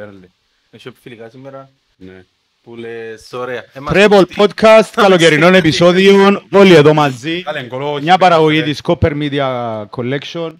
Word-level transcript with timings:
τώρα, 0.00 0.10
Μύρνη 0.10 0.18
Μπέρλι. 0.20 0.30
Έχει 0.70 0.90
φιλικά 1.02 1.28
σήμερα 1.28 1.70
Ναι. 1.96 2.24
που 2.62 2.76
λες 2.76 3.32
ωραία. 3.32 3.64
Ε, 3.72 3.80
μας 3.80 3.92
Treble 3.96 4.24
τι- 4.28 4.34
Podcast, 4.38 4.90
καλοκαιρινό 4.92 5.46
επεισόδιο, 5.46 6.42
όλοι 6.52 6.74
εδώ 6.74 6.94
μαζί. 6.94 7.42
Κάλε 7.42 7.62
γκολό, 7.66 8.00
Μια 8.00 8.10
όχι, 8.12 8.18
παραγωγή 8.20 8.58
ρε. 8.58 8.64
της 8.64 8.80
Copper 8.84 9.12
Media 9.12 9.84
Collection. 9.90 10.52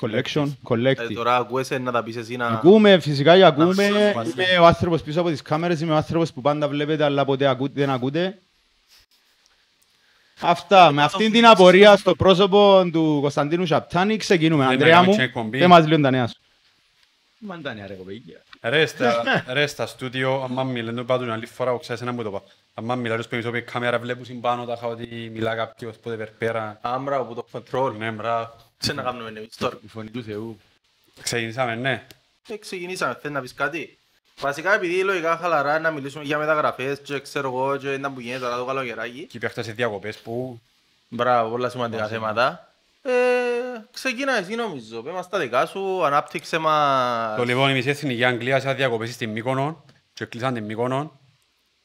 Collection, 0.00 0.46
Ε, 0.46 0.58
Collective. 0.68 1.14
Τώρα 1.14 1.36
ακούεσαι 1.36 1.78
να 1.78 1.92
τα 1.92 2.02
πεις 2.02 2.16
εσύ 2.16 2.36
να... 2.36 2.46
Ακούμε, 2.46 2.98
φυσικά 3.00 3.36
και 3.36 3.44
ακούμε. 3.44 3.74
σου 3.84 3.90
Είμαι 3.90 4.58
ο 4.60 4.66
άνθρωπος 4.66 5.02
πίσω 5.02 5.20
από 5.20 5.30
τις 5.30 5.42
κάμερες, 5.42 5.80
είμαι 5.80 5.92
ο 5.92 5.96
άνθρωπος 5.96 6.32
που 6.32 6.40
πάντα 6.40 6.68
βλέπετε 6.68 7.04
αλλά 7.04 7.24
ποτέ 7.24 7.46
ακούτε, 7.46 7.72
δεν 7.80 7.90
ακούτε. 7.90 8.38
Αυτά, 10.40 10.92
με 10.92 11.02
αυτήν 11.02 11.32
την 11.32 11.46
απορία 11.46 11.96
στο 11.96 12.14
πρόσωπο 12.14 12.88
του 12.92 13.18
Κωνσταντίνου 13.20 13.66
Σαπτάνη 13.66 14.16
ξεκινούμε. 14.16 14.64
Ναι, 14.64 14.70
Ανδρέα 14.72 14.94
να 14.94 15.00
μου, 15.00 15.06
κάνουμε 15.06 15.22
εκπομπή. 15.24 15.58
δεν 15.58 15.68
μας 15.68 15.86
λίγο 15.86 16.00
τα 16.00 16.10
νέα 16.10 16.26
σου. 16.26 16.34
Μαντάνια 17.38 17.86
ρε 17.86 17.94
κοπέγγια. 17.94 18.42
Ρε 18.62 18.86
στα- 18.86 19.44
Ρε 19.48 19.66
στα 19.66 19.86
στούντιο, 19.86 20.42
άμα 20.42 20.64
μιλάνε 20.64 21.02
πάντων 21.02 21.30
άλλη 21.30 21.46
φορά, 21.46 21.72
ο 21.72 21.78
ξέρεις 21.78 22.02
ένα 22.02 22.12
μου 22.12 22.22
το 22.22 22.28
είπα. 22.28 22.42
Άμα 22.74 22.94
μιλάρεις 22.94 23.26
πίσω 23.28 23.48
από 23.48 23.56
η 23.56 23.62
κάμερα 23.62 23.98
βλέπουν 23.98 24.40
πάνω 24.40 24.64
τα 24.64 24.78
ότι 24.82 25.30
μιλά 25.32 25.54
κάποιος 25.54 25.96
πότε 25.96 26.16
περπέρα. 26.16 26.78
Άμπρα 26.82 27.16
από 27.16 27.34
το 27.34 27.46
control. 27.52 27.92
Ναι, 27.98 28.10
μπράβο. 28.10 28.56
Τι 28.78 28.92
να 28.94 29.02
κάνουμε 29.02 29.28
εμείς 29.28 29.56
τώρα. 29.56 29.78
Η 29.84 29.88
φωνή 29.88 30.10
του 30.10 30.22
Θεού. 30.22 30.60
Ξεκινήσαμε, 31.22 31.74
ναι. 31.74 32.06
Ε, 32.48 32.56
ξεκινήσαμε, 32.56 33.18
θες 33.20 33.30
να 33.30 33.40
πεις 33.40 33.54
κάτι; 33.54 33.98
Βασικά 34.40 34.74
επειδή 34.74 35.02
λογικά 35.02 35.36
χαλαρά 35.36 35.78
να 35.78 35.90
μιλήσουμε 35.90 36.24
για 36.24 36.38
μεταγραφές 36.38 36.98
και 37.00 37.20
ξέρω 37.20 37.48
εγώ 37.48 37.76
και 37.76 37.92
ήταν 37.92 38.14
που 38.14 38.20
γίνεται 38.20 38.44
τώρα 38.44 38.56
το 38.56 38.64
καλοκαιράκι. 38.64 39.26
Και 39.26 39.38
παίχτες 39.38 39.64
σε 39.64 39.72
διακοπές 39.72 40.16
που 40.18 40.60
Μπράβο, 41.08 41.50
πολλά 41.50 41.68
σημαντικά 41.68 42.06
θέματα. 42.08 42.65
Ε, 43.08 43.86
ξεκινά 43.90 44.36
εσύ 44.36 44.54
νομίζω, 44.54 45.02
πες 45.02 45.12
μας 45.12 45.28
τα 45.28 45.38
δικά 45.38 45.66
σου, 45.66 46.04
ανάπτυξε 46.04 46.58
μας... 46.58 47.36
Το 47.36 47.44
λοιπόν 47.44 47.70
η 47.70 47.72
μισή 47.72 47.88
εθνική 47.88 48.24
Αγγλία 48.24 48.60
σε 48.60 48.72
διακοπές 48.72 49.14
στην 49.14 49.30
Μύκονο 49.30 49.84
και 50.12 50.24
κλείσαν 50.24 50.54
την 50.54 50.64
Μύκονο. 50.64 51.20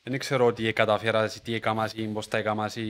Δεν 0.04 0.20
ξέρω 0.20 0.54
τι 0.54 0.74
καταφέρασαι, 0.74 1.40
τι 1.40 1.56
έκαμασαι, 1.56 2.02
πώς 2.02 2.28
τα 2.28 2.38
έκαμασαι 2.38 2.82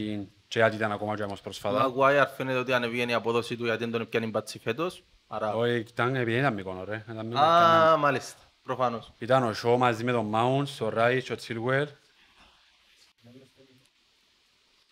και 0.47 0.59
γιατί 0.59 0.75
ήταν 0.75 0.91
ακόμα 0.91 1.15
και 1.15 1.23
όμως 1.23 1.39
Ο 1.39 1.43
προσφάτα. 1.43 1.93
Maguire 1.95 2.25
φαίνεται 2.37 2.57
ότι 2.57 2.73
ανεβήκε 2.73 3.11
η 3.11 3.13
απόδοση 3.13 3.57
του 3.57 3.65
γιατί 3.65 3.83
δεν 3.83 3.91
τον 3.91 4.09
πιάνει 4.09 4.27
μπάτσι 4.27 4.59
φέτος. 4.59 5.03
Άρα... 5.27 5.53
Όχι, 5.53 5.77
ήταν 5.77 6.15
επειδή 6.15 6.37
ήταν 6.37 6.53
Μύκονο 6.53 6.83
ρε. 6.83 7.05
Ήταν 7.09 7.25
Μύκονο, 7.25 7.45
Α, 7.45 7.97
μάλιστα, 7.97 8.39
προφανώς. 8.63 9.13
Ήταν 9.17 9.43
ο 9.43 9.53
Σο 9.53 9.77
μαζί 9.77 10.03
με 10.03 10.11
τον 10.11 10.31
Mount, 10.33 10.65
ο 10.79 10.89
Ράιτς, 10.89 11.29
ο 11.29 11.35
Τσίλουερ. 11.35 11.87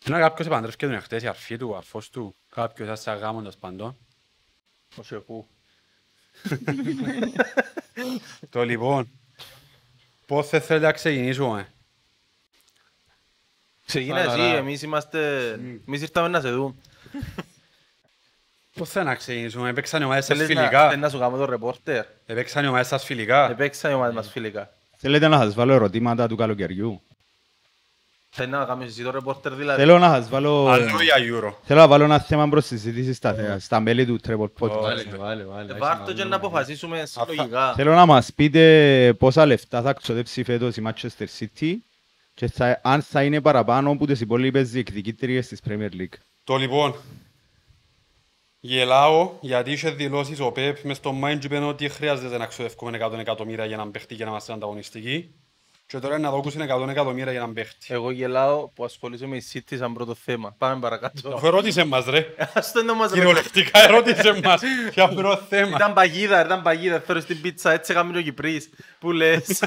Είναι 0.08 0.20
κάποιος 0.20 0.48
επαντρεύκε 0.48 0.86
τον 0.86 0.96
εχθές, 0.96 1.24
η 1.24 1.28
αρφή 1.28 1.58
του, 1.58 1.70
ο 1.70 1.78
αρφός 1.78 2.10
του. 2.10 2.36
Κάποιος 2.50 2.88
σαν 2.88 2.98
σαν 2.98 3.18
γάμοντας 3.18 3.58
παντών. 3.58 3.98
Ο 4.98 5.04
Σεφού. 5.04 5.46
Το 8.50 8.64
λοιπόν, 8.64 9.10
πώς 10.26 10.48
θα 10.48 10.60
θέλετε 10.60 10.86
να 10.86 10.92
ξεκινήσουμε; 10.92 11.74
Ξεκινά 13.86 14.20
εσύ, 14.20 14.30
Χαλαρά. 14.30 14.58
εμείς 14.58 14.82
είμαστε... 14.82 15.50
Εμείς 15.88 16.02
ήρθαμε 16.02 16.28
να 16.28 16.42
σε 16.42 16.52
δούμε. 16.52 16.76
Πώς 18.74 18.90
θα 18.90 19.04
να 19.04 19.16
ξεκινήσουμε, 19.16 19.70
έπαιξαν 19.70 20.02
οι 20.02 20.06
ομάδες 20.06 20.26
σας 20.26 20.38
Θέλεις 20.38 20.56
να- 20.56 20.62
φιλικά. 20.62 20.88
θέλεις 20.90 21.02
να 21.04 21.10
σου 21.10 21.20
κάνω 21.20 21.38
το 21.38 21.46
ρεπόρτερ; 21.46 22.06
Έπαιξαν 22.26 22.64
οι 22.64 22.68
ομάδες 22.68 22.88
σας 22.88 23.04
φιλικά. 23.04 23.50
Επέξαν 23.50 23.92
οι 23.92 23.94
ομάδες 23.94 24.16
μας 24.16 24.30
φιλικά. 24.30 24.74
Θέλετε 24.98 25.28
να 25.28 25.38
σας 25.38 25.54
βάλω 25.54 25.74
ερωτήματα 25.74 26.28
του 26.28 26.36
καλοκαιριού; 26.36 27.02
Θέλεις 28.32 28.52
να 28.52 28.66
κάνεις 28.66 28.88
εσύ 28.88 29.04
το 29.04 29.12
ρεπόρτερ 29.12 29.54
δηλαδή; 29.54 29.80
Θέλω 29.80 30.00
να 30.00 30.08
σας 30.08 30.30
βάλω... 30.30 30.68
Αλλού 30.68 31.00
για 31.02 31.16
Euro. 31.18 31.54
Θέλω 31.64 31.80
να 31.80 31.88
βάλω 31.88 32.04
ένα 32.04 32.20
θέμα 32.20 32.50
προς 32.50 32.66
συζήτηση 32.66 33.14
στα, 33.14 33.60
στα 33.60 33.80
μέλη 33.80 34.06
του 34.06 34.20
Treble 34.28 34.50
Podcast. 34.60 34.82
Βάλε, 34.82 35.04
βάλε, 35.18 35.44
βάλε. 35.44 35.74
Ε, 35.74 35.78
Βάρ' 35.78 36.06
το 36.06 36.14
και 36.14 36.24
να 36.24 36.36
αποφασίσουμε 36.36 37.06
συλλογικά. 37.06 37.74
Θέλω 37.74 37.94
να 37.94 38.06
μας 38.06 38.34
πείτε 38.34 39.14
πόσα 39.20 39.46
λεφτά 39.46 39.82
θα 39.82 39.94
ξοδέψει 39.94 40.44
φέτος 40.44 40.76
η 40.76 40.84
Manchester 40.86 41.26
City 41.40 41.74
και 42.34 42.48
θα, 42.48 42.80
αν 42.84 43.02
θα 43.02 43.24
είναι 43.24 43.42
παραπάνω 43.42 43.92
από 43.92 44.06
τις 44.06 44.22
υπόλοιπες 44.22 44.70
διεκδικήτριες 44.70 45.48
της 45.48 45.60
Premier 45.70 45.90
League. 46.00 46.18
Το 46.44 46.56
λοιπόν, 46.56 46.96
γελάω 48.60 49.32
γιατί 49.42 49.72
είχε 49.72 49.90
δηλώσεις 49.90 50.40
ο 50.40 50.52
Πεπ 50.52 50.78
μες 50.84 50.98
στο 50.98 51.14
mind 51.24 51.44
είπε 51.44 51.58
ότι 51.58 51.90
χρειάζεται 51.90 52.38
να 52.38 52.46
ξοδεύουμε 52.46 53.00
100 53.02 53.20
εκατομμύρια 53.20 53.66
για 53.66 53.78
να 53.78 53.88
παίχτη 53.88 54.14
για 54.14 54.26
να 54.26 54.32
είμαστε 54.32 54.54
ανταγωνιστικοί. 54.54 55.34
Και 55.90 56.00
τώρα 56.00 56.18
να 56.18 56.32
δώκουσαν 56.32 56.70
100 56.72 56.88
εκατομμύρια 56.90 57.32
για 57.32 57.42
να 57.42 57.54
παίχτη. 57.54 57.94
Εγώ 57.94 58.12
γελάω 58.12 58.68
που 58.68 58.84
ασχολείσαι 58.84 59.28
με 59.28 59.36
η 59.36 59.44
City 59.54 59.78
σαν 59.78 59.94
πρώτο 59.94 60.16
θέμα. 60.16 60.56
Πάμε 60.58 60.80
παρακάτω. 60.80 61.30
Αφού 61.30 61.48
ερώτησε 61.48 61.84
μας 61.84 62.06
ρε. 62.06 62.26
Ας 62.54 62.72
το 62.72 62.84
να 62.84 62.94
μας 62.94 63.12
Κυριολεκτικά 63.12 63.84
ερώτησε 63.84 64.40
μας. 64.44 64.62
Για 64.94 65.08
πρώτο 65.08 65.42
θέμα. 65.50 65.76
Ήταν 65.76 65.94
παγίδα, 65.94 66.46
ήταν 66.46 66.62
παγίδα. 66.62 67.02
Φέρω 67.02 67.20
στην 67.20 67.42
πίτσα, 67.42 67.72
έτσι 67.72 67.92
έκαμε 67.92 68.18
ο 68.18 68.22
Κυπρής. 68.22 68.70
Που 69.00 69.12
λες. 69.12 69.46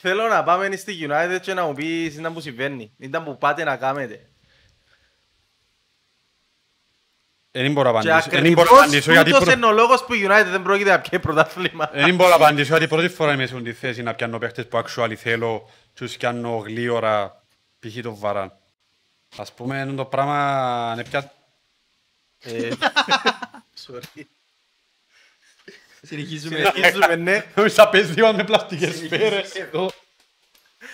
Θέλω 0.00 0.28
να 0.28 0.42
πάμε 0.42 0.76
στη 0.76 1.08
United 1.08 1.38
και 1.40 1.54
να 1.54 1.64
μου 1.64 1.72
πεις 1.72 2.14
ήταν 2.16 2.32
που 2.32 2.40
συμβαίνει. 2.40 2.92
Ήταν 2.98 3.24
που 3.24 3.38
πάτε 3.38 3.64
να 3.64 3.76
κάνετε. 3.76 4.29
Δεν 7.52 7.72
μπορώ 7.72 7.92
να 7.92 8.00
Και 8.00 8.08
απαντήσω. 8.10 8.30
Δεν 8.30 8.38
ακριβώς 8.38 8.64
μπορώ 8.64 8.76
να 8.76 8.82
απαντήσω 8.82 9.12
γιατί 9.12 9.30
τούτος 9.30 9.44
πρω- 9.44 9.56
είναι 9.56 9.66
ο 9.66 9.72
λόγος 9.72 10.04
που 10.04 10.14
η 10.14 10.26
United 10.28 10.46
δεν 10.50 10.62
πρόκειται 10.62 10.90
να 10.90 11.00
πιέει 11.00 11.20
πρωτάθλημα. 11.20 11.90
δεν 11.92 12.14
μπορώ 12.14 12.28
να 12.28 12.34
απαντήσω 12.34 12.68
γιατί 12.76 12.88
πρώτη 12.88 13.08
φορά 13.08 13.32
είμαι 13.32 13.46
σε 13.46 13.54
αυτή 13.56 13.70
τη 13.70 13.76
θέση 13.76 14.02
να 14.02 14.14
πιάνω 14.14 14.38
παίχτες 14.38 14.66
που 14.66 14.82
actually 14.84 15.14
θέλω 15.16 15.70
και 15.94 16.04
τους 16.04 16.16
πιάνω 16.16 16.56
γλίωρα 16.56 17.42
π.χ. 17.78 18.00
τον 18.02 18.14
Βαράν. 18.18 18.52
Ας 19.36 19.52
πούμε 19.52 19.78
είναι 19.78 19.92
το 19.92 20.04
πράγμα 20.04 20.90
είναι 20.92 21.04
πια... 21.04 21.32
Ε, 22.42 22.68
Sorry. 23.86 24.22
Συνεχίζουμε. 26.02 26.56
Συνεχίζουμε, 26.74 27.16
ναι. 27.16 27.44
Νόμιζα 27.54 27.88
παίζει 27.88 28.12
λίγο 28.12 28.32
με 28.32 28.44
πλαστικές 28.44 28.94
σφαίρες. 28.96 29.52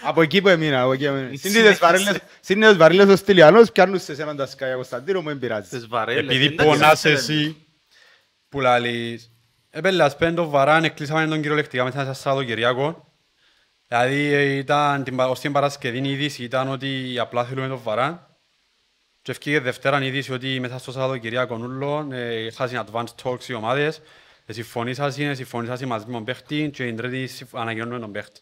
Από 0.03 0.23
εκεί 0.23 0.41
που 0.41 0.49
έμεινα, 0.49 0.83
από 0.83 0.93
εκεί 0.93 1.07
που 1.09 1.15
έμεινα. 1.15 1.37
Συνήθως 1.37 1.79
βαρύλες- 1.79 2.19
Συνήθως 2.41 2.77
βαρύλες 2.77 3.07
ο 3.09 3.17
Στυλιανός 3.17 3.73
πιάνουν 3.73 3.99
σε 4.01 4.13
έναν 4.13 4.37
τα 4.37 4.47
σκάια 4.47 4.75
Κωνσταντίνο 4.75 5.21
μου 5.23 5.29
εμπειράζει. 5.31 5.69
Τις 5.69 5.87
βαρέλες. 5.87 6.25
Επειδή 6.25 6.45
εντάξει, 6.45 6.67
πονάς 6.67 7.03
δεν 7.03 7.13
εσύ 7.13 7.57
που 8.49 8.61
λαλείς 8.61 9.31
«Επέλε, 9.71 10.03
ας 10.05 10.17
πέντε 10.17 10.35
τον 10.35 10.49
Βαράν, 10.49 10.85
εκλείσαμε 10.85 11.27
τον 11.27 11.41
κυριολεκτικά 11.41 11.85
μέσα 11.85 12.05
σε 12.05 12.13
Σαββατοκυριακό». 12.21 13.13
Δηλαδή 13.89 14.33
ε, 14.33 14.43
ήταν 14.43 15.05
την, 15.05 15.17
πα- 15.17 15.29
ως 15.29 15.41
την 15.41 15.53
Παρασκευή 15.53 15.99
η 15.99 16.11
είδηση 16.11 16.43
ήταν 16.43 16.69
ότι 16.69 17.17
απλά 17.19 17.45
θέλουμε 17.45 17.69
τον 17.69 17.81
Βαράν. 17.83 18.27
Και 19.23 19.31
ευκήγε 19.31 19.61
Δευτέρα 19.61 20.03
η 20.03 20.07
είδηση 20.07 20.33
ότι 20.33 20.61
μέσα 20.61 20.79
στο 20.79 20.93
Σαββατοκυριακό 20.93 21.57
ούλο 21.57 22.09
ε, 22.13 22.45
είχαν 22.47 22.87
advanced 22.93 23.15
talks 23.23 23.45
οι 23.49 23.55
ομάδες. 23.55 24.01
Ε, 24.47 24.53
Συμφωνήσασαν, 24.53 25.37
συμφωνήσασαν 25.37 25.89
μαζί 25.89 26.05
με 26.07 26.13
τον 26.13 26.25
παίχτη 26.25 26.71
και 26.73 26.85
την 26.85 26.97
τρίτη 26.97 27.27
συμφ- 27.27 27.57
ανακοινώνουμε 27.57 27.99
τον 28.01 28.13
παίχτη. 28.13 28.41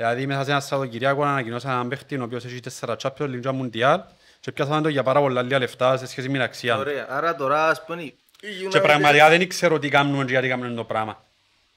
Δηλαδή 0.00 0.26
μέσα 0.26 0.44
σε 0.44 0.50
ένα 0.50 0.60
Σαββατοκυριακό 0.60 1.22
ανακοινώσαν 1.22 1.70
έναν 1.70 1.88
παίχτη 1.88 2.16
ο 2.18 2.22
οποίος 2.22 2.44
έχει 2.44 2.60
τέσσερα 2.60 2.96
Champions 3.02 3.22
League 3.22 3.40
και 3.40 3.48
Mundial 3.62 3.98
και 4.40 4.52
πιάσαμε 4.52 4.80
το 4.82 4.88
για 4.88 5.02
πάρα 5.02 5.20
πολλά 5.20 5.42
λίγα 5.42 5.58
λεφτά 5.58 5.96
σε 5.96 6.06
σχέση 6.06 6.26
με 6.26 6.32
την 6.32 6.42
αξία. 6.42 6.74
του. 6.74 6.80
Ωραία, 6.80 7.06
άρα 7.10 7.34
τώρα 7.34 7.68
ας 7.68 7.84
πούμε 7.84 8.02
η 8.02 8.14
Και 8.40 8.46
United- 8.78 8.82
πραγματικά 8.82 9.28
δεν 9.28 9.48
ξέρω 9.48 9.78
τι 9.78 9.88
κάνουμε 9.88 10.24
και 10.24 10.30
γιατί 10.30 10.48
κάνουμε 10.48 10.74
το 10.74 10.84
πράγμα. 10.84 11.24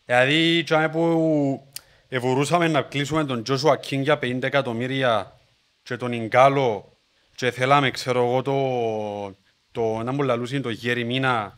Δηλαδή, 0.06 0.64
τσάμε 0.64 0.90
που 0.90 1.68
ευουρούσαμε 2.10 2.68
να 2.68 2.82
κλείσουμε 2.82 3.24
τον 3.26 3.44
Joshua 3.50 3.72
King 3.90 4.00
για 4.02 4.20
50 4.22 4.44
εκατομμύρια 4.44 5.32
και 5.84 5.98
τον 5.98 6.12
Ιγκάλο 6.12 6.98
και 7.36 7.52
θέλαμε, 7.52 7.92
ξέρω 7.92 8.24
εγώ, 8.26 8.42
το, 8.42 9.36
το 9.72 10.04
να 10.04 10.12
μου 10.12 10.22
λαλούσουν 10.24 10.62
το 10.62 10.70
Γέρι 10.70 11.04
Μίνα 11.04 11.58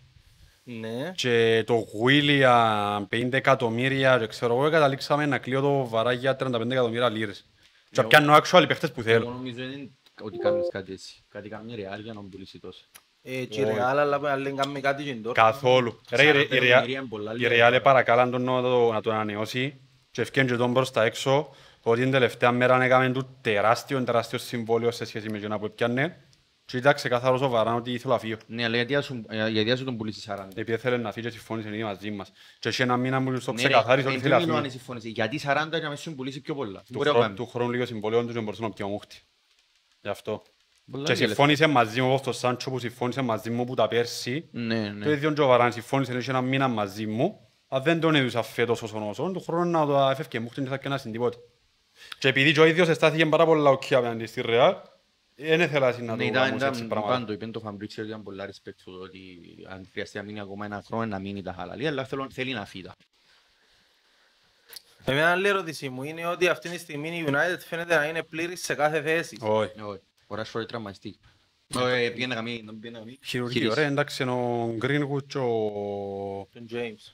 Ναι. 0.68 1.12
και 1.16 1.64
το 1.66 1.86
William 2.06 3.06
50 3.10 3.34
εκατομμύρια 3.34 4.18
και 4.20 4.28
ξέρω 4.28 4.54
εγώ, 4.54 4.70
καταλήξαμε 4.70 5.26
να 5.26 5.38
κλείω 5.38 5.62
το 5.62 5.88
βαρά 5.88 6.12
για 6.12 6.36
35 6.40 6.72
εκατομμύρια 6.72 7.10
λίρες. 7.10 7.50
Και 7.92 8.02
να 8.02 8.08
πιάνω 8.08 8.36
actual 8.36 8.66
παίχτες 8.68 8.92
που 8.92 9.00
Εγώ 9.06 9.10
θέλω. 9.10 9.30
νομίζω 9.30 9.64
είναι 9.64 9.90
ότι 10.22 10.38
κάνεις 10.38 10.68
κάτι 10.72 10.92
έτσι. 10.92 11.24
Κάτι 11.30 11.50
καμία 11.50 11.76
ρεάλ 11.76 12.00
για 12.02 12.14
να 12.14 12.22
μου 12.22 12.30
πουλήσει 12.30 12.60
τόσο. 12.60 12.86
Ε, 13.22 13.44
και 13.46 13.62
η 13.62 13.66
Real, 13.68 13.80
αλλά 13.80 14.20
που 14.20 14.26
λέει 14.42 14.54
κάνουμε 14.54 14.80
κάτι 14.80 15.04
και 15.04 15.14
τώρα. 15.16 15.42
Καθόλου. 15.42 16.02
Ρε, 16.12 16.24
η- 16.24 16.28
η- 16.28 16.32
η 16.32 16.48
Real- 16.52 16.64
εκατομμύρια 16.64 17.00
είναι 17.00 17.08
πολλά 17.10 17.32
η 17.34 17.38
λίγα. 17.38 17.70
Real 17.78 17.80
παρακάλαν 17.84 18.32
τον 18.32 18.42
να 18.44 18.62
το, 18.62 18.92
να 18.92 19.02
το 19.02 19.12
ανανεώσει 19.12 19.82
και 20.12 20.22
ευκαιρία 20.22 20.50
και 20.50 20.56
τον 20.58 20.74
προς 20.74 20.92
τα 20.92 21.04
έξω 21.04 21.50
ότι 21.82 22.02
την 22.02 22.12
τελευταία 22.12 22.52
μέρα 22.52 22.84
έκαμε 22.84 23.10
του 23.12 23.38
τεράστιο, 23.42 24.04
τεράστιο 24.04 24.38
συμβόλαιο 24.40 24.92
σε 24.92 25.06
σχέση 25.06 25.30
με 25.30 25.38
εκείνα 25.38 25.60
που 25.60 25.66
έπιανε 25.66 26.25
και 26.66 26.78
ήταν 26.78 26.94
ξεκάθαρος 26.94 27.42
ο 27.42 27.50
Βαράν 27.50 27.76
ότι 27.76 27.92
ήθελε 27.92 28.14
να 28.14 28.20
φύγει. 28.20 28.36
Ναι, 28.48 28.64
αλλά 28.64 28.76
γιατί 28.76 28.96
ας 28.96 29.06
σου- 29.06 29.26
ε, 29.30 29.48
γιατί 29.50 29.72
ας 29.72 29.80
σου 29.80 29.86
τον 29.86 29.98
πουλήσει 29.98 30.20
40. 30.20 30.48
Επειδή 30.56 30.78
θέλει 30.78 30.98
να 30.98 31.12
φύγει 31.12 31.26
και 31.28 31.32
συμφώνησε 31.34 31.68
ήδη 31.68 31.84
μαζί 31.84 32.12
μας. 32.12 32.32
Και 32.60 32.70
έχει 32.70 32.82
ένα 32.82 32.98
μήνα 32.98 33.24
που 33.24 33.40
στο 33.40 33.52
Ναι, 33.54 33.62
ρε, 33.62 33.68
ξεκαθάρισε 33.68 34.08
ότι 34.08 34.16
εν 34.16 34.22
θέλει 34.22 34.34
να 34.34 34.40
τούτο 34.40 34.50
είναι 34.52 34.58
ο 34.60 34.64
αν 34.64 34.64
φύγει. 34.70 34.78
συμφωνήσει. 34.78 35.10
Γιατί 35.10 35.38
40 35.40 35.68
για 35.70 35.80
να 35.80 35.88
μην 35.88 35.98
σου 35.98 36.16
πουλήσει 36.16 36.42
πιο 36.42 36.56
πολλά. 36.56 36.80
Του 36.80 36.86
Μπορεί 36.90 37.06
να 37.06 37.12
χρόνου- 37.14 37.28
κάνει. 37.36 37.36
Του 37.36 37.48
χρόνου 37.54 37.72
λίγο 37.72 37.86
συμβόλαιο 37.86 38.24
τους 38.26 38.34
και 38.34 38.40
μπορούσε 38.40 38.62
να 38.62 38.70
πιω 38.72 38.88
μούχτη. 38.88 39.22
Γι' 40.02 40.10
αυτό. 40.10 40.42
Πολλά 40.92 41.04
Και 41.06 41.14
λίγα 41.14 41.26
συμφώνησε 41.28 41.68
μαζί 41.68 42.02
μου 42.02 42.08
όπως 42.10 42.22
το 42.22 42.32
Σάντσο 42.32 42.70
που 42.70 42.80
συμφώνησε 42.80 43.22
μαζί 43.22 43.50
μου 43.50 43.64
που 43.66 43.74
τα 43.74 43.88
πέρσι 43.88 44.50
Ναι, 44.52 44.88
Το 44.88 44.94
ναι. 44.94 45.10
ίδιο 45.12 45.32
και 45.32 45.42
ο 45.42 45.48
Βαράν 45.48 45.72
συμφώνησε 45.72 46.14
έχει 46.14 46.30
ένα 46.30 46.42
μήνα 46.42 46.68
μαζί 46.68 47.06
μου. 47.08 47.40
Αν 47.68 47.84
δεν 47.84 48.00
τον 48.00 48.16
έδωσα 48.16 48.42
φέτος 48.42 48.82
όσον 48.82 49.04
όσον, 49.10 49.34
του 49.34 49.42
χρόνου 49.44 49.72
να 49.72 49.86
το 49.86 50.10
έφευκε 50.10 50.40
μου, 50.40 50.50
δεν 50.56 50.68
θα 50.68 50.74
έκανα 50.74 50.98
στην 50.98 51.12
τίποτα. 51.12 51.38
Και 52.20 52.28
επειδή 52.28 52.54
και 52.54 52.60
ο 52.60 52.66
ίδιος 52.66 52.88
αισθάθηκε 52.88 53.26
πάρα 53.26 53.46
πολλά 53.46 53.70
οκ 53.70 53.84
απέναντι 53.92 54.26
στη 54.26 54.42
Ρεάλ, 54.42 54.74
Δεν 55.36 55.62
ήθελα 55.62 55.88
εσύ 55.88 56.02
να 56.02 56.16
Ναι, 56.16 56.18
το 56.24 56.28
ήταν, 56.30 56.44
κάνω 56.44 56.66
έτσι 56.66 56.78
ήταν, 56.78 56.88
πράγματα. 56.88 57.14
πάντο, 57.18 57.34
είπε 57.34 57.46
το 57.46 57.60
Φαμπρίτσιο 57.60 58.02
ότι 58.04 58.12
ήταν 58.12 58.24
πολλά 58.24 58.48
respect 58.50 58.74
του 58.84 59.00
ότι 59.04 59.40
αν 59.70 59.88
χρειαστεί 59.92 60.18
να 60.18 60.24
μείνει 60.24 60.40
ακόμα 60.40 60.66
ένα 60.66 60.84
χρόνο 60.86 61.06
να 61.06 61.20
μείνει 61.20 61.42
τα 61.42 61.54
χαλαλή, 61.54 61.88
αλλά 61.88 62.06
θέλω, 62.06 62.28
θέλει 62.32 62.54
να 62.54 62.66
φύγει. 62.66 62.84
τα. 62.84 62.96
Εμένα 65.08 65.32
άλλη 65.32 65.48
ερώτηση 65.48 65.90
μου 65.90 66.04
είναι 66.04 66.26
ότι 66.28 66.48
αυτή 66.48 66.70
τη 66.70 66.78
στιγμή 66.78 67.18
η 67.18 67.26
United 67.28 67.60
φαίνεται 67.68 67.96
να 67.96 68.06
είναι 68.08 68.24
πλήρης 68.24 68.64
σε 68.64 68.76
κάθε 68.76 69.02
θέση. 69.02 69.38
Όχι. 69.42 69.72
Ε, 69.78 69.82
Όχι, 69.82 70.02
ο 70.28 70.36
Ράσφορντ 70.36 70.66
τραυματιστεί. 70.68 71.20
Ε, 71.76 72.10
Πήγαινε 72.10 72.28
να 72.28 72.36
κάνει, 72.36 72.62
δεν 72.66 72.80
πήγαινε 72.80 73.00
να 73.00 73.06
κάνει. 73.06 73.20
Χειρουργείο, 73.26 73.60
χείριση. 73.62 73.80
ρε, 73.80 73.86
εντάξει, 73.86 74.24
είναι 74.24 74.32
ο 74.32 74.76
Greenwood 74.82 75.24
και 75.28 75.38
ο... 75.38 76.48
Τον 76.54 76.68
James. 76.72 77.14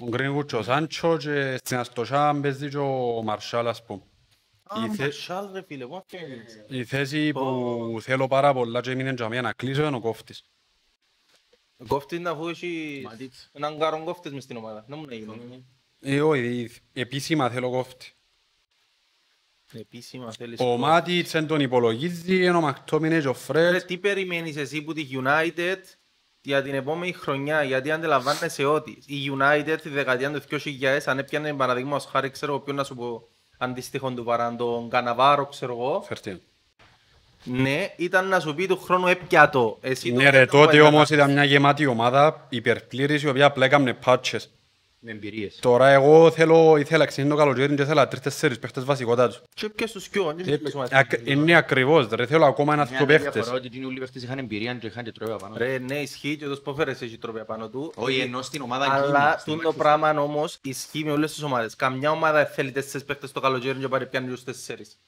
Ο 0.00 0.06
Greenwood 0.12 0.46
και 0.46 0.56
ο 0.56 0.62
Σάντσο 0.62 1.16
και 1.16 1.56
στην 1.64 1.76
Αστοσιά 1.76 2.38
παίζει 2.42 2.68
και 2.68 2.76
ο 2.78 3.22
Μαρσάλ, 3.22 3.66
ας 3.68 3.84
πούμε. 3.84 4.02
Α, 4.68 4.84
Η 4.84 4.88
θε- 4.88 4.98
Μαρσάλ 5.00 5.52
ρε 5.52 5.62
φίλε, 5.66 5.86
πού 5.86 5.96
αφήνεις. 5.96 6.64
Η 6.68 6.84
θέση 6.84 7.32
που 7.32 7.98
θέλω 8.00 8.26
πάρα 8.26 8.52
πολλά 8.52 8.80
και 8.80 8.90
έμεινε 8.90 9.10
για 9.16 9.28
μένα 9.28 9.42
να 9.42 9.52
κλείσω 9.52 9.86
είναι 9.86 9.96
ο 9.96 10.00
κόφτης. 10.00 10.44
Κόφτης 11.88 12.18
να 12.20 12.30
αφού 12.30 12.48
έχει 12.48 13.00
Ματίτς. 13.04 13.50
έναν 13.52 13.78
κάρον 13.78 14.04
κόφτης 14.04 14.32
μες 14.32 14.42
στην 14.42 14.56
ομάδα. 14.56 14.84
Να 14.88 14.96
μου 14.96 15.04
να 15.06 15.14
γίνει. 15.14 15.66
Ε, 16.00 16.20
όχι, 16.20 16.70
επίσημα 16.92 17.50
θέλω 17.50 17.70
κόφτη. 17.70 18.10
Επίσημα 19.72 20.32
θέλεις. 20.32 20.60
Ο 20.60 20.76
Μάτιτς 20.76 21.30
δεν 21.30 21.46
τον 21.46 21.60
υπολογίζει, 21.60 22.44
ενώ 22.44 22.58
ο 22.58 22.60
Μακτόμινε 22.60 23.20
και 23.20 23.28
ο 23.28 23.30
Ρε, 23.32 23.36
Φρέτ. 23.38 23.84
τι 23.84 23.98
περιμένεις 23.98 24.56
εσύ 24.56 24.82
που 24.82 24.92
τη 24.92 25.08
United 25.12 25.76
για 26.40 26.62
την 26.62 26.74
επόμενη 26.74 27.12
χρονιά, 27.12 27.62
γιατί 27.62 27.90
αντιλαμβάνεσαι 27.90 28.64
ότι 28.64 28.90
η 29.06 29.30
United 29.40 29.78
τη 29.82 29.88
δεκαετία 29.88 30.30
του 30.32 30.40
2000 30.50 31.00
αν 31.06 31.18
έπιανε 31.18 31.54
παραδείγμα 31.54 31.96
ως 31.96 32.04
χάρη 32.04 32.30
ξέρω 32.30 32.52
εγώ 32.52 32.60
ποιον 32.60 32.76
να 32.76 32.84
σου 32.84 32.94
πω 32.94 33.28
αντίστοιχον 33.58 34.14
του 34.14 34.24
παρά 34.24 34.54
τον 34.56 34.88
Καναβάρο 34.90 35.46
ξέρω 35.46 35.72
εγώ 35.72 36.04
Φερτίν. 36.06 36.40
ναι 37.44 37.92
ήταν 37.96 38.28
να 38.28 38.40
σου 38.40 38.54
πει 38.54 38.66
του 38.66 38.78
χρόνου 38.82 39.06
έπιατο 39.06 39.78
εσύ 39.80 40.12
Ναι 40.12 40.24
το- 40.24 40.30
ρε, 40.30 40.46
το- 40.46 40.50
τότε 40.58 40.78
το- 40.78 40.84
όμως 40.86 41.10
ήταν 41.10 41.32
μια 41.32 41.44
γεμάτη 41.44 41.86
ομάδα 41.86 42.46
υπερπλήρης 42.48 43.22
η 43.22 43.28
οποία 43.28 43.46
απλά 43.46 43.64
έκαμε 43.64 43.92
πάτσες. 43.92 44.50
Με 45.08 45.12
εμπειρίες. 45.12 45.58
Τώρα 45.60 45.88
εγώ 45.88 46.30
θέλω, 46.30 46.76
ήθελα 46.76 47.04
ξύνει 47.04 47.28
το 47.28 47.34
καλοκαίρι 47.36 47.74
και 47.74 47.82
ήθελα 47.82 48.08
τρεις-τέσσερις 48.08 48.58
παίχτες 48.58 48.84
βασικότατους. 48.84 49.42
και 49.54 49.68
πιες 49.68 49.92
τους 49.92 50.08
κοιό 50.08 50.34
δεν 50.36 50.48
Ε, 50.64 50.70
σου 50.70 50.78
λες, 50.78 50.88
ακ- 50.92 51.20
Είναι 51.28 51.54
ακριβώς 51.56 52.08
ρε, 52.08 52.26
θέλω 52.26 52.44
ακόμα 52.44 52.72
ένα 52.72 52.86
Μια 52.90 52.96
δύο 52.98 53.06
διαφορά 53.06 53.32
παίχτες. 53.32 53.52
ότι 53.52 53.76
είναι 53.76 53.86
όλοι 53.86 53.96
οι 53.96 54.00
παίχτες 54.00 54.22
είχαν 54.22 54.38
εμπειρία 54.38 54.74
και 54.74 54.86
είχαν 54.86 55.04
και 55.04 55.12
τρόπια 55.12 55.36
πάνω. 55.36 55.54
ρε 55.56 55.78
ναι 55.78 55.94
ισχύει 56.00 56.36
και 56.36 56.46
ο 56.46 56.60
Πόφερες 56.64 57.02
έχει 57.02 57.18
τρόπια 57.18 57.44
πάνω 57.44 57.68
του 57.68 57.92
Όχι, 57.96 58.18
ενώ 58.18 58.42
στην 58.42 58.62
ομάδα 58.62 58.92
αλλά 58.92 59.04
εκείνη, 59.28 59.40
στην 59.40 59.52
τούν 59.52 59.62
το 59.62 59.68
Manchester. 59.68 59.76
πράγμα 59.78 60.20
όμως 60.20 60.58
ισχύει 60.62 61.04
με 61.04 61.10
όλες 61.10 61.32
τις 61.32 61.42
ομάδες 61.42 61.76
καμιά 61.76 62.10
ομάδα 62.10 62.46
θέλει 62.46 62.72
τέσσερις 62.72 63.06
παίχτες 63.06 63.32
το 63.32 63.40
καλοκαίρι 63.40 63.78
και 63.78 63.88
πάρει 63.88 64.06
πιάνει 64.06 64.28
τους 64.28 64.44
τέσσερις 64.44 64.98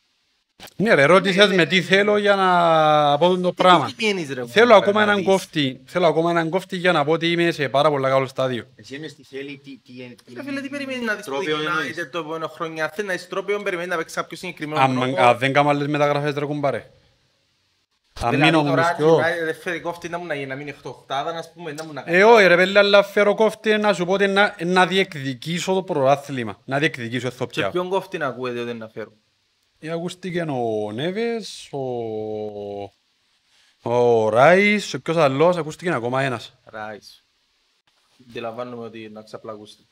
Ναι 0.76 0.94
ρε, 0.94 1.04
ρώτησες 1.04 1.52
με 1.52 1.66
τι 1.66 1.82
θέλω 1.82 2.16
για 2.18 2.34
να 2.34 3.18
πω 3.18 3.36
το 3.38 3.52
πράγμα. 3.52 3.86
Τι 3.86 3.92
πιένεις, 3.92 4.30
ρε, 4.32 4.46
Θέλω 4.46 4.66
μου, 4.66 4.74
ακόμα 4.74 5.02
έναν 5.02 5.14
Μπερναρδής. 5.14 5.26
κόφτη. 5.26 5.80
Θέλω 5.84 6.06
ακόμα 6.06 6.30
έναν 6.30 6.48
κόφτη 6.48 6.76
για 6.76 6.92
να 6.92 7.04
πω 7.04 7.12
ότι 7.12 7.30
είμαι 7.30 7.50
σε 7.50 7.68
πάρα 7.68 7.90
πολύ 7.90 8.04
καλό 8.04 8.26
στάδιο. 8.26 8.64
Εσύ 8.76 8.94
εννοείς 8.94 9.16
τι 9.16 9.24
θέλει, 9.24 9.60
τι... 9.64 9.78
τι- 9.84 10.14
τι- 10.24 10.34
Ρε 10.34 10.42
φίλε, 10.42 10.60
τι 10.60 10.68
περιμένεις 10.68 11.06
να 11.06 11.14
δεις 11.14 11.24
το 11.24 11.30
Τρόπαιο 11.30 11.56
εννοείς; 11.56 11.96
United 11.96 12.08
το 12.12 12.18
επόμενο 12.18 12.48
χρόνο. 12.48 12.82
Αν 12.82 12.90
θέλει 12.94 13.06
να 13.06 13.12
δεις 13.12 13.28
τρόπαιο, 13.28 13.62
περιμένεις 13.62 13.90
να 13.90 13.96
παίξεις 13.96 14.16
κάποιο 14.16 14.36
συγκεκριμένο 14.36 14.80
Αν 14.80 14.94
τρόπο. 15.00 15.20
αν 15.22 15.38
δεν 15.38 15.52
κάνω 15.52 15.68
άλλες 15.68 15.86
μεταγραφές 15.86 16.34
ρε 16.34 16.44
κουμπάρε. 16.44 16.90
Αν 18.20 18.30
Δηλαδή, 18.30 18.50
μείνω 18.50 18.62
τώρα, 18.68 18.82
όμως 18.82 18.94
κι 18.96 19.02
εγώ. 19.02 19.16
United 19.18 19.44
δεν 19.44 19.54
φέρει 19.54 19.80
κόφτη 19.80 20.08
να 20.08 20.18
μου 20.18 20.26
να 20.26 20.34
γίνει, 20.34 20.46
να 20.46 20.54
μείνει 20.54 20.70
οχτωχτάδα, 20.70 21.30
ας 21.30 21.52
πούμε, 21.52 21.72
να 21.72 21.84
μου 21.84 21.92
να 21.92 22.02
κάνει. 22.02 22.16
Ε, 22.16 22.24
όχι 22.24 22.46
ρε 22.46 22.56
πέλε, 22.56 22.78
αλλά 22.78 23.02
φέρω 23.02 23.34
κόφτη 23.34 23.76
να 23.78 23.92
σου 23.92 24.04
πω 24.04 24.12
ότι 24.12 24.26
να, 24.26 24.54
να 24.64 24.86
διεκδικήσω 24.86 25.74
το 25.74 25.82
πρωτάθλημα. 25.82 26.58
Να 26.64 26.78
διεκδικήσω 26.78 27.20
Και 27.28 27.34
εθοπιά. 27.34 27.70
ποιον 27.70 27.88
κόφτη 27.88 28.18
να 28.18 28.26
ακούετε 28.26 28.60
ότι 28.60 28.72
να 28.74 28.88
φέρω. 28.88 29.12
Ε, 29.80 29.90
ακούστηκε 29.90 30.40
ο 30.40 30.92
Νέβες, 30.92 31.72
ο... 31.72 31.82
Ο 33.82 34.28
Ράις 34.28 34.86
και 34.86 34.98
ποιος 34.98 35.16
άλλος, 35.16 35.56
ακούστηκε 35.56 35.90
ακόμα 35.90 36.22
ένας. 36.22 36.58
Ράις. 36.64 37.24
Αντιλαμβάνομαι 38.28 38.84
ότι 38.84 39.08
να 39.08 39.22
ξαπλακούστε. 39.22 39.82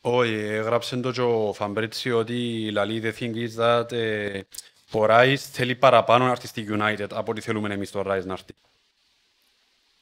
Όχι, 0.00 0.32
έγραψε 0.32 0.96
το 0.96 1.10
και 1.10 1.20
ο 1.20 1.52
Φαμπρίτσι 1.52 2.10
ότι 2.10 2.70
λαλεί 2.70 3.02
the 3.04 3.18
thing 3.18 3.34
is 3.34 3.54
that 3.58 3.92
ε, 3.92 4.40
ο 4.92 5.04
Ράις 5.04 5.46
θέλει 5.46 5.74
παραπάνω 5.74 6.24
να 6.24 6.30
έρθει 6.30 6.46
στη 6.46 6.66
United 6.70 7.06
από 7.12 7.30
ό,τι 7.30 7.40
θέλουμε 7.40 7.74
εμείς 7.74 7.90
το 7.90 8.02
Ράις 8.02 8.24
να 8.24 8.32
έρθει. 8.32 8.54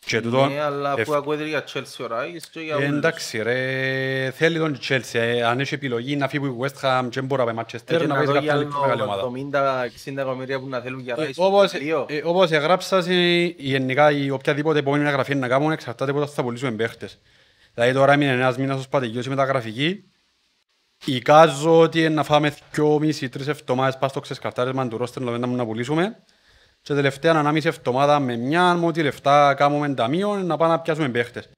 Και 0.06 0.20
τούτο, 0.20 0.47
Ναι, 0.47 0.61
αλλά 0.61 0.91
ευ- 0.91 1.00
αφού 1.00 1.14
ακούετε 1.17 1.47
για 1.47 1.64
Chelsea 1.73 2.00
ο 2.02 2.06
Ράις 2.06 2.47
και 2.49 2.61
για 2.61 2.75
Ε, 2.75 2.76
όλους. 2.76 2.88
εντάξει 2.97 3.43
ρε, 3.43 4.31
θέλει 4.35 4.58
τον 4.58 4.79
Chelsea. 4.88 5.00
ε, 5.12 5.43
Αν 5.43 5.61
έχει 5.61 5.75
επιλογή 5.75 6.17
να 6.17 6.29
φύγει 6.29 6.47
από 6.47 6.55
η 6.67 6.69
West 6.70 6.81
Ham 6.87 7.08
και 7.11 7.20
μπορεί 7.20 7.44
να 7.44 7.52
πάει 7.55 7.64
Manchester, 7.64 7.81
Και 7.85 7.97
να 7.97 8.06
να 8.06 8.14
πάει 8.14 8.26
σε 8.26 8.32
δω 8.32 8.32
κάποια 8.32 8.41
για 8.41 8.52
άλλη 8.52 8.64
πιο 8.64 8.81
μεγάλη 8.81 9.02
ομάδα. 9.02 9.20
άλλο 9.20 9.31
70-60 9.31 10.12
εκατομμύρια 10.12 10.61
που 10.61 10.69
να 10.69 10.81
θέλουν 10.81 11.00
για 11.00 11.14
Ε, 11.19 11.23
Ράις. 11.23 11.37
Όπως, 11.38 11.70
Δύο. 11.73 12.06
ε, 12.08 12.20
όπως 12.25 12.50
εγράψα, 12.50 13.02
σε- 13.02 13.12
γενικά 13.56 14.11
η 14.11 14.31
οποιαδήποτε 14.31 14.79
επόμενη 14.79 15.02
μεταγραφή 15.02 15.35
να 15.35 15.49
κάνουν 15.49 15.70
εξαρτάται 15.73 16.11
από 16.11 16.20
το 16.20 16.26
θα 16.26 16.43
πουλήσουμε 16.43 16.70
παίχτες. 16.70 17.19
Δηλαδή 17.75 17.93
τώρα 17.93 18.12
έμεινε 18.12 18.32
ένας 18.32 18.56
μήνας 18.58 18.79
ως 18.79 18.88
πατηγιός 18.88 19.26
η 19.26 19.29
μεταγραφική. 19.29 20.05
Εικάζω 21.05 21.79
ότι 21.81 22.08
να 22.08 22.23
φάμε 22.23 22.55
δυο 22.73 22.99
μισή, 22.99 23.29
τρεις 23.29 23.49
εβδομάδες 23.49 23.96
πας 23.99 24.11
στο 24.11 24.20
ξεσκαρτάρισμα 24.20 24.88
του 24.88 24.96
ρόστερ 24.96 25.23
να 25.23 25.46
να 25.46 25.64
πουλήσουμε. 25.67 26.17
Και 26.82 26.94
τελευταία 26.94 27.35
ανάμιση 27.35 27.69
εβδομάδα 27.69 28.21
με 28.21 28.37
μια 28.37 28.75
με 28.75 28.87
ό,τι 28.87 29.03
λεφτά 29.03 29.55
κάνουμε 29.55 29.94
ταμείο 29.94 30.37
να 30.37 30.56
πάμε 30.56 30.73
να 30.73 30.81
πιάσουμε 30.81 31.09
παίχτες. 31.09 31.49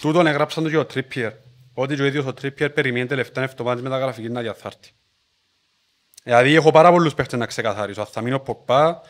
Τούτον 0.00 0.26
εγράψαν 0.26 0.62
το 0.62 0.70
και 0.70 0.76
ο 0.76 0.84
Τρίπιερ. 0.84 1.32
Ότι 1.74 1.94
και 1.94 2.02
ο 2.02 2.04
ίδιος 2.04 2.26
ο 2.26 2.34
Τρίπιερ 2.34 2.70
περιμένει 2.70 3.06
τελευταία 3.06 3.44
εβδομάδα 3.44 3.82
μεταγραφική 3.82 4.28
να 4.28 4.40
διαθάρτει. 4.40 4.90
Δηλαδή 6.22 6.54
έχω 6.54 6.70
πάρα 6.70 6.90
πολλούς 6.90 7.14
παίχτες 7.14 7.38
να 7.38 7.46
ξεκαθαρίσω. 7.46 8.00
Αν 8.00 8.06
θα 8.06 8.20
μείνω 8.20 8.38
Ποπά, 8.38 9.00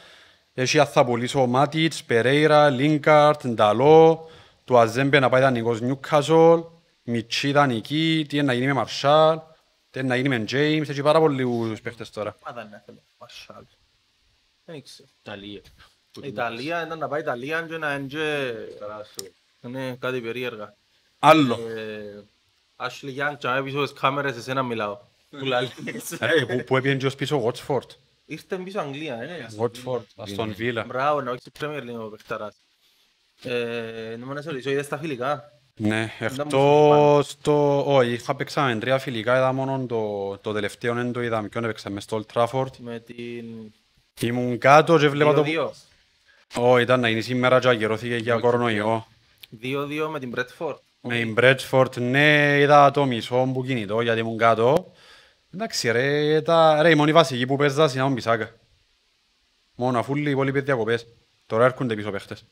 έχει 0.54 0.78
αν 0.78 0.86
θα 0.86 1.04
πουλήσω 1.04 1.46
Μάτιτς, 1.46 2.04
Περέιρα, 2.04 2.70
Λίνκαρτ, 2.70 3.46
Νταλό, 3.46 4.28
του 4.64 4.78
Αζέμπε 4.78 5.18
να 5.18 5.28
πάει 5.28 5.40
δανεικός 5.40 5.80
Νιούκασολ, 5.80 6.64
Μιτσί 7.02 7.52
δανεική, 7.52 8.24
τι 8.28 8.36
είναι 8.36 8.46
να 8.46 8.52
γίνει 8.52 8.66
με 8.66 8.72
Μαρσάλ, 8.72 9.40
τι 9.90 9.98
είναι 9.98 10.08
να 10.08 10.16
γίνει 10.16 10.28
με 10.28 10.38
Τζέιμς, 10.38 10.88
έχει 10.88 11.02
πάρα 11.02 11.18
πολλούς 11.18 11.80
παίχτες 11.80 12.10
τώρα. 12.10 12.36
Ομάδα 12.42 12.68
να 12.70 12.82
θέλω. 12.86 13.02
Μαρσάλ. 13.18 13.64
Δεν 14.70 14.78
ήξερα. 14.78 15.08
Ιταλία. 15.22 15.60
Ιταλία, 16.22 16.86
ήταν 16.86 16.98
να 16.98 17.08
πάει 17.08 17.20
Ιταλία 17.20 17.62
και 17.62 17.76
να 17.76 17.94
είναι 17.94 18.06
και- 18.06 18.54
είναι 19.64 19.96
κάτι 20.00 20.20
περίεργα. 20.20 20.74
Άλλο. 21.18 21.54
Ε, 21.76 22.24
Ashley 22.76 23.18
Young, 23.18 23.36
και 23.38 23.48
αν 23.48 23.64
πίσω 23.64 23.86
στις 23.86 24.00
κάμερες, 24.00 24.36
εσένα 24.36 24.62
μιλάω. 24.62 24.98
Που 25.38 25.44
λαλείς. 25.44 26.12
Ε, 26.12 26.44
που- 26.48 26.64
Που 26.64 26.76
έπιεν 26.76 26.98
και 26.98 27.06
ως 27.06 27.14
πίσω 27.14 27.36
ο 27.36 27.50
Watford. 27.52 27.86
Ήρθε 28.24 28.56
πίσω 28.56 28.80
Αγγλία, 28.80 29.14
ε. 29.22 29.46
Watford, 29.58 30.02
Αστον 30.16 30.54
Βίλα. 30.54 30.84
Μπράβο, 30.84 31.20
να 31.20 31.30
όχι 31.30 31.40
στην 31.40 31.52
Premier 31.60 31.82
League 31.82 32.04
ο 32.06 32.08
παιχταράς. 32.08 32.56
Ε, 33.42 34.16
να 34.18 34.26
μου 34.26 34.32
να 34.32 34.42
σε 34.42 34.50
ρωτήσω, 34.50 34.70
είδες 34.70 34.88
τα 34.88 34.98
φιλικά; 34.98 35.52
Ναι, 35.76 36.00
μου 36.20 36.26
εκτός 36.26 37.36
το... 37.40 37.78
Όχι, 37.96 38.10
είχα 38.12 38.34
παίξαμε 38.34 38.78
τρία 38.78 38.98
φιλικά, 38.98 39.36
είδα 39.36 39.52
μόνο 39.52 39.86
το, 39.86 40.38
το 40.38 40.52
τελευταίο, 40.52 40.94
δεν 40.94 41.12
το 41.12 41.22
είδα, 41.22 41.48
ποιον 41.48 41.64
έπαιξα 41.64 41.90
μες 41.90 42.02
στο 42.02 42.22
Old 42.22 42.32
Trafford. 42.34 42.76
Με 42.78 42.98
την... 43.00 43.72
Ήμουν 44.20 44.58
κάτω 44.58 44.98
και 44.98 45.08
βλέπα 45.08 45.34
το... 45.34 45.44
2-2. 45.46 45.70
Όχι, 46.54 46.82
ήταν 46.82 47.00
να 47.00 47.08
γίνει 47.08 47.20
σήμερα 47.20 47.60
και 47.60 47.68
ακυρώθηκε 47.68 48.16
για 48.16 48.38
κορονοϊό. 48.38 49.06
2-2 49.62 50.08
με 50.10 50.18
την 50.18 50.34
Bradford. 50.36 50.76
Με 51.00 51.18
την 51.18 51.34
Bradford, 51.38 51.96
ναι, 51.96 52.58
είδα 52.58 52.90
το 52.90 53.04
μισό 53.04 53.36
μου 53.36 53.64
κινητό 53.64 54.00
γιατί 54.00 54.20
ήμουν 54.20 54.38
κάτω. 54.38 54.92
Εντάξει 55.54 55.90
ρε, 55.90 56.40
τα... 56.42 56.82
ρε, 56.82 56.90
η 56.90 56.94
μόνη 56.94 57.12
βασική 57.12 57.46
που 57.46 57.56
παίζα 57.56 57.90
είναι 57.92 58.02
ο 58.02 58.08
Μπισάκα. 58.08 58.50
Μόνο 59.74 59.98
αφού 59.98 60.16
οι 60.16 60.30
υπόλοιποι 60.30 60.60
διακοπές. 60.60 61.06
Τώρα 61.46 61.64
έρχονται 61.64 61.94
πίσω 61.94 62.10
παίχτες. 62.10 62.44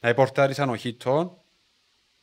Να 0.00 0.14
πορτάρισαν 0.14 0.68
ο 0.68 0.76
Χίτον. 0.76 1.32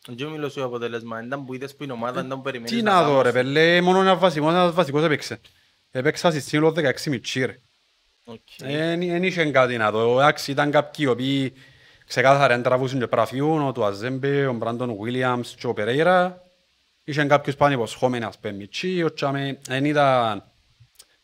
Δεν 0.07 0.27
μιλώ 0.27 0.49
σου 0.49 0.63
αποτέλεσμα, 0.63 1.23
ήταν 1.23 1.45
που 1.45 1.53
είδες 1.53 1.75
που 1.75 1.83
είναι 1.83 1.93
ομάδα, 1.93 2.19
ήταν 2.25 2.37
που 2.37 2.41
περιμένεις 2.41 2.71
Τι 2.71 2.81
να 2.81 3.03
δω 3.03 3.09
κάνεις. 3.09 3.23
ρε 3.23 3.31
πέλε, 3.31 3.81
μόνο 3.81 4.01
ένας 4.01 4.19
βασικός, 4.19 4.51
ένας 4.53 4.73
βασικός 4.73 5.03
έπαιξε. 5.03 5.39
Έπαιξα 5.91 6.29
στη 6.31 6.39
σύνολο 6.39 6.73
16 6.77 7.03
μητσί 7.05 7.45
ρε. 7.45 7.59
Οκ. 8.31 8.39
Εν 8.61 9.23
είχε 9.23 9.51
κάτι 9.51 9.77
να 9.77 9.91
δω. 9.91 10.19
Εντάξει, 10.19 10.51
ήταν 10.51 10.71
κάποιοι 10.71 11.05
οι 11.07 11.11
οποίοι 11.11 11.53
ξεκάθαρα 12.05 12.47
δεν 12.47 12.63
τραβούσαν 12.63 12.99
και 12.99 13.07
πραφιούν, 13.07 13.61
ο 13.61 13.71
του 13.71 13.85
Αζέμπε, 13.85 14.45
ο 14.45 14.53
Μπράντον 14.53 14.97
Βίλιαμς 15.01 15.55
και 15.55 15.67
ο 15.67 15.73
Περέιρα. 15.73 16.43
Είχαν 17.03 17.27
κάποιους 17.27 17.55
πάνω 17.55 17.73
υποσχόμενοι, 17.73 18.25
ας 18.25 18.39
πούμε, 18.39 18.53
μητσί, 18.53 19.03
ο 19.03 19.13
Τσάμε, 19.13 19.59
δεν 19.63 19.85
ήταν... 19.85 20.43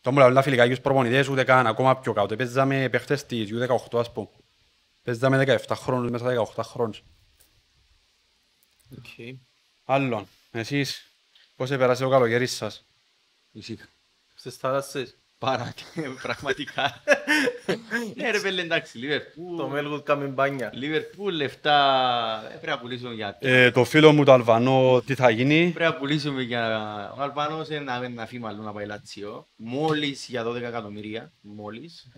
Το 0.00 0.12
μου 0.12 0.18
λαλούν 0.18 0.42
φιλικά 0.42 0.68
τους 0.68 0.80
προπονητές, 0.80 1.28
ούτε 1.28 1.44
καν 1.44 1.66
ακόμα 1.66 1.96
πιο 1.98 2.12
κάτω. 2.12 2.36
Παίζαμε 2.36 2.88
παίχτες 2.88 3.26
της 3.26 3.50
U18, 3.52 3.98
ας 3.98 4.12
πούμε. 4.12 4.28
Παίζαμε 5.02 5.58
17 5.66 5.74
χρόνους 5.74 6.10
μέσα 6.10 6.24
18 6.56 6.62
χρόνους. 6.62 7.02
Οκ. 8.92 9.36
Άλλον, 9.84 10.26
εσείς, 10.50 11.06
πώς 11.56 11.70
έπερασε 11.70 12.02
το 12.02 12.08
καλοκαίρι 12.08 12.46
σας; 12.46 12.84
Ησύχα. 13.52 13.86
Στις 14.34 14.56
θάλασσες. 14.56 15.17
Πάρα, 15.38 15.74
πραγματικά. 16.22 17.02
Ναι 18.14 18.30
ρε 18.30 18.40
πέλε 18.40 18.60
εντάξει, 18.62 18.98
Λίβερπουλ. 18.98 19.56
Το 19.56 19.70
Melwood 19.74 20.04
κάνει 20.04 20.26
μπάνια. 20.28 20.70
Λίβερπουλ 20.74 21.34
λεφτά 21.34 21.78
ε, 22.46 22.54
πρέπει 22.54 22.66
να 22.66 22.78
πουλήσουμε 22.78 23.14
για... 23.14 23.36
Ε, 23.40 23.70
το 23.70 23.84
φίλο 23.84 24.12
μου 24.12 24.24
το 24.24 24.32
Αλβανό, 24.32 25.02
τι 25.06 25.14
θα 25.14 25.30
γίνει; 25.30 25.70
Πρέπει 25.74 25.92
να 25.92 25.98
πουλήσουμε 25.98 26.42
για... 26.42 27.14
Ο 27.18 27.22
Αλβάνος 27.22 27.68
είναι 27.68 27.80
να, 27.80 28.08
να 28.08 28.26
φύγει 28.26 28.42
μάλλον 28.42 28.64
να 28.64 28.72
πάει 28.72 28.86
Λάτσιο. 28.86 29.48
Μόλις 29.56 30.26
για 30.28 30.44
12 30.46 30.54
εκατομμύρια. 30.54 31.32
Μόλις. 31.40 32.08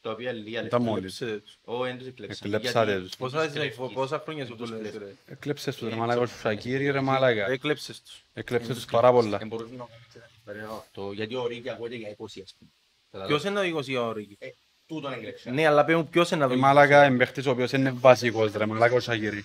τα 0.00 0.10
οποία 0.10 0.32
λίγα 0.32 0.48
Ήταν 0.48 0.62
λεφτά. 0.62 0.78
μόνοι. 0.80 1.00
Κλέψε 1.00 1.26
τους. 1.44 1.58
Όχι, 1.64 1.88
δεν 1.88 1.98
τους 1.98 2.06
εκλέψαν. 2.06 2.52
Εκλέψατε 2.52 2.90
Γιατί- 2.90 3.06
τους. 3.06 3.16
Πόσα 3.16 3.44
είναι- 3.44 3.74
Πόσα 3.92 4.20
χρόνια 4.24 4.46
σου 4.46 4.56
το 4.56 4.64
λες 4.66 4.92
ρε. 4.98 5.14
Έκλεψες 5.26 5.76
τους 5.76 5.88
ρε 5.88 5.94
μαλάκα, 5.94 6.20
ο 6.20 6.26
Σακύρι 6.26 6.90
ρε 6.90 7.00
μαλάκα. 7.00 7.46
Έκλεψες 7.50 8.02
τους. 8.02 8.24
Έκλεψες 8.32 8.74
τους 8.74 8.84
πάρα 8.84 9.12
πολλά. 9.12 9.38
Δεν 9.38 9.48
μπορούσε 9.48 9.74
να 9.76 9.86
κάνει 10.46 10.58
έτσι 10.58 10.68
ένα 10.68 10.68
ιστορικό 10.68 10.74
αυτό, 10.74 11.12
Γιατί 11.12 11.34
ο 11.34 11.46
Ρίκη 11.46 11.70
ακούγεται 11.70 11.96
για 11.96 12.16
20 12.18 12.24
ας 12.42 12.54
πούμε. 12.58 13.26
Ποιος 13.26 13.44
είναι 13.44 13.60
ο 13.60 13.62
20 13.62 14.06
ο 14.08 14.12
Ρίκη; 14.12 14.36
Ε, 14.40 14.48
Τούτον 14.86 15.12
έκλεψε. 15.12 15.50
Ναι, 15.50 15.66
αλλά 15.66 15.84
πες 15.84 15.94
μου 15.94 16.08
ποιος 16.08 16.30
είναι 16.30 16.44
Η 16.44 16.52
ο 16.52 16.56
μαλάκα 16.56 17.06
είναι 17.06 17.16
παίχτης 17.16 17.46
ο 17.46 17.50
οποίος 17.50 17.72
είναι 17.72 17.90
βασικός 17.90 18.52
ρε 18.52 18.66
μαλάκα 18.66 18.94
ο 18.94 19.00
Σακύρι. 19.00 19.44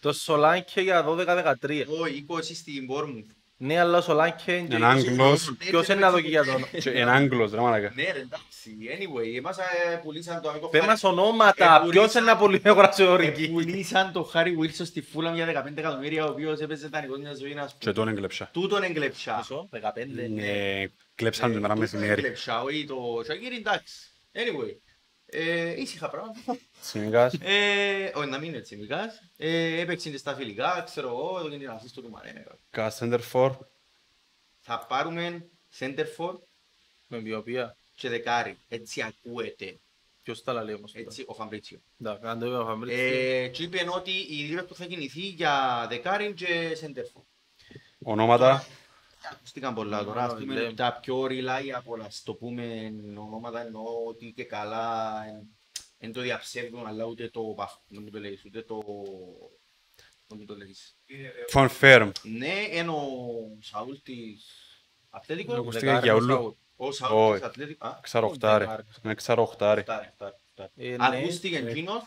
Το 0.00 0.12
Σολάνκε 0.12 0.80
για 0.80 1.04
12-13. 1.06 1.54
Εγώ 1.70 2.04
20 2.28 2.42
στην 2.42 2.88
Bournemouth. 2.90 3.30
Ναι, 3.60 3.78
αλλά 3.80 3.98
ο 3.98 4.00
Σολάνκε 4.00 4.52
είναι 4.52 4.74
Είναι 4.74 4.86
Άγγλος. 4.86 5.54
Ποιος 5.58 5.88
είναι 5.88 6.00
να 6.00 6.10
δω 6.10 6.20
και 6.20 6.28
για 6.28 6.44
τον. 6.44 6.66
Και 6.80 6.90
Είναι 6.90 7.10
Άγγλος 7.10 7.50
ρε 7.52 7.60
μαλάκα. 7.60 7.92
Ναι 7.94 8.02
ρε 8.02 8.18
εντάξει, 8.20 8.76
anyway, 8.98 9.36
εμάς 9.36 9.58
ε, 9.58 9.62
πουλήσαν 10.02 10.40
το 10.42 10.48
αμικό 10.48 10.68
Πες 10.68 10.80
Χάρη- 10.80 10.92
μας 10.92 11.04
ονόματα, 11.04 11.82
Ε, 11.86 11.88
ποιος 11.90 12.14
είναι 12.14 12.24
να 12.24 12.36
πολύ 12.36 12.60
αγοράσει 12.64 13.02
ο 13.02 13.14
ε, 13.14 13.16
Ρίκη. 13.16 13.48
Πουλήσαν 13.48 14.12
το 14.12 14.22
Χάρι 14.22 14.56
Βίλσον 14.56 14.86
στη 14.86 15.00
Φούλαμ 15.02 15.34
για 15.34 15.46
15 15.66 15.72
εκατομμύρια, 15.78 16.24
ο 16.24 16.28
οποίος 16.30 16.60
έπαιζε 16.60 16.88
δανεικός 16.88 17.18
μια 17.18 17.34
ζωής, 17.34 17.56
ας 17.56 17.70
Και 17.72 17.76
πούμε. 17.78 17.92
τον 17.92 18.08
έκλεψα. 18.08 18.48
Τούτον 18.52 18.82
έκλεψα. 18.82 19.34
Πόσο, 19.36 19.68
15. 19.70 20.28
Ναι, 20.30 20.84
κλέψαν 21.14 21.50
την 21.50 21.60
μέρα 21.60 21.76
μεσημέρι. 21.76 22.10
Έκλεψα, 22.12 22.62
όχι 22.62 22.84
το 22.84 22.96
Σακύρι, 23.26 23.56
εντάξει. 23.56 23.94
Anyway, 24.32 24.72
ε, 25.30 25.80
ήσυχα 25.80 26.08
πράγματα. 26.10 26.58
Συνηγάς. 26.80 27.34
Ε, 27.40 28.12
Όχι, 28.14 28.28
να 28.28 28.38
μην 28.38 28.48
είναι 28.48 28.56
έτσι, 28.58 28.76
Μικάς. 28.76 29.22
Ε, 29.36 29.80
Έπαιξε 29.80 30.10
και 30.10 30.16
στα 30.16 30.34
φιλικά, 30.34 30.82
ξέρω 30.86 31.08
εγώ, 31.08 31.38
εδώ 31.38 31.48
και 31.48 31.56
την 31.58 31.70
ασίστο 31.70 32.00
του 32.02 32.10
Μανέ. 32.10 32.46
Κα 32.70 32.92
center 32.98 33.20
for. 33.32 33.56
Θα 34.60 34.86
πάρουμε 34.88 35.48
center 35.78 36.04
for 36.16 36.34
Με 37.06 37.18
βιοπία. 37.18 37.76
και 37.94 38.08
δεκάρι. 38.08 38.58
Έτσι 38.68 39.02
ακούεται. 39.02 39.78
Ποιος 40.22 40.42
τα 40.42 40.64
λέει 40.64 40.74
όμως. 40.74 40.92
τώρα; 40.92 41.04
Έτσι 41.04 41.24
ο 41.26 41.34
Φαμπρίτσιο. 41.34 41.80
Εντάξει, 42.00 42.26
αν 42.26 42.38
το 42.38 42.46
είπε 42.46 42.56
ο 42.56 42.64
Φαμπρίτσιο. 42.64 43.04
Ε, 43.04 43.48
και 43.48 43.62
είπε 43.62 43.86
ότι 43.94 44.10
η 44.10 44.50
Liverpool 44.52 44.74
θα 44.74 44.84
κινηθεί 44.84 45.20
για 45.20 45.86
δεκάρι 45.88 46.32
και 46.32 46.78
center 46.80 46.98
for. 47.18 47.22
Ονόματα. 48.02 48.66
Ακούστηκαν 49.32 49.74
πολλά 49.74 50.04
τώρα, 50.04 50.24
ας 50.24 50.32
Α, 50.32 50.36
πούμε, 50.36 50.54
λέμε. 50.54 50.72
τα 50.74 50.98
πιο 51.02 51.22
reliable, 51.22 52.00
ας 52.06 52.22
το 52.22 52.34
πούμε, 52.34 52.92
ονόματα 53.16 53.60
εννοώ 53.60 53.84
ότι 54.08 54.32
και 54.36 54.44
καλά 54.44 55.14
δεν 55.98 56.12
το 56.12 56.20
διαψεύδουν, 56.20 56.86
αλλά 56.86 57.04
ούτε 57.04 57.28
το, 57.28 57.40
παφ- 57.56 57.80
να 57.88 58.00
μου 58.00 58.10
το 58.10 58.18
λέγεις, 58.18 58.44
ούτε 58.44 58.62
το, 58.62 58.82
να 60.26 60.36
μου 60.36 60.44
το 60.44 60.54
λέγεις. 60.56 60.96
Confirm. 61.52 62.10
Ναι, 62.22 62.54
είναι 62.72 62.90
ο 62.90 63.02
Σαούλ 63.60 63.94
της 64.02 64.46
Ατλέτικο. 65.10 65.54
Ακούστηκε 65.54 65.86
Δεκάρι, 65.86 66.04
για 66.04 66.14
ο 66.14 66.16
όλου. 66.16 66.28
Σαούλ. 66.34 66.52
Ο 66.76 66.92
Σαούλ 66.92 67.30
Όχι. 67.30 67.38
της 67.40 67.48
Ατλέτικο. 67.48 67.86
Α, 67.86 67.98
Ξαροχτάρε. 68.02 68.66
Είναι 69.04 69.14
ξαροχτάρε. 69.14 69.80
φτάρε, 69.82 70.10
φτάρε, 70.14 70.34
φτάρε. 70.52 70.70
Ε, 70.76 70.96
ναι. 70.96 71.06
Ακούστηκε 71.18 71.56
εκείνος, 71.56 72.02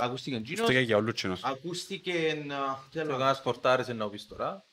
ακούστηκε 0.00 0.36
εκείνος, 0.36 0.68
Φταίει 0.68 0.82
για 0.84 0.96
όλους 0.96 1.20
κοινός. 1.20 1.44
ακούστηκε, 1.44 2.30
α, 2.52 2.74
Το 2.74 2.78
θέλω, 2.90 3.10
κάνας 3.10 3.42
πορτάρες 3.42 3.88
να 3.88 4.08
πεις 4.10 4.26
τώρα. 4.26 4.66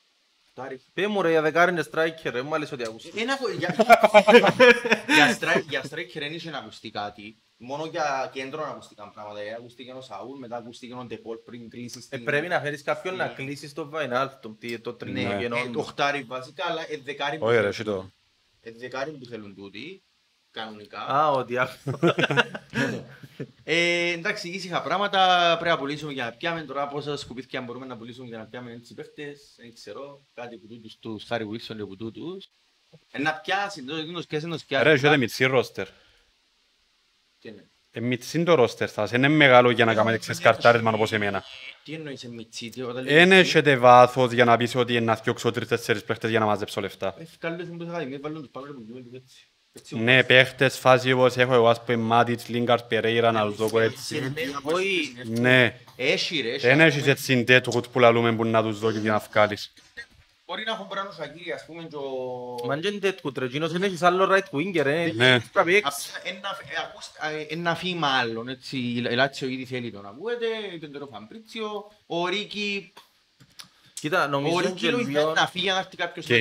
Φτάρε. 0.54 0.76
Πες 0.94 1.08
μου 1.08 1.22
ρε 1.22 1.30
για 1.30 1.42
δεκάρι 1.42 1.72
είναι 1.72 1.84
striker, 1.92 2.30
ρε, 2.32 2.42
μου 2.42 2.54
άλλες 2.56 2.72
ότι 2.72 2.84
ακούστηκε. 2.84 3.22
Ένα 3.22 3.38
κο- 3.38 3.50
για- 3.50 3.76
για 5.16 5.34
στρά- 5.34 5.60
Για 5.70 5.82
striker 5.90 6.20
δεν 6.20 6.34
είχε 6.34 6.50
να 6.50 6.58
ακουστεί 6.58 6.90
κάτι. 6.92 7.38
Μόνο 7.58 7.86
για 7.86 8.30
κέντρο 8.34 8.62
να 8.66 8.68
ακουστήκαν 8.72 9.12
πράγματα. 9.14 9.40
Ε, 9.40 9.54
Ακούστηκε 9.54 9.92
ο 9.92 10.02
Σαούλ, 10.02 10.38
μετά 10.40 10.56
ακούστηκε 10.58 10.94
ο 10.94 11.04
Ντεπόλ 11.06 11.38
πριν 11.38 11.70
κλείσεις 11.70 11.96
Ε, 11.96 12.02
στην... 12.02 12.24
πρέπει 12.24 12.48
να 12.48 12.60
φέρεις 12.60 12.82
κάποιον 12.84 13.16
να 13.16 13.28
κλείσεις 13.28 13.74
το 13.74 13.90
Βαϊνάλτον, 13.90 14.58
τι- 14.58 14.80
το 14.80 14.94
τρίτο 14.94 15.20
Ναι, 15.34 15.38
κενό. 15.40 15.56
ε, 15.58 15.70
το 15.74 15.82
χτάρι 15.82 16.24
βασικά, 16.24 16.66
αλλά 16.70 16.82
ε, 16.92 16.98
δεκάρι 16.98 17.38
που 17.38 17.46
Όχι 17.46 17.54
ρε, 17.54 17.72
θέλουν 17.72 17.72
εσύ 17.72 17.84
το. 17.84 18.12
τούτοι. 19.56 20.04
Ε, 20.56 20.62
δεκάρι 20.62 20.88
που 20.88 20.88
θέλουν 20.88 20.88
τούτοι, 20.88 20.88
κανονικά. 20.90 21.00
Α, 21.00 21.32
ο 21.32 21.46
Διάκο. 21.46 22.00
Ε, 23.64 24.12
εντάξει, 24.12 24.50
ήσυχα 24.50 24.82
πράγματα 24.82 25.52
πρέπει 25.60 25.76
να 25.76 25.80
πουλήσουμε 25.80 26.12
για 26.12 26.24
να 26.24 26.32
πιάμε 26.32 26.62
τώρα 26.62 26.88
πόσα 26.88 27.18
σκουπίθια 27.18 27.62
μπορούμε 27.62 27.86
να 27.86 27.98
πουλήσουμε 27.98 28.28
για 28.28 28.38
να 28.38 28.46
πιάμε 28.46 28.72
έτσι 28.72 28.94
παίχτες, 28.94 29.56
δεν 29.58 29.74
ξέρω, 29.74 30.26
κάτι 30.34 30.58
που 30.58 30.68
τούτους 30.68 30.98
τους 31.00 31.24
Χάρι 31.24 31.46
Βίλσον 31.46 31.78
και 31.78 31.86
που 31.86 31.96
τούτους. 31.96 32.50
Ε, 33.12 33.20
να 33.20 33.34
πιάσει, 33.34 33.84
το 33.84 33.96
εκείνος 33.96 34.26
πιάσει, 34.26 34.48
να 34.48 34.58
πιάσει. 34.68 34.84
Ρε, 34.84 34.92
έχετε 34.92 35.18
μητσί 35.18 35.46
ρόστερ. 35.46 35.88
Τι 37.40 37.50
είναι. 37.50 37.70
Ε, 37.92 38.00
μητσί 38.00 38.44
το 38.44 38.56
ρόστερ 38.56 38.90
σας. 38.90 39.12
Είναι 39.12 39.28
μεγάλο 39.28 39.72
για 39.72 39.86
να 39.86 39.94
κάνετε 39.94 40.18
ξεσκαρτάρισμα 40.18 40.92
όπως 40.92 41.12
εμένα. 41.12 41.44
Τι 41.84 41.94
εννοείς 41.94 42.24
με 42.24 42.44
τσίτι, 42.44 42.82
όταν 42.82 43.06
Εν 43.08 43.32
έχετε 43.32 43.78
βάθος 43.78 44.32
για 44.32 44.46
να 44.46 44.58
πεις 44.58 44.76
ότι 44.76 44.92
είναι 44.96 45.06
να 45.06 45.16
θιώξω 45.16 45.52
τρεις-τέσσερις 45.52 46.04
παίχτες 46.04 46.30
για 46.30 46.40
να 46.40 46.46
μαζέψω 46.46 46.82
λεφτά. 46.82 47.16
Ευκάλλες 47.18 47.70
μου 47.70 47.78
το 47.78 47.86
ακαδημίες, 47.86 48.20
βάλουν 48.22 48.42
τους 48.42 48.50
πάνω 48.52 48.74
που 48.74 48.84
γίνονται 48.86 49.18
έτσι. 49.18 49.53
Έτσι, 49.76 49.96
Ναι, 49.96 50.24
παίχτες 50.24 50.78
φάση 50.78 51.12
όπως 51.12 51.36
έχω 51.38 51.54
εγώ, 51.54 51.68
ας 51.68 51.84
πούμε, 51.84 51.98
Μάτιτς, 51.98 52.48
Λίγκαρτ, 52.48 52.84
Περέιρα, 52.88 53.32
να 53.32 53.46
τους 53.46 53.56
δω 53.56 53.80
έτσι. 53.80 54.34
Όχι, 54.64 55.14
ε, 55.36 55.40
Ναι, 55.40 55.76
Έχει 55.96 56.42
ρε, 56.42 56.50
έχει. 56.54 56.68
δεν 56.68 56.80
έχεις 56.80 57.08
έτσι 57.08 57.44
τέτοικους 57.44 57.88
που 57.88 58.00
λαλούμε 58.00 58.34
που 58.36 58.46
να 58.46 58.64
τους 58.64 58.80
δω 58.80 58.92
και 58.92 58.98
για 59.00 59.12
να 59.12 59.20
βγάλεις. 59.32 59.74
Μπορεί 60.46 60.64
να 60.66 60.72
έχουν 60.72 60.88
πράγμα 60.88 61.12
Σακύρι, 61.12 61.52
ας 61.52 61.66
πούμε, 61.66 61.84
και 61.84 61.96
ο... 61.96 62.66
Μα 62.68 62.76
δεν 62.78 63.00
τέτοιος 63.00 63.34
ρε, 63.38 63.46
εκείνος 63.46 63.72
δεν 63.72 63.84
έχεις 63.84 64.02
άλλο 64.02 64.30
right 64.32 64.58
winger, 64.58 64.86
ε. 64.86 65.12
Ναι. 65.16 65.40
Πρέπει 65.40 65.76
έξι. 65.76 66.10
Απλά 66.18 66.32
ένα- 66.38 66.58
ε, 66.70 66.82
ακούς- 66.82 67.48
ε, 67.50 67.54
Ένα 67.54 67.76
φήμα 67.76 68.08
άλλον, 68.08 68.48
έτσι, 68.50 68.78
η 68.78 69.00
Λάτσιο 69.02 69.48
ήδη 69.48 69.66
θέλει 69.66 69.92
τον 69.92 70.06
ακούεται, 70.06 70.46
τον 70.82 70.92
τον 70.92 71.10
Φαμπρίτσιο, 71.12 71.92
ο 72.08 72.28
Ρίκι, 72.28 72.94
Κοίτα, 73.94 74.24
ο 74.26 74.28
νομίζω 74.28 74.60
Ρίκι 74.60 74.74
και 74.74 74.90
λογικά 74.92 75.20
λίγο... 75.20 75.34
να 75.34 75.48
φύγει 75.48 75.68
να 75.68 75.78
έρθει 75.78 75.96
κάποιος 75.98 76.26
Και 76.26 76.36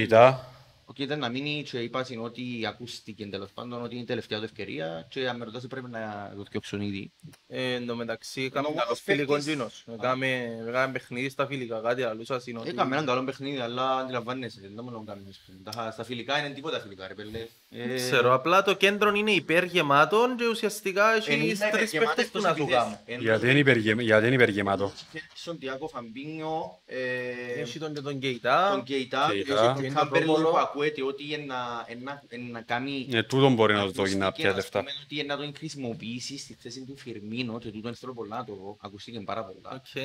άλλος. 0.87 0.89
ήταν, 0.89 0.89
Ο 0.89 0.93
Κίτα 0.93 1.17
να 1.17 1.29
μείνει 1.29 1.63
και 1.71 1.79
είπα 1.79 2.05
στην 2.05 2.21
ότι 2.21 2.43
ακούστηκε 2.69 3.27
τέλος 3.27 3.51
πάντων 3.55 3.83
ότι 3.83 3.95
είναι 3.95 4.03
η 4.03 4.07
τελευταία 4.07 4.39
του 4.39 4.45
ευκαιρία 4.45 5.07
και 5.11 5.29
αν 5.29 5.37
με 5.37 5.45
ρωτάς 5.45 5.67
πρέπει 5.67 5.91
να 5.91 6.33
το 6.37 6.45
διώξουν 6.51 6.81
ήδη. 6.81 7.13
Ε, 7.49 7.75
Εν 7.75 7.87
τω 7.87 7.95
μεταξύ, 7.97 8.43
έκαμε 8.43 8.67
Ο 8.67 8.71
καλός 8.71 8.85
μόνος 8.85 9.01
φιλικό 9.01 9.33
παίκτης- 9.33 9.49
εκείνος. 9.53 9.85
Έκαμε 9.93 10.49
έκαμε 10.69 10.93
παιχνίδι 10.93 11.29
στα 11.29 11.47
φιλικά, 11.47 11.81
κάτι 11.81 12.03
αλλούσα 12.03 12.41
είναι 12.45 12.59
ότι... 12.59 12.69
Έκαμε 12.69 12.95
έναν 12.95 13.07
καλό 13.07 13.25
παιχνίδι, 13.25 13.59
αλλά 13.59 13.97
αντιλαμβάνεσαι, 13.97 14.61
δεν 14.75 14.85
μόνο 14.85 15.05
κάνεις. 15.07 15.41
Τα- 15.65 15.91
Στα 15.93 16.05
φιλικά 16.05 16.39
είναι 16.39 16.55
τίποτα 16.55 16.81
φιλικά, 16.81 17.07
ρε 17.09 17.15
πέλε. 17.15 17.47
Ε, 17.71 17.95
Ξέρω, 17.95 18.35
απλά 18.35 18.63
το 18.63 18.75
κέντρο 18.75 19.11
είναι 19.15 19.31
υπεργεμάτων 19.31 20.37
και 20.37 20.47
ουσιαστικά 20.47 21.13
εν 21.13 21.19
έχει 21.19 21.33
είναι 21.33 21.69
τρεις 21.73 21.91
γεμάτες 21.91 21.99
παίχτες 21.99 22.25
που 22.27 22.33
τους 22.33 22.43
να 22.43 22.49
σου 22.55 22.63
επιδέσεις. 22.63 22.83
κάνουν. 22.83 22.99
Εν- 23.05 23.21
γιατί 23.21 23.51
είναι 23.51 23.59
υπεργε- 23.59 24.01
γιατί 24.01 24.27
είναι 24.27 24.35
υπεργεμάτο. 24.35 24.93
Στον 25.35 25.59
Τιάκο 25.59 25.89
Φαμπίνιο, 25.89 26.79
ε, 26.87 27.61
Έχει 27.61 27.79
τον 27.79 27.95
και 27.95 28.01
τον 28.01 28.19
Κεϊτά. 28.19 28.69
τον 28.71 28.83
Κέιτα, 28.83 29.29
Κέιτα. 29.33 29.55
έχει 29.55 29.65
τον 29.75 29.83
Τον 29.83 29.95
Κάμπερλιν 29.95 30.33
Ρόπολο. 30.33 30.51
Που 30.83 30.89
ακούεται 30.89 31.03
ότι 31.03 31.25
είναι 31.35 31.45
να- 31.45 31.87
είναι 31.91 32.01
να- 32.05 32.23
είναι 32.31 32.51
να 32.51 32.61
κάνει 32.61 33.09
Ε, 33.13 33.23
τούτον 33.23 33.55
μπορεί 33.55 33.75
να 33.75 33.83
τους 33.85 33.93
δω 33.93 34.07
για 34.07 34.17
να 34.17 34.27
Ακούστηκε, 34.27 34.49
πιάσει 34.49 34.59
ας 34.59 34.65
λεφτά. 34.65 34.79
πούμε, 34.79 34.91
ότι 35.05 35.15
είναι 35.15 35.35
να 35.35 35.37
τον 35.37 35.55
χρησιμοποιήσει 35.57 36.39
στη 36.39 36.57
θέση 36.61 36.85
του 36.85 36.97
Φιρμίνο 36.97 37.59
και 37.59 37.71
τούτον 37.71 37.95
θέλω 37.95 38.15
πολλά 38.15 38.37
να 38.37 38.45
το 38.45 38.55
δω. 38.55 38.77
Ακούστηκε 38.81 39.21
πάρα 39.21 39.45
πολλά. 39.45 39.75
Οκ. 39.75 40.03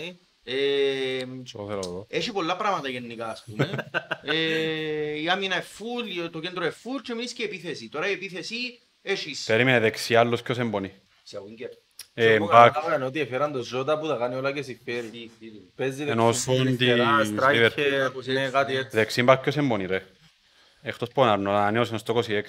Ε, 0.50 1.26
Στο 1.46 1.66
θέλω 1.68 1.80
εδώ. 1.80 2.06
Έχει 2.10 2.32
πολλά 2.32 2.56
πράγματα 2.56 2.90
γενικά, 2.90 3.28
ας 3.30 3.44
πούμε. 3.46 3.90
ε, 4.24 5.22
η 5.22 5.30
άμυνα 5.30 5.56
είναι 5.56 5.64
full, 5.78 6.30
το 6.32 6.40
κέντρο 6.40 6.64
είναι 6.64 6.74
full 6.84 7.02
και 7.04 7.12
εμείς 7.12 7.34
και 7.34 7.42
η 7.42 7.46
επίθεση. 7.46 7.90
Τώρα 7.90 8.10
η 8.10 8.12
επίθεση 8.12 8.56
έχεις... 9.02 9.44
Περίμενε 9.46 9.80
δεξιά, 9.80 10.20
άλλος 10.20 10.42
ποιος 10.42 10.58
εμπονεί. 10.58 10.92
Σε 11.24 11.38
winger. 11.38 11.70
Ε, 12.14 12.34
Εγώ 12.34 12.46
μπακ, 12.46 12.74
κατάλαβα 12.74 13.06
ότι 13.06 13.20
έφεραν 13.20 13.52
το 13.52 13.62
Ζώτα 13.62 14.00
που 14.00 14.08
τα 14.08 14.16
κάνει 14.16 14.36
όλα 14.36 14.52
και 14.52 14.62
συμφέρει. 14.62 15.08
Τι- 15.08 15.30
τι- 15.40 15.48
Παίζει 15.76 16.04
Ενώ 16.04 16.26
δεξί, 16.26 16.42
σον 16.42 16.60
αριστερά, 16.62 17.18
της 17.22 17.32
striker, 17.38 17.70
Liverpool. 17.70 18.24
ναι, 18.34 18.50
κάτι 18.50 18.76
έτσι. 18.76 18.98
δεξί 18.98 19.24
μπακ 19.24 19.42
ποιος 19.42 19.58
εμπονεί 19.58 19.86
ρε. 19.86 20.04
Εκτός 20.82 21.10
Πόναρνο, 21.10 21.52
ανανέωσε 21.52 21.98
στο 21.98 22.14
26. 22.28 22.42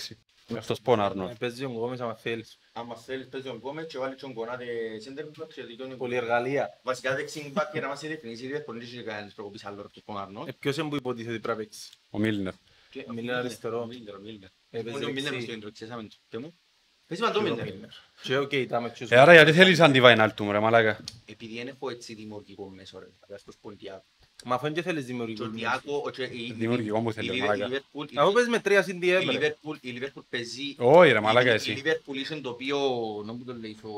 Εκτός 0.57 0.81
Πόναρνο. 0.81 1.29
Ε, 1.29 1.35
Παίζει 1.39 1.65
ο 1.65 1.69
Γκόμες 1.71 2.01
άμα 2.01 2.15
θέλεις. 2.15 2.59
Άμα 2.73 2.97
θέλεις 2.97 3.29
παίζει 3.29 3.47
τον 3.47 3.57
Γκόμετ 3.57 3.87
και 3.89 3.99
βάλει 3.99 4.15
τον 4.15 4.33
Κονάτε 4.35 4.65
center 5.05 5.43
back 5.43 5.49
και 5.55 5.63
δικαιώνει. 5.65 5.97
Πολυεργαλεία. 5.97 6.81
Βασικά 6.83 7.15
δεξί 7.15 7.53
back 7.57 7.63
για 7.73 7.81
να 7.81 7.89
μας 7.89 8.01
διευκρινίσει 8.01 8.45
η 8.47 8.51
Liverpool, 8.53 8.73
δεν 8.73 8.81
έχει 8.81 9.03
κανένας 9.03 9.33
προκοπής 9.35 9.65
άλλο 9.65 9.81
από 9.81 9.93
τον 9.93 10.03
Κονάρνο. 10.05 10.45
Ε, 10.49 10.53
Ποιος 10.59 10.77
είναι 10.77 10.89
που 10.89 10.97
υποτίθεται 10.97 11.39
πρέπει 11.39 11.49
να 11.49 11.65
παίξει; 11.65 11.91
Ο 12.11 12.19
Μίλνερ. 12.19 12.53
Και- 12.91 13.05
ο 13.09 13.13
Μίλνερ 13.13 13.35
αριστερό. 13.35 13.81
Ο 13.81 13.87
Μίλνερ, 13.87 14.15
ο 14.15 14.21
Μίλνερ. 14.21 14.49
Ε, 14.71 14.83
παίζει 14.83 14.91
Μόνο 14.91 15.07
ο 15.07 15.13
Μίλνερ 15.13 15.31
δεξί. 15.31 15.45
στο 15.47 15.55
κέντρο, 15.55 15.73
ξέρεις, 15.73 15.95
άμεν. 15.95 16.09
Και 16.29 16.39
μου. 16.39 16.59
Παίζει 17.07 17.23
με 17.23 17.31
τον 17.31 17.43
Μίλνερ. 17.43 17.89
Και 18.23 18.37
ο 18.37 18.47
Κεϊτά 18.47 18.81
με 18.81 18.91
ποιους. 18.91 19.11
Ε, 19.11 19.17
άρα 19.19 19.33
γιατί 19.35 19.53
θέλεις 19.53 19.81
αντιβαϊνάλτου 19.81 20.53
ρε 20.53 20.59
μαλάκα. 20.59 21.05
Επειδή 21.25 21.57
δεν 21.59 21.69
έχω 21.69 21.91
έτσι 21.91 22.15
δημιουργικό 22.15 22.69
μέσο, 22.69 22.99
ρε. 22.99 23.05
Δηλαδή 23.07 23.35
αυτός 23.35 23.57
που 23.61 23.69
είναι 23.69 23.79
Τιάκο. 23.79 24.05
Μα 24.45 24.55
αφού 24.55 24.73
δεν 24.73 24.83
θέλεις 24.83 25.01
Και 25.01 25.07
δημιουργικό. 25.07 25.45
ο 25.45 25.49
Τιάκο, 25.49 26.03
ο- 26.07 26.11
και 26.11 26.23
η- 26.23 26.53
Δημιουργικό 26.53 27.01
μου 27.01 27.09
η 27.09 27.13
θέλει, 27.13 27.31
Liverpool- 27.31 27.47
μαλάκα. 27.47 27.77
η 27.77 27.79
Liverpool- 27.79 28.11
η- 28.13 28.17
Αφού 28.19 28.33
παίζεις 28.33 28.51
με 28.51 28.59
τρία 28.59 28.83
συν 28.83 28.97
η 28.97 28.99
DM, 29.03 29.25
ρε. 29.39 29.57
Liverpool- 29.63 29.79
η 29.81 29.99
Liverpool 30.01 30.23
παίζει... 30.31 30.75
Όχι 30.79 31.13
ρε 31.13 31.21
μαλάκα 31.21 31.51
η- 31.51 31.55
εσύ. 31.55 31.73
Η 31.73 31.83
Liverpool 31.85 32.15
είχε 32.15 32.35
το 32.41 32.49
οποίο, 32.51 32.79
να 33.25 33.33
μου 33.33 33.45
το 33.45 33.55
λέει, 33.55 33.77
ο... 33.83 33.89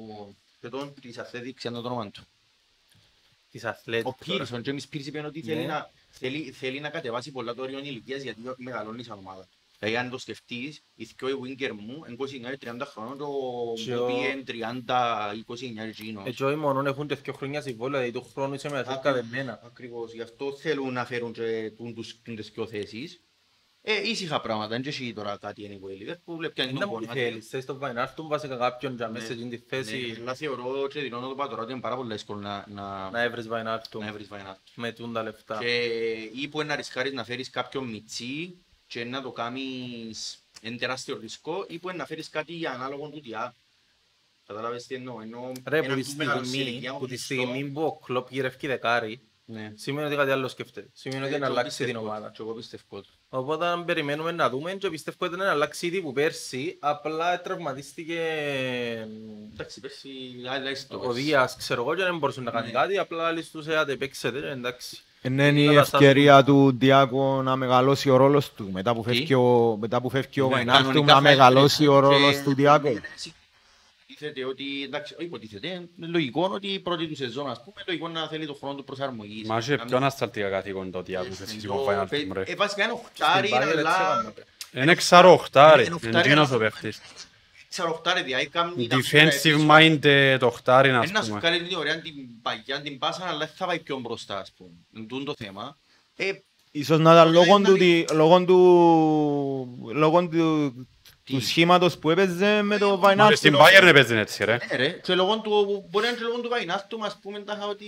ο 0.00 0.34
παιδόν 0.60 0.94
της 1.00 1.18
Αθλέτικ, 1.18 1.56
ξέρω 1.56 1.80
το 1.80 1.88
όνομα 1.88 2.10
του. 2.10 2.22
Της 3.50 3.64
αθλέτης. 3.64 4.04
Ο 4.06 4.16
Πίρς, 4.24 4.52
ο 4.52 4.60
Τζέμις 4.60 4.88
Πίρς 4.88 5.06
είπε 5.06 5.20
ότι 5.20 5.42
θέλει 5.42 5.60
Ναι. 5.60 5.66
να- 5.66 5.90
θέλει- 6.10 6.54
θέλει 6.54 6.80
να 6.80 6.88
κατεβάσει 6.88 7.30
πολλά 7.30 7.54
το 7.54 7.62
όριο 7.62 7.78
ηλικίας 7.78 8.22
γιατί 8.22 8.40
μεγαλώνει 8.56 9.02
σαν 9.02 9.18
ομάδα. 9.18 9.48
Δηλαδή 9.84 9.96
αν 10.04 10.10
το 10.10 10.18
σκεφτείς, 10.18 10.82
οι 10.94 11.04
δυο 11.18 11.28
οι 11.28 11.56
winger 11.58 11.70
μου, 11.78 12.04
είναι 12.08 12.16
29-30 12.60 12.84
χρόνων, 12.86 13.18
το 13.18 13.26
Και 13.84 13.96
ο- 13.96 13.98
Μπόμπι 14.06 14.12
είναι 14.12 14.42
30-29 14.46 15.88
εκείνος. 15.88 16.26
Έτσι 16.26 16.44
όχι 16.44 16.56
μόνο 16.56 16.88
έχουν 16.88 17.06
τέτοιο 17.06 17.32
χρόνια 17.32 17.60
συμβόλαια, 17.60 18.00
δηλαδή 18.00 18.18
του 18.18 18.30
χρόνου 18.34 18.54
είσαι 18.54 18.70
με 18.70 18.82
τα 18.82 18.92
Ακριβώς. 18.92 19.20
δεμένα. 19.28 19.60
Ακριβώς, 19.64 20.12
γι' 20.12 20.22
αυτό 20.22 20.52
θέλουν 20.52 20.92
να 20.92 21.04
φέρουν 21.04 21.32
και 21.32 21.72
τούν 21.76 21.94
τους- 21.94 22.20
τούν 22.22 22.36
τις 22.36 22.50
δυο 22.50 22.66
θέσεις. 22.66 23.18
Ε, 23.86 24.08
ήσυχα 24.08 24.40
πράγματα, 24.40 24.68
δεν 24.68 24.82
έχει 24.86 25.12
τώρα 25.12 25.36
κάτι 25.40 25.62
anyway. 25.70 25.90
Η 26.00 26.06
Liverpool 26.06 26.44
έπιανε 26.44 26.70
Είναι 26.70 26.78
τον 26.80 26.88
που 26.88 26.94
πόνο. 26.94 27.12
θέλεις, 27.12 27.48
θες 27.48 27.64
τον 27.64 27.78
Βαϊνάρτουν 27.78 28.28
βασικά 28.28 28.56
κάποιον 28.56 28.94
για 28.96 29.08
μέσα 29.08 29.26
σε 29.26 29.32
εκείνη 29.32 29.48
τη 29.48 29.56
Ναι, 29.56 29.82
θέση 29.82 30.16
αλλά 30.20 30.34
θεωρώ 30.34 30.86
και 30.88 31.00
δηλώνω 31.00 31.28
το 31.28 31.34
πατρό 31.34 31.62
ότι 31.62 31.72
είναι 31.72 31.80
πάρα 31.80 31.96
πολύ 31.96 32.12
δύσκολο 32.12 32.40
να, 32.40 32.64
να, 32.68 33.10
να 33.10 33.22
έβρεις 33.22 33.48
Βαϊνάρτουν 33.48 34.04
να 34.04 34.12
βρεις 34.12 34.28
Βαϊνάρτ. 34.28 34.58
με 34.74 34.92
τούντα 34.92 35.22
λεφτά. 35.22 35.58
Και 35.58 35.82
ή 36.40 36.48
που 36.48 36.62
να 36.62 36.76
ρισκάρεις 36.76 37.12
να 37.12 37.24
φέρεις 37.24 37.50
κάποιον 37.50 37.84
μιτσί 37.88 38.58
και 38.94 39.04
να 39.04 39.22
το 39.22 39.30
κάνεις 39.30 40.38
ένα 40.60 40.76
τεράστιο 40.76 41.18
ρισκό 41.20 41.64
ή 41.68 41.78
που 41.78 41.90
να 41.96 42.06
φέρεις 42.06 42.28
κάτι 42.28 42.66
ανάλογο 42.66 43.08
του 43.08 43.20
τιά. 43.20 43.54
Κατάλαβες 44.46 44.86
τι 44.86 44.94
εννοώ. 44.94 45.20
εννοώ 45.20 45.52
Ρε, 45.66 45.78
που 45.78 45.84
έναν 45.84 46.02
τη 46.02 46.04
που 46.10 46.16
μεγάλο 46.16 46.38
σε 46.44 46.48
στιγμή, 46.50 46.70
ηλικία, 46.70 46.92
που 46.94 47.06
τη 47.06 47.10
μισθό. 47.12 47.34
στιγμή 47.34 47.64
που 47.64 47.82
ο 47.82 47.98
Κλόπ 47.98 48.30
γυρεύει 48.30 48.66
δεκάρι, 48.66 49.20
Ναι. 49.44 49.72
σημαίνει 49.76 50.06
ότι 50.06 50.16
κάτι 50.16 50.30
άλλο 50.30 50.48
σκέφτεται. 50.48 50.88
Σημαίνει 50.92 51.24
ότι 51.24 51.34
Ε, 51.34 51.38
να 51.38 51.46
και 51.46 51.50
εγώ 51.50 51.58
αλλάξει 51.60 51.76
την 51.76 51.86
πιστεύω, 51.86 52.06
ομάδα. 52.06 52.30
και 52.30 52.42
εγώ 52.42 52.52
πιστεύω 52.52 53.00
το. 53.00 53.08
Οπότε 53.28 53.66
αν 53.66 53.84
περιμένουμε 53.84 54.32
να 54.32 54.50
δούμε 54.50 54.74
και 54.74 54.90
πιστεύω 54.90 55.26
ότι 55.26 55.36
να 55.36 55.50
αλλάξει 55.50 55.86
ήδη 55.86 56.00
που 56.00 56.12
πέρσι, 56.12 56.76
απλά 56.80 57.40
τραυματίστηκε 57.40 58.20
Εντάξει, 59.52 59.80
πέρσι 59.80 60.10
άλλαξε 60.48 60.86
το 60.88 60.96
ο 60.96 61.00
πέρσι. 61.00 61.20
Δίας, 61.22 61.56
ξέρω 61.56 61.82
εγώ, 61.82 61.94
και 61.94 62.02
δεν 62.02 62.18
μπορούσε 62.18 62.40
να 62.40 62.50
κάνει 62.50 62.66
Ναι. 62.66 62.72
κάτι, 62.72 62.98
απλά 62.98 63.30
λίστουσε 63.30 63.76
άντε 63.76 63.96
παίξετε, 63.96 64.50
εντάξει. 64.50 65.02
Είναι 65.26 65.48
η 65.48 65.66
Καλά, 65.66 65.84
σαν- 65.84 66.00
ευκαιρία 66.00 66.44
του 66.44 66.76
Διάκο 66.78 67.42
να 67.42 67.56
μεγαλώσει 67.56 68.10
ο 68.10 68.16
ρόλος 68.16 68.52
του 68.52 68.68
μετά 68.72 68.94
που 68.94 69.02
Τι; 69.02 69.08
φεύγει 69.08 69.34
ο, 69.34 69.76
μετά 69.80 70.00
που 70.00 70.10
φεύγει 70.10 70.40
ο 70.40 70.46
Ναι, 70.46 70.52
Βαϊνάλτουμ 70.54 70.86
κανονικά 70.86 71.06
να 71.12 71.18
θα 71.18 71.20
μεγαλώσει 71.20 71.86
ο 71.86 71.96
έπρεπε. 71.96 72.14
ρόλος 72.14 72.34
Και- 72.36 72.42
του 72.42 72.54
Διάκο. 72.54 72.88
Υποτίθεται 74.06 74.44
ότι, 74.48 74.64
εντάξει, 74.84 75.14
όχι 75.14 75.24
υποτίθεται, 75.24 75.66
είναι 75.68 76.06
λογικό 76.06 76.50
ότι 76.54 76.66
η 76.66 76.78
πρώτη 76.78 77.06
του 77.06 77.16
σεζόν, 77.16 77.50
ας 77.50 77.62
πούμε, 77.64 77.76
λογικό 77.86 78.08
να 78.08 78.28
θέλει 78.28 78.46
το 78.46 78.54
χρόνο 78.54 78.74
του 78.74 78.84
προσαρμογής. 78.84 79.48
Μα 79.48 79.58
είχε 79.58 79.76
Να 79.76 79.84
πιο 79.84 79.96
ανασταλτικά 79.96 80.48
καθήκοντα 80.50 80.98
ότι 80.98 81.16
άκουσες 81.16 81.38
μην- 81.48 81.56
εσύ 81.58 81.66
το- 81.66 81.74
με 81.74 81.82
Βαϊνάλτουμ 81.84 82.32
ρε. 82.32 82.42
Ε, 82.46 82.54
βασικά 82.54 82.84
είναι 82.84 82.92
οχτάρι, 82.92 83.46
Στην 83.46 83.58
Bayern 83.58 83.66
έτσι 83.66 83.78
αλλά... 83.78 83.90
έκαμε. 84.20 84.82
Είναι 84.84 84.94
ξαροχτάρι, 84.94 85.72
Είναι 85.72 85.82
είναι 85.84 85.94
οχτάρι, 85.94 86.28
εκείνος 86.28 86.50
ο 86.50 86.54
αλλά- 86.54 86.62
παίχτης. 86.62 87.00
Ξέρω 87.74 87.90
οχτάρι, 87.90 88.22
δηλαδή, 88.22 88.46
κάνει 88.46 88.86
τα 88.86 88.96
Defensive 88.96 89.40
πίσω. 89.42 89.66
minded 89.70 90.38
οχτάρι, 90.40 90.88
Ένα 90.88 90.98
ας 90.98 91.24
σου 91.24 91.28
πούμε. 91.28 91.40
κάνει 91.40 91.62
την 91.62 91.76
ωραία 91.76 92.00
την 92.00 92.12
παγιά, 92.42 92.80
την 92.80 92.98
πάσα, 92.98 93.24
αλλά 93.26 93.38
δεν 93.38 93.48
θα 93.56 93.66
πάει 93.66 93.78
πιο 93.78 93.98
μπροστά, 93.98 94.38
ας 94.38 94.52
πούμε. 94.56 94.70
Είναι 94.96 95.06
τούτο 95.06 95.24
το 95.24 95.34
θέμα. 95.44 95.76
Ε, 96.16 96.30
Ίσως 96.70 96.98
να 96.98 97.12
ήταν 97.12 97.32
λόγω 97.32 97.58
να 97.58 97.68
του, 97.68 97.72
δει- 97.72 98.06
δι- 98.06 98.10
λόγω 98.10 98.44
του, 98.44 99.90
λόγω 99.94 100.28
του, 100.28 100.72
Τι; 101.24 101.32
του 101.34 101.40
σχήματος 101.40 101.98
που 101.98 102.10
έπαιζε 102.10 102.62
με 102.62 102.78
το 102.78 102.88
Μα 102.88 102.96
Βαϊνάλτουμ. 102.96 103.36
Στην 103.36 103.54
Bayern 103.56 103.86
έπαιζε 103.86 104.18
έτσι 104.18 104.44
ρε. 104.44 104.52
ναι, 104.70 104.76
ρε, 104.76 104.88
και 104.90 105.14
λόγω 105.14 105.40
του, 105.40 105.86
μπορεί 105.90 106.04
να 106.04 106.10
είναι 106.10 106.18
και 106.20 106.24
λόγω 106.24 106.40
του 106.40 106.48
Βαϊνάρτου, 106.48 107.04
ας 107.04 107.18
πούμε, 107.22 107.40
τάχα 107.40 107.66
ότι... 107.66 107.86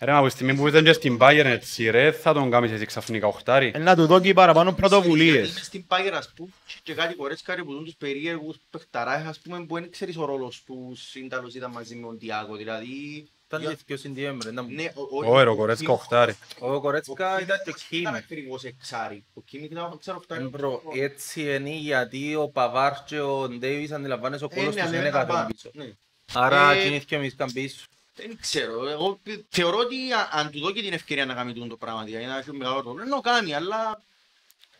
Ρε, 0.00 0.10
μα 0.12 0.18
από 0.18 0.26
τη 0.26 0.32
στιγμή 0.32 0.54
που 0.54 0.68
ήταν 0.68 0.84
και 0.84 0.92
στην 0.92 1.18
Bayern 1.20 1.42
έτσι 1.44 1.90
ρε, 1.90 2.12
θα 2.12 2.32
τον 2.32 2.50
κάνεις 2.50 2.70
έτσι 2.72 2.86
ξαφνικά 2.86 3.26
οχτάρι. 3.26 3.72
Ε, 3.74 3.78
Να 3.78 3.96
του 3.96 4.06
δώσει 4.06 4.32
παραπάνω 4.32 4.70
Γιατί 4.70 4.80
πρωτοβουλίες. 4.80 5.52
μες 5.52 5.64
στην 5.64 5.84
Bayern, 5.88 6.12
ας 6.14 6.32
πούμε, 6.36 6.50
και 6.82 6.94
κάτι 6.94 7.14
κορέτσκαρι 7.14 7.64
που 7.64 7.72
δουν 7.72 7.84
τους 7.84 7.94
περίεργους 7.94 8.56
παιχταράς, 8.70 9.26
ας 9.26 9.38
πούμε, 9.38 9.64
που 9.66 9.74
δεν 9.74 9.90
ξέρεις 9.90 10.16
ο 10.16 10.24
ρόλος 10.24 10.62
του 10.66 10.92
σύνταλος 10.96 11.54
ήταν 11.54 11.70
μαζί 11.70 11.94
με 11.94 12.06
τον 12.06 12.18
Τιάκο, 12.18 12.56
δηλαδή... 12.56 13.28
Ήταν 13.46 13.60
για- 13.60 13.70
και 13.72 13.82
πιο 13.86 13.96
συνδυέμενο, 13.96 14.50
ήταν- 14.50 14.66
Ναι, 14.70 14.84
ο- 14.94 15.24
ο- 15.26 15.32
Ω, 15.38 15.42
ρε, 15.42 15.50
ο 15.50 15.56
Κορέτσκα 15.56 15.92
οχτάρι. 15.92 16.34
Ο 16.58 16.80
Κορέτσκα 16.80 17.40
ήταν 17.40 17.58
και 17.64 17.70
ο 17.70 17.74
Ήταν 17.90 18.12
Κίμη. 18.12 18.16
ακριβώς 18.16 18.64
εξάρι. 18.64 19.24
Ο 19.34 19.40
Κίμικ 19.42 19.70
ήταν 19.70 19.98
ξέρω 20.00 20.16
Ε, 20.16 20.22
φτάνει. 20.22 20.48
μπρο, 20.48 20.82
Έτσι 20.94 21.54
είναι 21.54 21.70
γιατί 21.70 22.34
ο 22.34 22.48
Παβάρ 22.48 22.92
και 23.04 23.20
ο 23.20 23.48
Ντέιβις 23.48 23.90
αντιλαμβάνεσαι 23.92 24.44
ο 24.44 24.48
Ε, 24.50 24.54
κόλος 24.54 24.74
ναι, 24.74 24.80
τους 24.80 24.90
αλλά 24.90 24.98
είναι 25.00 25.08
ήταν 25.08 25.20
κάτι 25.20 25.32
πάρα- 25.32 25.46
πίσω. 25.46 25.70
ναι. 25.74 25.90
Άρα 26.32 26.72
Ε, 26.72 26.82
κινήθηκε 26.82 27.16
ο 27.16 27.18
Μισκαν 27.18 27.52
πίσω. 27.52 27.86
Δεν 28.18 28.38
ξέρω, 28.40 28.88
εγώ 28.88 29.20
πι- 29.22 29.44
θεωρώ 29.48 29.78
ότι 29.78 30.12
α- 30.12 30.28
αν 30.32 30.50
του 30.50 30.58
δώσει 30.60 30.82
την 30.82 30.92
ευκαιρία 30.92 31.26
να 31.26 31.34
κάνει 31.34 31.52
τούτο 31.52 31.66
το 31.66 31.76
πράγμα, 31.76 32.04
δηλαδή 32.04 32.24
να 32.24 32.38
έχει 32.38 32.52
μεγάλο 32.52 32.80
ρόλο, 32.80 33.04
να 33.04 33.10
το 33.10 33.20
κάνει, 33.20 33.54
αλλά 33.54 34.02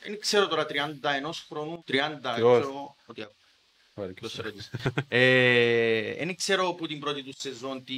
δεν 0.02 0.18
ξέρω 0.20 0.48
τώρα 0.48 0.66
31 0.68 1.44
χρόνου, 1.48 1.84
30, 1.86 1.92
δεν 2.22 2.34
Ποιος; 2.34 2.60
ξέρω, 2.60 2.96
ότι 3.94 4.12
ποιος 4.12 4.32
σε 4.32 4.42
ρωτήσει. 4.42 4.70
Ε, 5.08 6.14
Δεν 6.24 6.36
ξέρω 6.36 6.72
που 6.72 6.86
την 6.86 7.00
πρώτη 7.00 7.22
του 7.22 7.34
σεζόν 7.38 7.84
τι... 7.84 7.94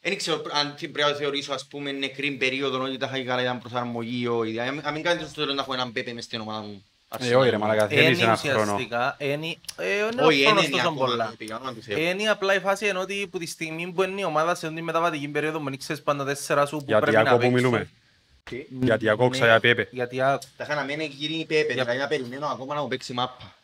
Δεν 0.00 0.16
ξέρω 0.16 0.42
αν 0.50 0.74
τι 0.74 0.88
πρέπει 0.88 1.10
να 1.10 1.16
θεωρήσω 1.16 1.52
ας 1.52 1.66
πούμε 1.66 1.92
νεκρή 1.92 2.30
περίοδο 2.32 2.82
ότι 2.82 2.96
τα 2.96 3.06
είχα 3.06 3.24
καλά 3.24 3.42
ήταν 3.42 3.58
προσαρμογή 3.58 4.20
ή 4.20 4.26
όχι. 4.26 4.50
Δηλαδή, 4.50 4.80
αν 4.84 4.92
μην 4.94 5.02
κάνετε 5.02 5.24
στο 5.26 5.34
τέλος 5.40 5.54
να 5.54 5.62
έχω 5.62 5.72
έναν 5.72 5.92
πέπε 5.92 6.12
μες 6.12 6.24
στην 6.24 6.40
ομάδα 6.40 6.60
μου. 6.66 6.84
Ε, 7.18 7.34
όχι 7.34 7.50
ρε, 7.50 7.58
μαλάκα, 7.58 7.86
θέλεις 7.86 8.18
Είναι 8.18 8.26
ένα 8.26 8.36
χρόνο. 8.36 8.60
ουσιαστικά, 8.62 9.16
είναι 9.18 9.46
ε, 9.76 9.96
είναι 10.12 10.22
Όχι, 10.22 10.42
ο 10.42 10.46
χρόνος 10.46 10.62
είναι 10.64 10.70
τόσο 10.76 10.88
ακόμα 10.88 11.06
πολλά. 11.06 11.26
Πέπε, 11.30 11.44
για 11.44 11.56
όνομα 11.56 11.72
του 11.74 11.82
Θεού. 11.82 11.98
Είναι 11.98 12.28
απλά 12.30 12.54
η 12.54 12.58
φάση 12.60 12.86
ενώ 12.86 13.00
ότι 13.00 13.28
που 13.30 13.38
τη 13.38 13.46
στιγμή 13.46 13.92
που 13.92 14.02
είναι 14.02 14.20
η 14.20 14.24
ομάδα 14.24 14.54
σε 14.54 14.68
την 14.68 14.84
μεταβατική 14.84 15.28
περίοδο 15.28 15.58
που 15.58 15.76
ξέρεις 15.78 16.02
πάντα 16.02 16.24
τέσσερα 16.24 16.66
σου 16.66 16.76
που 16.76 16.84
Για 16.86 17.00
πρέπει 17.00 17.16
να 17.16 17.22
Τιάκο 17.22 17.36
που 17.36 17.42
παίξουν. 17.42 17.58
μιλούμε. 17.68 17.88
Τι; 18.44 18.66
Για 18.80 18.98
Τιάκο 18.98 19.24
Ναι, 19.24 19.30
ξαγιά 19.30 19.60
Πέπε. 19.60 19.88
Γιατί 19.90 20.20
α, 20.20 20.38
Τα 20.56 20.64
είχα 20.64 20.74
να 20.74 20.84
μένει 20.84 21.04
γύρι 21.04 21.44
Πέπε, 21.48 21.72
δηλαδή 21.72 21.98
να 21.98 22.06
περιμένω 22.06 22.46
ακόμα 22.46 22.74
να 22.74 22.80
μου 22.80 22.88
παίξει 22.88 23.12
μάπα. 23.12 23.54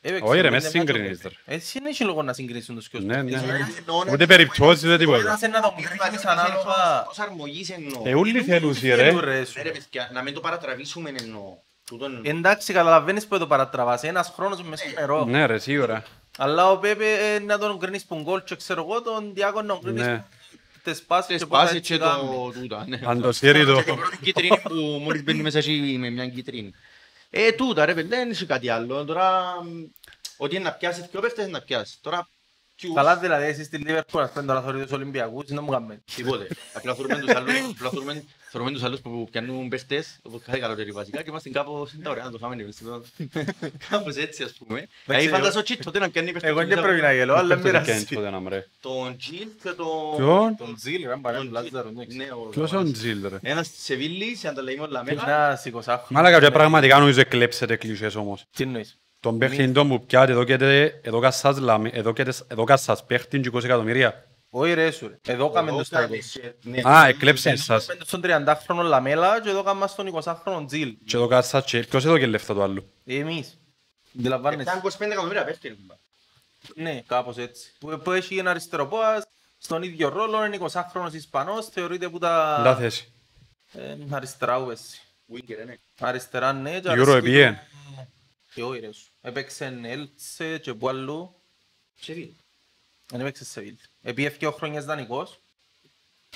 έπαιξε 0.00 0.24
Όχι 0.24 0.34
ρε, 0.40 0.42
πέντε 0.42 0.50
μες 0.54 0.64
μάτια 0.64 0.80
σύγκρινες, 0.80 1.16
Πέπε. 1.18 1.34
ρε. 1.46 1.54
Έτσι 1.54 1.78
δεν 1.78 1.86
έχει 1.86 2.04
λόγο 2.04 2.22
να 2.22 2.32
συγκρίσουν 2.32 2.74
τους 2.76 2.88
κοιός. 2.88 3.02
Ναι, 3.04 3.22
ναι. 3.22 3.32
Εννοώ 3.36 4.04
να- 4.04 4.12
Ούτε 4.12 4.26
περιπτώσεις 4.26 4.84
ούτε 4.84 4.96
τίποτα. 4.98 5.18
Ένας 5.18 5.40
είναι 5.42 5.48
να 5.58 5.60
τον 5.60 5.74
κρίνεις 5.74 6.24
ανάλογα. 6.24 7.02
Προσαρμογής 7.04 7.70
εννοώ. 7.70 8.02
Ε, 8.04 8.14
ούλοι 8.14 8.42
θέλουν 8.42 8.74
Θέλουν, 8.74 9.20
ρε. 9.20 9.30
ρε, 9.38 9.44
σου. 9.44 9.52
Ναι, 9.56 9.62
ρε 9.62 9.70
παιδιά, 9.70 10.10
να 10.12 10.22
μην 10.22 10.34
το 10.34 10.40
παρατραβήσουμε 10.40 11.12
εννοώ. 11.18 11.56
Τούτο 11.86 12.04
εννοώ. 12.04 12.20
Εντάξει, 12.24 12.72
καταλαβαίνεις 12.72 13.26
που 13.26 13.38
το 13.38 13.46
παρατραβάς. 13.46 14.02
Ένας 14.02 14.32
χρόνος 14.34 14.62
μες 14.62 14.78
στο 14.80 14.88
νερό. 15.00 15.24
Ναι 15.24 15.46
ρε, 15.46 15.58
σίγουρα. 15.58 16.02
Αλλά 16.38 16.70
ο 16.70 16.78
Πέπε 16.78 17.34
ε, 17.34 17.38
να 17.38 17.58
τον 17.58 17.78
κρίνεις 17.78 18.04
που 18.04 18.20
γκολ 18.22 18.42
και 18.44 18.56
ξέρω 18.56 18.86
εγώ 18.88 19.02
τον 19.02 19.34
Διάκο 19.34 19.62
να 19.62 19.66
τον 19.68 19.82
κρίνεις 19.82 20.06
Ναι. 20.06 20.24
τις 20.82 21.02
πάσεις 21.02 21.26
Τες 21.26 21.38
και 21.38 21.46
πώς 21.46 21.58
πάσεις 21.58 21.76
έτσι 21.76 21.92
και 21.92 21.98
κάνει. 21.98 22.20
το 22.20 22.52
τούτα, 22.60 22.84
ναι. 22.88 23.00
Αν 23.04 23.20
το 23.20 23.32
σύρει 23.32 23.64
το... 23.64 23.74
Και 23.76 23.82
την 23.82 23.94
πρώτη 23.96 24.16
κίτρινη 24.22 24.60
που 24.62 24.74
μόλις 25.02 25.22
μπαίνει 25.24 25.42
μέσα 25.42 25.58
εκεί 25.58 25.96
με 25.98 26.10
μια 26.10 26.28
κίτρινη. 26.28 26.72
Ε, 27.30 27.52
τούτα 27.52 27.84
ρε 27.84 27.94
παιδιά, 27.94 28.18
δεν 28.18 28.30
είσαι 28.30 28.46
κάτι 28.46 28.68
άλλο. 28.68 29.04
Τώρα, 29.04 29.42
μ, 29.64 29.68
ότι 30.36 30.54
είναι 30.54 30.64
να 30.64 30.72
πιάσεις 30.72 31.06
πιο 31.08 31.20
παίχτες, 31.20 31.42
είναι 31.44 31.52
να 31.52 31.60
πιάσεις. 31.64 31.98
Τώρα, 32.00 32.16
ποιους, 32.18 32.32
Καλά 32.94 33.16
δηλαδή 33.16 33.44
εσείς 33.44 33.66
στη 33.66 33.76
Λίβερπουλ 33.76 34.22
ας 34.22 34.30
πούμε 34.30 34.44
τώρα 34.46 34.62
θωρείτε 34.62 34.82
τους 34.82 34.92
Ολυμπιακούς, 34.92 35.46
δεν 35.48 35.58
μου 35.62 35.70
κάνουμε. 35.70 36.02
τίποτε. 36.14 36.46
Απλά 36.74 36.94
θεωρούμε 36.94 37.18
τους 37.20 37.34
άλλους, 37.34 37.54
απλά 37.76 37.90
θεωρούμε- 37.90 38.24
θεωρούμε 38.50 38.72
τους 38.72 38.82
άλλους 38.82 39.00
που 39.00 39.28
πιάνουν 39.30 39.68
παίχτες, 39.68 40.18
όπως 40.22 40.40
κάθε 40.46 40.58
καλοκαίρι 40.58 40.90
βασικά, 40.90 41.22
και 41.22 41.30
είμαστε 41.30 41.48
κάπως, 41.50 41.92
είναι 41.92 42.08
ωραία 42.08 42.24
να 42.24 42.30
το 42.30 42.38
φάμε 42.38 42.54
εμείς. 42.62 42.82
Κάπως 43.90 44.16
έτσι 44.16 44.42
ας 44.42 44.52
πούμε. 44.52 44.86
Δηλαδή 45.04 45.24
εγώ- 45.26 45.36
φαντάζω 45.36 45.62
τσι, 45.62 45.76
τότε 45.76 45.98
να 45.98 46.10
πιάνει 46.10 46.32
παίχτες. 46.32 46.50
Εγώ 46.50 46.66
δεν 46.66 46.80
πρέπει 46.82 47.00
να 47.00 47.12
γελώ, 47.12 47.34
αλλά 47.34 47.46
Ποιος 47.54 47.60
το 47.60 47.66
μοιράζει. 47.66 47.90
κάνει 47.90 48.04
τότε 48.04 48.30
να 48.30 48.40
μ' 48.40 48.48
ρε. 48.48 48.66
Τον 48.80 49.16
Τζιλ 49.16 49.48
και 49.62 49.70
τον... 49.70 50.16
Ποιον; 50.16 50.56
Τον 50.56 50.76
Ζήλ, 50.78 51.06
ρε, 51.06 51.16
παρέα, 51.22 51.38
τον 51.40 51.50
Λάζαρο, 51.50 51.92
Τζιλ. 51.92 52.16
ναι. 52.16 52.24
Ναι, 52.24 52.30
ο- 52.32 52.48
Ποιος 52.50 52.70
είναι 52.72 52.80
ο 52.80 52.92
Τζιλ 52.92 53.28
ρε; 53.28 53.38
Ένας 53.42 53.70
της 53.70 53.84
Σεβίλης, 53.84 54.44
αν 54.44 54.54
τα 54.54 54.62
λέμε 54.62 54.82
όλα 54.82 55.04
μέλα. 55.04 55.22
Ένας 55.26 55.60
σηκωσάφι. 55.60 56.12
Μάλακα 56.14 56.40
και 56.40 56.50
πραγματικά 56.50 56.98
νομίζω 56.98 57.20
εκλέψετε 57.20 57.76
κλεισές 57.76 58.14
όμως. 58.14 58.44
Τι 58.56 58.62
εννοείς; 58.62 58.98
Τον 59.24 59.38
παιχνίδι 59.38 59.72
που 59.72 60.04
πιάτε 60.06 60.32
εδώ 60.32 60.44
και 60.44 60.56
τε- 60.56 61.06
εδώ 61.06 61.20
κασάς 61.20 61.58
λαμί- 61.58 61.94
εδώ 61.96 62.12
και 62.12 62.24
τες- 62.24 62.44
εδώ 62.48 62.64
κασάς 62.64 63.04
παίχτην 63.06 63.42
και 63.42 63.48
20 63.52 63.64
εκατομμύρια. 63.64 64.24
Όχι 64.50 64.72
ρε 64.74 64.90
σου 64.90 65.08
ρε. 65.08 65.32
Εδώ 65.32 65.50
κάμε 65.50 65.70
το 65.70 65.84
στα 65.84 66.00
Κάμε 66.00 66.16
20. 66.16 66.20
σε- 66.20 66.56
ναι. 66.62 66.80
Α, 66.88 67.06
εκλέψε 67.06 67.50
εσάς. 67.50 67.86
Πέντε 67.86 68.04
στον 68.04 68.20
30χρονο 68.24 68.82
Λαμέλα 68.82 69.40
και 69.40 69.48
εδώ 69.48 69.62
κάμε 69.62 69.86
στον 69.86 70.06
20χρονο 70.06 70.64
Τζιλ. 70.66 70.96
Και 71.06 71.16
εδώ 71.16 71.26
κασάς 71.26 71.64
και 71.64 71.78
ποιος 71.80 72.04
εδώ 72.04 72.18
και 72.18 72.26
λεφτά 72.26 72.54
του 72.54 72.62
άλλου. 72.62 72.90
Εμείς. 73.06 73.58
Αντιλαμβάνεσαι. 74.18 74.62
Ήταν 74.62 74.78
25 74.78 75.10
εκατομμύρια 75.12 75.44
παίχτες. 75.44 75.76
Ναι, 76.74 77.02
κάπως 77.06 77.36
έτσι. 77.38 77.72
Που, 77.78 78.00
που 78.04 78.10
έχει 78.10 78.36
ένα 78.36 78.50
αριστεροπόας, 78.50 79.24
στον 79.58 79.82
ίδιο 79.82 80.08
ρόλο, 80.08 80.44
είναι 80.44 80.58
20χρονος 80.60 81.12
Ισπανός, 81.12 81.66
θεωρείται 81.68 82.08
που 82.08 82.18
τα... 82.18 82.60
Λά 82.64 82.76
θέση. 82.76 83.12
Ε, 83.72 83.96
αριστερά 84.10 84.56
ου 84.58 84.70
εσύ. 84.70 84.98
Winger, 85.34 85.66
ναι. 85.66 85.74
Αριστερά 86.00 86.52
ναι, 86.52 86.70
και 86.80 86.88
Euro 86.88 86.90
αρέσκει 86.90 87.16
επίε. 87.16 87.50
του- 87.50 87.58
Και 88.54 88.62
όχι 88.62 88.80
ρε 88.80 88.92
σου. 88.92 89.06
Έπαιξε 89.26 89.78
Έλτσε 89.84 90.58
και 90.58 90.74
που 90.74 90.88
αλλού. 90.88 91.34
Σεβίλη. 92.00 92.36
Δεν 93.08 93.20
έπαιξε 93.20 93.44
σε 93.44 93.60
Βίλ. 93.60 93.76
Επίε 94.02 94.28
δύο 94.28 94.50
χρόνιες 94.50 94.84
δανεικός. 94.84 95.40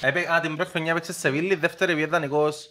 Έπαι... 0.00 0.32
Α, 0.32 0.40
την 0.40 0.56
πρώτη 0.56 0.70
χρονιά 0.70 0.90
έπαιξε 0.90 1.12
σε 1.12 1.30
Βίλ, 1.30 1.58
δεύτερη 1.58 1.92
επίε 1.92 2.06
δανεικός. 2.06 2.70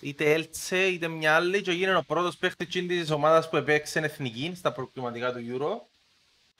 Είτε 0.00 0.32
Έλτσε 0.32 0.86
είτε 0.86 1.08
μια 1.08 1.34
άλλη 1.34 1.62
και 1.62 1.70
έγινε 1.70 1.96
ο 1.96 2.02
πρώτος 2.02 2.36
παίχτης 2.36 2.66
εκείνης 2.66 3.00
της 3.00 3.10
ομάδας 3.10 3.48
που 3.48 3.56
έπαιξε 3.56 3.98
εθνική 3.98 4.52
στα 4.56 4.72
προκριματικά 4.72 5.32
του 5.32 5.38
Euro. 5.38 5.80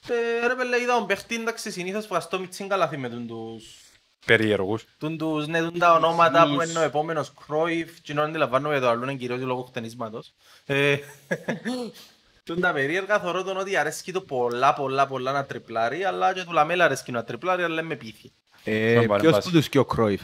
Και 0.07 0.14
ρε 0.47 0.55
πέλε 0.55 0.81
είδα 0.81 0.95
τον 0.95 1.07
παίχτη 1.07 1.35
εντάξει 1.35 1.71
συνήθως 1.71 2.07
φαστό 2.07 2.38
μητσίν 2.38 2.69
καλάθι 2.69 2.97
με 2.97 3.09
τον 3.09 3.27
τους 3.27 3.85
Περίεργους. 4.27 4.85
Τούν 4.99 5.19
τους, 5.19 5.47
ναι, 5.47 5.61
τούν 5.61 5.79
τα 5.79 5.93
ονόματα 5.93 6.47
που 6.47 6.62
είναι 6.62 6.79
ο 6.79 6.83
επόμενος 6.83 7.33
Κρόιφ, 7.47 8.01
και 8.01 8.14
να 8.14 8.23
αντιλαμβάνομαι 8.23 8.81
το 8.81 8.88
άλλο 8.88 9.03
είναι 9.03 9.14
κυρίως 9.14 9.40
λόγω 9.40 9.62
χτενίσματος. 9.62 10.33
Ε, 12.46 12.52
Τούν 12.52 12.61
τα 12.61 12.72
περίεργα 12.72 13.18
θεωρώ 13.20 13.42
τον 13.42 13.57
ότι 13.57 13.76
αρέσκει 13.76 14.12
το 14.12 14.20
πολλά 14.20 14.74
πολλά 14.74 15.07
πολλά 15.07 15.33
να 15.33 15.44
τριπλάρει, 15.44 16.04
αλλά 16.04 16.33
και 16.35 16.42
του 16.44 16.52
Λαμέλα 16.52 16.85
αρέσκει 16.85 17.12
να 17.12 17.24
τριπλάρει, 17.24 17.62
αλλά 17.62 17.83
με 17.83 17.94
πείθει. 17.96 18.33
Ε, 18.64 18.94
Στον 18.94 19.07
παρεμβάση. 19.07 19.20
Ποιος 19.40 19.44
που 19.44 19.50
τους 19.50 19.68
και 19.68 19.78
ο 19.78 19.85
Κρόιφ. 19.85 20.20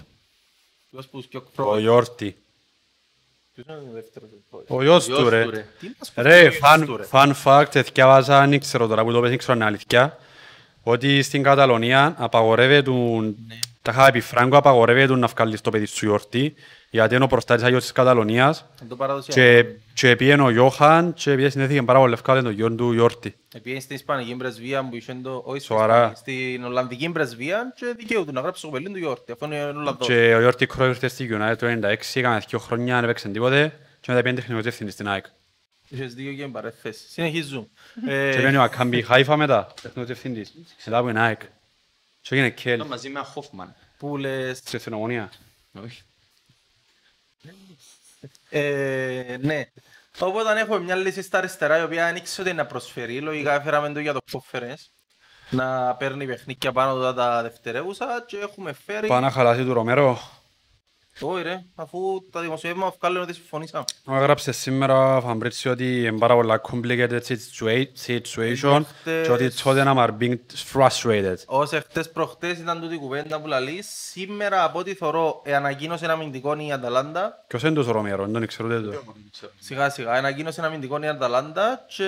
Ποιος 0.90 1.06
που 1.06 1.20
και 1.28 1.36
ο 1.36 1.42
Ο 1.46 1.62
Κρόιφ. 1.62 1.80
Γιόρτη. 1.80 2.36
Ποιος 3.54 3.66
είναι 3.66 3.76
ο 3.90 3.92
δεύτερος; 3.92 4.28
Ο 4.50 4.56
Κρόιφ. 4.56 4.70
Ο 4.70 4.82
γιος 4.82 5.04
του 5.06 5.28
ρε. 5.28 5.44
Τι 5.80 5.90
μας 5.98 6.12
Ρε, 6.16 6.48
πει 6.50 6.56
ο 6.64 6.74
γιος 6.76 6.86
του, 6.86 6.94
fun, 6.94 6.96
ρε. 6.96 7.06
fun 7.10 7.32
fact, 7.44 7.74
εθιάβασα, 7.74 8.46
δεν 8.46 8.60
ξέρω 8.60 8.86
τώρα 8.86 9.04
που 9.04 9.12
το 9.12 9.20
πες, 9.20 9.28
δεν 9.28 9.38
ξέρω 9.38 9.52
αν 9.52 9.58
είναι 9.58 9.68
αλήθεια, 9.68 10.18
ότι 10.82 11.22
στην 11.22 11.42
Καταλωνία 11.42 12.14
απαγορεύεται 12.18 12.90
Τα 13.82 13.92
είχα 13.92 14.10
πει 14.10 14.20
Φράγκο 14.20 14.56
απαγορεύεται 14.56 15.14
να 15.16 15.26
βγάλεις 15.26 15.60
το 15.60 15.70
παιδί 15.70 15.86
σου 15.86 16.06
γιορτή, 16.06 16.54
γιατί 16.90 17.14
είναι 17.14 17.24
ο 17.24 17.26
προστάτης 17.26 17.64
Άγιος 17.64 17.82
της 17.82 17.92
Καταλωνίας 17.92 18.64
Είναι 18.80 18.88
το 18.88 18.96
παραδοσιακό. 18.96 19.40
και, 19.40 19.74
και 19.94 20.16
πήγαινε 20.16 20.42
ο 20.42 20.50
Γιώχαν 20.50 21.12
και 21.14 21.30
επειδή 21.30 21.50
συνδέθηκε 21.50 21.82
πάρα 21.82 21.98
πολύ 21.98 22.12
ευκάλε 22.12 22.42
το 22.42 22.50
γιο 22.50 22.74
του 22.74 22.92
γιορτή. 22.92 23.34
Επειδή 23.54 23.80
στην 23.80 23.96
Ισπανική 23.96 24.34
πρεσβεία 24.34 24.88
που 24.88 24.96
είχε 24.96 25.14
το... 25.22 25.42
Όχι 25.46 25.60
στην 25.60 25.76
Σοβαρά. 25.76 26.12
Ισπανική, 26.14 26.50
στην 26.52 26.64
Ολλανδική 26.64 27.10
πρεσβεία 27.10 27.72
και 27.76 27.94
δικαιούται 27.96 28.32
να 28.32 28.40
γράψει 28.40 28.62
το 28.62 28.68
κοπελί 28.68 28.90
του 28.90 28.98
γιόρτη. 28.98 29.32
Αυτό 29.32 29.46
είναι 29.46 29.64
Ολλανδός. 29.64 30.06
Και 30.06 30.34
ο 30.34 30.40
Γιόρτη 30.40 30.66
Κρό 30.66 30.84
ήρθε 30.86 31.08
στη 31.08 31.28
United 31.32 31.54
το 31.58 31.66
96, 31.66 31.96
έκαμε 32.14 32.42
δύο 32.48 32.58
χρόνια, 32.58 32.94
δεν 32.94 33.04
έπαιξε 33.04 33.28
τίποτε 33.28 33.68
και 34.00 34.10
μετά 34.10 34.22
πήγαινε 34.22 34.40
τεχνικός 34.40 34.62
διευθυντής 34.62 34.94
στην 34.94 35.08
ΑΕΚ. 35.08 35.24
Είχες 35.88 36.14
δίκιο 36.14 36.32
και 36.32 36.42
με 36.42 36.48
παρέθεση. 36.52 37.08
Συνεχίζουμε. 37.10 37.66
Και 38.06 38.12
Ε, 38.12 38.34
πήγαινε 38.36 38.58
ο 38.58 38.62
Ακάμπι 38.62 39.02
Χάιφα 39.02 39.36
μετά, 39.36 39.66
τεχνικός 39.82 40.06
διευθυντής. 40.06 40.52
Μετά 40.84 41.02
που 41.02 41.08
είναι 41.08 41.20
ΑΕΚ. 41.20 41.40
Και 42.20 42.34
έγινε 42.34 42.50
Κέλ, 42.50 42.74
Ήταν 42.74 42.86
μαζί 42.86 43.08
με 43.08 43.18
ένα 43.18 43.28
Χόφμαν. 43.28 43.74
Που 43.98 44.16
λες... 44.16 44.58
στη 44.58 44.76
αστυνομονία. 44.76 45.30
Όχι. 45.84 46.02
Ε, 48.50 49.36
ναι. 49.40 49.64
Οπότε 50.18 50.60
έχουμε 50.60 50.78
μια 50.78 50.94
λύση 50.94 51.22
στα 51.22 51.38
αριστερά 51.38 51.78
η 51.78 51.82
οποία 51.82 52.04
δεν 52.04 52.16
ήξερε 52.16 52.48
ότι 52.48 52.56
να 52.56 52.66
προσφέρει. 52.66 53.20
Λογικά 53.20 53.54
έφεραμε 53.54 53.92
το 53.92 54.00
για 54.00 54.12
το 54.12 54.20
conference. 54.32 54.86
Να 55.50 55.94
παίρνει 55.94 56.26
παιχνίκια 56.26 56.72
πάνω 56.72 56.94
του 56.94 57.14
τα 57.14 57.42
δευτερεύουσα 57.42 58.24
και 58.26 58.36
έχουμε 58.36 58.72
φέρει... 58.72 59.06
Πάω 59.06 59.20
να 59.20 59.30
χαλάσει 59.30 59.64
του 59.64 59.72
Ρομέρο. 59.72 60.39
Όχι 61.22 61.42
ρε, 61.42 61.62
αφού 61.74 61.98
τα 62.30 62.40
δημοσιεύματα 62.40 62.94
βγάλουν 63.00 63.22
ότι 63.22 63.34
συμφωνήσαμε. 63.34 63.84
Μου 64.04 64.16
έγραψε 64.16 64.52
σήμερα 64.52 65.16
ο 65.16 65.20
Φαμπρίτσι 65.20 65.68
ότι 65.68 66.00
είναι 66.06 66.18
πάρα 66.18 66.34
πολλά 66.34 66.60
complicated 66.70 67.20
situa- 67.28 67.86
situation 68.06 68.82
και 69.04 69.30
ότι 69.30 69.50
τότε 69.62 69.84
να 69.84 69.94
are 69.96 70.22
being 70.22 70.36
frustrated. 70.72 71.34
Ως 71.46 71.72
εχθές 71.72 72.10
προχτές 72.10 72.58
ήταν 72.58 72.80
τούτη 72.80 72.94
η 72.94 72.98
κουβέντα 72.98 73.40
που 73.40 73.46
λαλείς. 73.46 73.88
Σήμερα 74.10 74.64
από 74.64 74.78
ό,τι 74.78 74.94
θωρώ 74.94 75.40
ε, 75.44 75.54
ανακοίνωσε 75.54 76.04
ένα 76.04 76.12
αμυντικό 76.14 76.56
η 76.58 76.72
Αταλάντα. 76.72 77.44
Ποιος 77.46 77.62
είναι 77.62 77.82
το 77.82 77.90
Ρομέρο, 77.92 78.24
δεν 78.24 78.32
τον 78.32 78.46
ξέρω 78.46 78.68
ούτε 78.68 78.80
το. 78.80 79.02
Σιγά 79.58 79.90
σιγά 79.90 80.12
ανακοίνωσε 80.12 80.60
ένα 80.60 80.68
αμυντικό 80.68 81.02
η 81.02 81.06
Αταλάντα 81.08 81.84
και... 81.96 82.04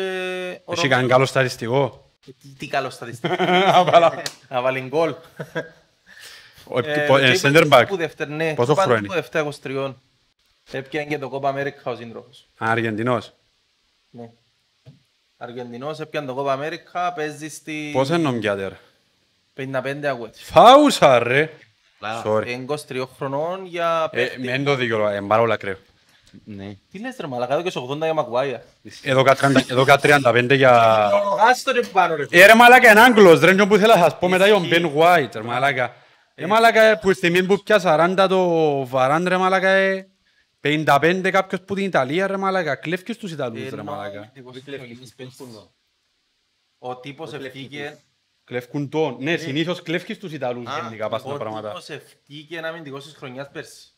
ο 0.64 0.72
Έχει 0.72 0.82
Ρο- 0.82 0.90
κάνει 0.90 1.08
καλό 1.08 1.24
στατιστικό. 1.26 2.06
Τι, 2.24 2.32
τι 2.58 2.66
καλό 2.66 2.90
στατιστικό. 2.90 3.34
Απαλά. 3.78 4.22
Να 4.48 4.60
βάλει 4.60 4.80
γκολ. 4.80 5.10
Ο- 5.10 5.20
Ε, 5.54 5.54
πο- 5.54 5.54
και 5.54 5.58
ε, 5.58 6.60
είπαν 6.60 6.61
Center 7.42 7.68
back. 7.68 7.84
που 7.88 7.96
δεύτερ- 7.96 8.28
ναι, 8.30 8.54
Πόσο 8.54 8.72
είπαν 8.72 8.84
χρόνο 8.84 9.06
που 9.06 9.12
δεύτερα 9.12 9.48
23. 9.62 9.94
Έπιανε 10.70 11.06
και 11.06 11.18
το 11.18 11.40
Copa 11.42 11.48
America 11.54 11.82
ο 11.92 11.94
σύντροφος. 11.94 12.48
Αργεντινός. 12.58 13.32
Ναι. 14.10 14.30
Αργεντινός 15.36 16.00
έπιανε 16.00 16.26
το 16.26 16.44
Copa 16.46 16.58
America, 16.58 17.10
παίζει 17.14 17.48
στη 17.48 17.90
Πώς 17.92 18.08
είναι 18.08 18.18
νομιάτερ. 18.18 18.72
55 19.56 20.06
αγουέτ. 20.08 20.34
Φάουσα 20.38 21.18
ρε. 21.18 21.50
Sorry. 22.24 22.46
Είναι 22.46 22.64
23 22.88 23.04
χρονών 23.16 23.64
για 23.66 24.08
Ε, 24.12 24.16
παίχτη. 24.16 24.40
Μεν 24.40 24.64
το 24.64 24.74
δίκιο, 24.74 25.10
είναι 25.10 25.26
πάρα 25.26 25.40
πολλά 25.40 25.56
κρύο. 25.56 25.76
Ναι. 26.44 26.74
Τι 26.92 26.98
λες 26.98 27.16
ρε 27.20 27.26
μαλακά, 27.26 27.52
εδώ 27.54 27.62
και 27.62 27.70
σε 27.70 27.78
80 27.78 27.96
για 27.96 28.14
Μαγκουάια. 28.14 28.62
Εδώ 29.02 29.22
κα 29.22 29.34
30 29.36 29.70
εδώ 29.70 29.84
κα 29.84 29.98
35 30.02 30.54
για... 30.54 31.10
Άστο 31.50 31.72
ρε 31.72 31.80
πάνω 31.80 32.14
ρε. 32.14 32.26
Ε 32.30 32.46
ρε 32.46 32.54
μαλάκα 32.54 32.90
είναι 32.90 33.00
Άγγλος, 33.00 33.40
ρε 33.40 33.50
είναι 33.50 33.66
που 33.66 33.74
ήθελα 33.74 33.96
να 33.96 34.02
σας 34.02 34.18
πω 34.18 34.28
μετά 34.28 34.46
για 34.46 34.54
τον 34.54 34.68
Ben 34.70 34.92
White 34.96 35.32
ρε 35.34 35.42
μαλάκα. 35.42 35.94
Ε 36.42 36.46
μαλάκα 36.46 36.98
που 36.98 37.08
στη 37.08 37.16
στιγμή 37.16 37.44
που 37.46 37.62
πια 37.62 37.80
40 37.82 38.26
το 38.28 38.86
βαράν 38.86 39.28
ρε 39.28 39.36
μαλάκα 39.36 39.68
ε 39.68 40.12
55 40.60 41.28
κάποιος 41.32 41.60
που 41.62 41.74
την 41.74 41.84
Ιταλία 41.84 42.26
ρε 42.26 42.36
μαλάκα, 42.36 42.74
κλέφκεις 42.74 43.16
τους 43.16 43.32
Ιταλούς 43.32 43.70
ρε 43.70 43.82
μαλάκα. 43.82 44.32
Ο 46.78 46.96
τύπος 46.96 47.32
ευκήκε 47.32 47.98
Κλέφκουν 48.44 48.88
τον, 48.88 49.16
ναι 49.20 49.36
συνήθως 49.36 49.82
κλέφκεις 49.82 50.18
τους 50.18 50.32
Ιταλούς 50.32 50.64
γενικά 50.82 51.08
πας 51.08 51.22
τα 51.22 51.32
ο 51.32 51.36
πράγματα. 51.36 51.68
τύπος 51.68 51.88
ευκήκε 51.88 52.56
ένα 52.56 52.68
αμυντικός 52.68 53.04
της 53.04 53.14
χρονιάς 53.14 53.50
πέρσι. 53.52 53.91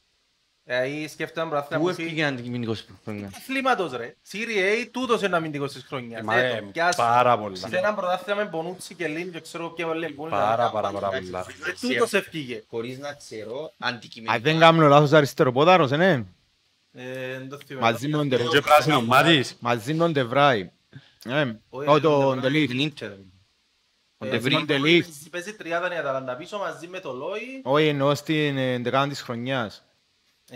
Δηλαδή 0.67 1.09
σκέφτομαι 1.09 1.51
πρωτάθλημα 1.51 1.83
Πού 1.83 1.85
που 1.89 1.91
έφυγε 2.01 2.11
έχει- 2.11 2.23
αντικειμενικός 2.25 2.85
χρόνια. 3.05 3.31
Αθλήματος 3.37 3.93
ρε. 3.93 4.17
Serie 4.33 4.85
A 4.85 4.89
τούτος 4.91 5.23
είναι 5.23 5.37
αμυντικός 5.37 5.73
της 5.73 5.85
χρονιάς. 5.89 6.21
Ε, 6.21 6.25
μα, 6.25 6.37
ε, 6.39 6.51
Έτο, 6.57 6.65
πιάσου. 6.73 6.97
πάρα 6.99 7.39
πολλά. 7.39 7.57
Σε 7.57 7.77
έναν 7.77 7.95
πρωτάθλημα 7.95 8.43
με 8.43 8.49
Μπονούτσι 8.49 8.95
και 8.95 9.07
Λίν 9.07 9.33
και 9.33 9.41
ξέρω 9.41 9.69
ποια 9.71 9.87
βάλε 9.87 10.09
που 10.09 10.23
είναι. 10.23 10.31
Πάρα 10.31 10.71
πάρα 10.71 10.91
πάρα 10.91 11.09
πολλά. 11.09 11.47
Ε, 11.67 11.73
Τούτος 11.81 12.13
ευκήκε. 12.13 12.65
Χωρίς 12.71 12.99
να 12.99 13.13
ξέρω 13.15 13.73
Αν 13.79 13.95
αντικειμενικά. 13.95 14.43
δεν 14.51 14.59
κάνω 14.59 14.87
λάθος 14.89 15.13
αριστεροπόδαρος, 15.13 15.91
ναι. 15.91 16.11
Ε, 16.97 17.39
δεν 17.39 17.49
το 17.49 17.59
θυμάμαι. 17.67 17.91
Μαζί 17.93 18.09
με 18.09 18.17
τον 18.17 18.29
Και 18.29 18.37
Τερ- 18.37 18.63
πράσινο 18.65 19.03
μάτις. 19.03 19.57
μαζί 19.61 19.93
με 19.93 19.99
τον 19.99 20.13
Τεβράη. 20.13 20.71
Ε, 21.25 21.41
Όχι, 21.71 21.89
ο, 21.89 21.93
δεν 21.93 22.03
τον 22.03 22.35
το 22.35 22.41
Ντελίχ. 22.41 22.69
Την 22.71 22.79
Ίντερ. 22.79 23.11
Ο 24.19 24.27
Ε, 24.27 24.29
Ντεβρί. 24.31 24.53
στον 24.53 24.65
Ντελίχ. 24.67 25.05
Ντελίχ. 25.07 25.29
Παίζει 25.31 25.55
τριάδα 25.55 25.95
η 25.95 25.99
Αταλάντα 25.99 26.37
πίσω 26.37 26.59
μαζί 26.59 26.87
με 26.87 27.01
το 27.01 27.13
Λόι. 27.13 27.61
Όχι, 27.63 27.87
εννοώ 27.87 28.15
στην 28.15 28.59
ε, 28.59 28.79
δεκάδα 28.79 29.09
της 29.09 29.21
χρονιάς. 29.21 29.85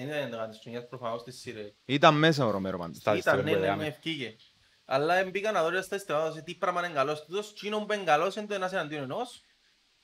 Είναι 0.00 0.20
εντεκάτη 0.20 0.50
της 0.50 0.58
χρονιάς 0.62 0.88
προφανώς 0.88 1.20
στη 1.20 1.32
Serie 1.44 1.66
A. 1.68 1.72
Ήταν 1.84 2.14
μέσα 2.14 2.46
ο 2.46 2.50
Ρομέρο 2.50 2.78
πάντως. 2.78 2.96
Στα 2.96 3.16
Ήταν, 3.16 3.34
ναι, 3.36 3.40
αριστερά 3.40 3.66
ναι, 3.70 3.76
που 3.76 3.80
ναι, 3.80 3.86
ευκήγε. 3.86 4.36
Αλλά 4.84 5.24
μπήκα 5.24 5.52
να 5.52 5.62
δω 5.62 5.68
ρε 5.68 5.82
στα 5.82 5.94
αισθήματα 5.94 6.42
τι 6.42 6.54
πράγμα 6.54 6.84
είναι 6.84 6.94
καλός 6.94 7.24
τούτος. 7.24 7.54
Τσίνο 7.54 7.78
που 7.78 7.92
είναι 7.92 8.04
καλός 8.04 8.36
είναι 8.36 8.46
το 8.46 8.54
ένας 8.54 8.72
εναντίον 8.72 9.02
ενός. 9.02 9.42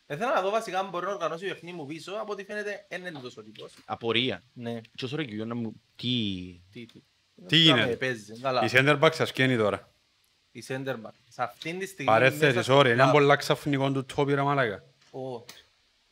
Ήθελα 0.06 0.34
να 0.34 0.40
δω 0.42 0.50
βασικά 0.50 0.78
αν 0.78 0.88
μπορεί 0.88 1.06
να 1.06 1.12
οργανώσει 1.12 1.48
το 1.48 1.54
παιχνίδι 1.54 1.76
μου 1.76 1.86
πίσω, 1.86 2.12
από 2.12 2.32
ό,τι 2.32 2.44
φαίνεται 2.44 2.86
δεν 2.88 3.00
είναι 3.00 3.10
τούτος 3.10 3.36
ο 3.36 3.42
τύπος. 3.42 3.74
Απορία. 3.84 4.42
Ναι, 4.52 4.80
Και 4.94 5.04
όσο 5.04 5.16
ρε 5.16 5.24
και 5.24 5.44
να 5.44 5.54
μου... 5.54 5.80
Τι... 5.96 6.10
τι, 6.72 6.86
τι. 6.86 7.02
Τι 7.46 7.56
γίνεται; 7.56 7.90
Ε, 7.90 7.96
Παίζεις, 7.96 8.40
καλά. 8.40 8.64
Η 8.64 8.68
center 8.72 9.00
back 9.00 9.10
σας 9.12 9.32
καίνει 9.32 9.56
τώρα. 9.56 9.92
Η 10.50 10.64
center 10.68 10.94
back. 10.94 11.10
Σε 11.28 11.42
αυτήν 11.42 11.78
τη 11.78 11.86
στιγμή... 11.86 12.10
Παρέθεσης, 12.10 12.54
μέσα 12.56 12.74
ωραία, 12.74 12.92
στο 12.94 13.02
είναι 13.02 13.10
club- 13.10 13.14
πολλά 13.14 13.36
ξαφνικό 13.36 13.92
του 13.92 14.04
τόπι 14.04 14.34
ρε 14.34 14.42
μαλάκα. 14.42 14.84
Ω, 15.10 15.44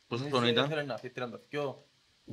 Πόσο 0.07 0.23
ναι, 0.23 0.29
χρόνο 0.29 0.47
ήταν; 0.47 0.65
ήθελε 0.65 0.83
να 0.83 0.97
φύγει 0.97 1.13
32, 1.51 1.75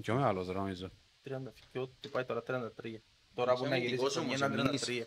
Πιο 0.01 0.15
μεγάλος 0.15 0.47
ρε 0.47 0.53
νομίζω. 0.53 0.91
32 1.29 1.89
και 2.01 2.09
πάει 2.09 2.25
τώρα 2.25 2.43
33. 2.47 3.03
Τώρα 3.35 3.55
που 3.55 3.61
Είσαι 3.61 3.69
να 3.71 3.77
γυρίσει 3.77 3.95
αμυντικός 3.95 4.13
το 4.13 4.21
όμως, 4.21 4.35
ένα 4.41 4.47
αμυνείς. 4.47 4.85
33. 4.87 5.07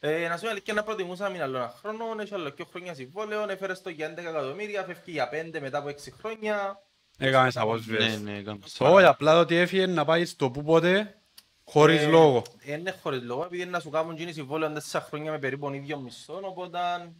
Ε, 0.00 0.28
να 0.28 0.36
σου 0.36 0.42
πω 0.44 0.48
αλήθεια 0.50 0.74
να 0.74 0.82
προτιμούσα 0.82 1.22
να 1.24 1.30
μείνω 1.30 1.44
άλλο 1.44 1.56
ένα 1.56 1.74
χρόνο, 1.78 2.04
έχει 2.20 2.34
άλλο 2.34 2.50
και 2.50 2.64
χρόνια 2.70 2.94
συμβόλαιο, 2.94 3.48
έφερες 3.50 3.78
στο 3.78 3.90
για 3.90 4.14
11 4.14 4.16
εκατομμύρια, 4.18 4.84
φεύγει 4.84 5.10
για 5.12 5.28
5 5.32 5.60
μετά 5.60 5.78
από 5.78 5.88
6 5.88 5.94
χρόνια. 6.20 6.82
Έκαμε 7.18 7.44
Ναι, 7.46 7.60
απόσβες. 7.60 8.20
ναι, 8.20 8.36
έκαμε. 8.38 8.58
Όχι, 8.78 9.04
απλά 9.06 9.32
το 9.32 9.40
ότι 9.40 9.56
έφυγε 9.56 9.86
να 9.86 10.04
πάει 10.04 10.24
στο 10.24 10.50
που 10.50 10.62
πότε, 10.62 11.20
χωρίς 11.64 12.02
Ε, 12.02 12.06
λόγο. 12.06 12.42
ε, 12.58 12.72
Είναι 12.72 12.98
χωρίς 13.02 13.22
λόγο, 13.22 13.44
επειδή 13.44 13.62
είναι 13.62 13.70
να 13.70 13.80
σου 13.80 13.90
κάνουν 13.90 14.16
γίνει 14.16 14.32
συμβόλαιο 14.32 14.72
4 14.90 15.00
χρόνια 15.00 15.30
με 15.30 15.38
περίπου 15.38 15.64
τον 15.64 15.74
ίδιο 15.74 15.98
μισθό, 15.98 16.40
οπότε 16.42 16.78
ε, 16.78 17.12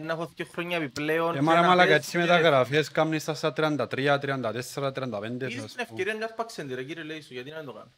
να 0.00 0.12
έχω 0.12 0.32
2 0.38 0.44
χρόνια 0.52 0.76
επιπλέον. 0.76 1.30
Ε, 1.34 1.36
και 1.36 1.40
μα 1.42 1.54
ρε 1.54 1.60
να 1.60 1.66
μαλάκα, 1.66 1.88
παίζεις 1.88 2.06
έτσι 2.06 2.10
και- 2.10 2.18
μεταγραφές 2.18 2.90
κάνεις 2.90 3.24
τα 3.24 3.34
στα 3.34 3.52
33, 3.52 4.18
34, 4.18 4.92
35. 4.92 5.50
Είδες 5.50 5.64
ας 5.64 5.74
την 5.74 5.86
πούμε. 5.86 6.00
ευκαιρία 6.00 6.14
να 6.14 6.28
σπάξουν 6.28 6.66
τη 6.68 6.74
ρε 6.74 6.82
κύριε 6.84 7.02
λέει 7.02 7.20
σου, 7.20 7.32
γιατί 7.34 7.50
να 7.50 7.56
μην 7.56 7.66
το 7.66 7.72
κάνω. 7.72 7.92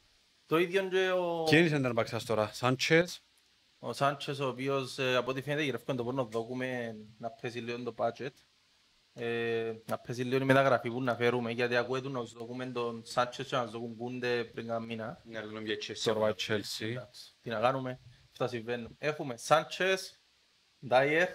Το 0.47 0.59
ίδιο 0.59 0.89
και 0.89 1.11
ο... 1.11 1.43
Ποιοι 1.51 1.65
είναι 1.69 1.77
οι 1.77 1.81
center 1.85 1.99
back 2.01 2.07
σας 2.07 2.25
τώρα, 2.25 2.51
Σάντσες, 2.53 3.21
Ο 3.79 3.93
Σάντσες, 3.93 4.39
ο 4.41 4.49
οποίος 4.49 4.99
ε, 4.99 5.17
από 5.17 5.31
ό,τι 5.31 5.43
φαίνεται 5.43 5.63
γυρεύκον 5.63 5.97
το 5.97 6.05
πόνο 6.05 6.25
δόκουμε 6.25 6.97
να 7.19 7.31
πέσει 7.31 7.59
λίγο 7.59 7.83
το 7.83 7.95
budget. 7.99 8.29
Ε, 9.17 9.73
να 9.87 9.99
πέσει 9.99 10.23
λίγο 10.23 10.43
η 10.43 10.45
μεταγραφή 10.47 10.91
που 10.91 11.03
να 11.03 11.15
φέρουμε, 11.15 11.51
γιατί 11.51 11.77
ακούεται 11.77 12.09
να 12.09 12.25
σου 12.25 12.39
δοκούμε 12.39 12.67
τον 12.67 13.03
Σάντσες 13.05 13.47
και 13.47 13.57
να 13.57 13.65
σου 13.65 13.71
δοκούν 13.71 13.97
Κούντε 13.97 14.45
πριν 14.45 14.67
κάνα 14.67 14.81
μήνα. 14.81 15.23
Ναι, 15.25 15.39
αλλά 15.39 15.51
νομίζω 15.53 15.73
έτσι. 15.73 15.95
Σορβάι 15.95 16.33
Chelsea. 16.47 16.85
Εντάξει, 16.91 17.35
Τι 17.43 17.51
να 17.51 17.61
κάνουμε, 17.61 18.01
αυτά 18.33 18.49
συμβαίνουν. 18.49 18.97
Έχουμε 18.99 19.37
Σάντσες, 19.37 20.21
Ντάιερ, 20.87 21.29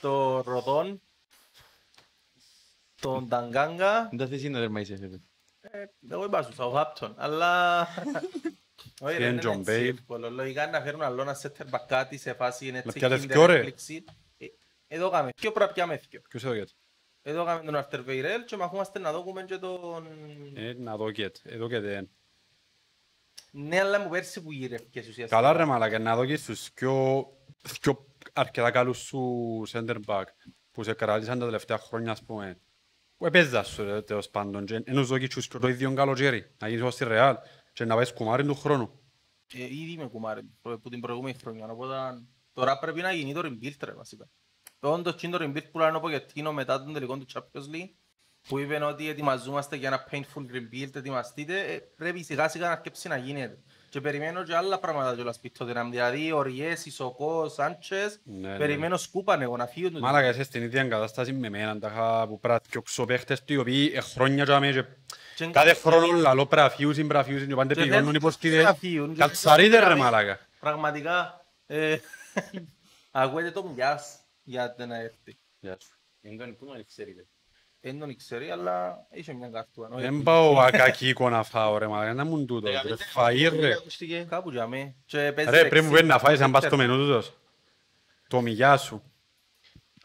τον 0.00 0.40
Ροδόν, 0.44 1.00
τον 3.00 3.28
Ταγκάγκα, 3.28 4.08
Δεν 4.10 4.18
θα 4.18 4.26
θες 4.26 4.42
να 4.42 4.58
τερμαείς 4.58 4.90
έφερε. 4.90 5.20
ε, 5.60 5.84
εγώ 6.10 6.24
είπα 6.24 6.42
σου 6.42 6.52
Southampton, 6.56 7.12
αλλά... 7.16 7.80
Όχι, 9.00 9.16
ρε, 9.16 9.18
Και 9.18 9.26
είναι 9.26 9.40
John 9.44 9.58
έτσι 9.58 9.72
Bale. 9.72 9.88
εύκολο. 9.98 10.30
Λογικά 10.30 10.66
να 10.66 10.80
φέρουν 10.80 11.02
άλλο 11.02 11.22
ένα 11.22 11.36
setter 11.42 11.70
back 11.70 11.84
κάτι 11.88 12.18
σε 12.18 12.32
φάση 12.34 12.66
είναι 12.66 12.78
έτσι 12.78 12.98
πιάτε 12.98 13.16
kinder 13.16 13.26
δυο, 13.28 13.46
ρε. 13.46 13.54
έκπληξη. 13.54 14.04
Ε, 14.38 14.46
Εδώ 14.86 15.10
κάμε, 15.10 15.30
ποιο 15.36 15.52
πρέπει 15.52 15.68
να 15.68 15.74
πιάμε 15.74 16.00
δυο. 16.10 16.20
Ποιος 16.28 16.44
εδώ 16.44 16.54
γιατί. 16.54 16.72
Εδώ 17.22 17.44
κάμε 17.44 17.72
τον 17.72 17.84
Arthur 17.90 18.08
Veirel 18.08 18.44
και 18.46 18.56
μαχούμαστε 18.56 18.98
να 18.98 19.12
δούμε 19.12 19.42
και 19.44 19.56
τον... 19.58 20.06
Ε, 20.54 20.72
να 20.78 20.96
δω 20.96 21.10
και, 21.10 21.32
εδώ 21.42 21.68
και 21.68 21.80
δεν. 21.80 22.10
Ναι, 23.50 23.80
αλλά 23.80 23.98
μου 24.00 24.08
πέρσι 24.08 24.42
που 24.42 24.52
γύρευκες 24.52 25.08
ουσιαστικά. 25.08 25.40
Καλά 25.40 25.52
ρε 25.52 25.64
μαλάκα, 25.64 25.98
να 25.98 26.16
δω 26.16 26.24
και 26.26 26.36
στους 26.36 26.70
πιο, 26.72 27.26
πιο 27.80 28.05
αρκετά 28.36 28.70
καλούς 28.70 28.98
σου 28.98 29.62
center 29.68 29.96
back 30.06 30.24
που 30.70 30.82
σε 30.82 30.92
κράτησαν 30.92 31.38
τα 31.38 31.44
τελευταία 31.44 31.78
χρόνια, 31.78 32.12
ας 32.12 32.22
πούμε. 32.24 32.60
Που 33.16 33.26
έπαιζα 33.26 33.62
σου 33.62 33.84
ρε, 33.84 34.02
τέλος 34.02 34.28
πάντων. 34.28 34.64
Και 34.64 34.82
Ενός 34.84 35.06
δω 35.08 35.18
και 35.18 35.28
τους 35.28 35.48
και 35.48 35.58
το 35.58 35.68
ίδιο 35.68 35.94
καλοκαίρι, 35.94 36.54
να 36.58 36.68
γίνεις 36.68 36.82
ως 36.82 36.94
στη 36.94 37.04
Real 37.08 37.34
και 37.72 37.84
να 37.84 37.94
πάει 37.94 38.04
σκουμάρι 38.04 38.44
του 38.44 38.54
χρόνου. 38.54 39.00
Ε, 39.54 39.64
ήδη 39.64 39.96
με 39.96 40.06
κουμάρι 40.06 40.42
προ- 40.62 40.80
που 40.80 40.88
την 40.88 41.00
προηγούμενη 41.00 41.36
χρονιά, 41.40 41.66
οπότε 41.66 41.94
τώρα 42.52 42.78
πρέπει 42.78 43.00
να 43.00 43.12
γίνει 43.12 43.32
το 43.32 43.40
rebuild 43.44 43.76
ρε 43.80 43.92
βασικά. 43.92 44.28
Όντως 44.80 45.14
και 45.14 45.26
είναι 45.26 45.36
το 45.36 45.44
rebuild 45.44 45.70
που 45.70 45.78
λένε 45.78 45.96
ο 45.96 46.00
Ποκετίνο 46.00 46.52
μετά 46.52 46.84
τον 46.84 46.92
τελικό 46.92 47.18
του 47.18 47.26
Champions 47.32 47.74
League 47.74 47.94
που 48.48 48.58
είπε 48.58 48.84
ότι 48.84 49.08
ετοιμαζόμαστε 49.08 49.76
για 49.76 49.88
ένα 49.88 50.08
painful 50.10 50.42
rebuild, 50.54 50.96
ετοιμαστείτε, 50.96 51.72
ε, 51.72 51.78
πρέπει 51.78 52.22
σιγά 52.22 52.48
σιγά 52.48 52.66
να 52.66 52.72
αρκέψει 52.72 53.08
να 53.08 53.16
γίνεται. 53.16 53.62
Και 53.88 54.00
περιμένω 54.00 54.42
και 54.44 54.54
άλλα 54.56 54.78
πράγματα 54.78 55.14
κιόλας 55.14 55.38
πίσω 55.38 55.54
Τότεναμ. 55.58 55.90
Δηλαδή, 55.90 56.32
ο 56.32 56.42
Ριές, 56.42 56.80
Σισοκό, 56.80 57.48
Σάντσες, 57.48 58.20
Ναι, 58.24 58.48
ναι. 58.48 58.56
περιμένω 58.56 58.96
σκούπαν 58.96 59.42
εγώ 59.42 59.56
να 59.56 59.66
φύγουν. 59.66 59.98
Μάλακα 60.00 60.28
είσαι 60.28 60.42
στην 60.42 60.62
ίδια 60.62 60.84
κατάσταση 60.84 61.32
με 61.32 61.48
μένα, 61.48 61.78
τα 61.78 61.88
είχα 61.88 62.26
που 62.28 62.40
πρέπει 62.40 62.68
και 62.70 62.78
οξώ 62.78 63.04
παίχτες 63.04 63.44
του, 63.44 63.52
οι 63.52 63.56
οποίοι 63.56 63.92
ε, 63.94 64.00
χρόνια 64.00 64.44
τζάμε 64.44 64.70
και 64.72 64.84
Και- 65.34 65.46
κάθε 65.46 65.74
χρόνο 65.74 66.06
λαλό 66.12 66.46
πρέπει 66.46 66.62
να 66.68 66.74
φύγουν, 66.76 66.94
πρέπει 66.94 67.12
να 67.14 67.22
φύγουν 67.24 67.48
και 67.48 67.54
πάντα 67.54 67.74
Και 67.74 67.80
πηγαίνουν 67.80 68.04
δεν 68.06 68.14
υποστήδες. 68.14 68.64
να 68.64 68.74
φύγουν. 68.74 69.12
Και 69.12 69.18
Καλτσαρίδες 69.18 69.78
ρε 69.78 69.84
δηλαδή, 69.84 70.00
μάλακα. 70.00 70.38
Πραγματικά, 70.60 71.46
ε, 71.66 71.96
ακούεται 73.10 73.50
το 73.50 73.64
μοιάς 73.64 74.18
για 74.42 74.74
να 74.78 74.96
έρθει. 75.00 75.38
Δεν 77.80 77.98
τον 77.98 78.16
ξέρει, 78.16 78.50
αλλά 78.50 79.06
είχε 79.10 79.32
μια 79.32 79.48
καρτούα. 79.48 79.88
Όχι, 79.92 80.02
Δεν 80.02 80.22
πάω 80.22 80.58
ακακή 80.58 81.08
εικόνα 81.08 81.42
φάω 81.42 81.78
ρε 81.78 81.86
μάλακα, 81.86 82.14
να 82.14 82.24
μου 82.24 82.44
τούτο. 82.44 82.68
ρε, 82.68 82.80
Φαΐ 83.14 83.58
ρε. 83.60 84.24
Κάπου 84.24 84.50
για 84.50 84.66
μέ. 84.66 84.94
Και 85.06 85.32
παίζει 85.34 85.50
Ρε 85.50 85.58
πρέπει 85.58 85.74
μου 85.74 85.90
δεξί. 85.90 85.90
πέντε 85.92 86.06
να 86.12 86.18
φάεις 86.18 86.40
αν 86.40 86.50
πας 86.50 86.64
στο 86.64 86.76
μενού 86.76 86.96
τούτος. 86.96 87.32
Το 88.28 88.40
μηγιά 88.40 88.76
σου. 88.76 89.02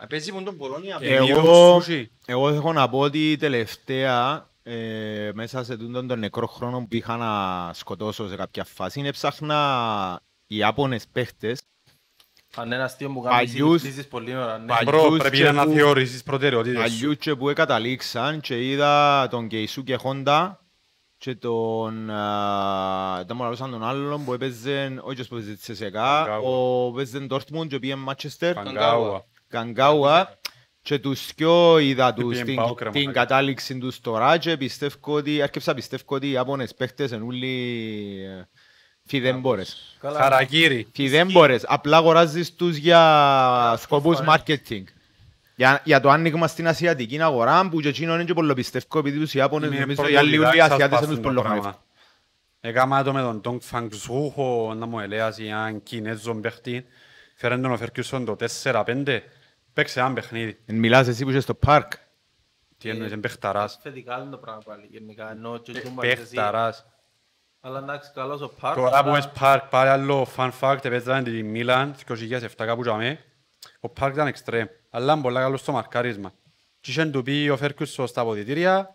Παίζει 0.09 0.31
μου 0.31 0.43
τον 0.43 0.57
Πολώνια. 0.57 0.97
Ε, 1.01 1.15
Εγώ- 1.15 1.27
Εγώ, 1.29 1.79
σούσι. 1.81 2.11
εγώ 2.25 2.49
έχω 2.49 2.73
να 2.73 2.89
πω 2.89 2.99
ότι 2.99 3.35
τελευταία 3.39 4.49
ε, 4.63 5.31
μέσα 5.33 5.63
σε 5.63 5.77
τούτον 5.77 6.07
τον 6.07 6.19
νεκρό 6.19 6.47
χρόνο 6.47 6.79
που 6.79 6.95
είχα 6.95 7.17
να 7.17 7.73
σκοτώσω 7.73 8.27
σε 8.27 8.35
κάποια 8.35 8.63
φάση 8.63 9.01
έψαχνα 9.05 10.21
οι 10.47 10.55
Ιάπωνες 10.57 11.07
παίχτες 11.11 11.61
Αν 12.57 12.65
είναι 12.65 12.75
ένα 12.75 12.83
αστείο 12.83 13.09
που 13.09 13.21
κάνει 13.21 13.35
Παλιούς- 13.35 13.81
συζητήσεις 13.81 14.07
πολύ 14.07 14.35
ώρα. 14.35 14.57
ναι. 14.57 14.65
Παλιούς 14.65 14.91
Μπρο, 15.07 15.17
πρέπει 15.17 15.37
και 15.37 15.43
να 15.43 15.51
που- 15.53 15.59
αναθεωρήσεις 15.59 16.23
προτεραιότητες 16.23 16.77
σου. 16.91 16.95
αλλιούς 16.97 17.17
και 17.17 17.35
που 17.35 17.51
καταλήξαν 17.55 18.39
και 18.39 18.69
είδα 18.69 19.27
τον 19.29 19.47
Κεϊσούκε 19.47 19.95
Χόντα 19.95 20.65
και 21.17 21.35
τον, 21.35 22.09
α, 22.09 23.23
δεν 23.27 23.35
μου 23.35 23.43
λαλούσαν 23.43 23.71
τον 23.71 23.83
άλλον 23.83 24.25
που 24.25 24.33
έπαιζε, 24.33 24.99
όχι 25.01 25.27
που 25.27 25.35
έπαιζε 25.35 25.55
στη 25.55 25.75
ΣΕΚΑ, 25.75 26.23
Καγκάουα. 26.25 26.37
ο 26.47 26.91
παίζε 26.91 27.27
Dortmund 27.29 27.67
και 27.67 27.79
πήγε 27.79 27.95
Μάτσεστερ, 27.95 28.53
Καγκάουα. 28.53 29.25
Καγκάουα 29.47 30.39
και 30.81 30.99
τους 30.99 31.29
δυο 31.35 31.77
είδα 31.77 32.13
τους 32.13 32.23
πήγαινε 32.27 32.45
την, 32.45 32.55
Πάοκ, 32.55 32.81
ρε 32.81 32.89
την 32.89 33.01
μαλάκα. 33.01 33.19
κατάληξη 33.19 33.77
τους 33.77 33.99
τώρα 33.99 34.37
και 34.37 34.57
πιστεύω 34.57 34.95
ότι, 35.01 35.41
αρκεψα 35.41 35.73
πιστεύω 35.73 36.03
ότι 36.07 36.27
οι 36.27 36.31
Ιάπωνες 36.31 36.73
παίχτες 36.73 37.11
είναι 37.11 37.23
όλοι 37.23 38.25
ε, 39.05 39.09
φιδέμπορες. 39.09 39.97
Καλά. 39.99 40.19
Χαρακύρι. 40.19 40.87
Φιδέμπορες, 40.93 41.63
απλά 41.67 41.97
αγοράζεις 41.97 42.55
τους 42.55 42.75
για 42.75 43.75
σκοπούς 43.77 44.17
φορά. 44.17 44.37
marketing. 44.37 44.83
Για, 45.55 45.81
για 45.83 45.99
το 45.99 46.09
άνοιγμα 46.09 46.47
στην 46.47 46.67
ασιατική 46.67 47.21
αγορά 47.21 47.69
που 47.69 47.79
και 47.81 47.87
εκείνο 47.87 48.13
είναι 48.13 48.23
και 48.23 48.33
πολύ 48.33 48.53
πιστεύω 48.53 48.99
επειδή 48.99 49.19
τους 49.19 49.33
Ιάπωνες 49.33 49.69
Είναι 49.69 49.79
νομίζω 49.79 50.01
οι 50.01 50.05
πρώτο 50.05 50.19
άλλοι 50.19 50.37
όλοι 50.37 50.47
οι 50.47 50.51
διδάξας 50.51 50.71
Ασιάτες 50.71 50.89
πας 50.89 50.99
είναι 50.99 51.09
τους 51.09 51.17
στον 51.17 51.33
πολύ 51.33 51.47
πράγμα. 51.47 51.61
χαμεύουν. 51.63 51.81
Έκαμα 52.59 53.03
το 53.03 53.13
με 53.13 53.21
τον 53.21 53.41
Τόγκ 53.41 53.59
Φαγζούχο, 53.61 54.73
να 54.77 54.85
μου 54.85 54.99
ελέας 54.99 55.39
έναν 55.39 55.83
Κινέζον 55.83 56.41
παίχτη. 56.41 56.85
Φέραν 57.35 57.61
τον 57.61 57.71
ο 57.71 57.77
Φερκιούσον 57.77 58.25
το 58.25 58.35
4-5. 58.63 59.19
Παίξε 59.73 59.99
ένα 59.99 60.13
παιχνίδι. 60.13 60.57
Μιλάς 60.65 61.07
εσύ 61.07 61.23
που 61.23 61.29
είσαι 61.29 61.39
στο 61.39 61.53
πάρκ. 61.53 61.91
Τι 62.77 62.89
εννοείς, 62.89 63.11
είναι 63.11 63.21
παιχταράς. 63.21 63.79
Θετικά 63.81 64.21
είναι 64.21 64.31
το 64.31 64.37
πράγμα 64.37 64.61
πάλι 64.65 64.87
γενικά. 64.89 65.37
Αλλά 67.61 67.77
εντάξει, 67.79 68.11
καλός 68.13 68.41
ο 68.41 68.51
Πάρκ. 68.59 68.75
Τώρα 68.75 68.89
που 69.03 69.09
αλλά- 69.09 69.17
είσαι 69.17 69.31
Πάρκ, 69.39 69.69
πάλι 69.69 69.89
άλλο 69.89 70.27
fun 70.37 70.51
fact, 70.59 70.85
έπαιζαν 70.85 71.23
τη 71.23 71.43
Μίλαν, 71.43 71.95
2007 72.07 72.65
κάπου 72.65 72.81
τζαμέ. 72.81 73.19
Ο 73.79 73.89
Πάρκ 73.89 74.13
ήταν 74.13 74.27
εξτρέμ, 74.27 74.67
αλλά 74.89 75.13
είναι 75.13 75.21
πολύ 75.21 75.35
καλός 75.35 75.59
στο 75.59 75.71
μαρκάρισμα. 75.71 76.31
Και 76.79 76.91
είχε 76.91 77.05
του 77.05 77.23
πει 77.23 77.49
ο 77.51 77.57
Φέρκιουσον 77.57 78.07
στα 78.07 78.21
αποδητήρια, 78.21 78.89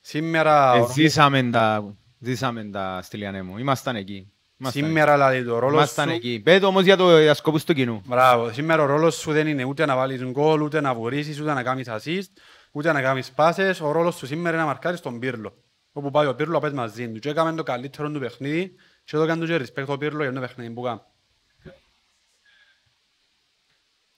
σήμερα, 0.00 0.74
Ε, 0.74 0.86
Ζήσαμε 0.92 1.42
τα, 1.42 1.94
ζήσαμε 2.18 2.64
τα 2.64 3.00
στη 3.02 3.16
Λιανέμου. 3.16 3.58
Ήμασταν 3.58 3.96
εκεί. 3.96 4.32
Ήμασταν 4.60 4.84
σήμερα 4.84 5.16
λέει 5.16 5.44
το 5.44 5.58
ρόλος 5.58 5.74
Ήμασταν 5.76 6.08
σου, 6.08 6.14
εκεί. 6.14 6.40
Πέτω 6.44 6.66
όμως 6.66 6.82
για, 6.84 6.96
το, 6.96 7.20
για 7.20 7.34
σκοπούς 7.34 7.64
του 7.64 7.74
κοινού. 7.74 8.02
μπράβο, 8.06 8.52
σήμερα 8.52 8.82
ο 8.82 8.86
ρόλος 8.86 9.14
σου 9.16 9.32
δεν 9.32 9.46
είναι 9.46 9.64
ούτε 9.64 9.86
να 9.86 9.96
βάλεις 9.96 10.24
γκολ, 10.24 10.60
ούτε 10.60 10.80
να 10.80 10.94
βουρίσεις, 10.94 11.40
ούτε 11.40 11.52
να 11.52 11.62
κάνεις 11.62 11.88
assist, 11.90 12.28
ούτε 12.72 12.92
να 12.92 13.02
κάνεις 13.02 13.30
πάσες, 13.30 13.80
ο 13.80 13.90
ρόλος 13.92 14.14
σου 14.16 14.26
σήμερα 14.26 14.50
είναι 14.54 14.60
να 14.64 14.68
μαρκάρεις 14.68 15.00
τον 15.00 15.18
Πύρλο. 15.18 15.54
Όπου 15.92 16.10
πάει 16.10 16.26
ο 16.26 16.34
Πύρλο, 16.34 16.58
πας 16.58 16.72
μαζί 16.72 17.12
του. 17.12 17.18
Και 17.18 17.28
έκαμε 17.28 17.54
το 17.54 17.62
καλύτερο 17.62 18.10
του 18.10 18.18
παιχνίδι 18.18 18.74
και 19.04 19.16
το 19.16 19.22
έκανε 19.22 19.40
του 19.40 19.46
και 19.46 19.56
respect 19.56 19.86
ο 19.86 19.96
Πύρλο 19.96 20.22
για 20.22 20.32
το 20.32 20.40
παιχνίδι 20.40 20.74
που 20.74 20.82
κάνει. 20.82 21.00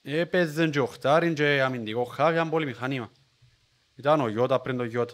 Έπαιζε 0.01 0.69
και 0.69 0.79
οχτάριν 0.79 1.33
και 1.33 1.61
αμυντικό 1.61 2.03
χάβ, 2.03 2.33
ήταν 2.33 2.49
πολύ 2.49 2.65
μηχανήμα. 2.65 3.11
Ήταν 3.95 4.21
ο 4.21 4.27
Γιώτα 4.27 4.61
πριν 4.61 4.77
το 4.77 4.83
Γιώτα. 4.83 5.13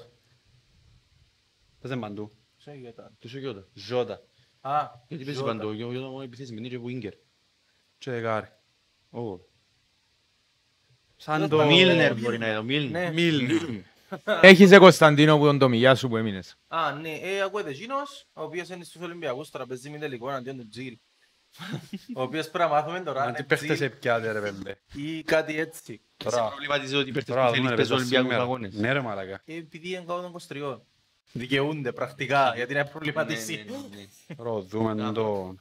Παίζε 1.81 1.97
παντού. 1.97 2.31
Σε 2.57 2.71
γειτά. 2.71 3.11
Τους 3.19 3.33
ο 3.33 3.37
Γιώτα; 3.37 3.67
Ζώτα. 3.73 4.21
Α, 4.61 4.87
Γιατί 5.07 5.23
παίζει 5.23 5.39
Ζώτα. 5.39 5.51
παντού, 5.51 5.67
ο 5.67 5.73
Γιώτα 5.73 5.99
μόνο 5.99 6.21
επιθέσει 6.21 6.53
με 6.53 6.61
την 6.61 6.69
και 6.69 6.79
Winger. 6.85 7.13
Και 7.97 8.11
δεκάρι. 8.11 8.47
Ω. 9.09 9.39
Σαν 11.15 11.49
το... 11.49 11.65
Μίλνερ 11.65 12.19
μπορεί 12.19 12.37
να 12.37 12.47
είναι, 12.47 12.57
ο 12.57 12.63
Μίλνερ. 12.63 13.13
Ναι. 14.11 14.17
Μίλνερ. 14.25 14.43
Έχεις 14.45 14.71
ε 14.71 14.77
Κωνσταντίνο 14.77 15.37
που 15.37 15.45
τον 15.45 15.57
το 15.59 15.69
μιλιά 15.69 15.95
σου 15.95 16.07
που 16.07 16.17
έμεινες. 16.17 16.55
Α, 16.67 16.91
ναι, 16.91 17.09
ε, 17.09 17.41
ακούετε 17.41 17.69
εκείνος, 17.69 18.25
ο 18.33 18.43
οποίος 18.43 18.69
είναι 18.69 18.83
στους 18.83 19.01
Ολυμπιακούς, 19.01 19.49
τώρα 19.49 19.65
παίζει 19.65 19.89
με 19.89 19.97
τελικό 19.97 20.29
αντίον 20.29 20.57
του 20.57 20.67
Τζιλ. 20.67 20.97
Ο 22.15 22.21
οποίος 22.21 22.49
πρέπει 22.49 22.69
να 22.69 22.75
μάθουμε 22.75 22.99
τώρα, 22.99 23.21
Αν 23.21 23.27
αν 23.27 23.33
τι 23.33 23.39
είναι 23.39 23.47
παίχτες 23.47 23.69
Τζιλ 23.77 23.87
επιάτε 23.87 24.31
ρε 24.31 24.39
πέμπε. 24.39 24.77
ή 24.93 25.23
κάτι 25.23 25.59
έτσι. 25.59 26.01
Σε 26.17 26.29
Τώρα, 26.29 26.47
προβληματίζεις 26.47 26.95
ότι 26.95 27.11
παίρτες 27.11 27.35
τώρα 27.35 27.47
που 27.47 27.55
δούμε 27.55 27.69
θέλεις 27.69 27.69
ρε 27.69 27.75
παίζουν 27.75 27.97
παιδιά 27.97 28.19
Ολυμπιακούς 28.19 28.29
σήμερα. 28.29 28.41
αγώνες. 28.43 28.73
Ναι 28.73 28.91
ρε 28.93 29.01
μαλακα. 29.01 29.41
Ε, 29.45 29.55
Επειδή 29.55 29.89
είναι 29.89 30.03
κάτω 30.07 30.21
των 30.21 30.31
κοστριών. 30.31 30.83
Δικαιούνται 31.31 31.91
πρακτικά, 31.91 32.53
γιατί 32.55 32.73
είναι 32.73 32.85
προβληματίσει. 32.85 33.53
Ναι, 33.67 33.75
ναι, 33.77 33.77
ναι. 34.27 34.35
Ρο, 34.37 34.61
δούμε 34.61 35.11
το... 35.11 35.55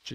Και 0.00 0.14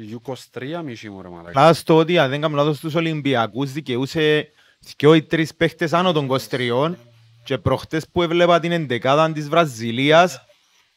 U23 0.53 0.81
μισή 0.83 1.09
μου 1.09 1.21
ρε 1.21 1.27
μαλακα. 1.29 1.49
Απλά 1.49 1.73
στο 1.73 1.95
ότι 1.97 2.17
αν 2.17 2.29
δεν 2.29 2.41
κάνω 2.41 2.55
λάθος 2.55 2.77
στους 2.77 2.95
Ολυμπιακούς 2.95 3.71
δικαιούσε 3.71 4.51
δυο 4.97 5.15
ή 5.15 5.23
τρεις 5.23 5.55
παίχτες 5.55 5.93
άνω 5.93 6.11
των 6.11 6.27
23 6.49 6.93
και 7.43 7.57
προχτές 7.57 8.05
που 8.11 8.21
έβλεπα 8.21 8.59
την 8.59 8.71
εντεκάδα 8.71 9.31
της 9.31 9.49
Βραζιλίας 9.49 10.45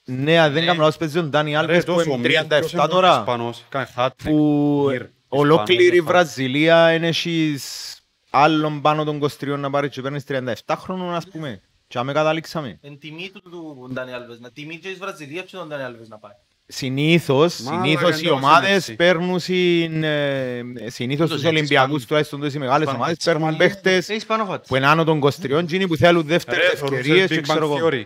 ναι, 0.04 0.38
αν 0.38 0.52
δεν 0.52 0.64
κάνω 0.66 0.78
λάθος 0.80 0.96
παίζει 0.96 1.18
ο 1.18 1.22
Ντάνι 1.22 1.50
Ρε, 1.50 1.57
Άλβες 1.57 1.85
που 1.85 1.94
τόσο 1.94 2.11
είναι 2.11 2.28
μίλ, 2.28 2.38
37 2.42 2.61
τόσο 2.61 2.88
τώρα 2.88 3.18
Ισπανός, 3.18 3.64
κάνει 3.68 3.87
hat-trick. 3.96 4.11
που 4.24 4.87
Μύρ, 4.90 5.07
ολόκληρη 5.28 5.83
η 5.83 5.87
Ισπανός, 5.87 6.07
Βραζιλία 6.07 6.92
είναι 6.92 7.07
έχεις 7.07 7.96
άλλον 8.30 8.80
πάνω 8.80 9.04
των 9.04 9.18
23 9.40 9.57
να 9.59 9.70
πάρει 9.70 9.88
και 9.88 10.00
παίρνεις 10.02 10.24
37 10.28 10.52
χρόνων 10.78 11.14
ας 11.14 11.28
πούμε 11.28 11.61
και 11.87 11.98
άμε 11.98 12.12
καταλήξαμε. 12.12 12.78
Εν 12.80 12.98
τιμή 12.98 13.30
του 13.30 13.40
του 13.40 13.90
Ντάνι 13.92 14.12
Άλβες, 14.12 14.40
να 14.40 14.50
τιμή 14.50 14.78
και 14.78 14.88
της 14.88 14.98
Βραζιλίας 14.98 15.44
και 15.44 15.57
τον 15.57 15.68
Ντάνι 15.68 15.83
Άλβες 15.83 16.09
να 16.09 16.18
πάει. 16.18 16.33
Συνήθως, 16.66 17.61
Μάλακα, 17.61 17.85
συνήθως 17.85 18.20
οι 18.20 18.27
εντός 18.27 18.37
ομάδες 18.37 18.88
είναι 18.88 18.96
παίρνουν 18.96 19.38
συν, 19.40 20.05
ε, 20.05 20.62
συνήθως 20.87 21.27
Ούτως 21.27 21.29
τους 21.29 21.44
έτσι, 21.44 21.46
Ολυμπιακούς 21.46 21.87
Ισπανοί. 21.88 22.05
τουλάχιστον 22.07 22.40
τους 22.40 22.55
οι 22.55 22.59
μεγάλες 22.59 22.81
Ισπανοί. 22.81 22.98
ομάδες 22.98 23.16
παίρνουν 23.24 23.57
παίχτες 23.57 24.09
Ε, 24.09 24.14
Ισπανόφατς. 24.14 24.68
που 24.68 24.77
είναι 24.77 24.87
άνω 24.87 25.05
των 25.05 25.18
23 25.18 25.59
εκείνοι 25.59 25.87
που 25.87 25.96
θέλουν 25.96 26.22
δεύτερες 26.27 26.70
Ρε, 26.70 26.77
θωρούσες 26.77 26.98
ευκαιρίες 26.98 27.29
και 27.31 27.38
Big 27.38 27.42
ξέρω 27.42 27.72
Bang 27.72 27.77
εγώ. 27.79 27.88
Theory. 27.88 28.05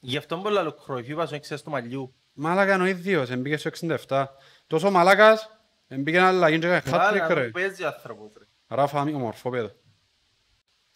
Γι' 0.00 0.16
αυτό 0.16 0.36
μπορεί 0.36 0.54
να 0.54 0.62
λέω 0.62 0.72
Κρόιφ, 0.72 1.08
είπα 1.08 1.24
στον 1.26 1.36
εξές 1.38 1.62
του 1.62 1.70
μαλλιού. 1.70 2.14
Μάλακα 2.32 2.74
είναι 2.74 2.82
ο 2.82 2.86
ίδιος, 2.86 3.30
εμπήκε 3.30 3.56
στο 3.56 3.68
67. 4.06 4.24
Τόσο 4.66 4.90
μαλάκας, 4.90 5.50
εμπήκε 5.88 6.16
ένα 6.16 6.28
αλλαγή 6.28 6.58
και 6.58 6.66
έκανε 6.66 6.82
Μεγάλη, 6.96 7.18
hat-trick 7.18 7.28
να 7.28 7.34
ρε. 7.34 7.44
το 7.44 7.50
παίζει 7.50 7.84
άνθρωπος 7.84 8.30
ρε. 8.38 8.44
Ράφα 8.66 9.04
μη 9.04 9.14
ομορφό 9.14 9.50
παιδό. 9.50 9.70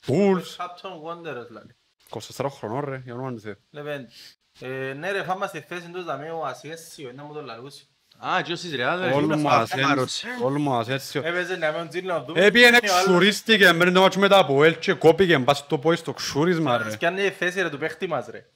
Πουλς, 0.06 0.56
Captain 0.60 1.08
Wanderers 1.10 1.46
δηλαδή. 1.48 1.74
24 2.36 2.46
χρονών 2.50 2.84
ρε, 2.84 3.00
για 3.04 3.14
όνομα 3.14 3.32
του 3.32 3.40
Θεού. 3.40 3.54
Λεβέν, 3.70 4.06
ε, 4.60 4.92
ναι 4.92 5.10
ρε, 5.10 5.22
φάμε 5.22 5.46
στη 5.46 5.60
θέση 5.68 5.88
τους 5.88 6.04
δαμείου 6.04 6.38
ο 6.38 6.44
Ασιέσιο, 6.46 7.12
να 7.14 7.22
μου 7.24 7.32
το 7.34 7.42
λαλούσει. 7.42 7.86
Α, 8.26 8.42
και 8.42 8.52
όσοι 8.52 8.76
ρε, 8.76 8.94
ρε. 8.94 9.12
Όλου 9.12 9.38
μου 9.38 9.48
Φάρο. 9.48 9.62
ασένσιο. 9.62 10.30
Όλου 10.42 10.60
μου 10.60 10.74
ασένσιο. 10.74 11.22
Έπαιζε 11.24 11.56
να 11.56 11.72
με 11.72 11.86
τζίλ 11.88 12.06
να 12.06 12.22
δούμε. 12.24 12.44
Έπιενε 12.44 12.78
Και 12.78 12.90
ο 12.90 12.92
άλλος- 12.94 13.04
ξουρίστηκε 13.06 13.72
πριν 13.78 13.92
το 13.92 14.00
μάτσο 14.00 14.18
μετά 14.18 14.38
από 14.38 14.64
ελ 14.64 14.78
και 14.78 14.92
κόπηκε 14.92 15.38
μπας 15.38 15.58
στο 15.58 15.78
πόη 15.78 15.96
στο 15.96 16.12
ξούρισμα 16.12 16.78
ρε. 16.78 16.90
Σκιάνε 16.90 17.22
η 17.22 17.30
θέση 17.30 17.62
ρε 17.62 17.68
του 17.70 17.78
παίχτη 17.78 18.06
μας 18.06 18.26
ρε. 18.30 18.46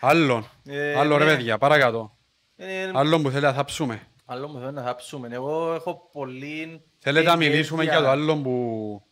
Άλλον. 0.00 0.48
Ε, 0.64 0.94
Άλλο 0.98 1.16
ρε 1.16 1.24
ναι. 1.24 1.34
παιδιά, 1.34 1.58
παρακάτω. 1.58 2.16
Ε, 2.56 2.90
Άλλον 2.94 3.22
που 3.22 3.30
θέλει 3.30 3.42
να 3.44 3.52
θάψουμε. 3.52 4.02
Άλλο 4.24 4.48
μου 4.48 4.60
θέλει 4.60 4.72
να 4.72 4.82
θάψουμε. 4.82 5.28
Εγώ 5.32 5.74
έχω 5.74 6.08
πολύ... 6.12 6.82
Θέλετε 6.98 7.26
να 7.26 7.32
ενέργεια. 7.32 7.50
μιλήσουμε 7.52 7.82
για 7.84 8.00
το 8.00 8.08
άλλο 8.08 8.36
που... 8.36 9.02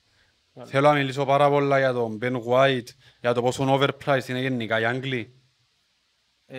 Θέλω 0.64 0.88
να 0.88 0.94
μιλήσω 0.94 1.24
πάρα 1.24 1.48
πολλά 1.50 1.78
για 1.78 1.92
τον 1.92 2.18
Ben 2.22 2.32
White, 2.48 2.86
για 3.20 3.32
το 3.34 3.42
πόσο 3.42 3.78
overpriced 3.80 4.28
είναι 4.28 4.40
γενικά 4.40 4.80
οι 4.80 4.84
Άγγλοι. 4.84 5.32
Ε, 6.46 6.58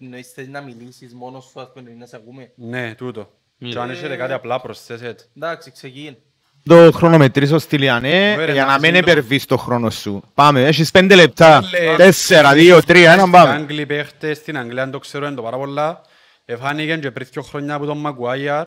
Εννοείς 0.00 0.32
θες 0.32 0.48
να 0.48 0.60
μιλήσεις 0.60 1.14
μόνος 1.14 1.44
σου, 1.44 1.60
ας 1.60 1.68
πούμε, 1.74 1.94
να 1.98 2.06
σε 2.06 2.16
ακούμε; 2.16 2.52
Ναι, 2.56 2.94
τούτο. 2.94 3.30
Μιλά. 3.58 3.72
Και 3.72 3.78
αν 3.80 3.90
έχετε 3.90 4.16
κάτι 4.16 4.32
απλά 4.32 4.60
προσθέσετε. 4.60 5.24
Εντάξει, 5.36 5.70
ξεκίν. 5.70 6.16
Το 6.64 6.90
χρονομετρήσω 6.92 7.58
στη 7.58 7.78
Λιανέ 7.78 8.32
Ωραία, 8.38 8.52
για 8.52 8.64
να 8.64 8.70
να 8.72 8.78
μην 8.78 8.94
συντο- 8.94 9.10
υπερβείς 9.10 9.46
το 9.46 9.56
χρόνο 9.56 9.90
σου. 9.90 10.22
Πάμε, 10.34 10.66
έχεις 10.66 10.90
πέντε 10.90 11.14
λεπτά. 11.14 11.62
Λε- 11.70 11.96
Τέσσερα, 11.96 12.52
δύο, 12.54 12.82
τρία, 12.82 13.12
έναν 13.12 13.28
Οι 13.28 13.32
πάμε. 13.32 13.52
Άγγλοι 13.54 13.86
παίχτες 13.86 14.36
στην 14.38 14.58
Αγγλία, 14.58 14.82
αν 14.82 14.90
το 14.90 14.98
ξέρω, 14.98 15.26
είναι 15.26 15.34
το 15.34 15.42
πάρα 15.42 15.56
πολλά. 15.56 16.00
Εφάνηκε 16.44 16.96
και 16.96 17.10
πριν 17.10 17.28
δύο 17.32 17.42
χρόνια 17.42 17.74
από 17.74 17.84
τον 17.86 17.98
Μαγκουάιαρ. 17.98 18.66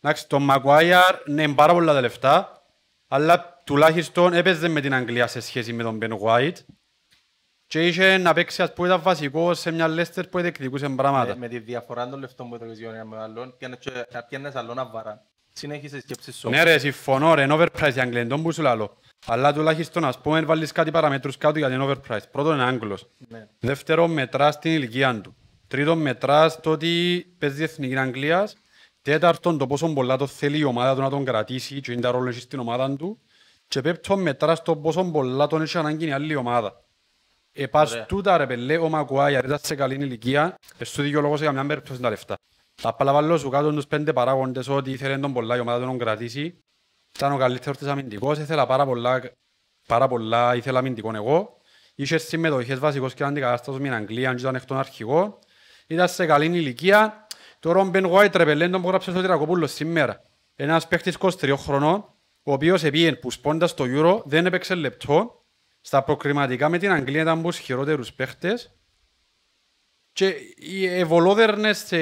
Εντάξει, 0.00 0.28
τον 0.28 0.42
Μαγκουάιαρ 0.42 1.14
ναι, 1.26 1.42
είναι 1.42 1.54
πάρα 1.54 1.72
πολλά 1.72 1.92
τα 1.92 2.00
λεφτά, 2.00 2.59
αλλά 3.12 3.62
τουλάχιστον 3.64 4.32
έπαιζε 4.32 4.68
με 4.68 4.80
την 4.80 4.94
Αγγλία 4.94 5.26
σε 5.26 5.40
σχέση 5.40 5.72
με 5.72 5.82
τον 5.82 5.98
Ben 6.02 6.18
White. 6.22 6.56
και 7.66 7.86
είχε 7.86 8.18
να 8.18 8.32
παίξει 8.34 8.62
ας 8.62 8.72
πούμε 8.72 8.88
ήταν 8.88 9.02
βασικός 9.02 9.58
σε 9.58 9.70
μια 9.70 9.86
Leicester 9.88 10.22
που 10.30 10.40
διεκδικούσε 10.40 10.88
πράγματα. 10.88 11.32
Με, 11.32 11.38
με 11.38 11.48
τη 11.48 11.58
διαφορά 11.58 12.08
των 12.08 12.18
λεφτών 12.20 12.48
που 12.48 12.54
έδωκες 12.54 12.78
για 12.78 12.90
ένα 12.90 13.04
με 13.04 13.16
άλλον, 13.22 13.54
πιάνε 13.58 13.76
και- 13.80 14.06
να 14.12 14.22
πιάνες 14.22 14.54
άλλον 14.54 14.78
αβαρά. 14.78 15.24
Συνέχισε 15.52 15.96
η 15.96 16.00
σκέψη 16.00 16.32
σου. 16.32 16.48
Ναι 16.50 16.62
ρε, 16.62 16.78
συμφωνώ 16.78 17.34
ρε, 17.34 17.42
είναι 17.42 17.54
overpriced 17.58 17.92
η 17.96 18.00
Αγγλία, 18.00 18.26
τον 18.26 18.42
που 18.42 18.52
σου 18.52 18.62
λαλώ. 18.62 18.96
Αλλά 19.26 19.52
τουλάχιστον 19.52 20.04
ας 20.04 20.20
πούμε 20.20 20.40
βάλεις 20.40 20.72
κάτι 20.72 20.90
παραμέτρους 20.90 21.36
κάτω 21.36 21.58
γιατί 21.58 21.74
είναι 21.74 21.86
overpriced. 21.92 22.30
Πρώτον 22.30 22.54
είναι 22.54 22.64
Άγγλος. 22.64 23.08
Ναι. 23.28 23.48
Δεύτερον 23.58 24.10
μετράς 24.10 24.58
την 24.58 24.72
ηλικία 24.72 25.20
του. 25.20 25.34
Τρίτον 25.68 25.98
μετράς 25.98 26.60
το 26.60 26.70
ότι 26.70 27.24
παίζει 27.38 27.62
εθνική 27.62 27.96
Αγγλίας. 27.96 28.56
Τέταρτον 29.02 29.58
το 29.58 29.66
πόσο 29.66 29.92
πολλά 29.92 30.16
το 30.16 30.26
θέλει 30.26 30.58
η 30.58 30.64
ομάδα 30.64 30.94
του 30.94 31.00
να 31.00 31.10
τον 31.10 31.24
κρατήσει 31.24 31.80
και 31.80 31.92
είναι 31.92 32.00
τα 32.00 32.10
ρόλο 32.10 32.28
έχει 32.28 32.40
στην 32.40 32.58
ομάδα 32.58 32.96
του. 32.96 33.20
Και 33.68 33.80
πέπτον 33.80 34.22
μετράς 34.22 34.62
το 34.62 34.76
πόσο 34.76 35.04
πολλά 35.04 35.46
τον 35.46 35.62
έχει 35.62 35.78
ανάγκη 35.78 36.06
η 36.06 36.12
άλλη 36.12 36.34
ομάδα. 36.34 36.84
Ε, 37.52 37.66
πας 37.66 37.92
Ωραία. 37.92 38.06
τούτα 38.06 38.36
ρε 38.36 38.46
πελέ, 38.46 38.76
ο 38.76 38.88
Μακουάιαρ 38.88 39.44
ήταν 39.44 39.58
σε 39.62 39.74
καλή 39.74 39.94
ηλικία, 39.94 40.58
ε, 40.78 40.84
σου 40.84 41.02
δικαιολογώ 41.02 41.36
σε 41.36 41.44
καμιά 41.44 41.66
περίπτωση 41.66 42.00
τα 42.00 42.10
λεφτά. 42.10 42.34
Τα 42.82 42.94
παλαβάλλω 42.94 43.38
σου 43.38 43.48
κάτω 43.48 43.72
τους 43.72 43.86
πέντε 43.86 44.12
παράγοντες 44.12 44.68
ότι 44.68 44.90
ήθελε 44.90 45.18
τον 45.18 45.32
πολλά 45.32 45.56
η 45.56 45.60
ομάδα 45.60 45.78
του 45.78 45.84
να 45.84 45.90
τον 45.90 45.98
κρατήσει. 45.98 46.62
Ήταν 47.14 47.32
ο 47.32 47.36
καλύτερος 47.36 47.76
της 47.76 47.86
αμυντικός, 47.86 48.38
ήθελα 48.38 48.66
πάρα 48.66 48.86
πολλά, 48.86 49.32
πάρα 49.86 50.08
πολλά 50.08 50.54
ήθελα 50.54 50.78
αμυντικών 50.78 51.14
εγώ. 51.14 51.56
Είχες 51.94 52.22
συμμετοχές 52.22 52.78
βασικός 52.78 53.14
και 53.14 53.24
αντικατάστασος 53.24 53.80
με 53.80 53.86
την 53.86 53.96
Αγγλία, 53.96 54.34
και 54.34 54.40
ήταν 54.40 54.54
εκ 54.54 54.64
των 54.64 54.78
αρχηγών. 54.78 55.38
Ήταν 55.86 56.08
σε 56.08 56.26
καλή 56.26 56.44
ηλικία. 56.44 57.26
Τώρα 57.60 57.80
ο 57.80 57.84
Μπεν 57.84 58.06
Γουάιτ 58.06 58.36
ρε 58.36 58.44
πελέ, 58.44 58.68
τον 58.68 58.82
που 58.82 58.88
γράψε 58.88 59.10
στο 59.10 59.20
Τυρακοπούλος 59.20 59.72
σήμερα. 59.72 60.22
Ένας 60.54 60.88
παίχτης 60.88 61.16
23 61.20 61.54
χρονών, 61.56 62.14
ο 62.42 62.52
οποίος 62.52 62.84
επίεν 62.84 63.18
που 63.18 63.30
σπώντα 63.30 63.66
στο 63.66 63.84
Euro 63.88 64.22
δεν 64.24 64.46
έπαιξε 64.46 64.74
λεπτό. 64.74 65.44
Στα 65.80 66.04
προκριματικά 66.04 66.68
με 66.68 66.78
την 66.78 66.90
Αγγλία 66.90 67.22
ήταν 67.22 67.38
από 67.38 67.48
τους 67.48 67.58
χειρότερους 67.58 68.12
παίχτες. 68.12 68.74
Και 70.12 70.34
οι 70.56 70.86
ευολόδερνες 70.86 71.78
σε 71.78 71.96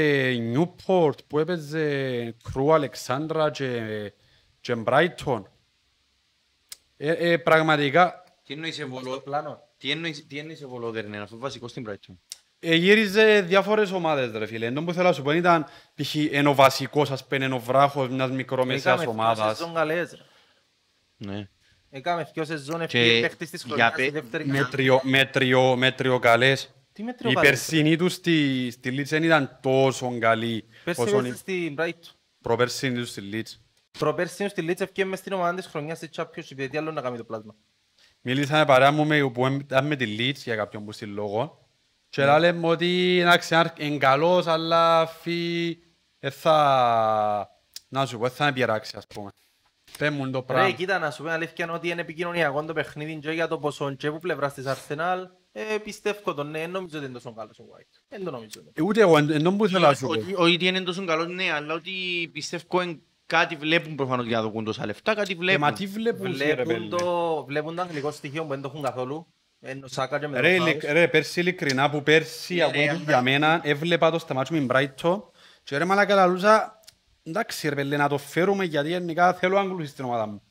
Newport 0.54 1.24
που 1.26 1.38
έπαιζε 1.38 2.36
Κρού 2.42 2.72
Αλεξάνδρα 2.72 3.50
και, 3.50 4.12
και 4.60 4.76
Brighton. 4.86 5.42
Ε, 6.96 7.12
ε, 7.12 7.36
πραγματικά 7.36 8.24
Τι 8.44 8.52
εννοείς 8.52 8.74
Στο 8.74 8.82
ευολό... 8.82 9.20
πλάνο. 9.20 9.62
Τι 9.76 9.90
εννοείς, 9.90 10.26
τι 10.26 10.38
εννοείς 10.38 10.62
ευολόδερνε, 10.62 11.18
αυτό 11.18 11.38
βασικό 11.38 11.68
στην 11.68 11.86
Brighton. 11.88 12.14
Ε, 12.58 12.74
γύριζε 12.74 13.40
διάφορες 13.40 13.90
ομάδες 13.90 14.30
ρε 14.32 14.46
φίλε. 14.46 14.66
Εντός 14.66 14.84
που 14.84 14.92
θέλω 14.92 15.06
να 15.08 15.12
σου 15.12 15.22
πω 15.22 15.32
ήταν 15.32 15.66
π.χ. 15.94 16.14
ενώ 16.30 16.54
βασικός 16.54 17.10
ας 17.10 17.26
πούμε, 17.26 17.44
ενώ 17.44 17.58
βράχος 17.60 18.08
μιας 18.08 18.30
μικρομεσαίας 18.30 19.00
Έκαμε 19.00 19.02
δυο 19.02 19.10
ομάδας. 19.22 19.56
σεζόν 19.56 19.74
καλές, 19.74 20.10
ρε. 20.10 20.22
Ναι. 21.32 21.48
Έκαμε 21.90 22.30
δυο 22.32 22.44
σεζόν 22.44 22.78
Και 22.78 22.84
ευκαιρία 22.84 23.20
παίχτης 23.20 23.50
της 23.50 23.64
για 23.64 23.74
χρονιάς 23.74 23.92
πε- 23.94 24.04
στη 24.08 24.10
δεύτερη 24.20 24.46
Μέτριο, 24.46 25.00
μέτριο, 25.04 25.76
μέτριο 25.76 26.18
καλές. 26.18 26.72
Τι 26.92 27.02
μέτριο 27.02 27.30
Η 27.30 27.34
καλές, 27.34 27.50
ρε; 27.50 27.56
περσινή 27.56 27.96
τους 27.96 28.12
στη, 28.12 28.70
στη 28.70 28.94
Leeds 28.98 29.04
δεν 29.08 29.22
ήταν 29.22 29.58
τόσο 29.62 30.18
καλή 30.18 30.64
Πέρσι 30.84 31.00
όσο 31.00 31.16
έπαιζε 31.18 31.32
η 31.32 31.36
στην 31.36 31.74
Brighton. 31.78 32.10
προπερσινή 32.42 32.98
τους 32.98 33.08
στη 33.08 33.22
Leeds. 33.32 33.60
Προπέρσι 33.98 34.48
στη 34.48 34.66
Leeds 34.68 34.80
ευκαιρία 34.80 35.10
μες 35.10 35.18
στην 35.18 35.32
ομάδα 35.32 35.54
της 35.54 35.66
χρονιάς 35.66 35.96
στη 35.98 36.08
Championship, 36.16 36.56
γιατί 36.56 36.76
άλλο 36.76 36.92
να 36.92 37.00
κάνει 37.00 37.16
το 37.16 37.24
πλάσμα. 37.24 37.54
Μίλησα 38.20 38.56
με 38.58 38.64
παρέα 38.64 38.90
μου 38.92 39.06
με, 39.06 39.30
που 39.30 39.46
ήταν 39.46 39.86
με 39.86 39.96
τη 39.96 40.16
Leeds 40.18 40.36
για 40.44 40.56
κάποιον 40.56 40.84
που 40.84 40.92
στη 40.92 41.04
λόγο 41.06 41.67
και 42.08 42.24
λέμε 42.24 42.52
μου 42.58 42.68
ότι 42.68 43.18
εντάξει, 43.20 43.56
είναι 43.78 43.96
καλός 43.98 44.46
αλλά 44.46 45.06
φύ, 45.06 45.68
ε, 46.18 46.30
θα, 46.30 47.48
να 47.88 48.06
σου 48.06 48.18
πω, 48.18 48.26
ε, 48.26 48.28
θα 48.28 48.44
με 48.44 48.52
πειράξει 48.52 48.94
ας 48.96 49.06
πούμε. 49.06 49.30
Πες 49.98 50.10
μου 50.10 50.30
το 50.30 50.38
Ρε, 50.38 50.44
πράγμα. 50.44 50.70
κοίτα, 50.70 50.98
να 50.98 51.10
σου 51.10 51.22
πω 51.22 51.28
αλήθεια 51.28 51.72
ότι 51.72 51.88
είναι 51.88 52.00
επικοινωνιακό 52.00 52.64
το 52.64 52.72
παιχνίδι 52.72 53.18
και 53.18 53.30
για 53.30 53.48
το 53.48 53.58
ποσό 53.58 53.94
και 53.94 54.10
που 54.10 54.18
πλευράς 54.18 54.54
της 54.54 54.64
Arsenal, 54.66 55.18
ε, 55.52 55.62
πιστεύω 55.84 56.34
τον, 56.34 56.50
ναι, 56.50 56.66
νομίζω 56.66 56.96
ότι 56.98 57.04
είναι 57.06 57.14
τόσο 57.14 57.32
καλός 57.34 57.58
ο 57.58 57.62
White. 57.64 58.02
Δεν 58.08 58.24
το 58.24 58.30
νομίζω. 58.30 58.60
Ε, 58.74 58.82
Ούτε 58.82 59.00
εγώ, 59.00 59.16
εν 59.18 59.42
τόν 59.42 59.56
που 59.56 59.66
θέλω 59.68 59.86
να 59.86 59.94
σου 59.94 60.06
πω. 60.06 60.12
Ότι- 60.12 60.34
Όχι 60.36 60.54
ότι 60.54 60.66
είναι 60.66 60.80
τόσο 60.80 61.04
καλός, 61.04 61.26
ναι, 61.28 61.52
αλλά 61.52 61.74
ότι 61.74 61.90
πιστεύω 62.32 62.80
εν 62.80 63.02
κάτι 63.26 63.56
βλέπουν 63.56 63.94
προφανώς 63.94 64.26
για 64.26 64.36
να 64.36 64.42
δοκούν 64.42 64.64
τόσα 64.64 64.86
λεφτά, 64.86 65.14
κάτι 65.14 65.32
Ε, 65.32 65.36
μα 65.36 65.42
βλέπουν. 65.42 65.74
τι 65.74 65.86
βλέπουν 65.86 66.36
σε, 66.36 66.44
ρε 66.44 66.62
Βλέπουν 66.64 66.88
πέλε. 66.88 67.02
το, 67.02 67.44
βλέπουν 67.44 67.74
το 67.76 67.82
αγγλικό 67.82 68.10
στοιχείο 68.10 68.42
που 68.42 68.48
δεν 68.48 68.60
το 68.62 68.68
έχουν 68.72 68.82
καθόλου. 68.82 69.26
Ενώ 69.60 69.86
Σάκα 69.86 70.18
και 70.18 70.26
με 70.28 70.40
Ρε, 70.40 70.56
τον 70.56 70.66
ειλικ- 70.66 70.82
House. 70.84 70.92
ρε, 70.92 71.08
πέρσι 71.08 71.40
ειλικρινά 71.40 71.90
που 71.90 72.02
πέρσι 72.02 72.62
ακόμα 72.62 72.92
που 72.92 73.02
για 73.06 73.22
μένα 73.22 73.60
έβλεπα 73.64 74.10
το 74.10 74.18
στα 74.18 74.34
μάτια 74.34 74.60
με 74.60 74.66
την 74.66 74.76
Brighton 75.02 75.22
και 75.62 75.76
ρε 75.78 75.84
μαλάκα 75.84 76.14
λαλούσα 76.14 76.80
εντάξει 77.22 77.68
ρε 77.68 77.74
πέλε 77.74 77.96
να 77.96 78.08
το 78.08 78.18
φέρουμε 78.18 78.64
γιατί 78.64 78.88
γενικά 78.88 79.32
θέλω 79.34 79.58
Άγγλους 79.58 79.88
στην 79.88 80.04
ομάδα 80.04 80.26
μου. 80.26 80.42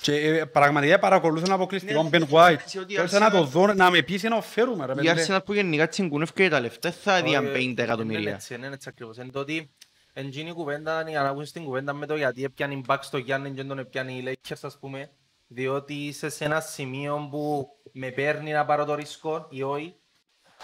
Και 0.00 0.14
ε, 0.14 0.44
πραγματικά 0.44 0.98
παρακολούθω 0.98 1.44
ένα 1.46 1.54
αποκλειστικό 1.54 2.02
Ναι, 2.02 2.08
Ben 2.12 2.22
White. 2.30 2.50
έτσι 2.50 2.78
ότι 2.78 2.92
η 2.92 2.96
Θέλησα 2.96 3.18
να 3.18 3.30
το 3.30 3.38
Arsenal- 3.42 3.46
δω, 3.48 3.66
να 3.74 3.90
με 3.90 4.02
πείσει 4.02 4.28
να 4.28 4.34
το 4.34 4.42
φέρουμε 4.42 4.86
ρε 4.86 4.92
Η 4.92 4.94
πέλε. 4.94 5.24
Arsenal 5.28 5.38
που 5.44 5.52
γενικά 5.54 5.88
τσιγκούνευκε 5.88 6.48
τα 6.48 6.60
λεφτά 6.60 6.92
θα 6.92 7.22
δει 7.22 7.34
αν 7.34 7.44
Όχι, 7.44 7.52
50 7.54 7.58
Είναι 7.60 7.82
εκατομμύρια. 7.82 8.32
έτσι, 8.34 8.54
είναι 8.54 8.66
έτσι 8.66 8.88
ακριβώς. 8.88 9.16
Είναι 9.16 9.30
το 9.30 9.38
ότι 9.40 9.70
εν 10.12 10.28
γίνει 10.28 10.48
η 10.48 10.52
κουβέντα, 10.52 11.04
για 11.08 11.22
να 11.22 11.28
ακούσεις 11.28 11.52
την 11.52 11.64
κουβέντα 11.64 11.92
με 11.92 12.06
το 12.06 12.16
γιατί 12.16 12.44
έπιανε 12.44 12.80
back 12.86 12.98
στο 13.00 13.18
Γιάννη 13.18 13.50
και 13.50 13.64
τον 13.64 13.78
έπιανε 13.78 14.12
οι 14.12 14.24
Lakers 14.26 14.56
ας 14.62 14.78
πούμε, 14.78 15.10
διότι 15.46 15.94
είσαι 15.94 16.28
σε 16.28 16.44
ένα 16.44 16.60
σημείο 16.60 17.28
που 17.30 17.68
με 17.98 18.10
παίρνει 18.10 18.52
να 18.52 18.64
πάρω 18.64 18.84
το 18.84 18.94
ρίσκο 18.94 19.46
ή 19.50 19.62
όχι. 19.62 19.94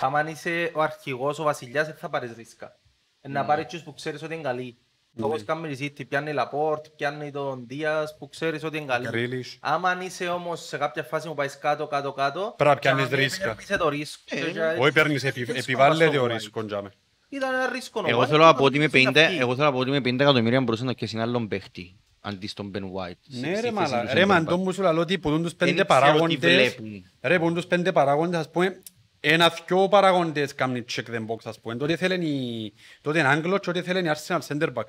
Άμα 0.00 0.28
είσαι 0.30 0.70
ο 0.74 0.80
αρχηγός, 0.82 1.38
ο 1.38 1.42
βασιλιάς, 1.42 1.86
δεν 1.86 1.96
θα 1.96 2.08
πάρεις 2.08 2.32
ρίσκα. 2.36 2.76
Ε, 3.20 3.28
Να 3.28 3.44
πάρεις 3.44 3.66
τους 3.66 3.82
που 3.82 3.94
ξέρεις 3.94 4.22
ότι 4.22 4.34
είναι 4.34 4.42
καλοί. 4.42 4.76
Όπως 5.20 5.44
κάνουμε 5.44 5.68
η 5.68 5.76
City, 5.80 6.06
πιάνει 6.08 6.32
Λαπόρτ, 6.32 6.86
πιάνει 6.96 7.30
τον 7.30 7.64
Δίας 7.66 8.16
που 8.18 8.28
ξέρεις 8.28 8.64
ότι 8.64 8.76
είναι 8.76 8.86
καλοί. 8.86 9.08
Grealish. 9.12 9.56
Άμα 9.60 10.02
είσαι 10.02 10.28
όμως 10.28 10.66
σε 10.66 10.76
κάποια 10.78 11.02
φάση 11.02 11.28
που 11.28 11.34
πάεις 11.34 11.58
κάτω, 11.58 11.86
κάτω, 11.86 12.12
κάτω, 12.12 12.54
Πρέπει 12.56 12.70
να 12.74 12.80
πιάνεις 12.80 13.08
και 13.08 13.14
ρίσκα. 13.16 13.44
παίρνεις 13.54 13.66
το 13.78 13.88
ρίσκο. 13.88 14.22
Ε, 14.36 14.40
Και 14.40 14.50
για- 14.50 14.76
Όχι 14.78 14.92
παίρνεις, 14.92 15.24
επι- 15.24 15.52
και 15.52 15.58
επιβάλλεται 15.58 16.10
στο 16.12 16.22
ο 16.22 16.24
White. 16.24 16.28
ρίσκο 16.30 16.64
τζάμε. 16.64 16.90
Ήταν 17.28 17.54
ένα 17.54 17.68
ρίσκο. 17.72 18.00
ο 18.04 18.08
Εγώ 18.08 18.20
White, 18.20 18.26
θέλω 18.26 18.38
να 18.38 18.44
ήταν 18.44 18.56
πω 18.56 18.64
ότι 18.64 18.78
με 18.78 18.88
το 18.88 18.92
ρίσκο 18.96 19.10
50 19.12 19.24
αυτή. 19.24 19.38
εγώ 19.38 19.54
θέλω 19.54 19.66
να 19.66 19.72
πω 19.72 19.78
ότι 19.78 19.90
με 19.90 20.00
50 20.00 20.20
εκατομμύρια 20.20 20.60
μπορούσε 20.60 20.84
να 20.84 20.94
πιέσει 20.94 21.18
άλλον 21.18 21.48
παίχτη 21.48 21.96
αντί 22.24 22.46
στον 22.46 22.70
Ben 22.74 22.82
White. 22.82 23.22
Ναι 23.26 23.38
στη 23.38 23.48
ρε 23.48 23.54
θέση 23.60 23.72
μαλά, 23.72 24.02
τους 24.02 24.12
ρε 24.12 24.20
center 24.20 24.28
μαν 24.28 24.42
back. 24.42 24.48
το 24.48 24.58
μου 24.58 24.72
σου 24.72 24.82
λαλώ 24.82 25.00
ότι 25.00 25.18
που 25.18 25.30
δουν 25.30 25.42
τους 25.42 25.54
πέντε 25.54 25.70
ξέρω 25.72 25.82
τι 25.82 25.88
παράγοντες 25.88 26.38
βλέπουν. 26.38 27.04
Ρε 27.20 27.38
που 27.38 27.44
δουν 27.44 27.54
τους 27.54 27.66
πέντε 27.66 27.92
παράγοντες 27.92 28.40
ας 28.40 28.50
πούμε 28.50 28.82
ένα 29.20 29.48
δυο 29.48 29.88
παράγοντες 29.88 30.54
κάνουν 30.54 30.84
check 30.92 31.04
the 31.04 31.26
box 31.26 31.36
ας 31.44 31.60
πούμε 31.60 31.76
Τότε 31.76 31.96
θέλουν 31.96 32.22
οι 32.22 32.72
τότε 33.00 33.18
είναι 33.18 33.28
Άγγλος 33.28 33.60
και 33.60 33.66
τότε 33.66 33.82
θέλουν 33.82 34.04
οι 34.04 34.10
Arsenal 34.14 34.40
center 34.48 34.72
back 34.72 34.84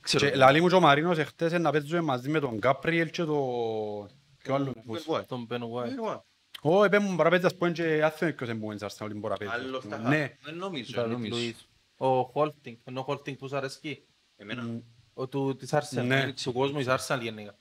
Ξέρω. 0.00 0.28
Και 0.28 0.36
λαλεί 0.36 0.60
μου 0.60 0.68
και 0.68 0.74
ο 0.74 0.80
Μαρίνος 0.80 1.18
εχθές 1.18 1.52
να 1.52 1.70
παίζουμε 1.70 2.00
μαζί 2.00 2.28
με 2.28 2.40
τον 2.40 2.56
Γκάπριελ 2.56 3.10
και 3.10 3.24
τον... 3.24 4.10
Ποιο 4.42 4.54
άλλος 4.54 4.72
είναι 4.74 4.98
Ben 5.08 5.14
White. 5.14 5.26
Τον 5.26 5.46
Ben 5.50 5.54
White. 5.54 5.86
Ben 5.86 6.12
White. 6.12 6.20
Ω, 6.62 6.84
είπε 6.84 6.98
μου 6.98 7.08
μπορεί 7.08 7.22
να 7.22 7.30
παίζει 7.30 7.46
ας 7.46 7.56
πούμε 7.56 7.70
και 7.72 8.02
άθεν 8.04 8.34
ποιος 8.34 8.48
είναι 8.48 8.58
που 8.58 8.72
είναι 8.72 8.80
Arsenal 8.82 9.04
ότι 9.04 9.14
μπορεί 9.14 9.32
να 9.32 9.36
παίζει 9.36 9.54
Άλλος 9.54 9.82
στα 9.82 9.98
Ναι, 9.98 10.16
χάρη. 10.16 10.38
Δεν 10.42 10.56
νομίζω, 10.56 10.92
δεν 10.94 11.04
David 11.04 11.10
νομίζω. 11.10 11.36
Luiz. 11.36 11.66
Ο 11.96 12.22
Χόλτινγκ. 12.22 12.76
Ενώ 12.84 13.00
ο 13.00 13.02
Χόλτινγκ 13.02 13.36
που 13.36 13.48
σου 13.48 13.56
αρέσκει. 13.56 14.06
Εμένα. 14.36 14.82
Ο 15.14 15.28
του 15.28 15.56
της 15.56 15.70
Arsenal. 15.74 16.02
Ναι. 16.04 16.32
Του 16.32 16.52
κόσμου 16.52 16.78
της 16.78 16.86
Arsenal 16.88 17.18
γενικά. 17.20 17.54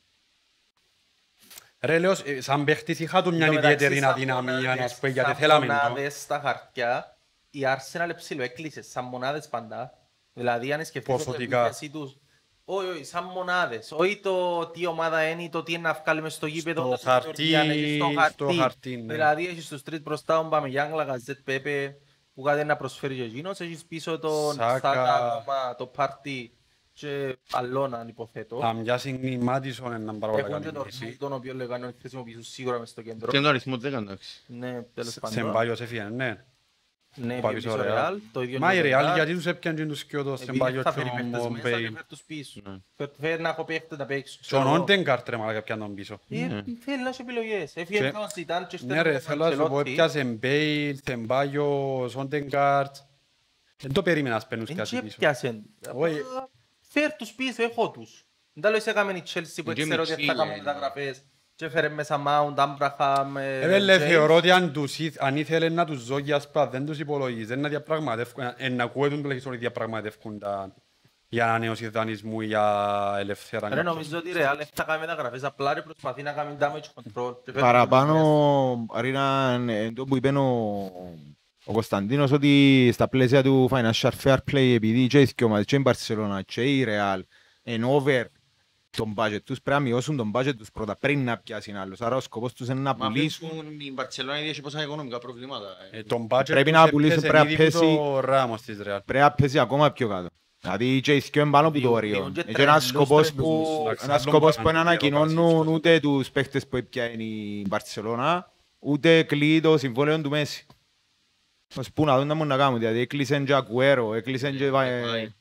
ρε 1.79 1.99
λέω 1.99 2.15
ε, 2.25 2.41
σαν 2.41 2.63
παίχτης 2.63 2.99
είχα 2.99 3.21
του 3.21 3.33
μια 3.33 3.45
Εν 3.45 3.51
τω 3.51 3.53
μεταξύ, 3.55 3.75
ιδιαίτερη 3.75 3.99
σαν 4.01 4.09
αδυναμία 4.09 4.53
μονάδες- 4.53 4.83
ας 4.83 4.99
πούμε 4.99 5.11
γιατί 5.11 5.29
σαν 5.29 5.37
θέλαμε 5.39 5.65
το. 5.67 5.73
μονάδες 5.73 6.21
στα 6.21 6.39
χαρτιά, 6.39 7.17
η 7.49 7.59
Arsenal 7.63 8.11
ψιλοέκλεισε 8.15 8.81
σαν 8.81 9.05
μονάδες 9.05 9.47
παντά. 9.47 9.97
Δηλαδή 10.33 10.73
αν 10.73 10.85
σκεφτείς 10.85 11.15
την 11.15 11.25
Ποσοτικά. 11.25 11.59
επίθεση 11.65 11.89
τους, 11.89 12.17
όχι, 12.65 12.87
όχι, 12.87 13.03
σαν 13.03 13.23
μονάδες. 13.23 13.91
Όχι 13.91 14.17
το 14.19 14.65
τι 14.67 14.85
ομάδα 14.85 15.23
είναι 15.23 15.43
ή 15.43 15.49
το 15.49 15.63
τι 15.63 15.73
είναι 15.73 15.81
να 15.81 15.93
βγάλει 16.03 16.21
μες 16.21 16.33
στο 16.33 16.45
γήπεδο. 16.45 16.95
Στο 16.97 17.09
χαρτί, 17.09 17.43
δημιουργία, 17.43 17.61
έχεις 17.73 18.31
στο 18.33 18.47
χαρτί, 18.59 18.97
ναι. 18.97 19.13
Δηλαδή 19.13 19.47
έχεις 19.47 19.67
τους 19.67 19.81
τρεις 19.83 20.01
μπροστά, 20.01 20.35
τον 20.37 20.49
Παμεγιάνγκ, 20.49 20.93
Λαγαζέτ, 20.93 21.39
Πέπε, 21.43 21.95
που 22.33 22.41
κάτι 22.41 22.63
να 22.63 22.75
προσφέρει 22.75 23.15
και 23.15 23.23
εκείνος. 23.23 23.59
Έχεις 23.59 23.85
πίσω 23.85 24.19
τον 24.19 24.53
Σάκα. 24.53 24.79
Σάκα, 24.93 25.13
ακόμα, 25.33 25.75
το 25.75 25.85
Πάρτι 25.87 26.57
και 26.93 27.37
Αλώνα, 27.51 28.05
υποθέτω. 28.09 28.59
Αν 28.63 28.75
μοιάσει 28.75 29.19
η 29.21 29.37
Μάτισον 29.37 29.87
είναι 29.87 29.97
να 29.97 30.13
πάρα 30.13 30.31
πολύ 30.31 30.43
Έχουν 30.45 30.57
και 30.57 30.63
καλή 30.63 30.75
τον 30.75 30.85
λύση. 30.85 30.99
Ρνάλντο, 30.99 31.17
τον 31.27 31.33
οποίο 31.33 31.53
λέγανε 31.53 31.85
ότι 31.85 31.99
χρησιμοποιήσουν 31.99 32.43
σίγουρα 32.43 32.79
μες 32.79 32.89
στο 32.89 33.01
κέντρο. 33.01 33.31
Τι 33.31 33.37
είναι 33.37 33.45
ο 33.45 33.49
αριθμός 33.49 33.77
10, 33.79 33.83
εντάξει. 33.83 34.43
Ναι, 34.47 34.81
τέλος 34.93 35.11
Σε 35.13 35.19
πάντων. 35.19 35.51
μπάγιος 35.51 35.81
έφυγε, 35.81 36.03
ναι. 36.03 36.45
Ναι, 37.15 37.27
Πάει 37.39 37.53
πήγε 37.53 37.53
πίσω 37.53 37.69
πίσω 37.69 37.81
Real. 37.81 37.93
Ρεάλ, 37.93 38.19
το 38.31 38.41
ίδιο 38.41 38.59
Μα 38.59 38.73
η 38.73 38.77
είναι 38.79 38.87
Real 38.87 39.01
μετά. 39.01 39.13
γιατί 39.15 39.33
τους 39.33 39.45
έπιαν 39.45 39.75
και 39.75 39.85
τους 39.85 40.05
κοιότος 40.05 40.37
σε 40.37 40.43
Επειδή 40.43 40.57
μπάγιο 40.57 40.81
θα 40.81 40.89
και 40.91 40.99
φέρει 40.99 41.09
παίχτες 41.15 41.41
ο 41.45 41.49
μέσα 41.49 41.69
και 41.69 41.75
Μπέιλ. 41.75 41.91
φέρει 41.91 42.03
τους 42.07 42.21
πίσω. 42.21 42.61
Ναι. 42.65 42.77
Φέρ- 42.95 43.11
Φέρει 43.19 43.41
να 43.41 43.49
έχω 43.49 43.63
παίχτες 43.63 43.97
να 43.97 44.05
παίξουν. 44.05 44.35
Και 44.41 44.55
ο 44.55 44.57
ξέρω 44.57 44.61
εγώ. 44.61 44.77
Νόντεγκαρτ 44.77 45.29
ρε 45.29 45.37
μαλάκα 45.37 45.61
πιαν 45.61 45.79
τον 45.79 45.93
πίσω. 45.95 46.19
Ε, 46.29 46.37
Θέλει 46.79 47.03
να 47.03 47.09
έχει 47.09 47.21
επιλογές. 47.21 47.75
Έφυγε 47.75 47.99
Και- 47.99 48.11
τον 48.11 48.21
Ζητάν 48.35 48.67
και 48.67 48.79
Ναι 48.85 48.93
ρε, 49.01 49.19
στέλνει 49.19 49.19
θέλω 49.19 49.45
να 49.57 49.63
σου 49.63 49.69
πω, 49.69 49.79
έπιασε 49.79 50.23
Μπέιλ, 50.23 50.99
Θεμπάγιο, 51.03 52.05
Σόντεγκαρτ. 52.09 52.95
Δεν 53.77 53.93
το 53.93 54.01
περίμενα 54.01 54.35
να 54.37 54.45
παίρνουν 54.47 54.67
Δεν 54.67 54.75
κάτι 54.75 54.89
και 54.89 55.01
πίσω. 55.01 55.17
Έπιασεν. 56.93 57.07
Όχι. 57.07 57.07
Φέρ 57.09 57.13
τους 57.17 57.31
πίσω, 57.31 57.63
έχω 57.63 57.89
τους. 57.91 58.25
Δεν 58.53 58.63
τα 58.63 58.69
λέω 58.69 58.79
έκαμε 58.85 59.11
η 59.11 59.23
Chelsea 59.33 59.61
που 59.65 59.73
Και 59.73 59.81
ξέρω 59.83 60.01
ότι 60.01 60.11
μισή, 60.15 60.25
θα 60.25 60.33
κάνουν 60.33 60.53
ε, 60.53 60.57
μεταγραφές. 60.57 61.23
Και 61.55 61.65
έφερε 61.65 61.89
μέσα 61.89 62.21
Mount, 62.27 62.55
Abraham, 62.55 63.25
ε, 63.37 63.59
Ε, 63.61 63.67
βέλε, 63.67 63.95
James. 63.95 63.99
θεωρώ 63.99 64.35
ότι 64.35 64.51
αν, 64.51 64.73
τους, 64.73 64.99
ήθ- 64.99 65.23
αν 65.23 65.37
ήθελε 65.37 65.69
να 65.69 65.85
τους 65.85 65.99
ζω 66.01 66.17
για 66.17 66.39
σπα, 66.39 66.67
δεν 66.67 66.85
τους 66.85 66.99
υπολογίζει, 66.99 67.55
να 67.55 67.69
διαπραγματεύκουν, 67.69 68.43
ε, 68.57 68.69
να 68.69 68.83
ακούγεται 68.83 69.21
τουλάχιστον 69.21 69.51
ότι 69.51 69.61
διαπραγματεύκουν 69.61 70.39
τα, 70.39 70.73
για 71.29 71.45
ανανέωση 71.45 71.87
δανεισμού 71.87 72.41
για 72.41 73.15
ελευθερία. 73.19 73.69
Ρε 73.69 73.81
νομίζω 73.83 74.17
ότι 74.17 74.29
η 74.29 74.33
Real 74.35 74.53
δεν 74.57 74.67
θα 74.73 74.83
κάνει 74.83 74.99
μεταγραφές, 74.99 75.43
απλά 75.43 75.73
ρε 75.73 75.81
προσπαθεί 75.81 76.21
να 76.23 76.31
κάνει 76.31 76.57
damage 76.59 76.65
control. 76.65 77.35
Και 77.43 77.51
φέρνει 77.51 77.61
Παραπάνω, 77.61 78.85
Αρίνα, 78.93 79.59
ε, 79.69 79.91
το 79.91 80.03
που 80.05 80.15
είπε 80.15 80.29
ο, 80.29 80.91
ο 81.65 81.73
Κωνσταντίνος 81.73 82.31
ότι 82.31 82.89
στα 82.93 83.07
πλαίσια 83.07 83.43
του 83.43 83.69
Financial 83.71 84.09
Fair 84.23 84.37
Play 84.51 84.73
επειδή 84.75 85.07
και 85.07 85.19
οι 85.21 85.23
δυο 85.35 85.47
ομάδες, 85.47 85.65
και 85.65 85.75
η 85.75 85.83
Barcelona 85.85 86.39
και 86.45 86.61
η 86.63 86.85
Real 86.87 87.19
εν 87.63 87.83
over 87.83 88.23
τον 88.97 89.13
budget 89.17 89.37
τους, 89.43 89.61
πρέπει 89.61 89.79
να 89.81 89.85
μειώσουν 89.89 90.17
τον 90.17 90.31
budget 90.35 90.55
τους 90.57 90.71
πρώτα 90.71 90.95
πριν 90.97 91.23
να 91.23 91.37
πιάσουν 91.37 91.75
άλλους. 91.75 92.01
Άρα 92.01 92.15
ο 92.15 92.19
σκοπός 92.19 92.53
τους 92.53 92.67
είναι 92.67 92.79
να 92.79 92.95
Μα 92.97 93.07
πουλήσουν. 93.07 93.49
πουλήσουν 93.49 93.79
η 93.79 93.91
Μπαρτσελόνα 93.91 94.39
ήδη 94.39 94.49
έχει 94.49 94.61
πόσα 94.61 94.81
οικονομικά 94.83 95.17
προβλήματα. 95.19 95.65
ε. 95.91 95.97
Ε, 95.97 96.03
τον 96.03 96.27
budget 96.29 96.43
Πρέπει 96.45 96.71
τους 96.71 96.79
να 96.81 96.89
πουλήσουν, 96.89 97.17
έπιασε 97.23 97.27
πρέπει 97.37 97.57
να 97.57 97.63
ήδη 97.63 97.71
που 97.71 97.79
πέσει- 97.79 97.95
το 97.97 98.19
Ράμος 98.19 98.61
της 98.61 98.77
Real. 98.81 98.99
Πρέπει 99.05 99.23
να 99.23 99.31
πέσει 99.31 99.59
ακόμα 99.59 99.91
πιο 99.91 100.07
κάτω. 100.07 100.27
Δηλαδή 100.61 100.99
και 101.01 101.15
οι 101.15 101.19
δυο 101.31 101.41
είναι 101.41 101.51
πάνω 101.51 101.67
από 101.67 101.75
το 101.75 101.79
Διούν- 101.81 101.93
όριο. 101.95 102.11
διούν 102.13 102.33
και 102.33 102.39
Έχει 102.47 102.61
ένας 102.61 102.87
τρελούς 102.87 103.07
σκοπός 103.07 103.33
τρελούς. 103.33 103.67
που, 103.67 103.77
Εντάξει, 103.81 104.05
ένας 104.05 104.21
άλλο 104.21 104.29
σκοπός 104.31 104.55
μπορεί 104.55 104.55
που 104.55 104.63
να 104.63 104.71
δεν 104.71 104.81
είναι 104.81 104.89
ανακοινώνουν 104.89 105.67
ούτε 105.67 105.99
τους 105.99 106.29
παίχτες 106.31 106.67
που 106.67 106.77
έπιανε 106.77 107.23
η 107.23 107.65
Μπαρτσελώνα, 107.69 108.51
ούτε 108.79 109.23
κλείει 109.23 109.59
το 109.61 109.77
συμβόλαιο 109.77 110.21
του 110.21 110.29
Μέση. 110.29 110.65
Ως 111.77 111.91
πού 111.93 112.05
να 112.05 112.17
δουν 112.17 112.27
να 112.27 112.33
μου 112.33 112.45
να 112.45 112.57
κάνουν, 112.57 112.79
δηλαδή 112.79 112.99
έκλεισαν 112.99 113.45
και 113.45 113.53
Ακουέρο, 113.53 114.13
έκλεισαν 114.13 114.51
και 114.57 114.63
Ντεπάι. 114.65 115.31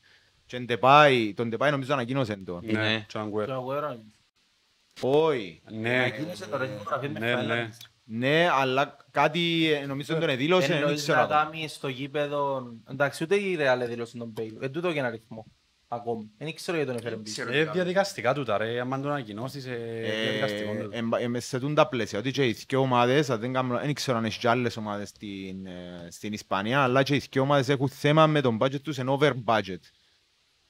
και 0.46 0.58
Ντεπάι, 0.58 1.34
τον 1.34 1.48
Ντεπάι 1.48 1.70
νομίζω 1.70 1.92
ανακοίνωσαν 1.92 2.44
τον. 2.44 2.60
Ναι, 2.64 2.72
Ναι. 2.72 3.04
και 3.08 3.18
ο 3.18 3.20
Αγκουέρο. 3.20 3.54
Το 3.54 3.66
Agüero 3.68 3.92
είναι. 3.94 4.12
Όχι. 5.00 5.62
Ναι, 5.70 5.98
Ανακοίνωσε 5.98 6.46
το 6.46 6.56
ρε, 6.56 6.64
υπογραφή 6.66 7.08
με 7.08 7.18
ναι, 7.18 7.34
ναι. 7.34 7.68
Finland. 7.68 7.76
Ναι, 8.04 8.48
αλλά 8.52 8.96
κάτι 9.10 9.72
ε, 9.72 9.86
νομίζω 9.86 10.14
τον 10.18 10.28
εδήλωσε, 10.28 10.66
δεν 10.66 10.76
Εννοείς 10.76 11.00
ξέρω. 11.02 11.18
να 11.18 11.24
ακόμα. 11.24 11.42
κάνει 11.50 11.68
στο 11.68 11.88
γήπεδο... 11.88 12.72
Εντάξει, 12.90 13.24
ούτε 13.24 13.34
η 13.34 13.56
Real 13.60 13.80
έδηλωσε 13.80 14.16
τον 14.18 14.32
Bale. 14.36 14.56
Εν 14.60 14.72
τούτο 14.72 14.92
και 14.92 14.98
ένα 14.98 15.10
ρυθμό. 15.10 15.46
Ακόμη. 15.94 16.30
Δεν 16.38 16.54
ξέρω 16.54 16.76
γιατί 16.76 16.92
τον 16.92 17.00
έφερε 17.00 17.16
πίσω. 17.16 17.42
Ε, 17.52 17.64
διαδικαστικά 17.64 18.34
τούτα 18.34 18.58
ρε, 18.58 18.80
άμα 18.80 19.00
τον 19.00 19.10
ανακοινώσεις, 19.10 19.66
ε, 19.66 19.76
διαδικαστικό 20.22 20.70
Ε, 20.72 20.82
τούτα. 20.82 20.96
εμ- 20.96 21.14
εμ- 21.20 21.36
σε 21.38 21.58
τούν 21.58 21.74
τα 21.74 21.88
πλαίσια, 21.88 22.18
ότι 22.18 22.30
και 22.30 22.46
οι 22.46 22.52
δυο 22.68 22.80
ομάδες, 22.80 23.30
αν 23.30 23.40
δεν 23.40 23.52
κάνω- 23.52 23.78
δεν 23.78 23.94
ξέρω 23.94 24.16
αν 24.18 24.24
έχει 24.24 24.38
και 24.38 24.48
άλλες 24.48 24.76
ομάδες 24.76 25.08
στην, 25.08 25.66
ε, 25.66 26.08
στην 26.10 26.32
Ισπανία, 26.32 26.82
αλλά 26.82 27.02
και 27.02 27.14
οι 27.14 27.22
δυο 27.30 27.42
ομάδες 27.42 27.68
έχουν 27.68 27.88
θέμα 27.88 28.26
με 28.26 28.40
τον 28.40 28.58
budget 28.60 28.80
τους, 28.80 28.96
είναι 28.98 29.10
over 29.10 29.32
budget. 29.44 29.80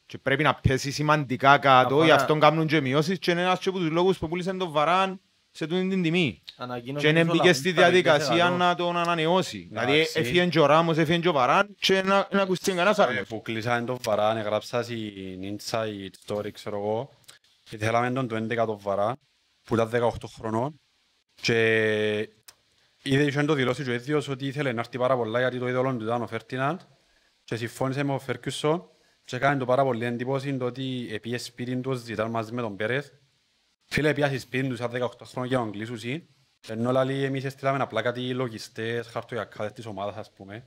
Και 0.06 0.18
πρέπει 0.18 0.42
να 0.42 0.54
πέσει 0.54 0.90
σημαντικά 0.90 1.58
κάτω, 1.58 1.86
Αφορά- 1.86 2.04
γι' 2.04 2.10
αυτό 2.10 2.38
κάνουν 2.38 2.66
και 2.66 2.80
μειώσεις 2.80 3.18
και 3.18 3.30
είναι 3.30 3.40
ένας 3.42 3.58
και 3.58 3.68
από 3.68 3.78
τους 3.78 3.88
λόγους 3.90 4.18
που 4.18 4.28
πούλησαν 4.28 4.58
τον 4.58 4.70
Βαράν 4.70 5.20
σε 5.52 5.66
τούτη 5.66 5.88
την 5.88 6.02
τιμή. 6.02 6.42
Ανακοίνωσε 6.56 7.06
Και 7.06 7.12
δεν 7.12 7.26
νομίζω 7.26 7.42
μπήκε 7.42 7.52
τα 7.54 7.58
στη 7.58 7.70
50%. 7.70 7.74
διαδικασία 7.74 8.50
να 8.50 8.74
τον 8.74 8.96
ανανεώσει. 8.96 9.66
Δηλαδή 9.70 9.92
Εντάξει. 9.92 10.18
έφυγε 10.20 10.46
και 10.46 10.60
ο 10.60 10.66
Ράμος, 10.66 10.96
έφυγε 10.98 11.18
και 11.18 11.28
ο 11.28 11.32
Βαράν 11.32 11.74
και 11.78 12.02
να 12.02 12.28
να 12.30 12.42
ακουστεί 12.42 12.70
κανένας 12.70 12.98
Ε, 12.98 13.02
άλλος. 13.02 13.28
Που 13.28 13.42
κλείσανε 13.42 13.86
τον 13.86 13.98
Βαράν, 14.02 14.36
έγραψα 14.36 14.82
στην 14.82 15.58
Inside 15.58 16.10
Story, 16.26 16.50
ξέρω 16.52 16.76
εγώ, 16.76 17.10
και 17.64 17.76
θέλαμε 17.76 18.10
τον 18.10 18.28
το 18.28 18.36
11 18.36 18.66
τον 18.66 18.78
Βαράν, 18.78 19.14
που 19.64 19.74
ήταν 19.74 19.90
18 19.92 20.08
χρονών, 20.36 20.80
και 21.34 21.58
είδε 23.02 23.24
είχε 23.24 23.42
το 23.44 23.54
δηλώσει 23.54 23.82
και 23.84 23.90
ο 23.90 23.92
ίδιος 23.92 24.28
ότι 24.28 24.46
ήθελε 24.46 24.72
να 24.72 24.80
έρθει 24.80 24.98
πάρα 24.98 25.16
πολλά 25.16 25.38
γιατί 25.38 25.58
το 25.58 25.68
είδωλο 25.68 25.96
του 25.96 26.04
ήταν 26.04 26.22
ο 26.22 26.26
Φέρτιναντ 26.26 26.80
και 27.44 27.56
συμφώνησε 27.56 28.02
με 28.02 28.12
ο 28.12 28.18
Φέρκιουσον 28.18 28.84
και 29.24 29.36
έκανε 29.36 29.58
το 29.58 29.64
πάρα 29.64 29.82
πολύ 29.84 30.04
εντύπωση 30.04 30.56
το 30.56 30.64
ότι 30.64 31.08
επίε 31.12 31.38
σπίτι 31.38 31.76
τους 31.76 31.98
ζητάν 32.00 32.30
μαζί 32.30 32.52
με 32.52 32.60
τον 32.60 32.76
Πέρεθ. 32.76 33.06
Φίλε, 33.92 34.14
πιάσεις 34.14 34.42
σπίτι 34.42 34.68
του 34.68 34.76
σαν 34.76 34.90
18 34.90 35.08
χρόνια 35.24 35.48
για 35.48 35.58
να 35.58 35.64
τον 35.64 35.72
κλείσουν 35.72 36.22
ενώ 36.68 36.90
λαλεί 36.92 37.24
εμείς 37.24 37.44
έστειλαμε 37.44 37.82
απλά 37.82 38.02
κάτι 38.02 38.34
λογιστές, 38.34 39.06
χαρτογιακάδες 39.06 39.72
της 39.72 39.86
ομάδας 39.86 40.16
ας 40.16 40.30
πούμε 40.36 40.66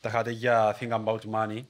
τα 0.00 0.08
είχατε 0.08 0.30
για 0.30 0.76
think 0.80 0.90
about 0.90 1.18
money. 1.32 1.64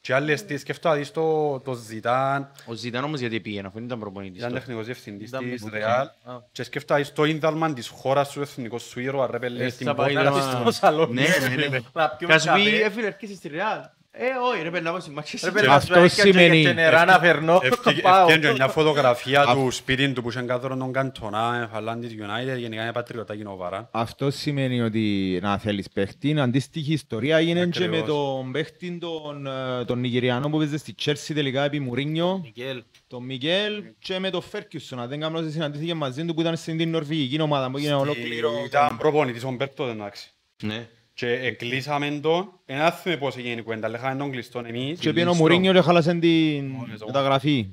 Και 0.00 0.14
άλλες 0.14 0.44
τι 0.44 0.56
σκεφτώ, 0.56 0.92
δεις 0.92 1.10
το, 1.10 1.58
το 1.60 1.74
Ζητάν, 1.74 2.50
Ο 2.66 2.72
Ζητάν 2.72 3.04
όμως 3.04 3.20
γιατί 3.20 3.40
πήγαινε, 3.40 3.66
αφού 3.66 3.76
δεν 3.76 3.84
ήταν 3.86 3.98
προπονητής 3.98 4.36
ήταν 4.38 4.48
τότε. 4.48 4.60
τεχνικός 4.60 4.86
διευθυντής 4.86 5.28
Ήταν 5.28 5.50
της 5.50 5.62
με- 5.62 5.70
Real. 5.84 6.30
Α. 6.32 6.36
Και 6.52 6.62
σκεφτώ, 6.62 6.94
δεις 6.94 7.12
το 7.12 7.24
Ίνδαλμαν 7.24 7.74
της 7.74 7.88
χώρας 7.88 8.28
σου, 8.30 8.40
εθνικός 8.40 8.82
σου 8.82 9.00
ήρωα, 9.00 9.30
ρε 9.30 9.38
πέλε, 9.38 9.64
Ε, 9.64 9.68
στην 9.68 9.86
θα 9.86 9.94
πάει 9.94 10.14
πόρτα. 10.14 10.30
να- 10.30 10.36
Να 10.36 10.60
στο 10.60 10.70
σαλόνι. 10.70 11.12
Ναι, 11.14 11.26
ναι, 11.56 11.66
ναι. 11.66 11.78
Να 11.92 12.08
πιούμε 12.10 12.32
Θα 12.32 12.38
σου 12.38 12.52
πει, 12.64 12.70
καφέ. 12.70 12.84
«Ε, 12.84 12.90
φίλε, 12.90 13.06
έρχεσαι 13.06 13.34
στη 13.34 13.48
Ρεάλ. 13.48 13.80
Ε, 14.10 14.24
όχι, 14.52 14.62
ρε, 14.62 14.70
πρέπει 14.70 14.84
να 14.84 14.90
πάω 14.90 15.00
στη 15.00 15.12
Manchester 15.18 15.38
Ρε 15.42 15.48
City». 15.48 15.52
παιδί, 15.52 15.66
να 15.66 15.72
σου 15.72 15.76
Αυτό 15.76 15.98
έρχεται 15.98 16.22
και 16.30 16.38
σημαίνει- 16.38 16.62
και 16.62 16.72
νερά 16.72 17.04
να 17.04 17.18
φερνώ. 17.18 17.60
Πάω. 18.02 18.28
Ευκαιρία 18.28 18.52
μια 18.52 18.68
φωτογραφία 18.68 19.44
του 19.44 19.70
σπίτι 19.70 20.12
του 20.12 20.22
που 20.22 20.28
είχε 20.28 20.40
κάτω 20.40 20.68
τον 20.68 20.92
Καντονά, 20.92 21.68
φαλάν 21.72 22.00
της 22.00 22.10
United, 22.18 22.58
γενικά 22.58 22.82
είναι 22.82 22.92
πατριωτά 22.92 23.36
κοινοβάρα. 23.36 23.88
Αυτό 23.92 24.30
σημαίνει 24.30 24.80
ότι 24.80 25.38
να 25.42 25.58
θέλεις 25.58 25.90
παίχτη, 25.90 26.28
είναι 26.28 26.40
αντίστοιχη 26.40 26.92
ιστορία 26.92 27.36
έγινε 27.36 27.66
και 27.66 27.78
με 27.80 27.84
Ακριβώς. 27.98 28.08
τον 28.08 28.52
παίχτη 28.52 28.98
τον, 29.00 29.46
ε, 29.46 29.84
τον 29.84 29.98
Νιγηριανό 30.00 30.50
που 30.50 30.58
παίζε 30.58 30.78
στη 30.78 30.94
Chelsea 31.04 31.32
τελικά 31.34 31.64
επί 31.64 31.80
Μουρίνιο, 31.80 32.40
Μικέλ. 32.42 32.82
τον 33.06 33.24
Μικέλ 33.24 33.82
και 33.98 34.18
με 34.18 34.30
τον 34.30 34.42
Φέρκιουσον. 34.42 35.00
Αν 35.00 35.08
δεν 35.08 35.20
κάνω 35.20 35.36
λάθος, 35.38 35.52
συναντήθηκε 35.52 35.94
μαζί 35.94 36.24
του 36.24 36.34
που 36.34 36.40
ήταν 36.40 36.56
στην 36.56 36.90
νορβηγική 36.90 37.40
ομάδα 37.40 37.70
που 37.70 37.76
έγινε 37.76 37.94
ολόκληρο. 37.94 38.50
Ήταν 38.66 38.96
προπονητής 38.96 39.44
ο 39.44 39.50
Μπέρτο, 39.50 39.84
δεν 39.84 39.94
εντάξει. 40.00 40.30
Ναι. 40.62 40.88
Και 41.18 41.32
εκλείσαμε 41.32 42.10
τον, 42.22 42.60
δεν 42.66 42.92
θυμάμαι 42.92 43.20
πώς 43.20 43.36
έγινε 43.36 43.60
η 43.60 43.62
κουβέντα, 43.62 43.86
αλλά 43.86 43.98
είχαμε 43.98 44.18
τον 44.18 44.30
κλειστόν 44.30 44.66
εμείς. 44.66 44.98
Και 45.00 45.12
πήγαινε 45.12 45.30
ο 45.30 45.34
Μουρίνιο 45.34 45.72
και 45.72 45.80
χάλασε 45.80 46.14
την 46.14 46.66
Μόλις, 46.66 47.04
μεταγραφή. 47.06 47.68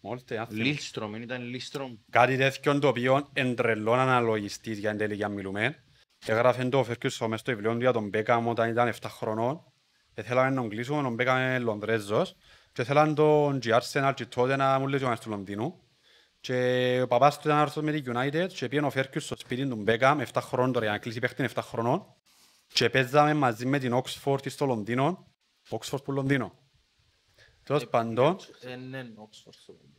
Μόλις, 0.00 0.24
δεν 0.26 0.46
θυμάμαι. 0.46 0.64
Λίλστρομ, 0.64 1.12
δεν 1.12 1.22
ήταν 1.22 1.42
Λίλστρομ. 1.42 1.94
Κάτι 2.10 2.36
τέτοιο 2.36 2.78
το 2.78 2.88
οποίο 2.88 3.28
εντρελών 3.32 3.98
αναλογιστής 3.98 4.78
για 4.78 4.90
εν 4.90 4.96
τέλει 4.96 5.14
για 5.14 5.28
μιλούμε. 5.28 5.84
Έγραφε 6.26 6.64
το 6.64 6.84
Φέρκιουσον 6.84 7.28
μες 7.30 7.40
στο 7.40 7.52
βιβλίο 7.52 7.72
του 7.72 7.80
για 7.80 7.92
τον 7.92 8.08
Μπέκαμ 8.08 8.48
όταν 8.48 8.70
ήταν 8.70 8.88
7 8.88 8.92
χρονών. 9.08 9.60
Και 10.14 10.22
θέλαμε 10.22 10.48
να 10.48 10.54
τον 10.54 10.68
κλείσουμε, 10.68 11.02
τον 11.02 11.14
Μπέκαμ 11.14 11.36
είναι 11.36 11.58
Λονδρέζος. 11.58 12.36
Και 12.72 12.84
θέλαν 12.84 13.14
τον 13.14 13.58
G 13.64 13.78
Arsenal 13.78 14.12
και 14.14 14.26
τότε 14.26 14.56
να 14.56 14.78
μου 14.78 14.86
λέει 14.86 14.98
και 14.98 15.04
ο 15.04 15.18
του 15.22 15.30
Λονδίνου. 15.30 15.80
Και 16.40 17.00
ο 17.02 17.06
παπάς 17.06 17.38
του 17.38 17.42
ήταν 17.48 17.58
άρρωστος 17.58 17.82
με 17.82 17.92
τη 17.92 18.02
United 18.06 18.46
και 18.48 18.68
πήγαινε 18.68 18.86
ο 18.86 18.90
Φέρκιους 18.90 19.24
στο 19.24 19.34
σπίτι 19.38 19.66
του 19.66 19.76
Μπέκαμ 19.76 20.20
7 20.20 20.40
χρονών 20.40 20.72
τώρα, 20.72 20.84
για 20.84 20.94
να 20.94 21.00
κλείσει 21.00 21.18
παίχτη 21.18 21.42
είναι 21.42 21.50
7 21.54 21.60
χρονών. 21.62 22.06
Και 22.74 22.90
παίζαμε 22.90 23.34
μαζί 23.34 23.66
με 23.66 23.78
την 23.78 24.02
Oxford 24.02 24.50
στο 24.50 24.66
Λονδίνο. 24.66 25.26
Oxford 25.68 26.04
που 26.04 26.12
Λονδίνο. 26.12 26.52
Τέλος 27.62 27.86
πάντων, 27.88 28.36
Ε, 28.60 28.76
ναι, 28.76 29.06
Oxford 29.16 29.48
στο 29.50 29.72
παιδί. 29.72 29.92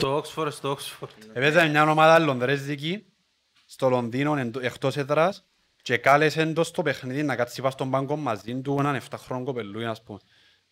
Το 0.00 0.16
Oxford 0.24 0.48
στο 0.52 0.76
Oxford. 0.76 1.08
Έπαιζε 1.32 1.68
μια 1.68 1.90
ομάδα 1.90 2.18
λονδρέζικη 2.18 3.06
στο 3.66 3.88
Λονδίνο 3.88 4.36
εν- 4.36 4.52
εκτός 4.60 4.96
έδρας 4.96 5.46
και 5.82 5.96
κάλεσε 5.96 6.46
το 6.52 6.64
στο 6.64 6.82
παιχνίδι 6.82 7.22
να 7.22 7.36
κάτσει 7.36 7.60
πάνω 7.60 7.72
στον 7.72 7.90
πάγκο 7.90 8.16
μαζί 8.16 8.60
του 8.60 8.76
έναν 8.78 9.00
7χρονο 9.10 9.42
κοπελούι, 9.44 9.84
ας 9.84 10.02
πούμε. 10.02 10.18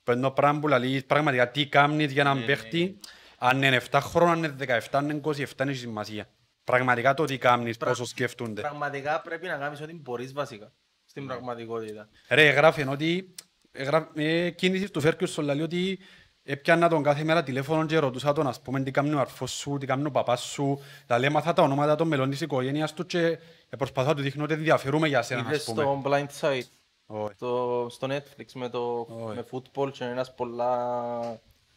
Που 0.03 0.13
είναι 0.13 0.21
το 0.21 0.31
πράγμα 0.31 0.61
που 0.61 0.69
λέει 0.69 1.03
πραγματικά 1.03 1.51
τι 1.51 1.67
κάνεις 1.69 2.13
για 2.13 2.23
έναν 2.23 2.45
παίχτη, 2.45 2.99
αν 3.39 3.63
είναι 3.63 3.77
7 3.91 4.01
χρόνο, 4.03 4.31
αν 4.31 4.39
είναι 4.39 4.55
17, 4.59 4.99
αν 4.99 5.05
είναι 5.11 5.21
27, 5.25 5.63
είναι 5.63 5.73
σημασία. 5.73 6.29
Πραγματικά 6.71 7.15
το 7.15 7.25
τι 7.25 7.39
κάνεις, 7.39 7.77
Πρα- 7.77 7.89
πόσο 7.89 8.05
σκέφτονται. 8.05 8.61
Πραγματικά 8.61 9.21
πρέπει 9.21 9.47
να 9.47 9.57
κάνεις 9.57 9.81
ό,τι 9.81 9.95
μπορείς 9.95 10.33
βασικά. 10.33 10.73
Στην 11.05 11.27
πραγματικότητα. 11.27 12.09
Ρε, 12.29 12.51
γράφει 12.51 12.87
ότι 12.89 13.35
εγγράφει- 13.73 14.09
ε, 14.19 14.51
κίνηση 14.51 14.91
του 14.91 15.01
Φέρκιουσον 15.01 15.45
λέει 15.45 15.61
ότι 15.61 15.99
έπιανα 16.43 16.89
τον 16.89 17.03
κάθε 17.03 17.25
μέρα 17.25 17.43
τηλέφωνο 17.43 17.87
και 17.87 17.99
ρωτούσα 17.99 18.33
τον 18.33 18.47
ας 18.47 18.61
πούμε 18.61 18.81
τι 18.83 18.91
κάνει 18.91 19.13
ο 19.15 19.21
αρφός 19.21 19.51
σου, 19.51 19.77
τι 19.81 19.87
κάνει 19.87 20.07
ο 20.07 20.11
παπάς 20.11 20.41
σου 20.43 20.81
δηλαδή 21.07 21.27
έμαθα 21.27 21.53
τα 21.53 21.63
ονόματα 21.63 21.95
των 21.95 22.09
μελών 22.09 22.31
της 22.31 22.41
οικογένειας 22.41 22.93
του 22.95 23.07
και 23.07 23.39
προσπαθώ 23.79 24.09
να 24.09 24.15
του 24.15 24.23
δείχνω 24.23 24.45
ότι 24.45 24.53
ενδιαφερούμε 24.53 25.09
για 25.09 25.23
σένα 25.23 25.41
ας 25.41 25.47
Είδες 25.47 25.65
πούμε 25.65 25.83
στο 25.83 26.03
Blind 26.05 26.27
Side, 26.41 26.63
Όχι. 27.07 27.35
το- 27.39 27.87
στο 27.91 28.07
Netflix 28.11 28.45
με 28.55 28.69
το 28.69 29.07
Όχι. 29.11 29.37
με 29.37 29.45
football 29.51 29.91
και 29.93 30.05
ένας 30.05 30.35
πολλά... 30.35 30.81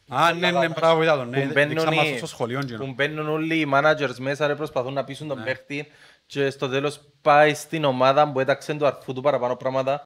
Α, 0.09 0.33
ναι, 0.33 0.51
ναι, 0.51 0.67
μπράβο, 0.69 1.01
είδα 1.03 1.15
τον, 1.15 1.29
ναι, 1.29 1.41
που 1.45 1.51
μπαίνουν 1.53 1.69
δείξα 1.69 1.91
μας 1.91 2.07
οι- 2.07 2.17
στο 2.17 2.27
σχολείο 2.27 2.59
που 2.59 2.65
κοινό. 2.65 2.93
μπαίνουν 2.93 3.29
όλοι 3.29 3.55
οι 3.59 3.67
managers 3.73 4.15
μέσα 4.19 4.47
ρε 4.47 4.55
προσπαθούν 4.55 4.93
να 4.93 5.03
πείσουν 5.03 5.27
Ναι. 5.27 5.33
τον 5.33 5.43
παίχτη 5.43 5.87
και 6.25 6.49
στο 6.49 6.69
τέλος 6.69 6.99
πάει 7.21 7.53
στην 7.53 7.83
ομάδα 7.83 8.31
που 8.31 8.39
έταξε 8.39 8.73
του 8.73 8.85
αρφού 8.85 9.13
του 9.13 9.21
παραπάνω 9.21 9.55
πράγματα. 9.55 10.03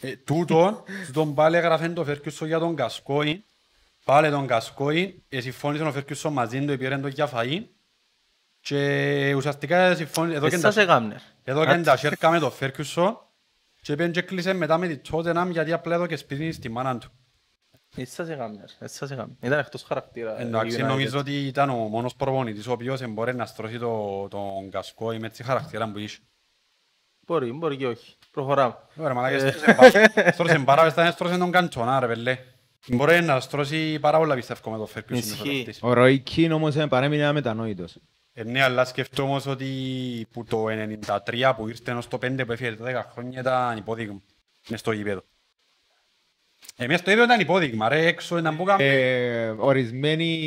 Ε, 0.00 0.16
Τούτον, 0.16 0.82
τούτον 1.06 1.34
πάλι 1.38 1.56
έγραφε 1.56 1.88
το 1.88 2.04
Φέρκιουσον 2.04 2.46
για 2.48 2.58
τον 2.58 2.76
Κασκόη 2.76 3.44
πάλι 4.04 4.30
τον 4.30 4.46
Κασκόη, 4.46 5.22
ε, 5.28 5.40
συμφώνησε 5.40 5.84
ο 5.84 5.92
Φέρκιουσον 5.92 6.32
μαζί 6.32 6.64
του, 6.64 6.76
πήραν 6.78 7.00
το 7.02 7.08
για 7.08 7.28
φαΐ 7.34 7.62
και 8.60 9.32
ουσιαστικά 9.36 9.94
συμφώνησε, 9.94 10.36
εδώ 10.36 10.48
και 10.48 10.54
Εσάς 10.54 10.74
τα- 10.74 10.80
έκαμνε. 10.80 11.20
Εδώ 11.44 11.66
και 11.66 11.76
τα 11.76 11.96
σέρκα 11.96 12.30
με 12.30 12.38
τον 12.38 12.50
Φέρκιουσον 12.52 13.18
και 13.82 13.94
πήγαινε 13.94 14.12
και 14.12 14.22
κλείσε 14.22 14.52
μετά 14.52 14.78
με 14.78 14.86
τη 14.88 14.96
Τότεναμ 14.96 15.50
γιατί 15.50 15.72
απλά 15.72 15.94
εδώ 15.94 16.06
και 16.06 16.16
σπίτι 16.16 16.52
στη 16.52 16.68
μάνα 16.68 16.98
του. 16.98 17.10
Εσάς 17.96 18.28
έκαμνε. 18.28 18.64
Εσάς 18.78 19.10
έκαμνε. 19.10 19.34
Ήταν 19.40 19.58
εκτός 19.58 19.82
χαρακτήρα. 19.82 20.40
Εντάξει, 20.40 20.76
η 20.76 20.80
United. 20.82 20.86
νομίζω 20.86 21.18
ότι 21.18 21.46
ήταν 21.46 21.70
ο 21.70 21.74
μόνος 21.74 22.14
προπονητής 22.14 22.66
ο 22.66 22.72
οποίος 22.72 23.06
μπορεί 23.08 23.34
να 23.34 23.46
στρώσει 23.46 23.78
το, 23.78 24.26
τον 24.28 24.70
Κασκόη 24.70 25.18
με 25.18 25.28
τη 25.28 25.42
χαρακτήρα 25.42 25.90
που 25.90 25.98
είχε. 25.98 26.18
Μπορεί, 27.26 27.52
μπορεί 27.52 27.76
και 27.76 27.86
όχι. 27.86 28.16
Προχωράμε. 28.30 28.74
Ωραία, 28.96 29.14
μαλάκα, 29.14 29.38
στρώσε 29.52 29.74
πάρα- 29.74 30.32
στρώσε 30.32 30.58
πάρα, 30.58 30.92
πες, 30.92 31.12
στρώσε 31.12 31.36
τον 31.38 31.50
Καντσονά 31.50 32.00
ρε 32.00 32.06
πελέ. 32.06 32.38
Μπορεί 32.86 33.22
να 33.22 33.40
στρώσει 33.40 33.98
πάρα 33.98 34.18
πολλά 34.18 34.34
πιστεύω 34.34 34.70
με 34.70 34.76
τον 34.76 34.86
Φέρκιουσον. 34.86 35.30
ο 35.30 35.34
Ισχύει. 35.34 35.56
παίκτης. 35.64 35.78
Ο 35.82 35.92
Ροϊ 35.92 36.18
Κίν 36.18 36.52
όμως 36.52 36.76
ε, 36.76 36.86
παρέμεινε 36.86 37.24
αμετανόητος. 37.24 37.96
Ε, 38.32 38.44
ναι, 38.44 38.62
αλλά 38.62 38.84
σκεφτώ 38.84 39.22
όμως 39.22 39.46
ότι 39.46 39.68
που 40.32 40.44
το 40.44 40.64
93 40.68 41.52
που 41.56 41.68
ήρθε 41.68 41.92
ως 41.92 42.08
το 42.08 42.18
5 42.22 42.42
που 42.46 42.52
έφυγε 42.52 42.74
τα 42.76 43.04
10 43.08 43.12
χρόνια 43.12 43.40
ήταν 43.40 43.76
υπόδειγμα 43.76 44.20
μες 44.68 44.80
στο 44.80 44.92
γήπεδο. 44.92 45.22
Εμείς 46.76 47.02
το 47.02 47.10
ίδιο 47.10 47.24
ήταν 47.24 47.40
υπόδειγμα, 47.40 47.88
ρε, 47.88 48.06
έξω 48.06 48.38
ήταν 48.38 48.56
που 48.56 48.64
κάνουμε. 48.64 48.88
Ε, 48.88 49.54
ορισμένοι 49.58 50.38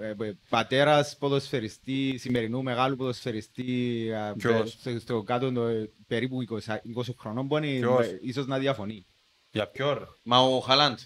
ε, 0.00 0.24
ε, 0.24 0.32
πατέρας 0.48 1.16
ποδοσφαιριστή, 1.18 2.16
σημερινού 2.18 2.62
μεγάλου 2.62 2.96
ποδοσφαιριστή, 2.96 4.08
ε, 4.12 4.32
Ποιος; 4.36 4.70
στο, 4.70 4.98
στο 4.98 5.22
κάτω 5.22 5.46
ε, 5.46 5.90
περίπου 6.06 6.38
20, 6.66 6.72
20 6.72 6.76
χρονών 7.18 7.46
μπορεί 7.46 7.78
Ποιος; 7.78 8.06
ε, 8.06 8.18
ίσως 8.22 8.46
να 8.46 8.58
διαφωνεί. 8.58 9.06
Για 9.50 9.66
ποιο 9.66 9.94
ρε; 9.94 10.04
Μα 10.22 10.38
ο 10.40 10.60
Χαλάντ. 10.60 10.98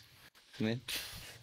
Ναι. 0.56 0.78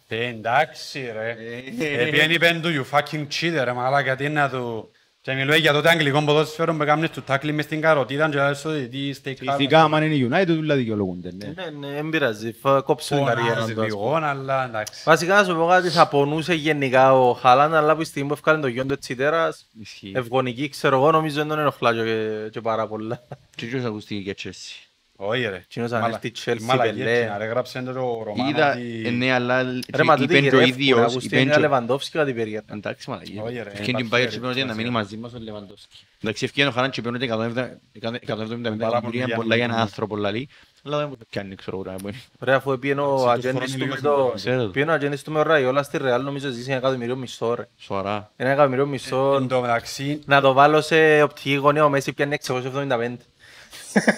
Ε, 0.08 0.26
εντάξει 0.26 1.10
ρε. 1.12 1.36
Ε, 1.78 2.02
Επιένει 2.02 2.34
είπεν 2.34 2.62
του 2.62 2.68
you 2.68 2.98
fucking 2.98 3.26
cheater 3.26 3.62
ρε 3.64 3.72
μαλάκα, 3.72 4.16
τι 4.16 4.24
είναι 4.24 4.40
να 4.40 4.50
του... 4.50 4.90
Και 5.26 5.32
μιλούει 5.34 5.58
για 5.58 5.72
τότε 5.72 5.88
αγγλικό 5.90 6.22
ποδόσφαιρο 6.24 6.74
που 6.74 6.82
έκαμνες 6.82 7.10
τους 7.10 7.24
τάκλι 7.24 7.52
μες 7.52 7.64
στην 7.64 7.80
καροτίδα 7.80 8.28
και 8.28 8.36
λες 8.36 8.64
ότι 8.64 8.88
τι 8.88 9.20
stake 9.24 9.36
Φυσικά, 9.56 9.82
άμα 9.82 10.04
είναι 10.04 10.14
η 10.14 10.28
United, 10.32 10.56
ούλα 10.58 10.74
δικαιολογούνται. 10.74 11.32
ναι. 11.36 11.46
Ναι, 11.46 11.70
ναι, 11.88 11.94
δεν 11.94 12.08
πειράζει. 12.10 12.52
Θα 12.52 12.80
κόψω 12.84 13.14
την 13.16 13.24
καριέρα 13.24 13.54
Φωνάζει 13.54 13.74
του. 13.74 13.80
ας 13.82 13.88
πούμε. 13.88 14.02
λίγο, 14.02 14.14
αλλά 14.14 14.64
εντάξει. 14.64 15.02
Βασικά 15.04 15.34
να 15.34 15.44
σου 15.44 15.56
πω 15.56 15.66
κάτι, 15.66 15.88
θα 15.88 16.08
πονούσε 16.08 16.54
γενικά 16.54 17.12
ο 17.14 17.32
Χαλάν, 17.32 17.74
αλλά 17.74 17.92
από 17.92 18.00
τη 18.00 18.06
στιγμή 18.06 18.28
που 18.28 18.34
έφκανε 18.34 18.60
το 18.60 18.66
γιον 18.66 18.88
του 18.88 18.98
Τσιτέρας, 18.98 19.66
Ισχύει. 19.80 20.12
ευγονική, 20.14 20.68
ξέρω 20.68 20.96
εγώ, 20.96 21.10
νομίζω 21.10 21.36
δεν 21.36 21.48
τον 21.48 21.58
ενοχλά 21.58 21.94
και, 21.94 22.48
και 22.50 22.60
πάρα 22.60 22.86
πολλά. 22.86 23.22
Και 23.56 23.66
ποιος 23.66 23.84
ακούστηκε 23.84 24.20
για 24.20 24.34
Chelsea. 24.42 24.84
Όχι 25.16 25.42
ρε. 25.46 25.64
Κοινός 25.68 25.92
αν 25.92 26.00
Μαλα- 26.00 26.14
έρθει 26.22 26.28
η 26.28 26.32
Chelsea, 26.44 26.60
μαλακή 26.62 26.98
Πελέ. 26.98 27.10
έτσι, 27.18 27.28
να 27.28 27.38
ρε 27.38 27.44
γράψε 27.44 27.82
το 27.82 27.92
Ρωμάνο 28.24 28.48
Είδα, 28.50 28.72
ότι- 28.72 29.02
ε, 29.06 29.10
ναι, 29.10 29.32
αλλά 29.32 29.62
Ρε, 29.94 30.02
μα 30.04 30.16
τότε 30.16 30.38
είπεν 30.38 30.48
και 30.50 30.56
ο 30.56 30.58
γυρεύκουν, 30.58 30.80
ίδιος, 30.82 31.00
ακούστηκε 31.00 31.26
είπεν 31.26 31.38
ένα 31.40 31.50
και 31.52 31.58
ο- 31.58 31.60
Λεβαντόφσκι 31.62 32.10
κατά 32.10 32.24
την 32.24 32.34
περίεργα. 32.34 32.62
Εντάξει 32.72 33.10
μαλακή. 33.10 33.40
Όχι, 33.44 33.54
ρε, 33.54 33.70
Και 33.70 33.92
την 33.92 33.98
υπάρχει 33.98 34.26
Bayern 34.26 34.30
ρε, 34.30 34.36
είπε 34.36 34.46
ότι 34.46 34.58
να 34.58 34.74
μείνει 34.74 34.74
σημασία. 34.74 34.90
μαζί 34.90 35.16
μας 35.16 35.32
ο 35.34 35.38
Λεβαντόφσκι. 35.38 35.96
Εντάξει, 36.22 36.44
ευκαιρία 36.44 36.70
ο 36.70 36.72
Χαράν 36.72 36.90
και 36.90 37.00
είπε 37.00 37.08
ότι 37.08 37.24
170 37.24 38.76
Πάρα 38.76 39.00
πολύ 39.00 39.16
εκατομμύρια 39.18 39.24
για 39.26 39.36
πολλά 39.36 39.54
για 39.54 39.64
έναν 39.64 39.76
να- 39.76 39.82
άνθρωπο 39.82 40.16
λαλή. 40.16 40.48
Αλλά 40.84 40.98
δεν 40.98 41.06
μου 41.10 41.16
το 41.16 41.24
πιάνει, 41.30 41.54
ξέρω 41.54 41.82
εγώ. 41.86 41.96
να 42.04 42.10
Ρε, 42.40 42.54
αφού 42.54 42.72
έπιεν 42.72 42.98
ο 42.98 43.14
τους 43.14 43.24
ατζέντης 43.24 43.50
χρόνους 43.50 43.72
του 43.72 43.78
με 43.78 43.84
λίγο 43.84 44.00
το... 44.26 44.32
ξέρω. 44.34 44.64
Πιένει 44.66 44.90
ο 44.90 44.92
ατζέντης 44.92 45.22
του 45.22 45.32
με 45.32 45.38
ο 45.38 45.42
Ραϊόλα 45.42 45.82
στη 45.82 45.98
Ρεάλ, 45.98 46.22
νομίζω 46.22 46.50
ζήσει 46.50 46.68
ένα 46.70 46.78
εκατομμύριο 46.78 47.16
μισό, 47.16 47.54
ρε. 47.54 47.68
Σοβαρά. 47.78 48.32
Ένα 48.36 48.50
εκατομμύριο 48.50 48.84
Εν 48.84 48.90
μισό. 48.90 49.46
τω 49.48 49.60
μεταξύ, 49.60 50.20
Να 50.26 50.40
το 50.40 50.52
βάλω 50.52 50.80
σε 50.80 51.22
οπτική 51.22 51.54
γωνία, 51.54 51.84
ο 51.84 51.88
Μέση 51.88 52.12
πιάνει 52.12 52.34
675. 52.34 53.16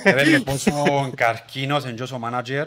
Ρε 0.04 0.38
πόσο 0.40 1.10
καρκίνος 1.16 1.84
είναι 1.84 1.92
και 1.92 2.02
ως 2.02 2.12
ο 2.12 2.18
μάνατζερ 2.18 2.66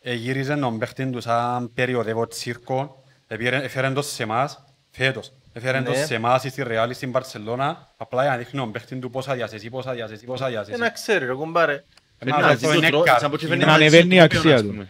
γύριζε 0.00 0.56
τον 0.56 0.78
παίχτη 0.78 1.06
του 1.10 1.20
σαν 1.20 1.72
περιοδεύω 1.74 2.26
τσίρκο 2.26 3.04
επήρε- 3.26 3.64
έφερε 3.64 3.90
το 3.90 4.02
σε 4.02 4.22
εμάς 4.22 4.64
φέτος 4.90 5.32
έφερε 5.52 5.82
το 5.82 5.90
Ναι. 5.90 6.04
σε 6.04 6.14
εμάς 6.14 6.42
στη 6.42 6.62
Ρεάλ 6.62 6.94
στην 6.94 7.10
Μπαρσελώνα 7.10 7.94
απλά 7.96 8.22
για 8.22 8.30
να 8.30 8.36
δείχνει 8.36 8.58
τον 8.60 8.72
παίχτη 8.72 8.96
του 8.96 9.10
πόσα 9.10 9.34
διασεσεί, 9.34 9.70
πόσα 9.70 9.92
διασεσεί, 9.92 10.24
πόσα 10.24 10.48
διασεσεί 10.48 10.74
Ένα 10.76 10.90
ξέρει, 10.90 11.26
ρε, 11.26 11.32
κουμπάρε. 11.32 11.84
Ε, 12.18 12.28
μα, 12.30 12.36
αυτό 12.36 12.72
είναι 12.74 12.90
καρκίνος. 13.04 13.56
Να 13.66 13.72
ανεβαίνει 13.72 14.14
η 14.14 14.20
αξία 14.20 14.62
του. 14.62 14.88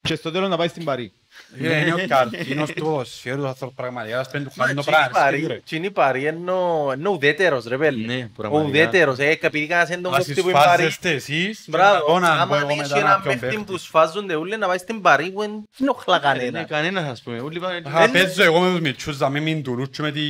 Και 0.00 0.14
στο 0.14 0.30
τέλος 0.30 0.48
να 0.48 0.56
πάει 0.56 0.68
στην 0.68 0.84
Παρή. 0.84 1.12
Είναι 1.60 1.68
είναι 1.74 1.92
ο 1.92 2.06
καρκίνος 2.08 2.70
του 2.72 2.82
ποδοσφαίρου 2.84 3.40
του 3.40 3.46
άνθρωπου 3.46 3.74
πραγματικά 3.74 4.20
ας 4.20 4.30
πέντε 4.30 4.44
του 4.44 4.52
χάνει 4.58 4.74
το 4.74 4.80
Τσινή 4.80 4.96
πράγμα 4.96 5.18
πάρει, 5.20 5.60
τσινή 5.64 5.90
πάρει, 5.90 6.24
ενώ 6.24 6.88
ενώ 6.92 7.10
ουδέτερος 7.10 7.64
ρε 7.64 7.76
παιδί. 7.78 8.04
Ναι, 8.04 8.14
Ο 8.24 8.28
πραγματικά. 8.36 8.68
ουδέτερος, 8.78 9.18
ε, 9.18 9.38
επειδή 9.42 9.66
κανένας 9.66 9.88
δεν 9.88 10.02
τον 10.02 10.12
Ας 10.14 10.18
κόφτει 10.26 10.34
που 10.42 10.48
είναι 10.48 10.52
πάρει. 10.58 10.68
σφάζεστε 10.82 11.10
εσείς 11.10 11.58
και 11.64 11.70
Μπράβο, 11.70 11.96
εγώ 12.08 12.18
να 12.18 12.28
πω 12.36 12.40
άμα 12.42 12.56
εγώ 12.58 12.68
έχεις 12.68 12.80
μετά 12.82 12.94
να 12.94 13.00
έναν 13.06 13.22
πιω 13.22 13.30
παίχτη 13.30 13.46
παίχτη. 13.46 13.62
που 13.64 13.76
σφάζονται 13.78 14.34
όλοι 14.34 14.56
να 14.56 14.66
πάει 14.66 14.78
στην 14.78 15.00
Παρή 15.00 15.30
που 15.30 15.40
δεν 15.40 15.50
ενοχλά 15.80 16.16
Ναι, 16.16 16.22
κανένα. 16.22 16.62
κανένας 16.64 17.10
ας 17.10 17.22
πούμε. 17.22 17.40
Όλοι 17.40 17.58
πάνε- 17.60 17.82
Θα 17.92 18.10
παίζω 18.12 18.42
εγώ 18.42 18.60
με 18.60 18.70
τους 18.70 18.80
μητσούς 18.80 19.18
να 19.18 19.28
μην 19.28 19.42
μην 19.42 19.62
τουλούτσου 19.62 20.02
με 20.02 20.10
τη 20.10 20.20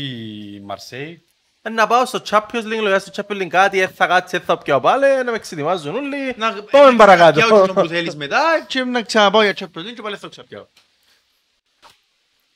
Μαρσέη 0.65 1.21
Ε, 1.63 1.69
Να 1.71 1.87
πάω 1.87 2.05
στο 2.07 2.23
Champions 2.31 2.65
League, 2.73 2.83
λέω 2.83 2.99
στο 2.99 3.11
Champions 3.17 3.43
League 3.43 3.47
κάτι, 3.47 3.81
ε, 3.81 3.87
θα 3.87 4.07
κάτσεις, 4.07 4.39
ε, 4.39 4.43
θα 4.47 4.59
πιω 4.59 4.81
πάλι, 4.81 5.05
να 5.25 5.31
με 5.31 5.37
εξετοιμάζουν 5.37 5.95
όλοι. 5.95 6.17
Να- 6.37 6.53
Πάμε 6.71 6.91
να 6.91 6.97
παρακάτω. 6.97 7.41
πιάω 7.41 7.59
εκείνο 7.63 7.81
που 7.83 7.89
θέλεις 7.89 8.17
μετά 8.17 8.41
και 8.67 8.85
να 8.85 9.03
ξαναπάω 9.03 9.43
για 9.43 9.55
Champions 9.59 9.79
League 9.81 9.95
και 9.95 10.03
πάλι 10.03 10.15
θα 10.15 10.21
το 10.21 10.29
ξαπιάω. 10.29 10.67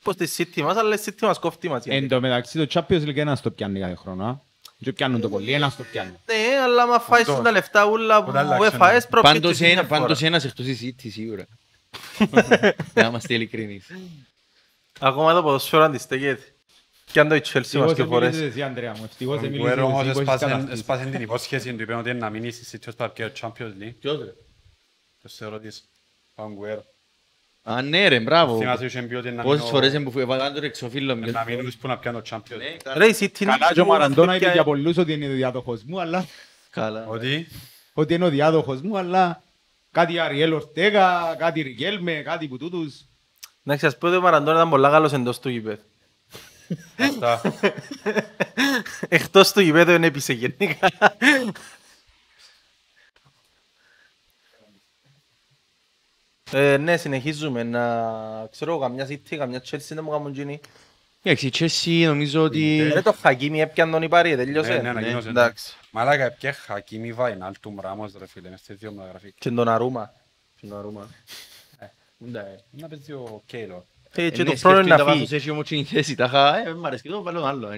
Πως 0.03 0.15
τη 0.15 0.27
City 0.37 0.61
μας, 0.61 0.77
αλλά 0.77 0.95
η 0.95 0.99
City 1.05 1.21
μας 1.21 1.39
κόφτει 1.39 1.69
μας. 1.69 1.85
Εν 1.85 1.91
γιατί. 1.91 2.07
τω 2.07 2.19
μεταξύ 2.21 2.65
το 2.65 2.67
Champions 2.73 3.01
League 3.03 3.15
ένας 3.17 3.41
το 3.41 3.51
πιάνει 3.51 3.79
κάθε 3.79 3.95
χρόνο. 3.95 4.25
α. 4.25 4.49
Και 4.83 4.93
πιάνουν 4.93 5.21
το 5.21 5.29
πολύ, 5.29 5.51
ένας 5.53 5.75
το 5.75 5.83
πιάνει. 5.91 6.11
Ναι, 6.25 6.57
αλλά 6.63 6.81
άμα 6.83 6.99
φάεις 6.99 7.27
Αυτό. 7.27 7.41
τα 7.41 7.51
λεφτά 7.51 7.85
ούλα 7.85 8.19
που 8.19 8.25
Που 8.25 8.31
τα 8.31 8.39
αλλάξανε. 8.39 8.67
έφαες, 8.67 9.07
προκύπτεις 9.07 9.39
Πάντως 9.41 9.59
μια 9.59 9.69
ένα, 9.69 9.83
φορά. 9.83 9.99
πάντως 9.99 10.21
ένας 10.21 10.43
εκτός 10.45 10.65
η 10.65 10.95
City 10.99 11.07
σίγουρα. 11.11 11.47
Να 12.93 13.05
είμαστε 13.05 13.33
ειλικρινείς. 13.33 13.85
Ακόμα 14.99 15.33
το 15.33 15.43
ποδοσφαίρο 15.43 15.83
αντιστέκεται. 15.83 16.43
Κι 17.11 17.19
αν 17.19 17.27
το 17.29 17.35
η 17.35 17.41
Chelsea 17.43 17.53
μας 17.53 17.65
Ευτυχώς 17.65 17.93
και 17.93 18.01
δεν 18.01 18.07
φορές. 18.07 18.29
μίλησες 18.29 18.51
εσύ, 18.51 18.61
Ανδρέα 18.61 18.93
μου. 18.97 19.03
Ευτυχώς 19.03 19.39
δεν 19.39 19.49
Ο 19.49 19.51
μίλησες 19.51 19.73
Γκουέρο 19.73 19.85
όμως 19.87 20.01
εσύ, 20.05 20.11
που 20.13 20.19
έχεις 20.19 20.33
έσπασε- 20.33 20.47
κατακτήσει. 20.51 20.79
έσπασε 20.79 21.05
την 21.05 21.21
υπόσχεση 21.21 21.73
του, 21.73 21.81
είπε 21.81 21.93
ότι 21.93 22.09
είναι 22.09 22.19
να 22.19 22.29
μείνει 22.29 22.51
στη 22.51 22.77
City 22.77 22.87
ως 22.87 22.95
παρκέ 22.95 23.31
Champions 23.41 23.71
League. 23.81 23.93
Ποιος 23.99 24.17
ρε; 24.19 24.31
Το 25.21 25.27
σε 25.27 25.45
ρωτήσω. 25.45 25.81
Ο 26.35 26.47
Γκουέρο. 26.53 26.83
Α, 27.63 27.81
ναι 27.81 28.07
ρε, 28.07 28.19
μπράβο. 28.19 28.57
Θυμάσαι 28.57 28.85
είχε 28.85 29.01
πει 29.01 29.15
ότι 29.15 29.31
να 29.31 29.41
Πόσες 29.43 29.59
μείνω- 29.59 29.71
φορές 29.73 30.03
που 30.13 30.19
έβαλαν 30.19 30.53
τον 30.53 30.63
εξωφύλλο 30.63 31.15
μου. 31.15 31.31
να 31.31 31.43
μείνω 31.47 31.61
τους 31.63 31.75
που 31.75 31.87
να 31.87 31.97
πιάνω 31.97 32.21
Champions 32.29 32.39
Ναι, 32.49 32.55
League. 32.57 32.79
καλά. 32.83 32.97
Ρε, 32.97 33.07
η 33.07 33.15
City 33.19 33.39
είναι 33.39 33.51
Καλά 33.51 33.73
και 33.73 33.79
ο 33.79 33.83
που 33.83 33.89
Μαραντώνας 33.89 34.35
είπε 34.35 34.43
πια- 34.45 34.53
για 34.53 34.63
πολλούς 34.63 34.97
ότι 34.97 35.13
είναι 35.13 35.27
διάδοχος 35.27 35.83
μου, 35.83 35.99
αλλά 36.01 36.25
Καλά. 36.69 37.05
Ότι; 37.07 37.47
Ότι 37.93 38.13
είναι 38.13 38.25
ο 38.25 38.29
διάδοχος 38.29 38.81
μου, 38.81 38.97
αλλά 38.97 39.43
κάτι 39.91 40.19
Αριέλ 40.19 40.53
Ορτέγα, 40.53 41.35
κάτι 41.37 41.61
Ρικέλμε, 41.61 42.11
κάτι 42.11 42.47
που 42.47 42.57
τούτους. 42.57 43.05
Να 43.63 43.77
σας 43.77 43.97
πω 43.97 44.07
ότι 44.07 44.15
ο 44.15 44.21
Μαραντώνας 44.21 44.57
ήταν 44.57 44.69
πολλά 44.69 44.89
καλός 44.89 45.13
εντός 45.13 45.39
του 45.39 45.49
γηπέδου. 45.49 45.81
αυτά. 46.97 47.41
Εκτός 49.09 49.51
του 49.51 49.61
γηπέδου 49.61 49.91
δεν 49.91 50.03
έπεισε 50.03 50.33
γενικά. 50.33 50.89
Ε, 56.53 56.77
ναι, 56.77 56.97
συνεχίζουμε 56.97 57.63
να 57.63 58.47
ξέρω 58.51 58.79
καμιά 58.79 59.07
City, 59.07 59.35
καμιά 59.35 59.61
Chelsea 59.71 59.87
δεν 59.87 60.03
μου 60.03 60.09
κάνουν 60.09 60.33
γίνει. 60.33 60.59
Εντάξει, 61.23 61.47
η 61.47 61.51
Chelsea 61.53 62.05
νομίζω 62.07 62.43
ότι... 62.43 62.89
Ρε 62.93 63.01
το 63.01 63.15
Χακίμι 63.21 63.61
έπιαν 63.61 63.91
τον 63.91 64.01
Ιπάρη, 64.01 64.35
τελειώσε. 64.35 64.73
Ναι, 64.73 64.81
ναι, 64.81 64.89
ανακοίνωσε. 64.89 65.29
Εντάξει. 65.29 65.75
Μαλάκα, 65.91 66.31
πια 66.31 66.53
Χακίμι 66.53 67.13
Βαϊνάλτουμ 67.13 67.79
Ράμος 67.79 68.13
ρε 68.19 68.27
φίλε, 68.27 68.49
μες 68.49 68.59
στις 68.59 68.77
δύο 68.77 68.91
μεταγραφή. 68.91 69.33
Και 69.37 69.49
τον 69.49 69.69
Αρούμα. 69.69 70.13
Και 70.59 70.67
τον 70.67 70.77
Αρούμα. 70.77 71.07
Να 72.71 72.87
παίζει 72.87 73.11
ο 73.11 73.41
Κέιλορ. 73.45 73.81
Ε, 74.11 74.29
Και 74.29 74.43
Ναι, 74.43 74.49
το 74.49 74.53
πρώτο 74.61 74.79
είναι 74.79 74.83
σκεφτούν 74.83 74.87
τα 74.87 74.97
να 74.97 75.03
βάθος, 75.03 75.19
φύγει. 75.19 75.35
Έχει 75.35 75.49
όμως 75.49 75.67
την 75.67 75.85
θέση, 75.85 76.15
τα 76.15 76.27
χα, 76.27 76.57
ε, 76.57 76.73
μ' 76.73 76.85
αρέσει, 76.85 77.03
το 77.09 77.21
βάλω 77.21 77.43
άλλο. 77.43 77.69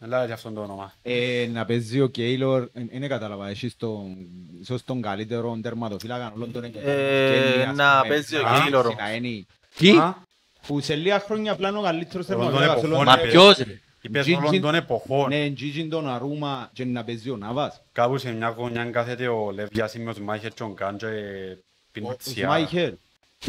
Είναι. 0.00 0.14
Ελά 0.16 0.26
και 0.26 0.32
αυτόν 0.32 0.54
το 0.54 0.60
όνομα. 0.60 0.92
Ε, 1.02 1.48
να 1.52 1.64
παίζει 1.64 2.00
ο 2.00 2.06
Κέιλορ, 2.06 2.68
δεν 2.98 3.08
κατάλαβα, 3.08 3.48
έχει 3.48 3.68
στον, 3.68 4.16
ίσως 4.60 4.84
τον 4.84 5.02
καλύτερο 5.02 5.58
τερματοφύλακα 5.62 6.32
όλων 6.36 6.52
των 6.52 6.64
Ε, 6.64 7.72
να 7.74 8.02
παίζει 8.08 8.36
ο 8.36 8.42
Κέιλορ 8.62 8.86
όμως. 8.86 8.98
Τι, 9.76 9.90
Α, 9.96 10.16
Που 10.66 10.80
σε 10.80 10.94
λίγα 10.94 11.20
χρόνια 11.20 11.52
απλά 11.52 11.68
είναι 11.68 11.78
ο 11.78 11.82
καλύτερος 11.82 12.28
Όλων 12.28 12.40
των 12.40 12.58
τερματοφύλακας 12.58 12.82
εποχών, 12.84 13.00
όλων 13.00 13.14
μα 13.14 13.20
είπε. 13.20 13.30
ποιος 13.30 13.58
ρε. 13.58 13.80
Είπες 14.00 14.22
Τζι- 14.24 14.36
όλων 14.38 14.60
των 14.60 14.74
εποχών. 14.74 15.28
Ναι, 15.28 15.50
Τζίτζιν 15.50 15.90
τον 15.90 16.08
Αρούμα 16.08 16.70
και 16.72 16.84
να 16.84 17.04
παίζει 17.04 17.30
ο 17.30 17.36
Ναβάς. 17.36 17.82
Κάπου 17.92 18.18
σε 18.18 18.32
μια 18.32 18.48
γωνιά 18.48 18.84
κάθεται 18.84 19.28
ο 19.28 19.50
Λεβιάς 19.50 19.94
με 19.94 20.10
ο 20.10 20.12
Σμάιχερ 20.12 20.52
και 20.52 20.62
ο 20.62 20.72
Γκάν 20.74 20.96
και 20.96 21.06
πίνει 21.92 22.06
Ο 22.08 22.16
τσιά. 22.16 22.68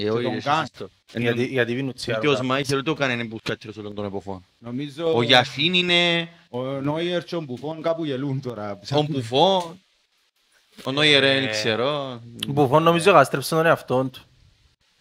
Σμάιχερ. 0.01 0.07
Ε, 0.07 0.09
όχι, 0.11 0.23
τον 0.23 0.33
ρε, 0.33 0.39
Καν. 0.41 0.57
σωστό. 0.59 0.89
Γιατί- 1.13 1.45
Γιατί 1.45 1.73
πίνουν 1.75 1.93
τσιάρο. 1.93 2.21
Και 2.21 2.27
ο 2.27 2.35
Σμάιχερ 2.35 2.83
το 2.83 2.91
έκανε 2.91 3.25
που 3.25 3.39
καλύτερος 3.43 3.77
όλων 3.77 3.95
των 3.95 4.05
εποχών. 4.05 4.45
Νομίζω 4.59 5.13
Ο 5.15 5.21
Γιασίν 5.21 5.73
είναι, 5.73 6.29
ο 6.49 6.59
Νόιερ 6.61 7.23
και 7.23 7.35
ο 7.35 7.41
Μπουφόν 7.41 7.81
κάπου 7.81 8.05
γελούν 8.05 8.41
τώρα. 8.41 8.79
ο 8.93 9.01
Μπουφόν, 9.09 9.79
ο 10.83 10.91
Νόιερ 10.91 11.21
δεν 11.21 11.49
ξέρω. 11.49 12.21
Μπουφόν 12.47 12.83
νομίζω 12.83 13.11
γάστρεψε 13.11 13.55
τον 13.55 13.65
εαυτόν 13.65 14.09
του. 14.11 14.21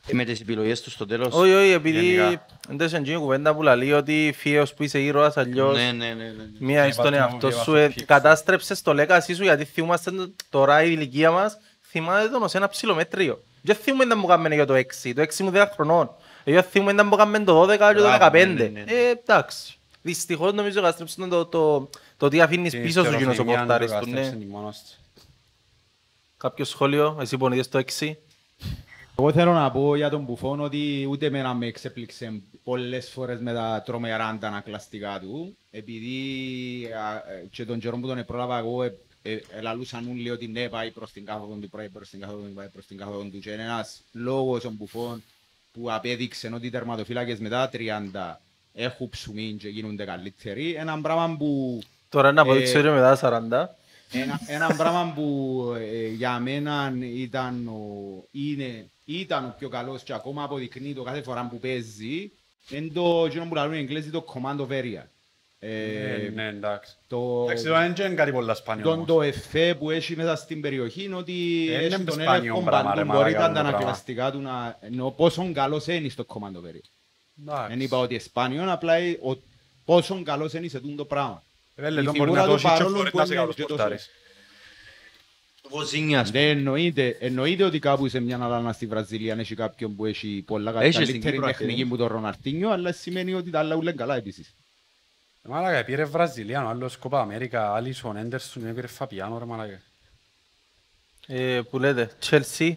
Ε, 0.09 0.15
Με 0.15 0.25
τις 0.25 0.41
επιλογές 0.41 0.81
τους 0.81 0.93
στο 0.93 1.07
τέλος. 1.07 1.35
Όχι, 1.35 1.53
όχι, 1.53 1.71
επειδή 1.71 2.05
Γενικά. 2.13 2.47
εντός 2.71 2.93
είναι 2.93 3.11
η 3.11 3.17
κουβέντα 3.17 3.55
που 3.55 3.63
λέει 3.63 3.93
ότι 3.93 4.35
φύγεως 4.37 4.75
που 4.75 4.83
είσαι 4.83 5.01
ήρωας 5.01 5.37
αλλιώς 5.37 5.77
Ναι, 5.77 5.93
ναι, 5.93 6.07
ναι, 6.07 6.25
ναι. 6.25 6.33
μία 6.59 6.87
Και 6.87 6.93
στον 6.93 7.05
βάζω- 7.05 7.19
εαυτό 7.19 7.49
και 7.49 7.53
σου 7.55 7.59
βάζω 7.59 7.77
ε, 7.77 7.89
πίξ. 7.89 8.05
κατάστρεψες 8.05 8.83
το 8.83 8.95
λέκασί 8.95 9.35
σου 9.35 9.43
γιατί 9.43 9.65
θυμάστε 9.65 10.11
το- 10.11 10.33
τώρα 10.51 10.83
η 10.83 10.89
ηλικία 10.93 11.31
μας 11.31 11.59
θυμάται 11.91 12.29
τον 12.29 12.43
ως 12.43 12.55
ένα 12.55 12.69
ψηλομέτριο. 12.69 13.43
Δεν 13.67 13.77
θυμούμε 13.77 14.05
να 14.05 14.17
μου 14.17 14.27
κάνουμε 14.27 14.55
για 14.55 14.67
το 14.67 14.75
6, 14.75 15.13
το 15.15 15.23
6 15.23 15.37
μου 15.39 15.51
10 15.55 15.67
χρονών. 15.73 16.11
Εγώ 16.45 16.63
θυμούμε 16.63 16.93
να 16.93 17.05
μου 17.05 17.17
κάνουμε 17.17 17.39
το 17.39 17.63
12 17.63 17.69
και 17.69 17.77
το 17.77 18.03
Μπράβο, 18.03 18.27
15. 18.27 18.31
ναι, 18.33 18.45
ναι, 18.45 18.69
ναι. 18.69 18.85
Ε, 18.87 19.11
εντάξει. 19.11 19.79
Δυστυχώς 20.03 20.53
νομίζω 20.53 20.81
κατάστρεψε 20.81 21.27
το, 21.27 21.47
το, 21.47 21.91
το 22.17 22.29
τι 22.29 22.41
αφήνεις 22.41 22.71
Την 22.71 22.83
πίσω 22.83 23.05
σου 23.05 23.11
γίνος 23.17 23.27
ο 23.27 23.31
ιστεροφημία 23.31 23.59
πορτάρης 23.59 23.91
του 23.91 23.99
του. 23.99 24.05
Ναι. 24.05 24.11
κατάστρεψε 24.11 24.45
τη 24.45 24.51
μόνος 24.51 24.79
της. 24.81 25.01
Κάποιο 26.37 26.65
σχόλιο, 26.65 27.19
εσύ 27.21 27.37
που 27.37 27.53
είδες 27.53 27.69
το 27.69 27.83
6. 27.99 28.13
Εγώ 29.19 29.33
θέλω 29.33 29.53
να 29.53 29.71
πω 29.71 29.97
για 29.97 30.11
τον 30.11 30.23
Μπουφόν 30.23 30.61
ότι 30.61 31.07
ούτε 31.11 31.27
εμένα 31.27 31.55
με 31.55 31.67
εξέπληξε 31.67 32.43
πολλές 32.65 33.11
φορές 33.11 33.41
με 33.41 33.53
τα 33.53 33.83
τρομερά 33.85 34.27
αντανακλαστικά 34.27 35.21
του 35.21 35.57
επειδή 35.71 36.19
α, 36.93 37.33
ε, 37.33 37.47
και 37.51 37.65
τον 37.65 37.79
καιρό 37.79 37.99
που 37.99 38.07
τον 38.07 38.25
πρόλαβα 38.25 38.59
εγώ 38.59 38.83
ε, 38.83 38.87
ε, 38.87 38.93
ελαλούσαν 39.57 40.09
όλοι 40.11 40.31
ότι 40.31 40.47
ναι 40.47 40.69
πάει 40.69 40.91
προς 40.91 41.13
την 41.13 41.25
κάθοδο 41.25 41.55
του, 41.55 41.69
πάει 41.69 41.89
προς 41.89 42.09
την 42.09 42.21
κάθοδο 42.21 42.43
του, 42.47 42.53
πάει 42.55 42.69
προς 42.69 42.87
την 42.87 42.97
κάθοδο 42.97 43.23
του 43.23 43.39
και 43.39 43.51
είναι 43.51 43.63
ένας 43.63 44.03
λόγος 44.13 44.65
ο 44.65 44.71
Μπουφόν 44.71 45.23
που 45.73 45.93
απέδειξε 45.93 46.51
ότι 46.55 46.67
οι 46.67 46.71
τερματοφύλακες 46.71 47.39
μετά 47.39 47.69
τα 47.69 47.79
30 47.79 48.41
έχουν 48.73 49.09
ψουμί 49.09 49.57
και 49.61 49.69
γίνονται 49.69 50.05
καλύτεροι 50.05 50.75
ένα 50.75 51.01
πράγμα 51.01 51.37
που 51.37 51.81
Τώρα 52.09 52.33
να 52.33 52.41
Ε, 52.41 52.45
αποδείξω 52.45 52.79
ότι 52.79 52.89
μετά 52.89 53.19
40. 53.23 53.67
ένα, 54.13 54.41
ένα 54.47 54.75
πράγμα 54.77 55.13
που 55.15 55.63
ε, 55.79 56.07
για 56.09 56.39
μένα 56.39 56.93
ήταν 57.15 57.69
ο, 57.69 58.25
είναι 58.31 58.91
ήταν 59.05 59.45
ο 59.45 59.55
πιο 59.59 59.69
καλός 59.69 60.03
και 60.03 60.13
ακόμα 60.13 60.43
αποδεικνύει 60.43 60.95
το 60.95 61.03
κάθε 61.03 61.23
φορά 61.23 61.47
που 61.51 61.59
παίζει 61.59 62.31
είναι 62.71 62.91
το 62.95 63.25
εκείνο 63.27 63.45
που 63.49 63.55
λαλούν 63.55 63.75
οι 63.75 63.79
Εγγλέζοι 63.79 64.11
το 64.11 64.25
command 64.35 64.61
of 64.61 64.69
area. 64.69 65.03
Ε, 65.59 66.15
Ε, 66.15 66.31
Ναι, 66.35 66.47
εντάξει. 66.49 66.95
το, 67.07 67.43
Εντάξει, 67.45 67.65
το 67.65 67.73
δεν 67.73 67.95
είναι 68.07 68.15
κάτι 68.15 68.33
πολλά 68.33 68.55
σπάνιο 68.55 68.85
τον 68.85 68.93
όμως. 68.93 69.07
το 69.07 69.23
εφέ 69.23 69.75
που 69.75 69.91
έχει 69.91 70.17
μέσα 70.17 70.37
στην 70.37 70.61
περιοχή 70.61 71.03
είναι 71.05 71.15
ότι 71.15 71.67
Ε, 71.71 71.75
έχει 71.77 71.87
είναι 71.87 71.97
τον 72.05 72.13
σπάνιο 72.15 72.33
έλεγχο 72.35 72.61
πράγμα, 72.63 72.95
ρε, 72.95 73.01
παντού, 73.05 73.13
μπορεί 73.13 73.33
μαλάκα, 73.35 73.39
τα 73.41 73.47
το 73.47 73.53
πράγμα. 73.61 73.77
αναγκαστικά 73.79 74.31
του 74.31 74.41
να... 74.41 74.79
Ενώ 74.81 75.11
πόσο 75.11 75.51
καλός 75.53 75.87
είναι 75.87 76.09
στο 76.09 76.25
command 76.29 76.57
of 76.57 76.71
area. 76.71 76.89
Εντάξει. 77.41 77.69
Δεν 77.69 77.81
είπα 77.81 77.99
ότι 77.99 78.15
είναι 78.15 78.23
σπάνιο, 78.23 78.73
απλά 78.73 78.95
ε, 78.95 79.11
ο- 79.11 79.43
πόσο 79.85 80.23
καλός 80.23 80.53
είναι 80.53 80.69
σε 80.69 80.81
τούτο 80.81 81.05
πράγμα. 81.05 81.43
Ε, 81.75 81.83
Βέλε, 81.83 82.01
η 82.01 82.05
τον 82.05 82.15
μπορεί 82.17 82.31
φιγούρα 82.31 82.47
να 82.47 82.55
του 82.55 82.61
το 82.63 82.69
έχει 82.69 82.77
και 82.77 82.79
παρόλο 82.79 82.97
χωρίς 82.97 83.11
που 83.11 83.19
να 83.19 83.25
σε 83.25 83.33
είναι 83.33 83.41
καλός 83.41 83.55
και 83.55 83.63
τόσο- 83.63 83.75
πορτάρεις. 83.77 84.11
Βοζίνιας, 85.71 86.21
ας 86.23 86.31
πούμε. 86.31 86.41
Δεν 86.47 86.57
εννοείται, 86.57 87.17
εννοείται 87.21 87.65
ότι 87.65 87.79
κάπου 87.79 88.09
σε 88.09 88.21
μια 88.21 88.39
άλλα 88.43 88.73
στη 88.73 88.87
Βραζιλία 88.87 89.37
έχει 89.39 89.55
κάποιον 89.55 89.97
που 89.97 90.05
έχει 90.07 90.43
πολλά 90.47 90.71
Έχεις 90.83 90.95
στην 90.95 91.07
καλύτερη 91.07 91.33
Κύπρο, 91.37 91.47
τεχνική 91.47 91.81
ε. 91.81 91.85
που 91.85 91.97
τον 91.97 92.07
Ροναρτίνιο, 92.07 92.71
αλλά 92.71 92.93
σημαίνει 92.93 93.35
ότι 93.35 93.51
τα 93.51 93.59
άλλα 93.59 93.75
ούλα 93.77 93.91
είναι 93.91 93.99
καλά 94.01 94.17
επίσης. 94.17 94.55
Ε, 95.47 95.49
Μάλακα, 95.49 95.85
πήρε 95.85 96.05
Βραζιλιάνο, 96.05 96.69
άλλος 96.69 96.97
Κόπα 96.97 97.21
Αμέρικα, 97.21 97.75
Άλισον, 97.75 98.17
Έντερσον, 98.17 98.75
πήρε 98.75 98.87
Φαπιάνο, 98.87 99.39
ρε 99.39 99.45
μάλακα. 99.45 99.81
Ε, 101.27 101.61
Που 101.71 101.79
λέτε, 101.79 102.11
Chelsea; 102.31 102.75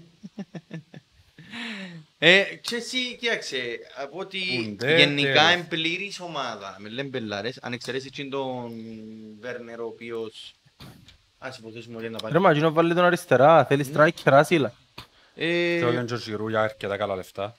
Ε, 2.21 2.43
και 2.61 2.75
εσύ, 2.75 3.15
κοίταξε, 3.15 3.79
από 4.03 4.19
ότι 4.19 4.39
Ουντέ, 4.71 4.97
γενικά 4.97 5.33
τέλος. 5.33 5.53
είναι 5.53 5.63
πλήρης 5.69 6.19
ομάδα, 6.19 6.75
με 6.79 6.89
λέμε 6.89 7.09
μπελάρες, 7.09 7.57
αν 7.61 7.73
εξαιρέσεις 7.73 8.07
εκείνον 8.07 8.31
τον 8.31 8.71
Βέρνερ, 9.39 9.79
ο 9.81 9.85
οποίος... 9.85 10.55
Ας 11.37 11.57
υποθέσουμε 11.57 11.95
ότι 11.97 12.05
είναι 12.05 12.17
να 12.21 12.27
Ρε 12.27 12.33
πάει. 12.33 12.41
μα, 12.41 12.51
εκείνο 12.51 12.71
βάλει 12.71 12.93
τον 12.93 13.05
αριστερά, 13.05 13.65
θέλει 13.65 13.85
striker 13.95 14.09
άσυλα. 14.31 14.73
Ε, 15.35 15.77
Θέλω 15.79 15.91
και 15.91 15.97
τον 16.03 16.17
Τζιρού 16.19 16.47
για 16.49 16.61
αρκετά 16.61 16.97
καλά 16.97 17.15
λεφτά. 17.15 17.57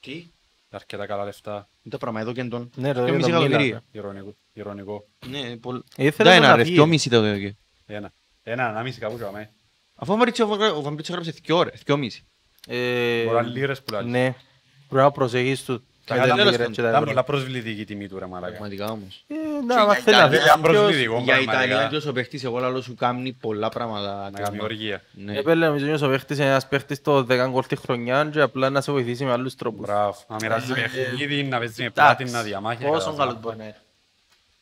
Τι, 0.00 0.12
Για 0.12 0.35
αρκετά 0.76 1.06
καλά 1.06 1.24
λεφτά. 1.24 1.54
είναι 1.82 1.90
το 1.90 1.98
πράγμα 1.98 2.20
εδώ 2.20 2.32
και 2.32 2.44
τον... 2.44 2.70
Ναι, 2.76 2.92
ρε, 2.92 3.00
Δυο 3.04 3.10
το 3.12 3.16
μισή 3.16 3.26
Μίλαν, 3.28 3.42
εκατομμύρια. 3.42 3.82
Ηρωνικό. 3.90 4.34
Ηρωνικό. 4.52 5.04
Ναι, 5.26 5.56
πολύ... 5.56 5.82
Ήθελες 5.96 6.32
Δεν 6.32 6.40
να 6.42 6.46
είναι 6.48 6.56
ρε, 6.56 6.62
φύγει. 6.62 6.74
δυο 6.74 6.86
μισή 6.86 7.10
το 7.10 7.20
δέο 7.20 7.38
και. 7.38 7.56
Ένα. 7.86 8.12
Ένα, 8.42 8.68
ένα 8.68 8.82
μισή 8.82 8.98
κάπου 8.98 9.16
για 9.16 9.52
Αφού 9.94 10.12
ο 10.12 10.16
Βαμπρίτσιο- 10.16 10.76
ο 10.76 10.82
Βαμπρίτσιο 10.82 11.14
έγραψε 11.14 11.40
δυο 11.44 11.62
ρε, 11.62 11.70
δυο 11.84 11.96
μισή. 11.96 12.26
Ε, 12.68 13.24
Μπορεί 13.24 13.34
να 13.36 13.42
λίρες 13.42 13.82
που 13.82 13.92
λάλλεις. 13.92 14.10
Ναι, 14.10 14.34
πρέπει 14.88 15.04
να 15.04 15.10
προσεχείς 15.10 15.64
του. 15.64 15.86
Καλά, 16.06 16.22
Με 16.22 16.28
τα 16.28 16.34
τέλος 16.34 16.50
λίρες 16.52 16.66
και 16.66 16.74
τα 16.82 16.88
Ήταν 16.88 16.94
ευρώ. 16.94 17.06
πολλά 17.06 17.22
προσβλητική 17.24 17.80
η 17.80 17.84
τιμή 17.84 18.08
του 18.08 18.18
ρε 18.18 18.26
μαλάκα. 18.26 18.50
Πραγματικά 18.50 18.84
όμως. 18.90 19.24
Ε, 19.26 19.34
Να, 19.74 19.86
μα 19.86 19.94
θέλει 19.94 20.16
να 20.16 20.28
δει 20.28 20.36
Ήταν 20.36 20.48
κάποιος... 20.48 20.76
προσβλητικό 20.76 21.20
Για 21.24 21.34
Ιταλία 21.40 21.52
πραγματικά. 21.52 21.88
και 21.88 21.96
όσο 21.96 22.12
παίχτης 22.12 22.44
εγώ 22.44 22.58
λαλό 22.58 22.80
σου 22.80 22.94
κάνει 22.94 23.32
πολλά 23.40 23.68
πράγματα. 23.68 24.30
Να 24.32 24.40
κάνει 24.40 24.58
οργία. 24.62 25.02
Ναι. 25.12 25.38
Επέλε 25.38 25.66
νομίζω 25.66 25.92
ότι 25.92 26.04
ο 26.04 26.08
παίχτης 26.08 26.38
είναι 26.38 26.46
ένας 26.46 26.68
παίχτης 26.68 27.00
το 27.02 27.18
10 27.18 27.48
γκολ 27.50 27.66
τη 27.66 27.76
χρονιά 27.76 28.28
και 28.32 28.40
απλά 28.40 28.70
να 28.70 28.80
σε 28.80 28.92
βοηθήσει 28.92 29.24
με 29.24 29.32
άλλους 29.32 29.54
τρόπους. 29.54 29.86
Μπράβο. 29.86 30.16
Να 30.28 30.36
μοιράζεις 30.42 30.72
παιχνίδι, 30.72 31.42
να 31.42 31.58
παίζεις 31.58 31.78
με 31.78 31.84
Εντάξει, 31.84 32.14
πλάτη, 32.16 32.32
να 32.32 32.42
διαμάχει. 32.42 32.84
Πόσο 32.84 33.04
κατά 33.06 33.16
καλός 33.16 33.32
τα- 33.34 33.40
μπορεί 33.42 33.56
να 33.56 33.64
είναι. 33.64 33.76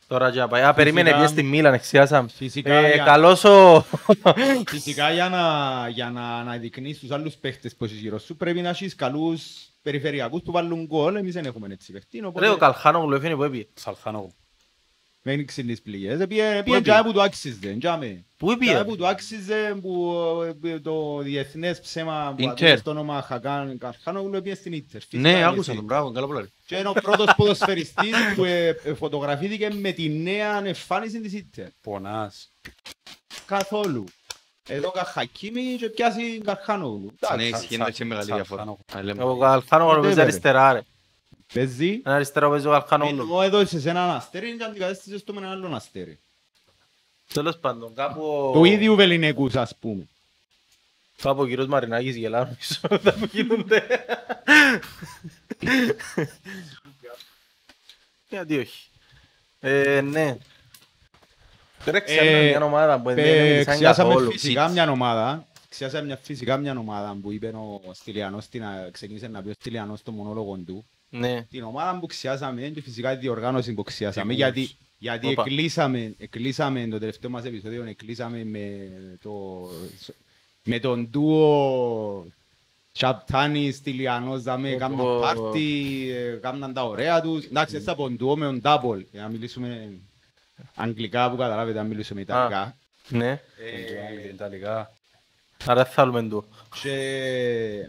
Τώρα 0.06 0.30
και 0.30 0.38
να 0.38 0.48
πάει. 0.48 0.62
Α, 0.62 0.74
περίμενε 0.74 1.08
Φυσικά- 1.08 1.18
πιες 1.18 1.30
στη 1.30 1.42
Μίλαν, 1.42 1.74
εξιάσαμε. 1.74 2.28
Φυσικά, 2.28 2.72
Ε, 2.74 2.94
για- 2.94 3.04
Καλός 3.04 3.44
ο... 3.44 3.84
Φυσικά 4.66 5.12
για 5.12 5.28
να, 5.28 5.42
για 5.88 6.10
να 6.10 6.36
αναδεικνύεις 6.38 6.98
τους 6.98 7.10
άλλους 7.10 7.34
παίχτες 7.34 7.74
που 7.76 7.84
έχεις 7.84 7.98
γύρω 7.98 8.18
σου 8.18 8.36
πρέπει 8.36 8.60
να 8.60 8.68
έχεις 8.68 8.94
καλούς 8.94 9.42
περιφερειακούς 9.82 10.42
που 10.42 10.52
βάλουν 10.52 10.84
γκολ, 10.86 11.14
εμείς 11.16 11.34
δεν 11.34 11.44
έχουμε 11.44 11.66
έτσι 11.70 11.92
παίχτη, 11.92 12.18
Ρε, 12.18 12.24
ο 12.24 12.28
οπότε 12.28 12.54
Καλχάνογλου 12.58 13.14
έφυγε 13.14 13.34
που 13.36 13.42
έπιε. 13.42 13.66
Σαλχάνογλου. 13.74 14.34
Μην 15.26 15.46
ξύνεις 15.46 15.82
πληγές. 15.82 16.20
Ε, 16.20 16.26
Πήγε 16.26 16.42
πήγε 16.64 16.76
έπιε? 16.76 16.80
τζάμε 16.80 17.02
που 17.02 17.12
του 17.12 17.22
άξιζε, 17.22 17.76
τζάμε. 17.80 18.24
Πού 18.36 18.50
έπιε? 18.50 18.70
Τζάμε 18.72 18.84
που 18.84 18.96
του 18.96 19.06
άξιζε 19.06 19.78
που 19.80 20.14
ε, 20.64 20.78
το 20.80 21.18
διεθνές 21.18 21.80
ψέμα 21.80 22.32
που 22.36 22.42
Ίντερ. 22.42 22.68
ατούσε 22.68 22.82
το 22.84 22.90
όνομα 22.90 23.22
Χακάν 23.22 23.78
Καρχάνογλου 23.78 24.42
πήγε 24.42 24.54
στην 24.54 24.72
Ίντερ. 24.72 25.00
Φυσικά 25.00 25.18
Ναι, 25.18 25.30
είναι 25.30 25.44
άκουσα 25.44 25.60
εσύ. 25.70 25.74
τον, 25.74 25.84
μπράβο, 25.84 26.10
καλά 26.10 26.26
πολλά. 26.26 26.40
ρε. 26.40 26.46
Και 26.66 26.76
είναι 26.76 26.88
ο 26.88 26.92
πρώτος 26.92 27.34
ποδοσφαιριστής 27.36 28.14
που 28.34 28.44
ε, 28.44 28.68
ε, 28.68 28.94
φωτογραφήθηκε 28.94 29.68
με 29.80 29.92
τη 29.92 30.08
νέα 30.08 30.66
εμφάνιση 30.66 31.20
της 31.20 31.32
Ίντερ. 31.32 31.66
Πονάς. 31.80 32.52
Καθόλου. 33.46 34.04
Εδώ 34.68 34.92
Χακίμι 34.96 35.76
και 35.78 35.88
πιάσει 35.88 36.40
Καρχάνογλου. 36.44 37.10
Ναι, 37.36 37.44
ισχύει, 37.44 37.74
είναι 37.74 37.84
έτσι 37.88 38.04
μεγάλη 38.04 38.26
διαφορά. 38.32 38.64
Σαλχάνογλου. 38.64 38.84
Α, 38.96 39.02
λέμε. 39.02 39.22
Ο 39.24 39.36
Καλχάνογλου 39.38 39.92
παίζει 39.94 40.08
βέβαια. 40.08 40.24
αριστερά 40.24 40.72
ρε. 40.72 40.80
Παίζει. 41.54 42.00
Ένα 42.04 42.14
αριστερό 42.14 42.50
παίζει 42.50 42.66
ο 42.66 42.70
Καλχάνογλου. 42.70 43.22
Ενώ 43.22 43.42
έδωσες 43.42 43.82
σε 43.82 43.90
έναν 43.90 44.10
αστέρι 44.10 44.56
και 44.56 44.64
αντικατέστησες 44.64 45.24
το 45.24 45.32
με 45.32 45.38
έναν 45.40 45.52
άλλον 45.52 45.74
αστέρι. 45.74 46.18
Τέλος 47.32 47.58
πάντων, 47.58 47.94
κάπου... 47.94 48.50
Του 48.54 48.64
ίδιου 48.64 48.94
βεληνικούς 48.94 49.54
ας 49.54 49.76
πούμε. 49.80 50.08
Κάπου 51.22 51.40
ο 51.40 51.46
κύριος 51.46 51.66
Μαρινάκης 51.66 52.16
γελά 52.16 52.38
νομίζω 52.44 53.02
τα 53.02 53.12
που 53.18 53.28
γίνονται. 53.32 53.82
Γιατί 58.28 58.58
όχι. 58.58 58.88
Ε, 59.60 60.00
ναι. 60.00 60.36
Τώρα 61.84 62.00
ξέρω 62.00 62.24
Ε, 62.26 62.48
μια 62.48 62.64
ομάδα 62.64 63.00
που 63.00 63.08
δεν 63.08 63.18
Ε, 63.18 63.42
μίλησαν 63.42 63.74
Ξιάσαμε 63.74 64.08
καθόλου. 64.12 64.30
φυσικά 64.30 64.68
μια 64.68 64.90
ομάδα. 64.90 65.46
Ξιάσαμε 65.68 66.04
μια 66.06 66.16
φυσικά 66.16 66.56
μια 66.56 66.78
ομάδα 66.78 67.16
που 67.22 67.32
είπε 67.32 67.46
ο 67.86 67.94
Στυλιανός, 67.94 68.48
την, 68.48 68.64
α, 68.64 68.88
ξεκίνησε 68.92 69.28
να 69.28 69.42
πει 69.42 69.48
ο 69.48 69.52
Στυλιανός 69.52 69.98
στο 69.98 70.12
μονόλογο 70.12 70.56
του. 70.66 70.84
Ναι. 71.18 71.42
Την 71.50 71.62
ομάδα 71.62 71.98
που 71.98 72.06
ξιάσαμε 72.06 72.60
και 72.60 72.80
φυσικά 72.82 73.12
η 73.12 73.16
διοργάνωση 73.16 73.72
που 73.72 73.82
ξιάσαμε. 73.82 74.26
Την 74.26 74.36
Γιατί, 74.36 74.68
Wolves. 74.70 74.76
γιατί 74.98 75.26
Όπα. 75.26 75.42
εκλείσαμε, 75.46 76.14
εκλείσαμε 76.18 76.86
το 76.86 76.98
τελευταίο 76.98 77.30
μας 77.30 77.44
επεισόδιο, 77.44 77.84
εκλείσαμε 77.84 78.44
με, 78.44 78.88
το, 79.22 79.68
με 80.64 80.78
τον 80.78 81.08
ντουο 81.10 82.26
Τσαπτάνη, 82.92 83.72
Στυλιανός, 83.72 84.42
δάμε, 84.42 84.74
Ω, 84.74 84.78
κάμναν 84.78 85.06
ω. 85.06 85.18
πάρτι, 85.20 86.08
ε, 86.14 86.38
κάμναν 86.40 86.72
τα 86.72 86.84
ωραία 86.84 87.20
τους. 87.20 87.44
Εντάξει, 87.44 87.74
έτσι 87.74 87.86
θα 87.88 87.94
πω 87.94 88.10
ντουο 88.10 88.36
με 88.36 88.44
τον 88.44 88.60
Ντάπολ, 88.60 89.04
για 89.12 89.22
να 89.22 89.28
μιλήσουμε 89.28 89.92
αγγλικά 90.74 91.30
που 91.30 91.36
καταλάβετε, 91.36 91.78
να 91.78 91.84
μιλήσουμε 91.84 92.20
ιταλικά. 92.20 92.76
Ναι. 93.08 93.40
Ιταλικά. 94.32 94.92
Άρα 95.66 95.84
θέλουμε 95.84 96.22
του. 96.22 96.44
Και 96.82 96.96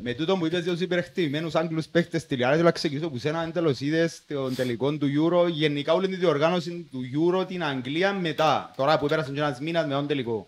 με 0.02 0.14
τούτο 0.14 0.38
που 0.38 0.46
είπες 0.46 0.64
για 0.64 0.72
τους 0.72 0.82
υπερχτημένους 0.82 1.56
Άγγλους 1.56 1.88
παίχτες 1.88 2.22
στη 2.22 2.36
Λιάρα, 2.36 2.54
θέλω 2.54 2.66
να 2.66 2.72
ξεκινήσω 2.72 3.10
που 3.10 3.18
σένα 3.18 3.40
αν 3.40 3.52
τέλος 3.52 3.80
είδες 3.80 4.22
τον 4.28 4.56
τελικό 4.56 4.92
του 4.92 5.08
Euro, 5.08 5.50
γενικά 5.50 5.94
όλη 5.94 6.08
τη 6.08 6.16
διοργάνωση 6.16 6.88
του 6.92 7.02
Euro 7.16 7.48
την 7.48 7.64
Αγγλία 7.64 8.14
μετά. 8.14 8.74
Τώρα 8.76 9.00
που 9.00 9.08
πέρασαν 9.08 9.34
και 9.34 9.40
ένας 9.40 9.60
μήνας 9.60 9.86
με 9.86 9.94
τον 9.94 10.08
τελικό. 10.08 10.48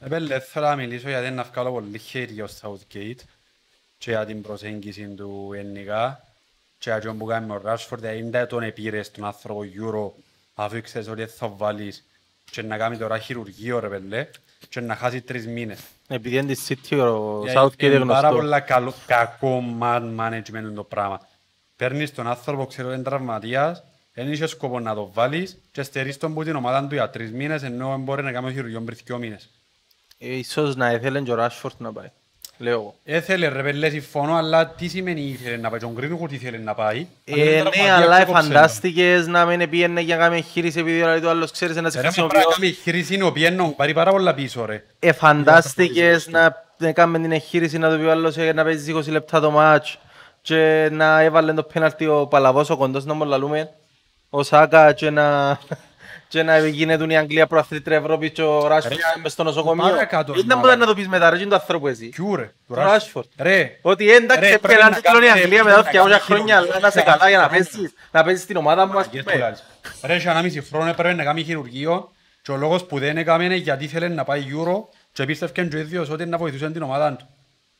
Επέλε, 0.00 0.38
θέλω 0.38 0.66
να 0.66 0.76
μιλήσω 0.76 1.08
γιατί 1.08 1.26
είναι 1.26 1.34
να 1.34 1.42
βγάλω 1.42 1.72
πολύ 1.72 2.00
hate 2.12 2.28
για 2.30 2.46
το 2.46 2.52
Southgate 2.62 3.24
και 3.98 4.10
για 4.10 4.26
την 4.26 4.42
προσέγγιση 4.42 5.06
του 5.06 5.50
γενικά 5.54 6.26
και 6.78 6.90
για 6.90 7.00
τον 7.00 7.18
που 7.18 7.24
κάνει 7.24 7.50
ο 7.52 7.62
Rashford, 7.66 7.98
δηλαδή 7.98 8.22
δεν 8.22 8.46
τον 8.46 8.62
επήρες 8.62 9.10
τον 9.10 9.24
άνθρωπο 9.24 9.60
Euro 9.60 10.22
αφού 10.54 10.80
ξέρεις 10.80 11.08
ότι 11.08 11.26
θα 11.26 11.48
βάλεις 11.48 12.04
και 12.50 12.62
να 12.62 12.76
κάνει 12.76 12.96
τώρα 12.96 13.18
χειρουργείο 13.18 13.78
ρε 13.78 13.88
πέλε 13.88 14.28
και 14.68 14.80
να 14.80 14.96
χάσει 14.96 15.20
τρεις 15.20 15.46
μήνες. 15.46 15.80
Επειδή 16.08 16.36
είναι 16.36 16.52
τη 16.54 16.60
City 16.68 16.98
ο 16.98 17.42
Γιατί 17.44 17.58
Southgate 17.60 17.82
είναι 17.82 17.94
Είναι 17.94 18.04
πάρα 18.04 18.20
γνωστό. 18.28 18.36
πολλά 18.36 18.60
καλό- 18.60 18.94
κακό 19.06 19.62
man 19.80 20.02
management 20.18 20.72
το 20.74 20.82
πράγμα. 20.84 21.20
Παίρνεις 21.76 22.14
τον 22.14 22.26
άνθρωπο, 22.26 22.66
ξέρω 22.66 22.86
ότι 22.88 22.96
είναι 22.96 23.04
τραυματίας, 23.04 23.82
δεν 24.14 24.32
είχε 24.32 24.46
σκοπό 24.46 24.80
να 24.80 24.94
το 24.94 25.10
βάλεις 25.12 25.58
και 25.72 25.82
στερείς 25.82 26.16
τον 26.18 26.34
που 26.34 26.44
την 26.44 26.56
ομάδα 26.56 26.86
του 26.86 26.94
για 26.94 27.10
τρεις 27.10 27.32
μήνες 27.32 27.62
ενώ 27.62 27.98
μπορεί 27.98 28.22
να 28.22 28.32
κάνει 28.32 28.52
χειρουργείο 28.52 28.80
πριν 28.80 28.98
δυο 29.04 29.18
μήνες. 29.18 29.50
Ε, 30.18 30.36
Ίσως 30.36 30.76
να 30.76 30.92
ήθελε 30.92 31.20
και 31.20 31.32
ο 31.32 31.36
Rashford 31.46 31.76
να 31.78 31.92
πάει. 31.92 32.10
Λέω 32.62 32.72
εγώ. 32.72 32.94
Έθελε 33.04 33.48
ρε 33.48 33.62
πέλε, 33.62 33.88
συμφωνώ, 33.90 34.34
αλλά 34.34 34.66
τι 34.66 34.88
σημαίνει 34.88 35.20
ήθελε 35.20 35.56
να 35.56 35.70
πάει, 35.70 35.80
τον 35.80 35.96
Greenwood 36.00 36.32
ήθελε 36.32 36.58
να 36.58 36.74
πάει; 36.74 37.06
Ε, 37.24 37.62
ναι, 37.62 37.90
αλλά 37.90 38.26
φαντάστηκες 38.26 39.26
να 39.26 39.44
μην 39.44 39.70
πήγαινε 39.70 40.00
για 40.00 40.16
να 40.16 40.22
κάνει 40.22 40.36
εγχείρηση 40.36 40.78
επειδή 40.78 40.96
δηλαδή 40.96 41.20
το 41.20 41.28
άλλος 41.28 41.50
ξέρεις 41.50 41.76
να 41.76 41.90
σε 41.90 41.96
Ρε, 41.96 42.02
μα 42.02 42.08
χρησιμοποιώ. 42.08 42.38
πρέπει 42.38 42.50
να 42.50 42.66
κάνει 42.66 42.72
χείριση 42.82 43.14
είναι 43.14 43.24
ο 43.24 43.32
πιένον, 43.32 43.76
πάρει 43.76 43.92
πάρα 43.92 44.10
πολλά 44.10 44.34
πίσω 44.34 44.64
ρε. 44.64 44.84
Ε, 44.98 45.12
φαντάστηκες 45.12 46.28
να 46.28 46.70
να 46.78 46.92
κάνουμε 46.92 47.18
την 47.18 47.32
εγχείρηση 47.32 47.78
να 47.78 47.90
το 47.90 47.96
πει 47.96 48.04
ο 48.04 48.10
άλλος 48.10 48.36
ε, 48.36 48.52
να 48.52 48.64
παίζεις 48.64 48.94
20 48.96 49.10
λεπτά 49.10 49.40
το 49.40 49.50
μάτς 49.50 49.98
και 50.40 50.88
να 50.92 51.20
έβαλε 51.20 51.52
το 51.52 51.62
πέναλτι 51.62 52.06
ο 52.06 52.26
Παλαβός 52.26 52.70
ο 52.70 52.76
κοντός 52.76 53.04
να 53.04 53.14
μου 53.14 53.24
λαλούμε 53.24 53.70
ο 54.30 54.42
Σάκα 54.42 54.92
και 54.92 55.10
να 55.10 55.58
και 56.32 56.42
να 56.42 56.58
γίνεται 56.66 57.04
η 57.12 57.16
Αγγλία 57.16 57.46
προαθλήτρια 57.46 57.96
Ευρώπης 57.96 58.30
και 58.30 58.42
ο 58.42 58.66
Ράσφορντ 58.66 58.98
μες 59.22 59.32
στο 59.32 59.42
νοσοκομείο. 59.42 59.84
παρακάτω, 59.84 60.32
Ήταν 60.36 60.60
που 60.60 60.66
μάνα. 60.66 60.76
να 60.76 60.86
το 60.86 60.94
πεις 60.94 61.08
μετά 61.08 61.30
ρε 61.30 61.36
και 61.36 61.42
είναι 61.42 61.50
το 61.50 61.56
άνθρωπο 61.60 61.88
εσύ. 61.88 62.08
Ποιου 62.08 62.36
ρε, 62.36 62.42
του 62.66 62.74
Το 62.74 62.82
Rashford. 62.82 63.18
Rashford. 63.18 63.22
Ρε, 63.38 63.78
Ότι 63.82 64.10
εντάξει 64.12 64.40
Ρε, 64.50 64.58
πρέπει 64.58 64.74
έπαιρνε 64.74 64.82
να 64.90 64.96
τίτλο 64.96 65.18
η 65.18 65.26
κάνει- 65.26 65.40
Αγγλία 65.42 65.64
μετά 65.64 65.82
πρέπει 65.82 65.96
να 65.96 66.02
200 66.04 66.08
κάνει 66.10 66.20
χρόνια 66.22 66.56
αλλά 66.56 66.78
να 66.80 66.90
σε 66.90 67.00
καλά 67.02 67.28
για 67.28 67.38
να 67.38 67.48
παίζεις 67.48 67.94
να 68.10 68.22
παίζεις 68.24 68.42
στην 68.42 68.56
ομάδα 68.56 68.86
μου 68.86 68.98
ας 68.98 69.04
Αγγές 69.06 69.22
πούμε. 69.22 69.34
πουλάρεις. 69.34 69.64
Ρε, 70.02 70.18
σε 70.18 70.28
ένα 70.30 70.42
μισή 70.42 70.60
χρόνο 70.62 70.88
έπρεπε 70.90 71.14
να 71.14 71.24
κάνει 71.24 71.42
χειρουργείο 71.42 72.10
και 72.42 72.52
ο 72.52 72.56
λόγος 72.56 72.84
που 72.84 72.98
δεν 72.98 73.16
έκαμε 73.16 73.44
είναι 73.44 73.54
γιατί 73.54 73.84
ήθελε 73.84 74.08
να 74.08 74.24
πάει 74.24 74.44
Euro 74.52 74.84
και 75.12 75.24
πίστευκε 75.24 75.62
και 75.62 75.76
ο 75.76 75.78
ίδιος 75.78 76.10
ότι 76.10 76.26
να 76.26 76.38
βοηθούσε 76.38 76.70
την 76.70 76.82
ομάδα 76.82 77.12
του. 77.16 77.26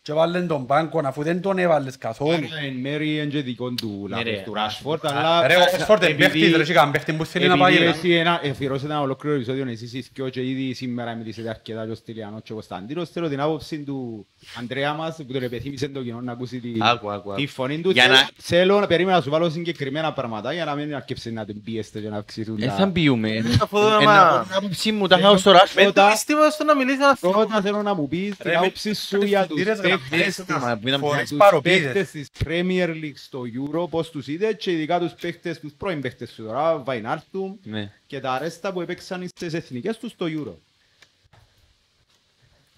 Και 0.03 0.13
βάλεν 0.13 0.47
τον 0.47 0.67
πάγκο 0.67 1.01
αφού 1.05 1.23
δεν 1.23 1.41
τον 1.41 1.59
έβαλες 1.59 1.99
καθόλου. 1.99 2.33
Άρα 2.33 2.67
εν 2.67 2.75
μέρει 2.75 3.15
είναι 3.17 3.25
και 3.25 3.41
δικό 3.43 3.71
του 3.71 4.07
Ναι, 4.09 4.17
λάθος 4.17 4.25
ρε. 4.33 4.43
του 4.45 4.55
Ράσφορτ, 4.55 5.07
αλλά... 5.07 5.47
Ρε, 5.47 5.57
ο 5.57 5.59
Ράσφορντ 5.59 6.03
είναι 6.03 6.11
επειδή- 6.13 6.31
παίχτης, 6.41 6.57
ρε, 6.57 6.65
και 6.65 6.73
κάνει 6.73 6.91
παίχτη 6.93 7.13
που 7.13 7.25
θέλει 7.25 7.49
να 7.49 7.57
πάει. 7.57 7.73
Επειδή 7.77 7.91
ρε. 7.91 7.97
εσύ 7.97 8.11
ένα- 8.11 8.41
αφιερώσετε 8.51 8.93
ένα 8.93 9.01
ολόκληρο 9.01 9.37
επεισόδιο 9.37 9.69
εσείς 9.69 9.93
οι 9.95 10.05
δυο 10.15 10.29
και 10.29 10.49
ήδη 10.49 10.75
σήμερα 10.75 11.15
μιλήσετε 11.15 11.49
αρκετά 11.49 11.85
και 11.85 11.91
ο 11.91 11.95
Στυλιανός 11.95 12.41
και 12.43 12.53
ο 12.53 12.55
Κωνσταντίνος, 12.55 13.11
θέλω 13.11 13.29
την 13.29 13.41
άποψη 13.41 13.83
του 13.83 14.27
Ανδρέα 14.59 14.93
μας 14.93 15.17
που 15.17 15.33
τον 15.33 15.43
επεθύμησε 15.43 15.89
το 15.89 16.03
κοινό 16.03 16.21
να 16.21 16.33
ακούσει 16.33 16.61
τη, 16.61 16.73
Άκου, 16.79 17.11
άκου, 17.13 17.35
τη 17.35 17.43
άκου. 17.43 17.51
φωνή 17.53 17.81
του. 17.81 17.91
Για 17.91 18.03
Θέλω- 18.03 18.15
να- 18.17 18.29
Θέλω 18.37 18.81
να 18.81 18.87
περίμενα 18.87 19.17
να 19.17 19.23
σου 19.23 19.31
βάλω 19.31 19.51
συγκεκριμένα 19.51 20.13
πράγματα 20.13 20.53
για 20.53 20.65
να 20.65 20.75
μην 20.75 20.95
αρκεψε 20.95 21.31
να 21.31 21.45
την 21.45 21.63
πιέσετε 21.63 22.01
και 22.01 22.09
να 22.09 22.17
αυξηθούν 22.17 22.57
Δεν 22.57 22.69
τα- 22.69 22.75
θα 22.75 22.87
μπιούμε. 22.87 23.45
αφού 23.63 23.79
δεν 23.79 24.01
Ε, 24.01 24.05
μα- 24.05 24.25
να 24.25 24.39
πω 24.39 24.45
την 24.47 24.55
άποψή 24.57 24.93
μου, 24.93 25.07
τα 25.07 25.19
χάω 25.19 25.37
στο 25.37 25.51
Rashford. 25.53 25.73
Με 25.75 25.85
το 25.85 25.93
Πρώτα- 25.93 26.11
πίστευα 26.11 26.51
στο 26.51 26.65
να 26.65 26.77
μιλήσει 26.77 26.97
ένας 26.97 27.19
Πρώτα 27.21 27.61
θέλω 27.61 27.83
να 27.83 27.95
μου 27.95 28.09
πεις 28.09 28.37
την 28.37 28.51
Ρε, 28.51 28.57
άποψη 28.57 28.95
σου 28.95 29.23
για 29.25 29.47
τους 29.47 29.63
διευθυντήρες 29.65 30.01
παίχτες 30.11 30.45
γραμμές, 30.49 30.67
Μα, 30.69 30.79
μην 30.83 30.93
τα 30.93 30.99
φορές 30.99 31.17
για 31.19 31.27
τους 31.29 31.37
παροπίδες. 31.37 31.93
παίχτες 31.93 32.11
της 32.11 32.29
Premier 32.45 32.89
League 32.89 33.13
στο 33.15 33.43
Euro, 33.43 33.89
πώς 33.91 34.11
τους 34.11 34.27
είδε 34.29 34.53
και 34.53 34.71
ειδικά 34.73 34.99
τους 35.01 35.13
παίχτες, 35.21 35.61
τους 35.61 35.73
πρώην 35.79 36.01
παίχτες 36.01 36.31
σου 36.31 36.43
τώρα, 36.45 36.79
Βαϊνάρτουμ 36.79 37.55
Ναι. 37.63 37.91
και 38.07 38.21
τα 38.21 38.33
αρέστα 38.33 38.73
που 38.73 38.81
έπαιξαν 38.81 39.29
στις 39.37 39.53
εθνικές 39.55 39.99
τους 39.99 40.11
στο 40.11 40.27
Euro. 40.29 40.55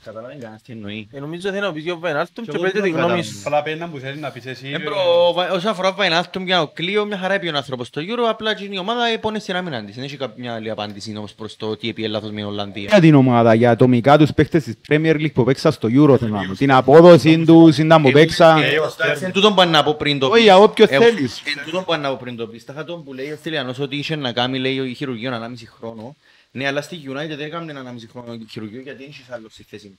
Καταλαβαίνεις 0.04 0.42
κανένας 0.42 0.62
τι 0.62 0.72
εννοεί. 0.72 1.08
Ε, 1.12 1.20
Νομίζω 1.20 1.48
θέλει 1.50 1.60
να 1.60 1.72
πεις 1.72 1.82
για 1.82 1.92
ο 1.92 1.98
Βαϊνάλτουμ 1.98 2.44
Και 2.44 2.50
και 2.50 2.56
εγώ 2.56 2.64
πείτε 2.66 2.80
δεν 2.80 2.82
τη 2.92 2.96
γνώμη 2.96 3.02
καταλαβαίνω. 3.08 3.32
σου. 3.40 3.42
Απλά 3.44 3.62
πένα 3.62 3.88
που 3.88 3.98
θέλει 3.98 4.18
να 4.20 4.30
πεις 4.30 4.46
εσύ. 4.46 4.68
Ε, 4.72 4.76
ρε. 4.76 4.82
μπρο, 4.84 5.32
βα- 5.34 5.50
Όσον 5.52 5.70
αφορά 5.70 5.92
Βαϊνάλτουμ 5.92 6.44
για 6.44 6.62
ο 6.62 6.66
Κλείο, 6.68 7.04
μια 7.04 7.18
χαρά 7.18 7.34
έπιε 7.34 7.50
ο 7.50 7.56
άνθρωπος 7.56 7.86
στο 7.86 8.00
Euro, 8.00 8.24
απλά 8.28 8.50
εκείνη 8.50 8.74
η 8.74 8.78
ομάδα 8.78 9.06
επώνε 9.06 9.38
στην 9.38 9.56
άμυνα 9.56 9.84
της. 9.84 9.94
Δεν 9.94 10.04
έχει 10.04 10.16
κάποια 10.16 10.54
άλλη 10.54 10.70
απάντηση 10.70 11.14
όμως 11.16 11.32
προς 11.34 11.56
το 11.56 11.76
τι 11.76 11.88
έπιε 11.88 12.08
λάθος 12.08 12.30
με 12.30 12.36
την 12.36 12.44
Ολλανδία. 12.44 12.86
Για 12.88 13.00
την 13.00 13.14
ομάδα, 13.14 13.54
για 13.54 13.70
ατομικά 13.70 14.18
τους 14.18 14.32
παίχτες 14.34 14.62
της 14.64 14.74
Premier 14.88 15.14
League 15.14 15.32
που 15.32 15.44
παίξαν 15.44 15.72
στο 15.72 15.88
Euro, 15.88 16.16
θέλω 16.18 16.34
να 16.34 16.46
πω. 16.46 16.54
την 16.54 16.72
απόδοση 16.72 17.44
τους, 17.44 17.78
ήταν 17.78 18.02
που 18.02 18.10
παίξαν. 18.10 18.56
Ε, 18.58 18.60
ο 18.62 18.66
Εντάξει, 18.66 18.90
Στέρλινγκ. 18.90 19.18
Εν 19.24 19.32
τούτον 19.32 19.54
που 19.54 19.62
να 19.68 19.82
πω 19.82 19.94
πριν 19.94 20.18
το 20.18 20.26
Όχι, 20.26 20.42
για 20.42 20.56
όποιο 20.58 20.86
Εγώ- 20.88 21.04
θέλεις. 21.04 21.42
Εν 21.56 21.64
τούτον 21.64 21.84
που 21.84 21.94
να 22.00 22.08
πω 22.08 22.16
πριν 22.20 22.36
το 22.36 22.46
πεις. 22.46 22.64
Τάχα 22.64 22.84
τον 22.84 23.04
που 23.04 23.12
λέει 23.12 23.30
ο 23.30 23.36
Στυλιανός 23.36 23.78
ότι 23.78 23.96
είχε 23.96 24.16
να 24.16 24.32
κάνει 24.32 24.58
λέει 24.58 24.74
η 24.74 24.94
χειρουργείο 24.94 25.30
1,5 25.30 25.66
χρόνο. 25.78 26.16
Ναι, 26.56 26.66
αλλά 26.66 26.82
στη 26.82 27.02
United 27.06 27.28
δεν 27.36 27.40
έκαμε 27.40 27.72
1,5 27.72 28.08
χρόνο 28.10 28.38
χειρουργείο 28.50 28.80
γιατί 28.80 28.98
δεν 28.98 29.08
είχες 29.08 29.30
άλλο 29.30 29.48
στη 29.48 29.62
θέση. 29.62 29.98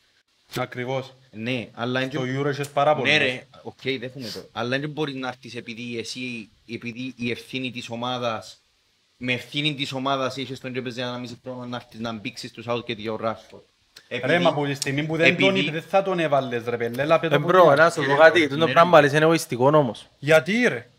Ακριβώς. 0.58 1.14
Ναι, 1.32 1.68
αλλά 1.74 2.02
είναι 2.02 2.12
Στο 2.12 2.22
Euro 2.22 2.52
είχες 2.52 2.70
πάρα 2.70 2.96
πολύ. 2.96 3.12
Ναι 3.12 3.18
ρε, 3.18 3.48
οκ, 3.62 3.76
δέχομαι 4.00 4.30
το. 4.34 4.50
Αλλά 4.52 4.80
δεν 4.80 4.90
μπορείς 4.90 5.16
να 5.16 5.28
έρθεις 5.28 5.56
επειδή 5.56 5.98
εσύ, 5.98 6.50
επειδή 6.70 7.14
η 7.18 7.32
ευθύνη 7.32 7.72
της 7.72 7.90
ομάδας, 7.90 8.62
με 9.18 9.34
ευθύνη 9.34 9.74
της 9.76 9.92
ομάδας 9.92 10.38
είχες 10.38 10.60
τον 10.60 10.76
έπαιζε 10.76 11.02
ένα 11.02 11.18
μισή 11.18 11.40
χρόνο 11.44 11.66
να 11.66 11.76
έρθεις 11.76 12.00
να 12.00 12.14
μπήξεις 12.14 12.52
τους 12.52 12.66
Southgate 12.68 12.98
για 12.98 13.12
ο 13.14 13.18
Rashford. 13.24 13.62
Ρε, 14.26 14.40
μα 14.40 14.50
από 14.50 14.66
τη 14.66 14.74
στιγμή 14.74 15.04
που 15.06 15.16
δεν 15.16 15.26
επειδή- 15.26 15.44
τον 15.50 15.56
είπες, 15.56 15.72
δεν 15.72 15.82
θα 15.82 16.02
τον 16.04 16.20
έβαλες 16.20 16.64
ρε 16.66 16.78
πελέλα. 16.78 17.20
πέτω 17.20 17.34
Ε, 17.34 17.38
από 17.38 17.48
μπρο, 17.48 17.62
την 17.62 17.70
να 17.84 17.90
σου 17.90 18.02
αρχή, 18.02 18.12
πω 18.16 18.18
ρε. 18.24 18.30
κάτι, 18.30 18.48
το 18.58 18.68
πράγμα 18.68 19.00
είναι 19.06 19.18
εγωιστικό 19.18 19.68
όμως. 19.78 20.08
Γιατί 20.20 20.66
ρε; 20.68 20.90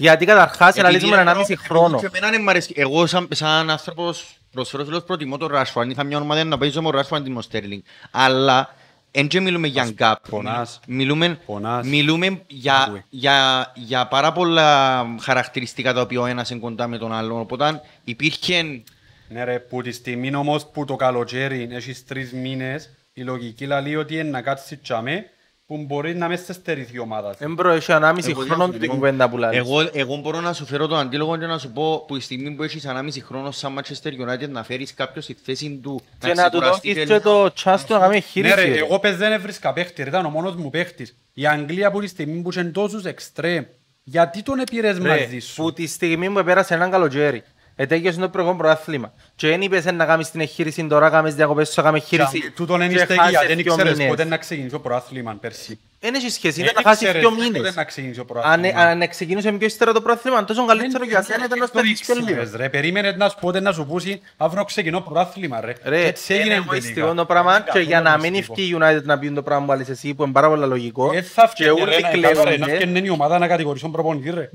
Γιατί 0.00 0.24
καταρχάς 0.24 0.68
Επειδή 0.76 0.80
αναλύσουμε 0.80 1.16
εγώ- 1.16 1.44
1,5 1.46 1.56
χρόνο. 1.56 1.98
Και 1.98 2.06
εμένα 2.06 2.30
δεν 2.30 2.42
μ' 2.42 2.48
αρέσει. 2.48 2.72
Εγώ 2.76 3.06
σαν, 3.06 3.28
σαν 3.30 3.70
άνθρωπος 3.70 4.38
προσφέρω 4.52 4.84
φίλος 4.84 5.04
προτιμώ 5.04 5.36
τον 5.36 5.50
Rashford. 5.54 5.80
Αν 5.80 5.90
είχα 5.90 6.04
μια 6.04 6.18
ομάδα 6.20 6.44
να 6.44 6.58
παίζω 6.58 6.82
με 6.82 6.90
τον 6.90 7.00
Rashford 7.00 7.16
αντί 7.16 7.30
με 7.30 7.42
τον 7.42 7.50
Sterling. 7.62 7.78
Αλλά 8.10 8.74
εν 9.10 9.28
και 9.28 9.40
μιλούμε 9.40 9.66
για 9.66 9.90
gap. 9.98 10.14
πονάς. 10.30 10.80
Μιλούμε, 10.86 11.38
Πονάς. 11.46 11.86
μιλούμε 11.86 12.42
για, 12.46 12.74
Ακούει. 12.82 13.04
για, 13.08 13.70
για 13.74 14.06
πάρα 14.06 14.32
πολλά 14.32 15.04
χαρακτηριστικά 15.20 15.92
τα 15.92 16.00
οποία 16.00 16.20
ο 16.20 16.26
ένας 16.26 16.50
είναι 16.50 16.60
κοντά 16.60 16.86
με 16.86 16.98
τον 16.98 17.12
άλλον. 17.12 17.40
Οπότε 17.40 17.80
υπήρχε... 18.04 18.82
Ναι 19.28 19.44
ρε, 19.44 19.58
που 19.58 19.82
τη 19.82 19.92
στιγμή 19.92 20.34
όμως 20.34 20.66
που 20.66 20.84
το 20.84 20.96
καλοκαίρι 20.96 21.68
έχεις 21.70 22.04
τρεις 22.06 22.32
μήνες, 22.32 22.90
η 23.12 23.22
λογική 23.22 23.66
λέει 23.66 23.94
ότι 23.94 24.14
είναι 24.14 24.30
να 24.30 24.42
κάτσεις 24.42 24.78
τσάμε, 24.82 25.24
που 25.68 25.84
μπορεί 25.86 26.14
να 26.16 26.28
μην 26.28 26.38
σε 26.38 26.52
στερηθεί 26.52 26.94
η 26.96 26.98
ομάδα. 26.98 27.32
σου. 27.32 27.44
Ε, 27.44 27.46
bro, 27.48 27.70
έχει 27.70 27.92
1,5 27.92 28.00
Εγώ 28.00 28.12
χρόνο 28.40 28.44
διαφωνώ. 28.44 28.68
την 28.78 28.88
κουβέντα 28.88 29.28
που 29.28 29.36
λάλλεις. 29.36 29.58
Εγώ, 29.58 29.88
εγώ 29.92 30.16
μπορώ 30.16 30.40
να 30.40 30.52
σου 30.52 30.66
φέρω 30.66 30.86
τον 30.86 30.98
αντίλογο 30.98 31.36
και 31.36 31.46
να 31.46 31.58
σου 31.58 31.72
πω 31.72 32.04
που 32.06 32.16
η 32.16 32.20
στιγμή 32.20 32.50
που 32.50 32.62
έχεις 32.62 32.86
1,5 32.86 33.20
χρόνο 33.24 33.50
σαν 33.50 33.78
Manchester 33.78 34.08
United 34.28 34.48
να 34.48 34.62
φέρεις 34.64 34.94
κάποιος 34.94 35.24
στη 35.24 35.36
θέση 35.44 35.80
του 35.82 36.00
Και 36.18 36.26
να 36.34 36.34
του 36.34 36.48
ξεκουραστεί 36.58 36.92
δώσεις 36.92 37.06
και 37.08 37.14
και 37.14 37.20
το 37.20 37.44
chance 37.64 37.78
του 37.86 37.92
να 37.92 37.98
κάνει 37.98 38.14
Ναι 38.14 38.20
χείριση. 38.20 38.54
ρε, 38.54 38.62
ρε. 38.64 38.78
εγώ 38.78 38.98
πες 38.98 39.16
δεν 39.16 39.32
έβρισκα 39.32 39.72
παίχτη, 39.72 40.02
ρε, 40.02 40.08
ήταν 40.08 40.24
ο 40.26 40.28
μόνος 40.30 40.56
μου 40.56 40.70
παίχτης. 40.70 41.16
Η 41.34 41.46
Αγγλία 41.46 41.90
που 41.90 42.00
τη 42.00 42.06
στιγμή 42.06 42.40
που 42.42 42.50
είχε 42.50 42.64
τόσους 42.64 43.04
εξτρέμ, 43.04 43.64
γιατί 44.04 44.42
τον 44.42 44.58
επήρες 44.58 44.98
Ρε, 44.98 45.08
μαζί 45.08 45.38
σου; 45.38 45.62
που 45.62 45.72
τη 45.72 45.86
στιγμή 45.86 46.30
που 46.30 46.44
πέρασε 46.44 46.74
έναν 46.74 46.90
καλοκαίρι, 46.90 47.42
ετέγιωσε 47.80 48.20
το 48.20 48.28
προηγούμενο 48.28 48.62
πρωτάθλημα 48.62 49.12
και 49.36 49.48
δεν 49.48 49.60
είπες 49.60 49.84
να 49.84 50.04
κάνεις 50.04 50.30
την 50.30 50.40
εγχείρηση 50.40 50.86
τώρα, 50.86 51.10
κάνεις 51.10 51.34
διακοπές, 51.34 51.70
θα 51.70 51.82
κάνεις 51.82 52.02
εγχείρηση 52.02 52.50
Τούτον 52.50 52.80
είναι 52.80 52.92
και 52.92 52.98
στέγη, 52.98 53.18
χάσε 53.18 53.30
γιατί 53.30 53.46
δεν 53.46 53.56
δυο 53.56 53.72
ήξερες 53.72 53.92
μήνες. 53.96 54.08
πότε 54.10 54.24
να 54.24 54.36
ξεκινήσει 54.36 54.74
ο 54.74 54.80
προάθλημα 54.80 55.36
πέρσι. 55.40 55.78
Δεν 56.00 56.14
έχει 56.14 56.30
σχέση, 56.30 56.60
Δεν 56.62 56.70
ήταν 56.70 56.82
να 56.84 56.90
χάσει 56.90 57.04
ήξερες 57.04 57.22
δύο 57.28 57.30
πότε 57.36 57.50
μήνες. 57.58 57.74
να 57.74 57.84
ξεκινήσει 57.84 58.20
ο 58.20 58.22
Αν, 58.22 58.28
προάθλημα. 58.28 58.80
αν 58.80 59.08
ξεκινούσε 59.08 59.52
πιο 59.52 59.66
ύστερα 59.66 59.92
το 59.92 60.00
πρόθυμα, 60.00 60.44
τόσο 60.44 60.64
καλύτερο 60.66 61.04
για 61.04 61.22
σένα 61.22 61.44
ήταν 61.44 61.58
να 61.58 61.64
το 61.64 61.70
στέλνεις 61.78 62.00
πιο 62.00 62.14
λίγο. 62.14 62.26
ήξερες, 62.28 62.54
ρε. 62.54 62.68
Περίμενε 62.68 63.12
να 63.12 63.28
σου 63.28 63.36
πότε 63.40 63.60
να 63.60 63.72
σου 63.72 63.86
πούσει 63.86 64.20
αύριο 64.36 64.64
ξεκινώ 64.64 65.00
πρωτάθλημα 65.00 65.60
ρε. 65.60 65.72
Ρε, 65.84 66.06
Έτσι 66.06 66.34
έγινε 66.34 66.44
είναι 66.46 66.54
τελικά. 66.54 66.74
εγωιστικό 66.74 67.14
το 67.14 67.24
πράγμα 67.24 67.64
και 67.72 67.78
για 67.78 68.00
να 68.00 68.16
μην 68.16 68.24
εγωιστικό. 68.24 68.52
ευκεί 68.52 68.68
η 68.68 68.76
United 68.80 69.02
να 69.04 69.18
πει 69.18 69.30
το 69.30 69.42
πράγμα 69.42 69.64
που 69.64 69.70
βάλεις 69.70 69.88
εσύ 69.88 70.14
που 70.14 70.22
είναι 70.22 70.32
πάρα 70.32 70.48
πολύ 70.48 70.66
λογικό 70.66 71.10
Ε, 71.14 71.22
θα 71.22 71.42
και 71.42 71.48
φτιάξει, 71.48 71.82
όλοι 71.82 71.90
ρε, 71.94 72.00
να- 72.00 72.08
κάτω, 72.08 72.20
ρε, 72.20 72.50
να 72.50 72.56
κλαίουνε. 72.66 72.74
φτιάξει 72.86 73.04
η 73.06 73.10
ομάδα 73.10 73.38
να 73.38 73.46
κατηγορήσει 73.48 73.82
τον 73.82 73.92
προπονητή 73.92 74.30
ρε. 74.30 74.50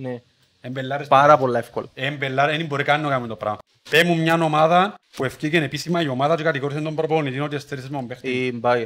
Ναι, 0.64 0.70
Εμπελάρες 0.70 1.08
πάρα 1.08 1.38
πολύ 1.38 1.58
εύκολο. 1.58 1.90
Εμπελάρες, 1.94 2.58
δεν 2.58 2.66
μπορεί 2.66 2.84
καν 2.84 3.02
να 3.02 3.10
κάνει 3.10 3.28
το 3.28 3.36
πράγμα. 3.36 3.58
Πέ 3.90 4.04
μου 4.04 4.16
μια 4.18 4.34
ομάδα 4.44 4.94
που 5.16 5.24
ευκήκε 5.26 5.58
επίσημα 5.58 6.02
η 6.02 6.08
ομάδα 6.08 6.36
και 6.36 6.44
κατηγορήσε 6.44 6.82
τον 6.82 6.96
προπονητή 6.96 7.40
ότι 7.40 7.60
στέρισες 7.60 7.90
με 7.90 7.98
τον 7.98 8.08
παίχτη 8.08 8.30
Η 8.30 8.60
Bayer. 8.64 8.86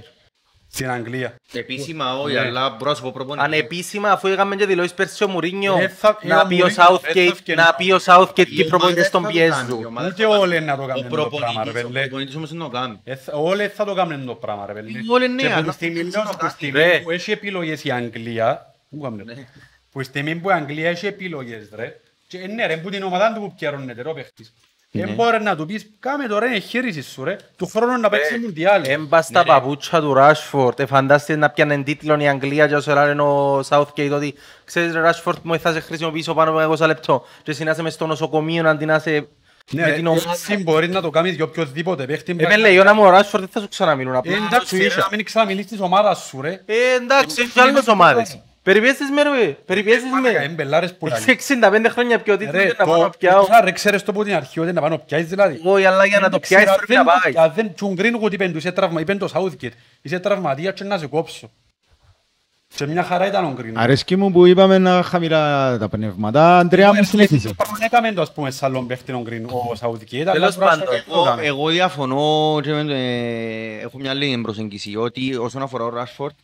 στην 0.72 0.90
Αγγλία. 0.90 1.36
Επίσημα 1.54 2.20
όχι, 2.20 2.34
Ναι. 2.34 2.40
αλλά 2.40 2.70
μπορώ 2.70 2.90
να 2.90 2.96
σου 2.96 3.02
πω 3.04 3.12
προπονητή. 3.12 3.46
Ανεπίσημα 3.46 4.12
αφού 4.12 4.28
είχαμε 4.28 4.56
και 4.56 4.66
δηλώσεις 4.66 4.94
πέρσι 4.94 5.24
ο 5.24 5.28
Μουρίνιο 5.28 5.78
Ε, 5.80 5.88
θα- 5.88 6.18
να 6.24 6.36
ε, 6.40 6.44
πει 6.48 6.54
ο 6.54 6.58
Μουρίνιο, 6.58 6.66
ε, 6.66 6.72
Southgate, 6.76 7.28
θα 7.28 7.36
φτιάξει. 7.36 7.54
να 7.54 7.74
πει 7.76 7.92
ο 7.92 8.00
Southgate 8.06 8.38
Η 8.48 8.56
και 8.56 8.62
οι 8.62 8.66
προπονητές 8.66 9.10
τον 9.10 9.22
ομάδα 9.26 9.40
δεν 9.40 9.52
θα 9.54 9.58
το 9.58 9.64
κάνει, 9.66 9.68
η 9.68 9.72
πιέζουν. 9.76 9.86
ομάδα 9.86 10.08
Ούτε 10.08 10.16
δεν 10.18 10.28
θα 10.30 10.36
το 10.36 10.42
όλοι 10.42 10.60
να 10.62 10.76
το 10.78 10.86
κάνει. 10.86 11.02
κάνουν 11.02 11.20
Ο 11.20 11.24
το 11.24 11.30
πράγμα 11.38 11.64
ρε 11.64 11.72
προπονητής, 11.72 11.84
ο 11.84 11.88
πέλε. 11.88 12.00
προπονητής 12.02 12.36
όμως 12.36 12.50
δεν 12.50 12.60
το 12.60 12.68
κάνει. 12.68 13.00
Ε, 13.04 13.16
θα- 13.16 13.34
Όλοι 13.34 13.68
θα 13.68 13.86
το 13.86 13.94
κάνουν 13.94 14.26
το 14.26 14.34
πράγμα 14.36 14.66
ρε 14.66 14.74
πέλε. 14.74 14.90
Όλοι 15.10 15.28
ναι, 15.28 15.42
Και 15.42 15.48
που 15.48 15.54
αλλά 15.54 15.64
τη 15.68 15.72
στιγμή 15.74 16.02
δεν 16.02 16.10
λέω, 16.12 16.22
το 16.24 16.28
που 16.30 16.34
τη 16.34 16.38
κάνει. 16.40 16.52
στιγμή 16.52 16.80
Ρε. 16.80 17.00
που 17.00 17.12
έχει 17.12 17.32
επιλογές 17.32 17.84
η 17.84 17.92
Αγγλία, 17.92 18.74
πού 18.90 19.00
κάνουν, 19.00 19.22
ρε. 19.28 19.34
Που 19.98 20.04
τη 20.04 20.10
στιγμή 20.10 20.36
που 20.36 20.50
η 20.50 20.54
Αγγλία 20.54 20.90
έχει 20.90 21.08
επιλογές 21.08 21.70
ρε, 21.76 22.00
και 22.28 22.38
ναι 22.56 22.66
ρε, 22.66 22.78
που 22.78 22.90
την 22.90 23.04
ομάδα 23.04 23.34
του 23.34 23.40
που 23.42 23.54
πιέρωνεται 23.58 24.02
ρε 24.02 24.10
ο 24.10 24.14
παίχτης. 24.14 24.54
Δεν 24.92 25.14
μπορεί 25.14 25.42
να 25.42 25.56
του 25.56 25.66
πεις, 25.66 25.86
κάμε 26.00 26.28
τώρα 26.28 26.46
εγχείρησης 26.54 27.08
σου 27.08 27.24
ρε, 27.24 27.36
του 27.58 27.68
χρόνου 27.68 28.00
να 28.00 28.10
παίξει 28.10 28.38
μουντιάλ. 28.38 28.84
Έμπα 28.86 29.22
στα 29.22 29.44
παπούτσια 29.44 30.00
του 30.00 30.16
Rashford, 30.18 30.80
εφαντάστε 30.80 31.36
να 31.36 31.50
πιάνε 31.50 31.84
τίτλο 31.84 32.20
η 32.20 32.28
Αγγλία 32.28 32.68
και 32.68 32.76
όσο 32.76 32.94
λένε 32.94 33.22
ο 33.22 33.60
Southgate 33.70 34.12
ότι 34.12 34.34
ξέρεις 34.66 34.94
ρε 34.94 35.10
Rashford 35.10 35.36
μου 35.42 35.60
θα 35.60 35.72
σε 35.74 35.80
χρησιμοποιήσω 35.80 36.34
πάνω 36.34 36.64
από 36.64 36.74
20 36.84 36.86
λεπτό 36.88 37.26
και 37.44 37.52
εσύ 37.52 37.64
να 37.64 37.72
είσαι 37.72 37.82
μες 37.82 37.94
στο 37.94 38.06
νοσοκομείο 38.06 38.70
αντί 38.70 38.86
να 38.86 38.96
είσαι 38.96 39.28
Ναι, 39.72 39.82
με 39.82 39.88
ρε, 39.90 39.96
την 39.96 40.08
ομάδα. 40.08 40.32
έτσι 40.32 40.58
μπορείς 40.58 40.90
να 40.90 41.02
το 41.02 41.10
κάνεις 41.10 41.36
για 41.36 41.44
οποιοδήποτε 41.44 42.06
παίχτη. 42.06 42.36
Ε, 42.40 42.48
με 42.48 42.58
λέει, 42.58 42.80
ο 42.80 42.84
να 42.84 42.94
μου 42.94 43.04
ο 43.04 43.10
Rashford 43.18 43.40
δεν 43.40 43.48
θα 43.52 43.60
σου 43.60 43.68
ξαναμείνουν 43.68 44.14
Ε, 44.14 44.18
απλά. 44.18 44.36
Εντάξει, 44.36 44.68
σου 44.68 44.78
ρε, 44.78 44.86
ίσια. 44.86 45.02
να 45.10 45.16
μην 45.16 45.26
ξαναμιλείς 45.26 45.66
της 45.66 45.80
ομάδας 45.80 46.20
σου 46.28 46.42
ρε. 46.42 46.62
Ε, 46.66 46.74
εντάξει, 47.02 47.42
έχει 47.42 47.60
άλλες 47.60 47.88
ομάδες. 47.88 48.40
Περιπέσεις 48.68 49.10
με 49.10 49.22
ρε, 49.24 49.46
περιπέσεις 49.66 50.04
Μαλάκα, 50.12 50.40
με. 50.40 50.46
εμπελάρες 50.46 50.94
που 50.98 51.08
Έχει 51.08 51.16
λαλείς. 51.28 51.86
65 51.86 51.90
χρόνια 51.90 52.20
πιο 52.20 52.38
τίτλο 52.38 52.52
Ρε, 52.60 52.66
και 52.68 52.76
να 52.78 52.86
πάω 52.86 52.98
να 52.98 53.04
το- 53.04 53.18
πιάω. 53.18 53.46
τώρα, 53.46 53.62
ρε, 53.62 53.72
ξέρεις 53.72 54.04
το 54.04 54.12
που 54.14 54.24
την 54.24 54.36
αρχή 54.36 54.60
ότι 54.60 54.72
να 54.72 54.82
πάω 54.82 54.90
να 54.90 54.98
πιάσεις 55.00 55.28
δηλαδή. 55.28 55.60
Όχι, 55.64 55.86
αλλά 55.86 56.06
για 56.06 56.20
να 56.20 56.30
το 56.30 56.40
πιάσεις 56.40 56.76
πρέπει 56.76 56.94
να 56.94 57.04
πάεις. 57.04 57.36
Αν 57.38 57.52
δεν 57.56 57.74
τσουν 57.76 57.96
κρίνω 57.96 58.20
ότι 58.22 58.36
είπεν 58.36 58.52
του, 58.52 58.58
είσαι 58.58 58.72
τραυμα, 58.72 59.02
είπεν 59.02 59.18
το 59.18 59.30
Southgate, 59.34 59.70
είσαι 60.02 60.20
τραυματίας 60.20 60.74
και 60.74 60.84
να 60.84 60.98
σε 60.98 61.08
κόψω. 61.08 61.52
Και 62.76 62.86
μια 62.88 63.04
χαρά 63.04 63.28
ήταν 63.28 63.46
ο 63.46 63.54
κρίνος. 63.58 63.84
Αρέσκει 63.84 64.16
μου 64.16 64.32
που 64.32 64.46
είπαμε 64.46 64.78
να 64.78 65.04
χαμηλά 65.04 65.78
τα 65.78 65.90
πνεύματα. 65.90 66.58
Αντρέα 66.58 66.94
μου 66.94 67.04
συνέχισε. 67.04 67.50
Έκαμε 67.86 68.12
το 68.12 68.22
ας 68.22 68.34
πούμε 68.34 68.52
σαν 68.52 68.70
άλλον 68.70 68.88
παίχτη 68.88 69.12
ο 69.12 69.24
Green, 69.30 69.42
ο 69.50 69.72
Southgate, 69.82 70.22
αλλά 70.22 70.32
Τέλος 70.32 70.56
τώρα 70.56 70.70
πάντων, 70.70 70.86
στο- 70.88 70.96
το 70.96 71.02
Εγώ, 71.16 71.22
έκαμε. 71.24 71.42
εγώ 71.46 71.68
διαφωνώ 71.70 72.60
και 72.64 72.72
με, 72.74 72.94
ε, 72.94 73.84
έχω 73.84 73.98
μια 74.00 74.10
άλλη 74.12 74.40
προσέγγιση 74.42 74.96
ότι 74.96 75.36
όσον 75.36 75.62
αφορά 75.62 75.84
ο 75.84 75.92
Rashford 75.98 76.36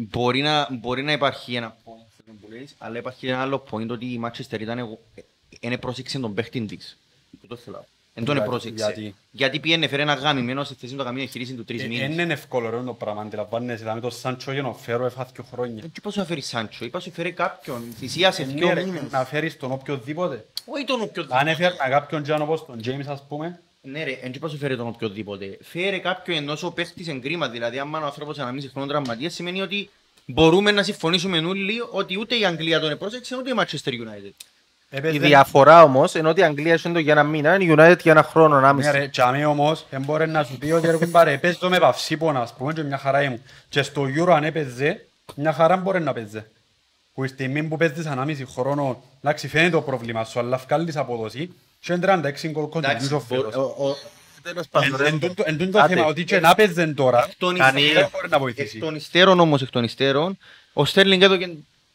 μπορεί 0.00 0.40
να, 0.42 0.68
μπορεί 0.70 1.02
να 1.02 1.12
υπάρχει 1.12 1.54
ένα 1.54 1.76
point 1.84 2.32
που 2.40 2.48
λες, 2.50 2.74
αλλά 2.78 2.98
υπάρχει 2.98 3.26
ένα 3.28 3.40
άλλο 3.40 3.64
point 3.70 3.88
ότι 3.88 4.04
η 4.06 4.20
Manchester 4.24 4.60
ήταν 4.60 4.78
εγώ, 4.78 4.98
ε, 5.14 5.20
είναι 5.60 5.78
πρόσεξε 5.78 6.18
τον 6.18 6.34
παίχτη 6.34 6.60
της. 6.60 6.98
Που 7.40 7.46
το 7.46 7.56
θέλω. 7.56 7.84
Εν 8.18 8.24
τον 8.24 8.34
Γιατί- 8.34 8.50
πρόσεξε. 8.50 8.84
γιατί; 8.84 9.14
Γιατί 9.30 9.60
πήγαινε 9.60 9.86
φέρε 9.88 10.02
ένα 10.02 10.14
γάμι 10.14 10.64
σε 10.64 10.74
θέση 10.74 10.92
του 10.92 10.96
να 10.98 11.04
κάνει 11.04 11.22
εγχειρήση 11.22 11.54
του 11.54 11.64
τρεις 11.64 11.82
Ε, 11.82 11.86
μήνες. 11.86 12.08
Είναι 12.22 12.32
εύκολο 12.32 12.70
ρε, 12.70 12.82
το 12.82 12.92
πράγμα, 12.92 13.22
αντιλαμβάνεσαι, 13.22 13.78
δηλαδή 13.82 14.00
το 14.00 14.10
Σάντσο 14.10 14.52
για 14.52 14.62
να 14.62 14.72
φέρω 14.72 15.06
έφαθ 15.06 15.32
και 15.32 15.42
χρόνια. 15.52 15.82
Ε, 15.84 15.88
Τι 15.88 16.00
πώς 16.00 16.16
να 16.16 16.24
φέρεις 16.24 16.46
Σάντσο, 16.46 16.84
είπα 16.84 17.00
σου 17.00 17.10
φέρε 17.12 17.30
κάποιον, 17.30 17.82
θυσίασε 17.98 18.42
Ε, 18.42 18.44
δυο 18.44 18.66
ναι, 18.66 18.72
ρε, 18.72 18.84
μήνες. 18.84 19.10
Να 19.10 19.24
φέρεις 19.24 19.56
τον 19.56 19.72
οποιοδήποτε. 19.72 20.46
Όχι 20.64 20.84
τον 20.84 21.00
οποιοδήποτε. 21.00 21.40
Αν 21.40 21.48
έφερνα 21.48 21.88
κάποιον 21.88 22.22
Τζάν 22.22 22.42
όπως 22.42 22.66
τον 22.66 22.80
James 22.84 23.06
ας 23.06 23.22
πούμε, 23.28 23.60
Ναι 23.92 24.04
ρε, 24.04 24.18
εν 24.22 24.32
πώς 24.40 24.50
σου 24.50 24.56
φέρε 24.58 24.76
τον 24.76 24.86
οποιοδήποτε. 24.86 25.58
Φέρε 25.62 25.98
κάποιον 25.98 26.36
ενός 26.36 26.62
ο 26.62 26.70
παίχτης 26.72 27.08
εν 27.08 27.20
κρίμα, 27.20 27.48
δηλαδή 27.48 27.78
άμα 27.78 27.98
ο 28.00 28.04
άνθρωπος 28.04 28.38
ένα 28.38 28.52
μισή 28.52 28.68
χρόνο 28.68 28.86
τραυματίας 28.86 29.34
σημαίνει 29.34 29.60
ότι 29.60 29.90
μπορούμε 30.26 30.70
να 30.70 30.82
συμφωνήσουμε 30.82 31.38
όλοι 31.38 31.74
ότι 31.90 32.18
ούτε 32.18 32.34
η 32.38 32.44
Αγγλία 32.44 32.80
τον 32.80 32.90
επρόσεξε 32.90 33.36
ούτε 33.36 33.50
η 33.50 33.52
Manchester 33.58 33.88
United. 33.90 34.32
Η 34.90 34.96
έπαιζε- 34.96 35.20
διαφορά 35.20 35.82
όμως 35.82 36.14
είναι 36.14 36.28
ότι 36.28 36.40
η 36.40 36.42
Αγγλία 36.44 36.72
έχει 36.72 36.92
το 36.92 36.98
για 36.98 37.12
ένα 37.12 37.22
μήνα, 37.22 37.56
η 37.60 37.74
United 37.78 37.98
για 38.02 38.12
ένα 38.12 38.22
χρόνο, 38.22 38.48
Ναι 38.54 38.56
ανάμιση. 38.66 38.90
ρε, 38.90 39.08
τσάμε 39.08 39.44
όμως, 39.46 39.86
δεν 39.90 40.02
μπορεί 40.02 40.28
να 40.28 40.44
σου 40.44 40.58
πει 40.58 40.70
ότι 40.70 40.86
ρε 40.86 40.96
κουμπάρε, 40.96 41.38
παίζω 41.38 41.68
με 41.68 41.78
παυσίπονα, 41.78 42.40
ας 42.40 42.54
πούμε, 42.54 42.72
και 42.72 42.82
μια 42.82 42.98
χαρά 42.98 43.22
ήμουν. 43.22 43.40
Και 43.68 43.82
στο 43.82 44.02
Euro 44.16 44.30
αν 44.32 44.44
έπαιζε, 44.44 45.06
μια 45.34 45.52
χαρά 45.52 45.76
μπορεί 45.76 46.00
να 46.00 46.12
παίζει. 46.12 46.44
Που 47.14 47.24
η 47.24 47.28
στιγμή 47.28 47.62
που 47.62 47.76
παίζεις 47.76 48.06
ανάμιση 48.06 48.44
χρόνο, 48.46 49.02
εντάξει 49.22 49.48
φαίνεται 49.48 49.70
το 49.70 49.80
πρόβλημα 49.82 50.24
σου, 50.24 50.38
αλλά 50.38 50.56
βγάλεις 50.56 50.96
απόδοση 50.96 51.54
και 51.86 51.92
είναι 51.92 52.00
36 52.44 52.48
γκολ 52.50 52.68
Εντάξει, 52.76 53.08
contribution 53.10 53.16
ο- 53.16 53.20
φέτος. 53.20 53.54
ο- 53.54 53.60
ο- 53.60 53.96
Τέλος 54.42 54.68
πάντων, 54.70 54.96
ρε. 54.96 55.06
Εν- 55.06 55.12
εν 55.14 55.20
τούτο- 55.28 55.42
Εν 55.46 55.58
τούτο 55.58 55.78
Άντε. 55.78 55.94
θέμα, 55.94 56.06
ότι 56.06 56.24
και 56.24 56.40
να 56.40 56.54
παίζεν 56.54 56.94
τώρα, 56.94 57.24
εκ 57.28 57.32
των 57.38 57.56
Κάνει- 57.56 57.72
δεν 57.80 57.86
υστέρων- 57.88 58.10
μπορεί 58.12 58.28
να 58.28 58.36
εκ 58.36 58.42
βοηθήσει. 58.42 58.78
των 58.78 58.94
υστέρων 58.94 59.40
όμως, 59.40 59.62
εκ 59.62 59.70
των 59.70 59.84
υστέρων, 59.84 60.38
ο 60.72 60.84
Στέρλινγκ 60.84 61.22
έδωκε 61.22 61.50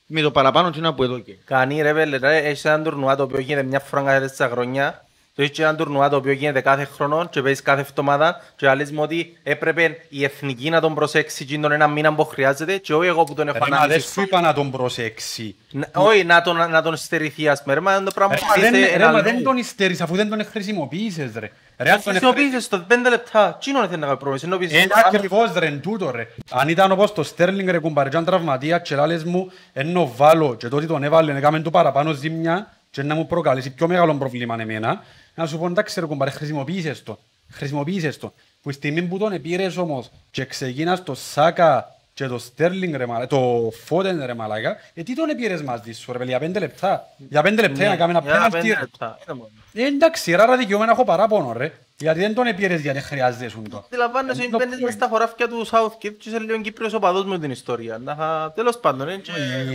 με 0.06 0.22
το 0.22 0.32
παραπάνω 0.32 0.70
τι 0.72 0.80
να 0.80 0.94
που 0.94 1.04
έδωκε. 1.04 1.38
Κάνει 1.46 1.82
ρε 1.82 1.94
πέλε, 1.94 2.18
ρε, 2.18 2.38
έχεις 2.38 2.66
έναν 2.66 2.84
τουρνουά 2.84 3.16
το 3.16 3.24
οποίο 3.24 3.40
γίνεται 3.40 3.68
μια 3.68 3.80
φορά 3.80 4.02
κάθε 4.04 4.20
τέσσερα 4.28 4.50
χρόνια 4.50 5.06
και 5.34 5.42
έχεις 5.42 5.56
και 5.56 5.62
έναν 5.62 5.76
τουρνουά 5.78 6.10
το 6.10 6.16
οποίο 6.16 6.32
γίνεται 6.32 6.62
κάθε 6.62 6.86
χρόνο 6.96 7.28
και 7.30 7.42
παίζεις 7.42 7.62
κάθε 7.62 7.82
εβδομάδα 7.82 8.42
και 8.56 8.74
λες 8.74 8.92
μου 8.92 9.02
ότι 9.02 9.38
έπρεπε 9.44 9.98
η 10.10 10.24
εθνική 10.24 10.70
να 10.70 10.82
τον 10.82 10.96
προσέξει 10.96 11.46
και 11.46 11.58
τον 11.58 11.72
ένα 11.72 11.88
μήνα 11.88 12.14
που 12.14 12.26
χρειάζεται 12.26 12.78
και 12.78 12.94
όχι 12.94 13.08
εγώ 13.08 13.24
που 13.24 13.34
τον 13.34 13.48
έχω 13.48 13.58
Ρε, 13.58 13.70
μα 13.70 13.78
δεν 13.78 13.78
ανάμιση 13.86 14.12
σου 14.12 14.22
είπα 14.22 14.42
να 14.42 14.54
τον 14.54 14.72
προσέξει. 14.72 15.56
Να- 15.72 15.88
Όχι, 15.94 16.24
να 16.24 16.42
τον, 16.42 16.56
να 16.70 16.82
τον 16.82 16.96
στερηθεί 16.96 17.48
ας 17.48 17.62
πούμε, 17.62 17.74
ρε, 17.74 17.80
μα 17.80 17.96
είναι 17.96 18.04
το 18.06 18.12
πράγμα 18.16 18.34
Ρε, 18.34 18.40
που 18.40 18.46
μα 18.48 18.54
δεν- 18.62 18.74
είστε 18.74 18.98
ρε, 18.98 19.04
μα 19.04 19.10
ένα 19.10 19.22
δεν 19.22 19.34
λόγο. 19.34 19.44
τον 19.46 19.58
υστερείς 19.58 20.02
αφού 20.02 20.16
δεν 20.16 20.30
τον 20.30 20.46
χρησιμοποίησες 20.46 21.32
ρε. 21.34 21.52
Ρε, 21.78 21.92
αν 21.92 22.02
τον 22.04 22.12
Χρησιμοποίησες 22.14 22.68
το 22.68 22.86
5 22.88 23.10
λεπτά, 23.10 23.58
τι 23.64 23.70
είναι 23.70 23.80
να 23.80 23.88
κάνει 23.88 24.06
πρόβλημα, 24.06 24.38
ενώ 24.44 24.58
πεις- 24.58 24.72
Είναι 24.74 24.88
ακριβώς 25.06 25.54
ρε, 25.58 25.66
εν 25.66 25.82
τούτο 25.82 26.12
ρε. 26.12 26.28
Αν 26.52 26.70
ήταν 26.70 26.92
όπως 26.92 27.14
το 27.14 27.24
Στέρλινγκ 27.24 27.70
ρε 27.70 27.80
κουμπάρε 27.80 28.10
και 28.10 28.18
αν 28.18 28.26
τραυματία 28.26 28.80
και 28.80 28.96
λάλες 28.96 29.24
μου 29.24 29.52
ενώ 29.74 30.12
βάλω 30.16 30.56
και 30.56 30.68
τότε 30.68 30.86
τον 30.86 31.04
έβαλε 31.04 31.38
έκαμε 31.38 31.60
του 31.60 31.72
παραπάνω 31.72 32.12
ζήμια 32.12 32.74
και 32.92 33.04
να 33.04 33.16
μου 33.16 33.28
προκαλέσει 33.28 33.70
πιο 33.74 33.88
μεγάλο 33.88 34.14
πρόβλημα 34.16 34.56
εμένα 34.60 35.04
να 35.36 35.46
σου 35.46 35.58
πω 35.58 35.66
εντάξει 35.66 36.00
ρε 36.00 36.06
κουμπάρε 36.06 36.32
χρησιμοποίησες 36.32 37.04
το. 37.04 37.20
Χρησιμοποίησες 37.50 38.18
το. 38.18 38.34
Που 38.62 38.70
η 38.70 38.74
στιγμή 38.74 39.02
που 39.02 39.18
τον 39.18 39.32
επήρες 39.32 39.78
όμως 39.78 40.12
και 40.32 40.46
ξεκίνας 40.46 41.04
το 41.04 41.16
Σάκα 41.16 41.96
και 42.14 42.28
το 42.28 42.38
Στέρλινγκ 42.38 42.96
ρε 42.96 43.06
μαλάκα, 43.06 43.28
το 43.28 43.72
Φώτεν 43.86 44.26
ρε 44.26 44.34
μαλάκα, 44.34 44.78
ε 44.94 45.04
τι 45.04 45.16
τον 45.16 45.30
επήρες 45.30 45.62
μαζί 45.62 45.92
σου 45.92 46.12
ρε 46.12 46.18
παιδί, 46.18 46.30
για 46.30 46.40
πέντε 46.40 46.60
λεπτά. 46.60 47.08
Για 47.18 47.42
πέντε 47.42 47.62
λεπτά 47.62 47.80
για 47.80 47.90
να 47.90 47.96
κάνει 47.96 48.12
ένα 48.12 48.22
Για 48.22 48.32
πέναλτι 48.32 48.58
πέντε 48.58 48.80
ρε. 49.28 49.34
Λεπτά. 49.74 49.82
Είναι 49.82 49.90
μόνο. 49.90 49.92
Ε, 49.92 49.96
εντάξει, 49.96 50.32
ρε, 50.36 50.42
άρα 50.42 50.58
δικαιούμενα 50.58 50.92
έχω 50.92 51.04
παράπονο 51.04 51.54
ρε. 51.58 51.72
Γιατί 51.98 52.20
δεν 52.20 52.34
τον 52.34 52.46
επήρες 52.48 52.82
γιατί 52.82 53.00
χρειάζεσαι 53.02 53.50
σου 53.50 53.62
το. 53.70 53.84
Αντιλαμβάνεσαι, 53.86 54.48
το 54.52 54.58
μπαίνεις 54.58 54.80
μες 54.82 54.94
στα 54.94 55.08
χωράφια 55.08 55.48
του 55.48 55.68
Southgate 55.68 56.14
και 56.18 56.30
είσαι 56.30 56.40
λίγο 56.40 56.62
Κύπριος 56.62 56.94
οπαδός 56.94 57.26
με 57.26 57.40
την 57.40 57.52
ιστορία. 57.52 57.98
Να 58.04 58.16
θα- 58.16 58.52
Τέλος 58.56 58.78
πάντων, 58.80 59.08
είναι 59.10 59.18
και- 59.18 59.32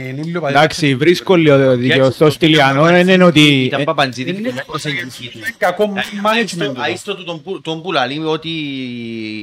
Ε, 0.09 0.13
Νίλιο, 0.13 0.41
πα- 0.41 0.49
Εντάξει, 0.49 0.95
βρίσκω 0.95 1.35
λίγο 1.35 1.77
δικαιό 1.77 2.11
στο 2.11 2.31
Στυλιανό, 2.31 2.97
είναι 2.99 3.25
ότι... 3.25 3.65
Ήταν 3.65 3.81
ε, 3.81 3.85
Παπαντζίδη 3.85 4.33
και 4.43 4.53
μια 4.53 4.65
προσέγγιση 4.67 5.29
του. 5.31 5.39
Κακό 5.59 5.93
management. 5.97 6.75
του. 6.75 6.83
Αίστο 6.91 7.15
του 7.17 7.25
τον 7.25 7.43
που- 7.43 7.61
τον 7.61 7.83
πουλαλή 7.83 8.25
ότι, 8.25 8.53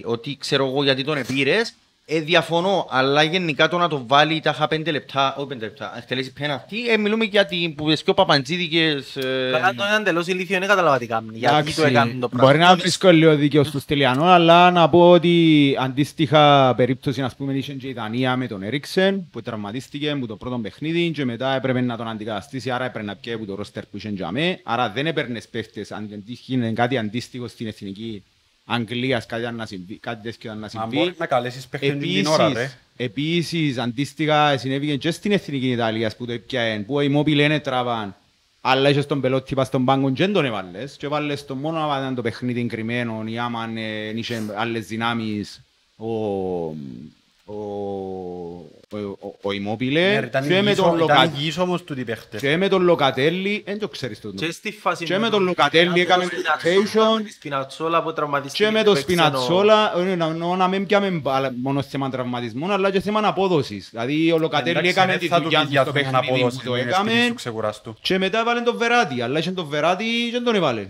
ότι 0.05 0.37
ξέρω 0.39 0.65
εγώ 0.65 0.83
γιατί 0.83 1.03
τον 1.03 1.17
επήρες. 1.17 1.73
Ε, 2.05 2.19
διαφωνώ, 2.19 2.87
αλλά 2.89 3.23
γενικά 3.23 3.67
το 3.67 3.77
να 3.77 3.87
το 3.87 4.03
βάλει 4.07 4.39
τα 4.39 4.49
είχα 4.49 4.67
πέντε 4.67 4.91
λεπτά, 4.91 5.35
όχι 5.37 5.47
πέντε 5.47 5.65
λεπτά, 5.65 5.91
να 5.93 5.97
εκτελέσει 5.97 6.33
πέναλτι, 6.33 6.89
ε, 6.89 6.97
μιλούμε 6.97 7.25
για 7.25 7.45
την 7.45 7.75
που 7.75 7.93
και 7.93 8.09
ο 8.09 8.13
Παπαντζίδικες... 8.13 9.15
Ε, 9.15 9.49
Καλά, 9.51 9.73
το 9.75 9.83
είναι 9.83 9.95
εντελώς 9.95 10.27
ηλίθιο, 10.27 10.59
δεν 10.59 10.67
κατάλαβα 10.67 10.97
τι 10.97 11.07
κάνει. 11.07 11.27
Γιατί 11.33 11.55
Εντάξει, 11.55 11.75
το 11.75 11.85
έκανε 11.85 12.13
το 12.19 12.29
πράγμα. 12.29 12.47
Μπορεί 12.47 12.57
να 12.63 12.75
βρίσκω 12.75 13.09
λίγο 13.09 13.35
δίκαιο 13.35 13.63
στο 13.63 13.79
Στυλιανό, 13.79 14.25
αλλά 14.25 14.71
να 14.71 14.89
πω 14.89 15.09
ότι 15.09 15.75
αντίστοιχα 15.79 16.73
περίπτωση 16.75 17.21
ας 17.21 17.35
πούμε 17.35 17.53
είχε 17.53 17.73
και 17.73 17.87
η 17.87 17.93
Δανία 17.93 18.37
με 18.37 18.47
τον 18.47 18.63
Έριξεν 18.63 19.27
που 19.31 19.41
τραυματίστηκε 19.41 20.15
που 20.19 20.25
το 20.25 20.35
πρώτο 20.35 20.57
παιχνίδι 20.57 21.11
και 21.11 21.25
μετά 21.25 21.55
έπρεπε 21.55 21.81
να 21.81 21.97
τον 21.97 22.07
αντικαταστήσει, 22.07 22.71
άρα 22.71 22.85
έπρεπε 22.85 23.05
να 23.05 23.15
πιέει 23.15 23.33
από 23.33 23.45
το 23.45 23.55
ρόστερ 23.55 23.85
που 23.85 23.97
είχε 23.97 24.09
για 24.09 24.31
μέ. 24.31 24.59
Άρα 24.63 24.89
δεν 24.89 25.07
έπαιρνες 25.07 25.47
παίχτες, 25.47 25.91
αν 25.91 26.07
δεν 26.09 26.23
τύχει 26.25 26.71
κάτι 26.73 26.97
αντίστοιχο 26.97 27.47
στην 27.47 27.67
εθνική 27.67 28.23
Αγγλίας, 28.65 29.25
κάτι, 29.25 29.41
ήταν 29.41 29.55
να 29.55 29.65
συμβεί, 29.65 29.97
κάτι 29.97 30.23
τέτοιο 30.23 30.39
ήταν 30.51 30.55
να 30.55 30.69
Μα 30.73 30.81
συμβεί. 30.81 30.97
μπορείς 30.97 31.17
να 31.17 31.25
καλέσεις 31.25 31.67
παίχτες 31.67 31.97
την 31.97 32.25
ώρα, 32.25 32.53
ρε. 32.53 32.61
Επίσης, 32.61 32.77
επίσης, 32.95 33.77
αντίστοιχα 33.77 34.57
συνέβηκε 34.57 34.95
και 34.95 35.11
στην 35.11 35.31
Εθνική 35.31 35.69
Ιταλίας 35.69 36.15
που 36.15 36.25
το 36.25 36.31
έπιαεν, 36.31 36.85
που 36.85 36.99
οι 36.99 37.09
μόποι 37.09 37.35
λένε 37.35 37.59
τραβάν. 37.59 38.15
Αλλά 38.61 38.89
είχες 38.89 39.05
τον 39.05 39.21
πελότη 39.21 39.55
πας 39.55 39.67
στον 39.67 39.85
πάγκο 39.85 40.11
και 40.11 40.23
δεν 40.23 40.33
τον 40.33 40.45
έβαλες. 40.45 40.95
Και 40.97 41.05
έβαλες 41.05 41.45
τον 41.45 41.57
μόνο 41.57 41.87
να 41.87 41.97
ήταν 41.97 42.15
το 42.15 42.21
παιχνίδι 42.21 42.65
κρυμμένο 42.65 43.23
ή 43.25 43.37
άμα 43.37 43.69
ε, 43.75 44.17
είχε 44.17 44.43
άλλες 44.55 44.87
δυνάμεις 44.87 45.61
ο, 45.95 46.07
ο, 47.45 47.55
ο, 48.93 49.17
ο, 49.19 49.35
ο 49.41 49.51
Ναι, 49.51 49.71
Immobile 49.71 49.93
ρε, 49.93 50.25
ήταν 50.25 50.43
και 50.47 50.49
με 50.49 50.55
υγιείς 50.59 50.75
τον 50.75 50.85
ο- 50.85 50.95
ήταν 50.95 50.99
Λοκα- 50.99 51.23
υγιείς 51.23 51.57
όμως 51.57 51.83
τούτοι 51.83 52.01
οι 52.01 52.03
παίχτες. 52.03 52.41
και 52.41 52.57
με 52.57 52.67
τον 52.67 52.81
Λοκατέλη, 52.83 53.61
δεν 53.65 53.79
το 53.79 53.87
ξέρεις 53.87 54.21
το. 54.21 54.29
Και 54.29 54.51
στη 54.51 54.71
φάση 54.71 55.05
Και 55.05 55.17
με 55.17 55.29
τον 55.29 55.43
Λοκατέλη 55.43 55.99
έκαμε 56.01 56.25
rotation. 56.25 57.23
Τη 57.23 57.31
Σπινατσόλα 57.31 58.03
που 58.03 58.13
τραυματίστηκε. 58.13 58.63
Και 58.63 58.71
με 58.71 58.83
το 58.83 58.91
παίξε 58.93 59.05
ο- 59.05 59.11
Σπινατσόλα, 59.13 59.93
ε, 59.97 60.15
να- 60.15 60.27
να 60.33 60.55
να 60.55 60.67
μην 60.67 60.85
πιάμε 60.85 61.09
μπάλα 61.09 61.53
μόνο 61.61 61.81
θέμα 61.81 62.09
τραυματισμών, 62.09 62.71
αλλά 62.71 62.91
και 62.91 62.99
θέμα 62.99 63.19
απόδοσης. 63.23 63.87
Δηλαδή 63.91 64.31
ο 64.31 64.37
Λοκατέλη 64.37 64.69
Εντάξει, 64.77 64.89
έκαμε 64.89 65.11
δεν 65.11 65.19
τη 65.19 65.27
θα 65.27 65.37
του 65.37 65.43
δουλειά 65.43 65.59
πει 65.59 65.65
του 65.65 65.71
για 65.71 65.81
στο 65.81 65.91
τον 65.91 66.01
παιχνίδι 66.01 66.25
απόδοση 66.27 66.57
που 66.57 66.63
το 66.63 66.69
που 66.69 66.75
είναι 66.75 66.91
σπίτι 66.91 67.09
έκαμε 67.09 67.27
σου 67.27 67.33
ξεκουράστου. 67.33 67.95
και 68.01 68.17
μετά 68.17 68.39
έβαλε 68.39 68.61
τον 68.61 68.77
Βεράτη, 68.77 69.21
αλλά 69.21 69.39
είχε 69.39 69.51
τον 69.51 69.65
Βεράτη 69.65 70.03
και 70.25 70.31
δεν 70.31 70.43
τον 70.43 70.55
έβαλε. 70.55 70.87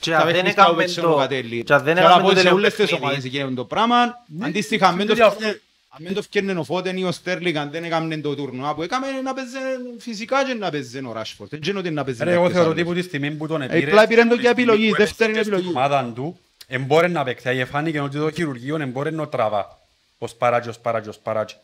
Και 0.00 0.10
Τα 0.10 0.16
αν 0.18 0.24
δεν 0.24 0.32
παιχνίδια 0.34 0.54
που 0.54 0.60
έκαμε 0.70 0.82
παίξε 0.82 1.00
ο 1.00 1.02
το... 1.02 1.08
Λοκατέλη. 1.08 1.62
Και 1.64 1.72
αν 1.74 1.82
δεν 1.82 1.94
Και 1.94 2.00
έκαμε 2.00 2.14
από 2.14 2.22
το 2.22 2.28
σε 2.28 2.34
τελευταίο 2.34 2.54
όλες 2.54 2.68
τις 2.74 2.78
παιχνίδι, 2.84 3.04
ομάδες 3.04 3.24
γίνεται 3.24 3.54
το 3.54 3.64
πράγμα. 3.64 3.96
Αντίστοιχα, 4.42 4.86
αν 4.88 4.96
δεν 4.96 5.06
το 5.06 5.14
τούτοι 5.14 5.24
φτιάχνε- 5.30 5.60
αν 5.96 6.04
δεν 6.04 6.14
το 6.14 6.22
φτιάχνε 6.22 6.52
ο 6.52 6.64
Φώτεν 6.64 6.96
ή 6.96 7.04
ο 7.04 7.12
Στέρλινγκ, 7.12 7.56
αν 7.56 7.70
δεν 7.70 7.84
έκαμε 7.84 8.16
το 8.16 8.34
τουρνουά 8.34 8.74
που 8.74 8.82
έκαμε, 8.82 9.06
να 9.24 9.34
παίζε 9.34 9.58
φυσικά 9.98 10.44
και 10.44 10.54
να 10.54 10.70
παίζε 10.70 11.00
ο 11.06 11.12
Ράσφορτ. 11.12 11.50
Δεν 11.50 11.60
ξέρω 11.60 11.78
ότι 11.78 11.90
να 11.90 12.04
παίζε 12.04 12.24
Ρε, 12.24 12.30
εγώ 12.30 12.38
κάποιος 12.40 12.56
θεωρώ 12.56 12.70
άλλος. 12.70 12.82
ότι 12.82 12.90
που 12.90 13.00
τη 13.00 13.06
στιγμή 13.08 13.30
που 13.30 13.46
τον 13.46 13.62
Ε, 13.62 13.64
επήρες, 13.64 13.88
απλά 13.88 14.06
πήρε 14.06 14.24
το 14.24 14.34
για 14.34 14.54
που 14.54 14.60
επιλογή, 14.60 14.86
έπαιζε 14.86 15.04
δεύτερη 15.04 15.30
στην 15.32 15.42
επιλογή. 15.42 15.68
ομάδα 15.68 16.12
του, 16.14 16.38
εμπόρε 16.66 17.08
να 17.08 17.24
παίξει. 17.24 17.48
Δηλαδή, 17.48 17.70
φάνηκε 17.70 18.00
ότι 18.00 18.18
το 18.18 18.30
χειρουργείο 18.30 18.76
εμπόρε 18.80 19.10
να 19.10 19.28
τραβά. 19.28 19.78
Ως 20.18 20.34
παράτζι, 20.34 20.68
ως 20.68 20.78
παράτζι, 20.78 21.08
ως 21.08 21.18
παράτζι. 21.18 21.56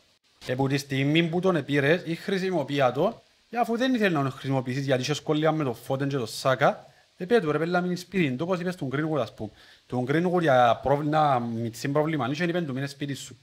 Και 0.44 0.54
που 0.54 0.68
τη 0.68 0.76
στιγμή 0.76 1.22
που 1.22 1.40
τον 1.40 1.56
επήρες, 1.56 2.02
ή 2.04 2.14
χρησιμοποίησα 2.14 2.92
το, 2.92 3.22
και 3.50 3.56
αφού 3.56 3.76
δεν 3.76 3.94
ήθελε 3.94 4.16
να 4.16 4.22
τον 4.22 4.30
χρησιμοποιήσεις 4.30 4.84
γιατί 4.84 5.02
είχε 5.02 5.14
σχόλια 5.14 5.52
με 5.52 5.64
το 5.64 5.72
Φώτεν 5.72 6.08
και 6.08 6.16
το 6.16 6.26
Σάκα, 6.26 6.86
επέ 7.16 7.40
του 7.40 7.52
ρε 7.52 7.58
πέλα 7.58 7.80
μείνει 7.80 7.96
σπίτι 7.96 8.30
του, 8.30 8.36
όπως 8.40 8.60
είπες 8.60 8.76
τον 8.76 8.88
Greenwood 8.92 9.20
ας 9.20 9.34
πούμε. 9.34 9.50
Τον 9.86 10.06
Greenwood 10.08 10.40
για 10.40 10.80
πρόβλημα, 10.82 11.38
μητσί 11.38 11.88
πρόβλημα, 11.88 12.28
είχε 12.32 12.44
είπε 12.44 12.60
του 12.60 12.72
μείνε 12.72 12.86
σπίτι 12.86 13.14
σου. 13.14 13.36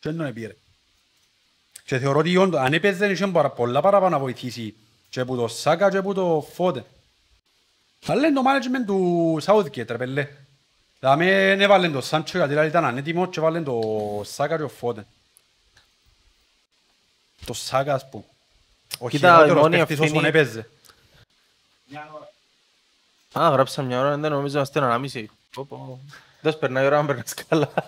Και 0.00 0.08
δεν 0.08 0.16
τον 0.16 0.26
επήρε. 0.26 0.56
Και 1.84 1.98
θεωρώ 1.98 2.18
ότι 2.18 2.36
όντως, 2.36 2.60
αν 2.60 2.72
έπαιζε 2.72 3.06
είχε 3.10 3.26
παρα- 3.26 3.50
πολλά 3.50 3.80
παραπάνω 3.80 4.10
να 4.16 4.18
βοηθήσει 4.18 4.74
και 5.10 5.20
από 5.20 5.36
το 5.36 5.48
Σάκα 5.48 5.90
και 5.90 5.96
από 5.96 6.14
το 6.14 6.48
Φώτεν. 6.54 6.84
Αλλά 8.06 8.26
είναι 8.26 8.40
το 8.40 8.42
management 8.46 8.86
του 8.86 9.38
Southgate 9.44 9.86
ρε 9.88 9.96
πέλε. 9.96 10.28
Δηλαδή 11.00 11.26
έβαλε 11.62 11.88
το 11.88 12.00
Σάντσο 12.00 12.36
γιατί 12.36 12.52
δηλαδή 12.52 12.68
ήταν 12.68 12.84
ανέτοιμο 12.84 13.26
και 13.28 13.38
έβαλε 13.38 13.60
το 13.60 13.80
Σάκα 14.24 14.56
και 14.56 14.62
ο 14.62 14.68
Φώτεν. 14.68 15.06
Το 17.44 17.52
Σάκα 17.52 17.94
ας 17.94 18.08
πούμε. 18.08 18.24
Ο 18.98 19.08
Κοίτα, 19.08 19.28
η 19.28 19.32
χειρότερος 19.32 19.62
μόνη 19.62 19.76
παίχτης 19.76 19.98
όσον 19.98 20.06
ευθύνη- 20.24 20.34
έπαιζε. 20.34 20.68
Α, 23.32 23.48
γράψα 23.50 23.82
μια 23.82 24.00
ώρα, 24.00 24.16
δεν 24.16 24.30
νομίζω 24.30 24.56
να 24.56 24.62
είστε 24.62 24.78
ανάμιση. 24.78 25.30
Πω, 25.52 25.64
πω. 25.64 26.00
Δες 26.40 26.58
περνάει 26.58 26.84
η 26.84 26.86
ώρα 26.86 27.00
να 27.00 27.06
περνάς 27.06 27.34
καλά. 27.48 27.70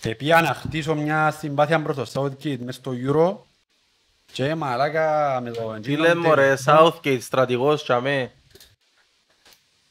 Και 0.00 0.14
πήγα 0.14 0.40
να 0.40 0.54
χτίσω 0.54 0.94
μια 0.94 1.30
συμπάθεια 1.30 1.82
προς 1.82 1.96
το 1.96 2.06
Southgate 2.12 2.58
μες 2.58 2.74
στο 2.74 2.92
Euro 3.06 3.36
και 4.32 4.54
μαλάκα 4.54 5.40
με 5.40 5.50
το... 5.50 5.80
Τι 5.80 5.96
λένε 5.96 6.14
μωρέ, 6.14 6.56
Southgate, 6.64 7.20
στρατηγός, 7.20 7.82
τσαμέ. 7.82 8.32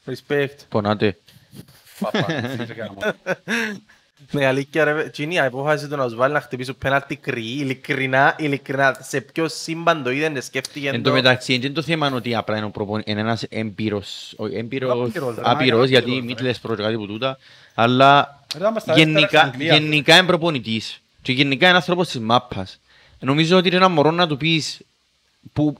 Respect. 0.05 0.55
Πονάτε. 0.69 1.17
Παπα, 1.99 2.25
φυσικά, 2.57 2.93
μόνο. 2.93 3.15
Ναι, 4.31 4.45
αλήθεια 4.45 4.83
ρε, 4.83 5.03
εκείνη 5.03 5.35
η 5.35 5.39
απόφαση 5.39 5.87
του 5.87 5.95
να 5.95 6.03
τους 6.05 6.15
βάλει 6.15 6.33
να 6.33 6.41
χτυπήσουν 6.41 6.77
πέναλτι 6.77 7.15
κρυή, 7.15 7.57
ειλικρινά, 7.59 8.35
ειλικρινά, 8.39 8.97
σε 9.01 9.21
ποιο 9.21 9.47
σύμπαν 9.47 10.03
το 10.03 10.11
είδες, 10.11 10.45
σκέφτηκε 10.45 10.89
Εν 10.89 11.03
τω 11.03 11.11
μεταξύ, 11.11 11.53
είναι 11.53 11.69
το 11.69 11.81
θέμα 11.81 12.11
ότι 12.13 12.35
απλά 12.35 12.57
είναι, 12.57 12.65
ο 12.65 12.69
προπον... 12.69 13.01
είναι 13.05 13.19
ένας 13.19 13.43
έμπειρος, 13.49 14.33
όχι, 14.35 14.55
έμπειρος, 14.55 14.91
Άπειρος, 14.91 15.35
ρε, 15.35 15.41
άπειρος, 15.43 15.79
μα, 15.79 15.85
γιατί 15.85 16.09
άπειρος, 16.09 16.25
μην 16.25 16.35
ρε. 16.39 16.43
λες 16.43 16.59
πρώτα 16.59 16.83
κάτι 16.83 16.95
που 16.95 17.07
τούτα, 17.07 17.37
αλλά 17.73 18.41
Ρε, 18.53 18.59
ήταν 18.59 18.79
στα 18.79 18.93
δεύτερα 18.93 19.11
γενικά, 19.19 19.27
στην 19.39 19.49
Αγγλία. 19.49 19.73
γενικά 19.77 20.17
είναι 20.17 20.25
προπονητής 20.27 21.01
και 21.21 21.31
γενικά 21.31 21.67
είναι 21.67 21.75
άνθρωπος 21.75 22.07
της 22.07 22.19
μάπας. 22.19 22.79
Νομίζω 23.19 23.57
ότι 23.57 23.67
είναι 23.67 23.77
ένα 23.77 23.87
μωρό 23.89 24.11
να 24.11 24.27
του 24.27 24.37
πεις, 24.37 24.81
που, 25.53 25.77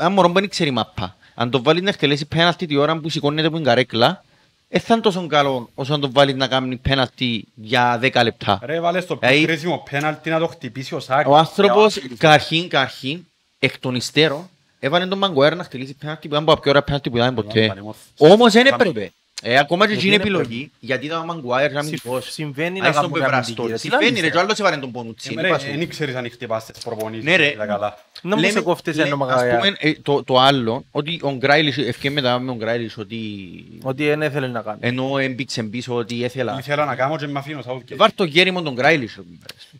ένα 0.00 0.08
μωρό 0.08 0.28
που 0.28 0.40
δεν 0.40 0.48
ξέρει 0.48 0.70
μάπα, 0.70 1.16
αν 1.34 1.50
το 1.50 1.62
βάλεις 1.62 1.82
να 1.82 1.88
εκτελέσει 1.88 2.26
πέναλτι 2.26 2.66
τη 2.66 2.76
ώρα 2.76 2.96
που 2.98 3.08
σηκώνεται 3.08 3.46
από 3.46 3.56
την 3.56 3.64
καρέκλα, 3.64 4.24
δεν 4.72 4.80
θα 4.80 4.94
είναι 4.94 5.02
τόσο 5.02 5.26
καλό 5.26 5.70
όσο 5.74 5.92
να 5.92 5.98
το 5.98 6.10
βάλεις 6.12 6.34
να 6.34 6.46
κάνει 6.46 6.76
πέναλτι 6.76 7.44
για 7.54 7.98
10 8.02 8.20
λεπτά. 8.22 8.58
Ρε, 8.62 8.80
βάλε 8.80 9.00
στο 9.00 9.16
πιο 9.16 9.28
Δηλαδή- 9.28 9.46
κρίσιμο 9.46 9.82
πέναλτι 9.90 10.30
να 10.30 10.38
το 10.38 10.46
χτυπήσει 10.46 10.94
ο 10.94 11.00
Σάκα. 11.00 11.28
Ο 11.28 11.36
άνθρωπος 11.36 11.98
καρχήν, 12.18 12.68
καρχήν, 12.68 13.24
εκ 13.58 13.78
των 13.78 13.94
υστέρων, 13.94 14.48
έβαλε 14.80 15.06
τον 15.06 15.18
Μαγκουέρ 15.18 15.56
να 15.56 15.64
χτυλίσει 15.64 15.94
πέναλτι 15.94 16.28
που 16.28 16.34
ήταν 16.34 16.42
από 16.42 16.54
τα 16.54 16.60
πιο 16.60 16.70
ωραία 16.70 16.82
πέναλτι 16.82 17.10
που 17.10 17.16
ήταν 17.16 17.34
ποτέ. 17.34 17.64
Έβαλε, 17.64 17.80
μορφ. 17.82 17.96
Όμως 18.18 18.52
δεν 18.52 18.66
έπρεπε. 18.66 19.12
Ε, 19.42 19.58
ακόμα 19.58 19.86
και 19.86 19.92
Γιατί 19.92 20.08
εκείνη 20.08 20.14
είναι 20.14 20.36
επιλογή, 20.38 20.70
γιατί 20.80 21.06
ήταν 21.06 21.20
ο 21.20 21.24
Μαγκουάιρ 21.24 21.72
να 21.72 21.82
μην 21.82 21.88
Συμ- 21.98 22.12
δώσει. 22.12 22.30
Συμβαίνει 22.32 22.78
να 22.80 22.86
Άι 22.86 22.92
στον 22.92 23.02
κάνουν 23.04 23.20
πεπραστό. 23.20 23.62
αμυντική, 23.62 23.66
ρε. 23.68 23.72
Τι 23.74 23.80
Συμβαίνει 23.80 24.04
λαλείς, 24.04 24.20
ρε, 24.20 24.26
ρε. 24.26 24.30
και 24.32 24.36
ο 24.36 24.40
άλλος 24.40 24.58
έβαλε 24.58 24.76
τον 24.76 24.90
πονουτσί. 24.92 25.34
Ε, 25.38 25.40
ρε, 25.42 25.56
Δεν 25.76 25.88
ξέρεις 25.88 26.14
αν 26.14 26.30
χτυπάς 26.30 26.64
τις 26.64 26.82
προπονήσεις. 26.84 27.24
Ναι, 27.24 27.36
ρε. 27.36 27.50
είδα 27.50 27.66
καλά. 27.66 27.98
Να 28.22 28.36
μου 28.36 28.50
σε 28.50 28.60
κόφτεις 28.60 28.96
Λέ- 28.96 29.06
ένα 29.06 29.14
ας 29.14 29.20
μαγαζιά. 29.20 29.56
πούμε, 29.58 29.74
ε, 29.78 29.92
το- 30.02 30.22
Το 30.24 30.38
άλλο, 30.38 30.84
ότι 30.90 31.18
ο 31.22 31.30
Γκράιλις, 31.32 31.78
ευκαιρία 31.78 32.10
μετά 32.22 32.38
με 32.38 32.46
τον 32.46 32.56
Γκράιλις 32.56 32.98
ότι 32.98 33.18
Ότι 33.82 34.04
δεν 34.06 34.20
ήθελε 34.22 34.46
να 34.46 34.60
κάνει. 34.60 34.78
ενώ 34.82 35.18
έμπηξε 35.18 35.62
πίσω 35.62 35.94
ότι 35.94 36.14
ήθελα. 36.14 36.56
Ήθελα 36.58 36.84
να 36.84 36.94
κάνω 36.94 37.16
και 37.16 37.26
με 37.26 37.38
αφήνω 37.38 37.60
Southgate. 37.66 37.96
Βάρ' 37.96 38.12
το 38.14 38.24
γέρι 38.24 38.50
μου 38.50 38.62
τον 38.62 38.74
Γκράιλις. 38.74 39.18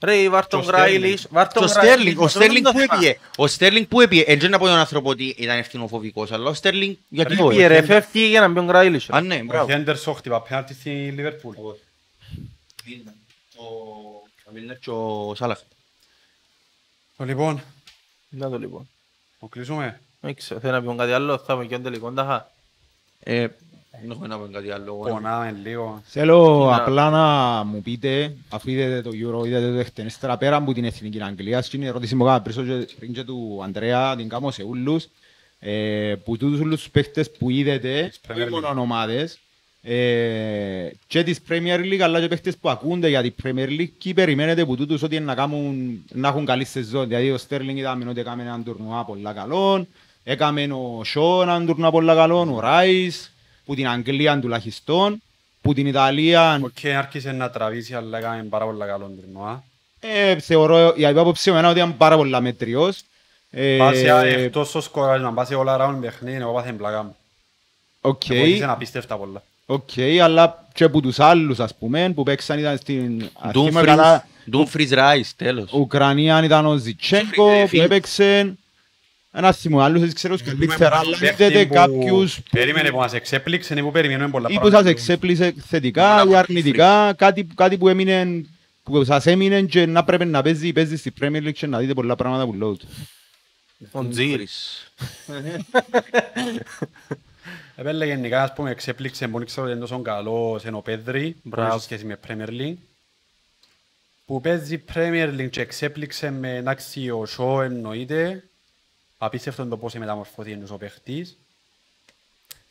Ρε, 0.03 0.29
βάρ' 0.29 0.47
τον 0.47 0.61
Και 0.61 0.67
ο 0.67 0.71
Γκράιλις, 0.71 1.27
βάρ' 1.31 1.53
τον 1.53 1.63
Το 1.63 1.69
Γκράιλις. 1.73 1.93
Στέρλινγκ, 1.95 2.21
ο 2.21 2.25
Αυτό 2.25 2.39
Στέρλινγκ 2.39 2.67
είναι 2.67 2.71
που 2.73 2.79
το 2.79 2.87
θέμα. 2.95 2.95
έπιε. 3.09 3.19
Ο 3.37 3.47
Στέρλινγκ 3.47 3.87
που 3.87 4.01
έπιε. 4.01 4.25
Έτσι 4.27 4.49
να 4.49 4.59
πω 4.59 4.67
τον 4.67 4.77
άνθρωπο 4.77 5.09
ότι 5.11 5.35
ήταν 5.39 5.59
ευθυνοφοβικός, 5.59 6.33
αλλά 6.33 6.51
ο 6.51 6.55
Στέρλινγκ 6.55 6.95
γιατί 7.09 7.35
Ρε, 7.35 7.43
όχι. 7.43 7.55
Πήγε 7.57 7.67
ρε, 7.67 7.83
φεύγει 7.83 8.25
για 8.27 8.41
να 8.41 8.49
μπει 8.49 8.59
ο 8.59 8.63
Γκράιλις. 8.65 9.07
ρε. 9.11 9.17
Α, 9.17 9.21
ναι, 9.21 9.41
Ο 9.51 9.53
μπράβο. 9.53 9.71
Χέντερσον 9.71 10.15
χτυπά 10.15 10.43
πέναλτι 10.43 10.75
στη 10.75 10.91
Λίβερπουλ. 10.91 11.57
Ο 11.57 11.77
Μιλνέρ 14.53 14.79
και 14.79 14.91
ο 14.91 15.33
Σάλαχ. 15.35 15.59
Λοιπόν, 17.19 17.63
Να 18.29 18.51
το 18.51 18.59
λοιπόν. 18.59 18.89
το 19.41 19.47
κλείσουμε. 19.47 20.01
Δεν 20.21 20.35
ξέρω, 20.35 20.61
θέλει 20.61 20.73
να 20.73 20.83
πεις 20.83 20.97
κάτι 20.97 21.13
άλλο, 21.13 21.39
θα 21.39 21.57
με 21.57 21.67
και 21.67 21.79
τελικό. 21.79 22.13
τάχα. 22.13 22.51
Ε, 23.21 23.47
Δεν 24.01 24.11
έχω 24.11 24.27
να 24.27 24.39
πω 24.39 24.49
κάτι 24.53 24.71
άλλο. 24.71 24.95
Πονάμε 24.97 25.51
λίγο. 25.63 26.03
Θέλω 26.05 26.67
Να- 26.71 26.77
απλά 26.77 27.11
να 27.11 27.65
μου 27.65 27.83
πείτε, 27.83 28.37
αφού 28.49 28.71
είδατε 28.71 29.03
το 29.03 29.11
Euro, 29.11 29.47
είδατε 29.47 29.71
το 29.73 29.79
εκτενέστερα, 29.79 30.37
πέρα 30.37 30.57
από 30.57 30.73
την 30.73 30.85
Εθνική 30.85 31.23
Αγγλίας, 31.23 31.67
στην 31.67 31.83
ερώτηση 31.83 32.15
μου 32.15 32.25
έκανα 32.25 32.43
πριν 32.43 32.67
και- 32.87 32.95
πριν 32.99 33.13
και 33.13 33.25
του 33.25 33.61
Ανδρέα, 33.63 34.17
την 34.17 34.29
κάνω 34.29 34.51
σε 34.51 34.63
όλους, 34.63 35.07
ε, 35.61 36.15
που 36.25 36.37
τούτους 36.37 36.61
όλους 36.61 36.81
τους 36.83 36.91
παίχτες 36.91 37.31
που 37.31 37.51
είδατε, 37.51 38.13
Premier 38.29 38.37
όχι 38.37 38.45
League. 38.47 38.51
μόνο 38.51 38.81
ομάδες, 38.81 39.39
ε, 39.83 40.91
και 41.07 41.23
της 41.23 41.41
Premier 41.49 41.79
League, 41.81 42.01
αλλά 42.01 42.21
και 42.21 42.29
παίχτες 42.29 42.57
που 42.57 42.71
ακούνται 42.71 43.09
για 43.09 43.23
την 43.23 43.35
Premier 43.43 43.69
League 43.69 43.91
και 43.99 44.15
περιμένετε 44.15 44.65
που 44.65 44.77
τούτους 44.77 45.03
ότι 45.03 45.21
να, 45.21 45.35
κάνουν, 45.35 46.05
να 46.13 46.29
έχουν 46.29 46.45
καλή 46.45 46.65
σεζόν. 46.65 47.09
Δηλαδή 47.09 47.31
ο 47.31 47.39
Στέρλινγκ 47.39 47.79
είδαμε 47.79 48.09
ότι 48.09 48.21
έκαμε 48.21 48.43
έναν 48.43 48.65
τουρνουά 48.65 49.05
πολλά 49.05 49.33
καλό, 49.33 49.87
έκαμε 50.25 50.69
ο 50.73 51.05
Σό 51.05 51.43
έναν 51.43 51.67
τουρνουά 51.67 51.91
πολλά 51.91 52.15
καλό, 52.15 52.55
ο 52.55 52.61
Ράις, 52.61 53.33
που 53.65 53.75
την 53.75 53.89
Αγγλία 53.89 54.41
τουλάχιστον, 54.41 55.23
που 55.61 55.73
την 55.75 55.87
Ιταλία 55.87 56.61
Ο 56.63 56.69
Κέιν 56.69 56.97
άρχισε 56.97 57.33
να 57.33 57.51
τραβήσει, 57.51 57.95
αλλά 57.95 58.19
έκαμε 58.19 58.43
πάρα 58.43 58.65
πολλά 58.65 58.87
καλό 58.87 59.13
τουρνουά. 59.21 59.65
ε, 60.01 60.39
θεωρώ 60.39 60.95
η 60.97 61.05
απόψη 61.05 61.51
μου 61.51 61.59
είναι 61.59 61.69
ότι 61.69 61.79
ήταν 61.79 61.97
πάρα 61.97 62.17
πολλά 62.17 62.41
μετριός. 62.41 63.03
Ε, 63.51 63.77
Πάση 63.79 64.05
εκτός 64.27 64.69
στο 64.69 64.81
σκοράρισμα, 64.81 65.33
πάση 65.33 65.55
όλα 65.55 65.77
ράουν 65.77 66.01
παιχνίδι, 66.01 66.37
εγώ 66.41 66.53
πάθεν 66.53 66.77
πλάκα 66.77 67.03
μου. 67.03 67.17
Οκ, 68.01 68.23
Βοήθησε 68.27 68.67
να 68.67 68.77
πίστευτα 68.77 69.17
πολλά. 69.17 69.43
οκ, 69.67 69.89
αλλά 70.23 70.67
και 70.75 70.85
από 70.85 71.01
τους 71.01 71.19
άλλους 71.21 71.61
ας 71.61 71.75
πούμε 71.75 72.13
που 72.15 72.23
παίξαν 72.23 72.59
ήταν 72.59 72.77
στην 72.77 73.31
αρχή 73.41 73.73
με 73.73 73.81
Dumfries, 73.81 73.85
καλά 73.85 74.27
Dumfries 74.53 74.91
Rice, 74.93 75.31
τέλος. 75.37 75.73
Ουκρανία 75.73 76.45
ήταν 76.45 76.67
ο 76.67 76.77
Ζιτσέγκο 76.77 77.49
Dumfries, 77.49 77.63
που 77.63 77.69
φίλε. 77.69 77.85
έπαιξε 77.85 78.55
ένας 79.33 79.57
θυμό 79.57 79.81
άλλους 79.81 80.01
δεν 80.01 80.15
ξέρω 80.15 80.37
καλύτερα 80.45 80.99
αλλά 80.99 81.17
Παίχτη 81.19 81.43
είδατε 81.43 81.67
που 81.67 81.75
κάποιους 81.75 82.39
Περίμενε 82.51 82.91
που 82.91 82.97
μας 82.97 83.13
εξέπληξε 83.13 83.75
ή 83.75 83.83
που 83.83 83.91
περιμένουμε 83.91 84.31
πολλά 84.31 84.49
ή 84.51 84.53
που 84.55 84.61
σας 84.61 84.71
πράγματα. 84.71 84.91
εξέπλησε 84.91 85.55
θετικά 85.67 86.25
ή 86.31 86.35
αρνητικά 86.37 87.13
κάτι, 87.17 87.47
κάτι 87.55 87.79
που 87.79 87.89
έμεινε 87.89 88.45
που 88.83 89.05
σας 89.05 89.27
έμεινε 89.27 89.63
και 89.63 89.87
να 89.87 90.05
πρέπει 90.05 90.25
να 90.25 90.43
παίζει 90.43 90.73
παίζει 90.73 90.97
στη 90.97 91.13
Premier 91.21 91.43
League 91.47 91.53
και 91.53 91.67
να 91.67 91.79
δείτε 91.79 91.93
πολλά 91.95 92.17
πράγματα 92.17 92.45
που 92.47 92.55
λέω 92.55 92.77
του. 92.77 92.89
Ο 93.93 94.09
Τζίρις. 94.09 94.87
Επέλε 97.77 98.07
γενικά, 98.07 98.43
ας 98.43 98.53
πούμε, 98.53 98.71
εξέπληξε, 98.71 99.27
μπορεί 99.27 99.45
ξέρω 99.45 99.63
ότι 99.63 99.73
είναι 99.73 99.81
τόσο 99.81 100.03
καλός 100.03 100.65
ενώ 100.65 100.81
Πέδρη, 100.81 101.37
Μπράβο. 101.43 101.79
σε 101.79 101.85
σχέση 101.85 102.05
με 102.05 102.19
Premier 102.29 102.49
League. 102.49 102.77
Που 104.27 104.41
παίζει 104.41 104.85
Premier 104.95 105.29
League 105.39 105.51
και 105.51 105.61
εξέπληξε 105.61 106.31
με 106.31 106.57
εντάξει 106.57 107.11
ο 107.11 107.27
Σο 107.27 107.63
εννοείται. 107.63 108.45
Απίστευτο 109.19 109.63
είναι 109.63 109.71
το 109.71 109.77
πώς 109.77 109.95
μεταμορφωθεί 109.95 110.53
ενός 110.53 110.71
ο 110.71 110.77
παίχτης. 110.77 111.39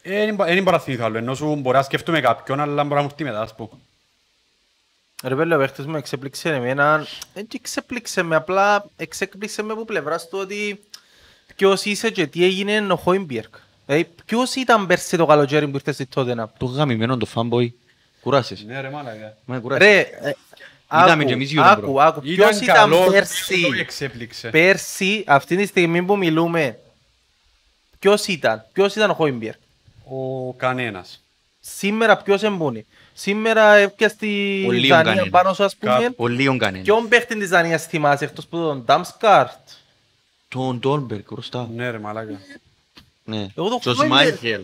Ε, 0.02 0.26
Δεν 0.26 0.64
μπορώ 0.64 0.76
να 0.78 0.80
θυμηθώ 0.80 1.04
άλλο, 1.06 1.18
ενώ 1.18 1.36
σου 1.36 1.56
μπορεί 1.56 1.78
να 1.78 1.84
σκέφτομαι 1.84 2.22
κάποιον, 2.22 2.60
αλλά 2.60 2.84
μπορεί 2.84 2.96
να 2.96 3.02
μου 3.02 3.08
έρθει 3.12 3.24
μετά, 3.24 3.42
ας 3.42 3.56
πούμε. 3.56 3.70
Ρε 5.24 5.36
πέλε, 5.36 5.56
ο 5.56 5.58
παίχτης 5.58 5.86
μου 5.86 5.96
εξέπληξε 5.96 6.54
εμένα. 6.54 7.06
Δεν 7.34 7.48
και 7.48 7.58
εξέπληξε 7.60 8.22
με, 8.22 8.36
απλά 8.36 8.86
εξέπληξε 8.96 9.62
με 9.62 9.74
από 9.74 9.86
πλευράς 9.86 10.28
του 10.30 10.38
ότι 10.40 10.84
ποιος 11.56 11.86
είσαι 11.86 12.10
και 12.10 12.28
τι 12.28 12.44
έγινε 12.44 12.88
ο 12.94 12.96
Χόιμπιεργκ. 12.96 13.54
Δηλαδή, 13.86 14.08
ποιος 14.26 14.56
ήταν 14.56 14.88
πέρσι 14.88 15.18
το 15.18 15.26
καλοκαίρι 15.26 15.68
που 15.68 15.76
ήρθες 15.76 15.94
στη 15.96 16.06
Τότεναμ. 16.06 16.52
Το 16.58 16.66
γαμημένο 16.66 17.18
το 17.18 17.28
fanboy. 17.36 17.68
Κουράσες. 18.22 18.64
Ναι 18.68 18.82
ρε 18.82 18.90
μάλακα. 18.90 19.38
Μα 19.46 19.60
κουράσες. 19.60 19.88
Ρε, 19.88 20.00
ε, 20.00 20.34
Είδαμε 21.04 21.24
και 21.26 21.34
εμείς 21.34 21.58
άκου, 21.58 21.82
Euro, 21.82 21.84
άκου, 21.84 21.94
bro. 21.96 22.00
άκου. 22.02 22.22
Ποιος 22.22 22.60
ήταν 22.60 22.76
καλός, 22.76 23.00
δεν 23.04 23.12
πέρσι, 23.12 23.62
το 23.62 23.74
εξέπληξε. 23.80 24.50
πέρσι, 24.50 25.24
αυτή 25.28 25.56
τη 25.56 25.66
στιγμή 25.66 26.04
που 26.04 26.18
μιλούμε, 26.18 26.80
ποιος 28.00 28.28
ήταν, 28.28 28.66
ποιος 28.74 28.96
ήταν 28.96 29.10
ο 29.10 29.14
Χόιμπιεργκ; 29.14 29.58
Ο 30.04 30.54
κανένας. 30.54 31.24
Σήμερα 31.60 32.18
ποιος 32.18 32.44
εμπούνει. 32.44 32.86
Σήμερα 33.14 33.74
έπιασε 33.76 34.16
τη 34.16 34.28
Ο 34.68 34.72
Λίον 34.72 34.88
Δανία 34.88 35.04
κανένας. 35.04 35.30
πάνω 35.30 35.54
σου 35.54 35.64
ας 35.64 35.76
πούμε. 35.76 35.98
Κα- 36.00 36.14
Ο 36.18 36.28
Λίον 36.28 36.58
κανένας. 36.58 36.86
Ποιον 36.86 37.08
παίχτη 37.08 37.38
της 37.38 37.50
Δανίας 37.50 37.86
θυμάσαι 37.86 38.24
εκτός 38.26 38.46
που 38.48 38.58
τον 38.58 38.84
Ντάμσκαρτ. 38.86 39.68
Τον 40.50 40.80
Ντόλμπεργκ, 40.80 41.22
μπροστά. 41.32 41.70
Ναι 41.76 41.90
ρε 41.90 42.00
μάλακα. 42.00 42.40
Ναι. 43.24 43.48
Εγώ 43.56 43.70
το 43.70 43.80
Και 43.82 43.90
ο 43.90 43.94
Χόιμπεργκ. 43.94 44.28
Σμάιχελ. 44.28 44.62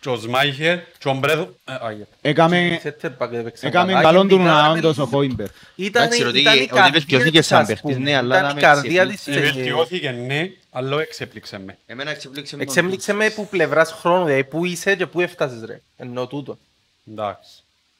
Και 0.00 0.08
ο 0.08 0.16
Σμάιχερ 0.16 0.78
και 0.98 1.08
ο 1.08 1.14
Μπρέδο. 1.14 1.54
Ε, 1.64 1.74
άγιε. 1.80 2.04
Έκαμε, 2.20 2.80
Center 2.84 3.10
back 3.18 3.32
έπαιξε 3.32 3.66
έκαμε 3.66 3.92
καλά. 3.92 4.02
καλόν 4.04 4.28
του 4.28 4.34
Γενικά, 4.34 4.52
να 4.52 4.72
ρε, 4.72 4.78
όντως 4.78 4.98
ο 4.98 5.04
Χόιμπερ. 5.06 5.46
Ήταν, 5.74 6.02
Εντάξει, 6.02 6.24
ότι- 6.24 6.40
ήταν 6.40 6.54
η 6.54 6.58
ότι 6.58 6.66
καρδία 6.66 6.90
βελτιώθηκε 6.92 7.38
της, 7.38 7.46
σαν 7.46 7.60
ας 7.60 7.66
παίχτης, 7.66 7.94
πούμε. 7.94 8.04
ναι, 8.04 8.16
αλλά 8.16 8.34
Ήταν 8.36 8.44
να 8.46 8.50
η 8.50 8.54
με 8.54 8.60
καρδία 8.60 9.06
της. 9.06 9.14
εξεπλήξει. 9.26 9.50
ε, 9.50 9.52
Βελτιώθηκε 9.52 10.10
ναι, 10.10 10.50
αλλά 10.70 11.00
εξέπληξε 11.00 11.58
με. 11.58 11.78
Εμένα 11.86 12.10
εξεπλήξε 12.10 12.56
με 12.56 12.64
τον 12.64 12.74
Εξέπληξε 12.74 13.12
με 13.12 13.30
που 13.30 13.48
πλευράς 13.48 13.92
χρόνου, 13.92 14.24
δηλαδή 14.24 14.44
πού 14.44 14.64
είσαι 14.64 14.96
και 14.96 15.06
πού 15.06 15.20
έφτασες 15.20 15.62
ρε. 15.64 15.80
Εννοώ 15.96 16.26
τούτο. 16.26 16.58
Εντάξει. 17.10 17.50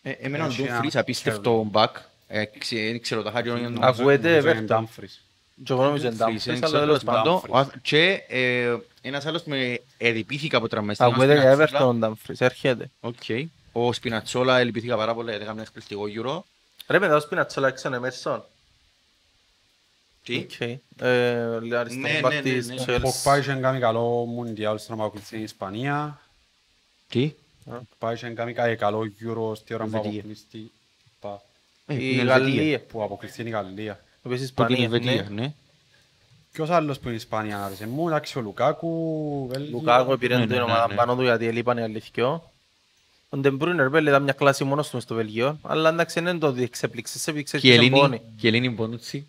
Ε, 0.02 0.10
Εμένα 0.10 0.44
ο 0.44 0.46
Έχει 0.46 0.60
ένα- 0.62 0.70
Ντούμφρις 0.72 0.96
απίστευτο 0.96 1.70
back. 1.72 1.88
Ε, 2.28 2.44
ξε- 2.58 2.78
Δεν 2.90 3.00
ξέρω 3.00 3.22
τα 3.22 3.30
χάρη 3.30 3.50
Ακούεται, 3.80 4.28
Νομίζω 4.28 4.50
είναι 4.50 4.64
Everton. 4.68 4.72
Dumfries. 4.76 4.84
Και 4.96 5.23
εγώ 5.68 5.82
νομίζω 5.84 6.06
είναι 6.06 6.16
Dumfries, 6.18 6.24
Dumfries, 6.28 6.36
δεν 6.44 6.54
αλλά 6.54 6.66
ξέρω, 6.66 6.78
τέλος 6.80 6.98
τέλος 6.98 7.02
πάντων. 7.16 7.40
Dumfries. 7.40 7.48
Ο 7.50 7.56
αθ- 7.58 7.74
Και 7.82 8.22
ε, 8.28 8.76
ένας 9.00 9.26
άλλος 9.26 9.44
με 9.44 9.80
εδυπήθηκα 9.96 10.56
από 10.56 10.68
τραυματιστή. 10.68 11.04
Ακούεται 11.04 11.40
για 11.40 11.56
Everton 11.56 11.94
ο 11.94 11.98
Dumfries, 12.02 12.34
έρχεται. 12.38 12.90
Οκ. 13.00 13.14
Ο 13.72 13.92
Σπινατσόλα 13.92 14.58
ελπίθηκα 14.58 14.96
πάρα 14.96 15.14
πολύ, 15.14 15.28
γιατί 15.28 15.42
έκαμε 15.44 15.60
ένα 15.60 15.68
εκπληκτικό 15.76 16.02
Euro. 16.16 16.42
Ρε 16.88 16.98
μετά 16.98 17.16
ο 17.16 17.20
Σπινατσόλα 17.20 17.68
έξω 17.68 17.88
είναι 17.88 17.96
Εμέρσον. 17.96 18.44
Τι; 20.24 20.36
Οκ. 20.36 20.60
Ε, 20.60 20.76
αριστερός 21.06 21.94
Ναι, 21.96 22.20
μπακ 22.20 22.32
ναι, 22.32 22.40
της 22.40 22.66
ναι, 22.68 22.74
ναι. 22.74 22.84
Chelsea. 22.86 22.96
Ο 22.96 23.00
Ποκπά 23.00 23.38
είχε 23.38 23.52
κάνει 23.54 23.78
καλό 23.80 24.24
Μουντιάλ 24.24 24.78
στην 24.78 24.94
ομάδα 24.94 25.18
στην 25.24 25.42
Ισπανία. 25.42 26.20
Τι; 27.08 27.32
Ο 27.64 27.70
Ποκπά 27.72 28.12
είχε 28.12 28.28
κάνει 28.28 28.52
κάτι 28.52 28.76
καλό 28.76 29.00
Euro 29.00 29.56
στη 29.56 29.74
ώρα 29.74 29.84
που 29.84 29.90
Ελβετία. 29.96 30.10
αποκλειστεί. 30.18 30.70
Πα- 31.20 31.42
Ε, 31.86 31.94
Η 31.94 31.98
την 31.98 32.06
Ελβετία. 32.18 32.38
Γαλλία. 32.38 32.80
Που 32.80 33.02
αποκλειστεί 33.02 33.42
η 33.42 33.48
Γαλλία. 33.48 34.03
Επίσης 34.26 34.52
Που 34.52 34.64
την 34.64 34.74
Ισπανία, 34.74 34.98
Ελβετία, 34.98 35.26
ναι. 35.30 35.40
ναι. 35.42 35.52
Ποιος 36.52 36.70
άλλος 36.70 36.96
που 36.96 37.04
είναι 37.04 37.12
η 37.12 37.16
Ισπανία 37.16 37.64
άρεσε 37.64 37.86
μου, 37.86 38.08
εντάξει 38.08 38.38
ο 38.38 38.40
Λουκάκου, 38.40 39.46
Βέλγιο. 39.50 39.78
Λουκάκο 39.78 40.16
πήρε 40.16 40.36
Ναι, 40.36 40.46
την 40.46 40.56
ναι, 40.56 40.62
ομάδα 40.62 40.88
ναι. 40.88 40.94
πάνω 40.94 41.16
του 41.16 41.22
γιατί 41.22 41.46
έλειπαν 41.46 41.78
οι 41.78 41.82
αληθικιό. 41.82 42.50
Ο 43.28 43.36
Ντεμπρούιν 43.36 43.76
ρε 43.76 43.90
πέλε 43.90 44.10
ήταν 44.10 44.22
μια 44.22 44.32
κλάση 44.32 44.64
μόνος 44.64 44.88
του 44.88 44.94
μες 44.94 45.02
στο 45.02 45.14
Βελγίο, 45.14 45.58
αλλά 45.62 45.88
εντάξει 45.88 46.20
δεν 46.20 46.30
είναι 46.30 46.38
το 46.38 46.46
ότι 46.46 46.62
εξέπληξε, 46.62 47.18
σε 47.18 47.30
έπαιξε 47.30 47.58
και 47.58 47.68
Κιελίνι, 47.68 47.98
μπόνι. 47.98 48.20
Κιελίνι 48.36 48.70
Μπονούτσι. 48.70 49.26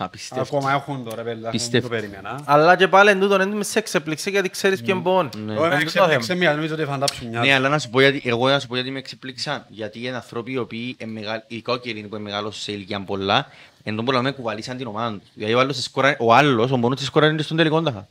Απίστευτο. 0.00 0.56
Ακόμα 0.56 0.72
έχουν 0.72 1.04
τώρα 1.04 1.22
πέλε, 1.22 1.40
δεν 1.40 1.50
Πιστεύω. 1.50 1.88
το 1.88 1.94
περίμενα. 1.94 2.40
Αλλά 2.44 2.76
και 2.76 2.88
πάλι 2.88 3.10
εν 3.10 3.20
τούτον 3.20 3.38
δεν 3.38 3.62
σε 3.64 3.78
εξέπληξε 3.78 4.30
γιατί 4.30 4.48
ξέρεις 4.50 4.82
ποιον 4.82 5.00
μπόνι. 5.00 5.28
Ναι. 5.36 5.52
Ωραία, 5.52 5.64
Είναι 5.64 5.74
το 5.74 5.80
εξέπληξε 5.80 6.26
θέμα. 6.26 6.38
μία, 6.38 6.54
νομίζω 6.54 6.74
ότι 6.74 6.84
φαντάψουν 6.84 7.28
μια. 7.28 7.40
Ναι, 7.40 7.54
αλλά 7.54 7.68
να 7.68 7.78
σου 7.78 7.90
πω 7.90 8.00
γιατί, 8.00 8.22
εγώ 8.24 8.48
να 8.48 8.58
σου 8.60 8.66
πω 8.66 8.74
γιατί 8.74 8.90
με 8.90 8.98
εξεπλήξαν. 8.98 9.64
Γιατί 9.68 9.98
είναι 10.06 10.16
άνθρωποι 10.16 10.52
οι 10.52 10.58
οποίοι, 10.58 10.96
είναι 10.98 11.12
μεγα- 11.12 11.44
ειδικά 11.46 11.72
ο 11.72 11.76
Κιελίνι 11.76 12.06
που 12.08 12.14
είναι 12.14 12.24
μεγάλος 12.24 12.60
σε 12.62 12.72
ηλικία 12.72 13.00
πολλά, 13.00 13.46
εν 13.82 13.96
τον 13.96 14.04
πολλά 14.04 14.22
με 14.22 14.30
κουβαλήσαν 14.30 14.76
την 14.76 14.86
ομάδα 14.86 15.18
τους. 15.18 15.28
Δηλαδή 15.34 15.54
ο 15.54 15.58
άλλος, 15.60 15.82
σκόρα- 15.82 16.16
ο 16.18 16.34
άλλος, 16.34 16.70
ο 16.70 16.76
Μπονούτσι 16.76 17.04
σκόραρε 17.04 17.42
στον 17.42 17.56
τελικό 17.56 17.82
τάχα. 17.82 18.08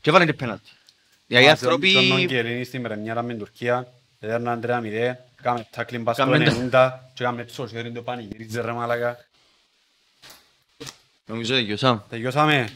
Και 0.00 0.10
έβαλε 0.10 0.24
την 0.24 0.36
πέναλτι. 0.36 0.68
Δηλαδή 1.26 1.46
οι 1.46 1.50
άνθρωποι... 1.50 1.92
Τον 1.92 2.06
Νογγελίνη 2.06 2.64
στην 2.64 2.82
πρεμιέρα 2.82 3.22
με 3.22 3.28
την 3.28 3.38
Τουρκία, 3.38 3.86
έδερναν 4.20 4.60
3-0, 4.60 5.14
κάμε 5.42 5.66
τάκλιν 5.70 6.04
πας 6.04 6.14
στο 6.16 6.24
Κάμε 6.24 6.38
το- 6.44 6.52
90 6.72 7.10
και 7.14 7.24
κάμε 7.24 7.44
το 7.56 7.66
σιωρί 7.66 7.92
το 7.92 8.02
πανηγυρίζε 8.02 8.60
ρε 8.60 8.72
μάλακα. 8.72 9.18
Νομίζω 11.26 11.54
τελειώσαμε. 11.54 12.02
Τελειώσαμε. 12.08 12.68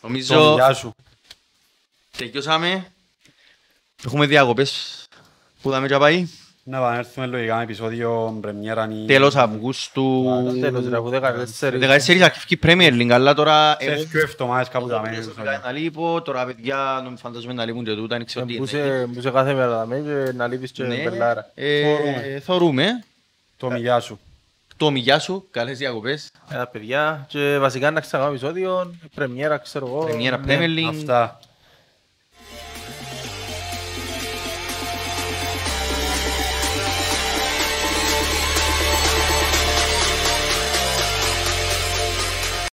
Τον 0.00 0.10
Νομίζω 0.10 0.54
γεια 0.54 0.72
σου. 0.72 0.94
τελειώσαμε. 2.16 2.86
Έχουμε 4.04 4.26
διακοπές 4.26 5.04
που 5.62 5.70
δάμε 5.70 5.86
και 5.88 5.96
πάει. 5.96 6.28
Να 6.62 6.76
επανέλθουμε 6.76 7.26
λογικά 7.26 7.56
με 7.56 7.62
επεισόδιο 7.62 8.38
πρεμιέρα 8.40 8.88
ή... 8.92 9.06
Τέλος 9.06 9.36
Αυγούστου. 9.36 10.24
Τέλος 10.60 10.88
ρε, 10.88 10.96
από 10.96 11.10
14. 11.60 11.98
14 12.10 12.20
αρχική 12.20 12.58
Premier 12.62 12.92
League, 12.92 13.10
αλλά 13.10 13.34
τώρα 13.34 13.76
εγώ... 13.78 13.96
Σε 13.98 14.04
δύο 14.04 14.20
εβδομάδες 14.20 14.68
κάπου 14.68 14.88
τα 14.88 15.00
μένει. 15.00 15.14
προσωπικά 15.14 15.58
Να 15.64 15.72
λείπω, 15.72 16.22
τώρα 16.22 16.44
παιδιά 16.46 17.00
νομ- 17.04 17.18
φαντάζομαι 17.18 17.52
να 17.52 17.64
λείπουν 17.64 17.84
και 17.84 17.94
τούτα, 17.94 18.16
δεν 18.16 18.26
ξέρω 18.26 18.44
τι 18.44 18.52
είναι. 18.52 18.60
Μπούσε 18.60 19.06
μπούσε 19.08 19.30
κάθε 19.30 19.54
μέρα 19.54 19.76
να 19.76 19.86
μένει 19.86 20.04
και 20.24 20.32
να 20.32 20.46
λείπεις 20.46 20.72
και 20.72 20.82
Ναι, 20.82 20.96
μπελάρα. 21.10 21.50
ε, 21.54 21.82
Θωρούμε. 21.82 22.40
Θωρούμε. 22.44 23.04
Το 23.56 23.70
μηγιά 23.70 24.00
σου. 24.00 24.20
Το 24.80 24.90
μηγιά 24.90 25.18
σου, 25.18 25.46
καλές 25.50 25.78
διακοπές. 25.78 26.30
Ε, 26.50 26.62
παιδιά, 26.72 27.24
και 27.28 27.58
βασικά 27.58 27.90
να 27.90 28.00
ξανακάμε 28.00 28.36
επεισόδιο, 28.36 28.94
πρεμιέρα 29.14 29.56
ξέρω 29.58 29.86
εγώ. 29.86 30.04
Πρεμιέρα 30.04 30.38
Ναι. 30.38 30.56
Premier 30.58 30.78
League. 30.78 30.88
Αυτά. 30.88 31.38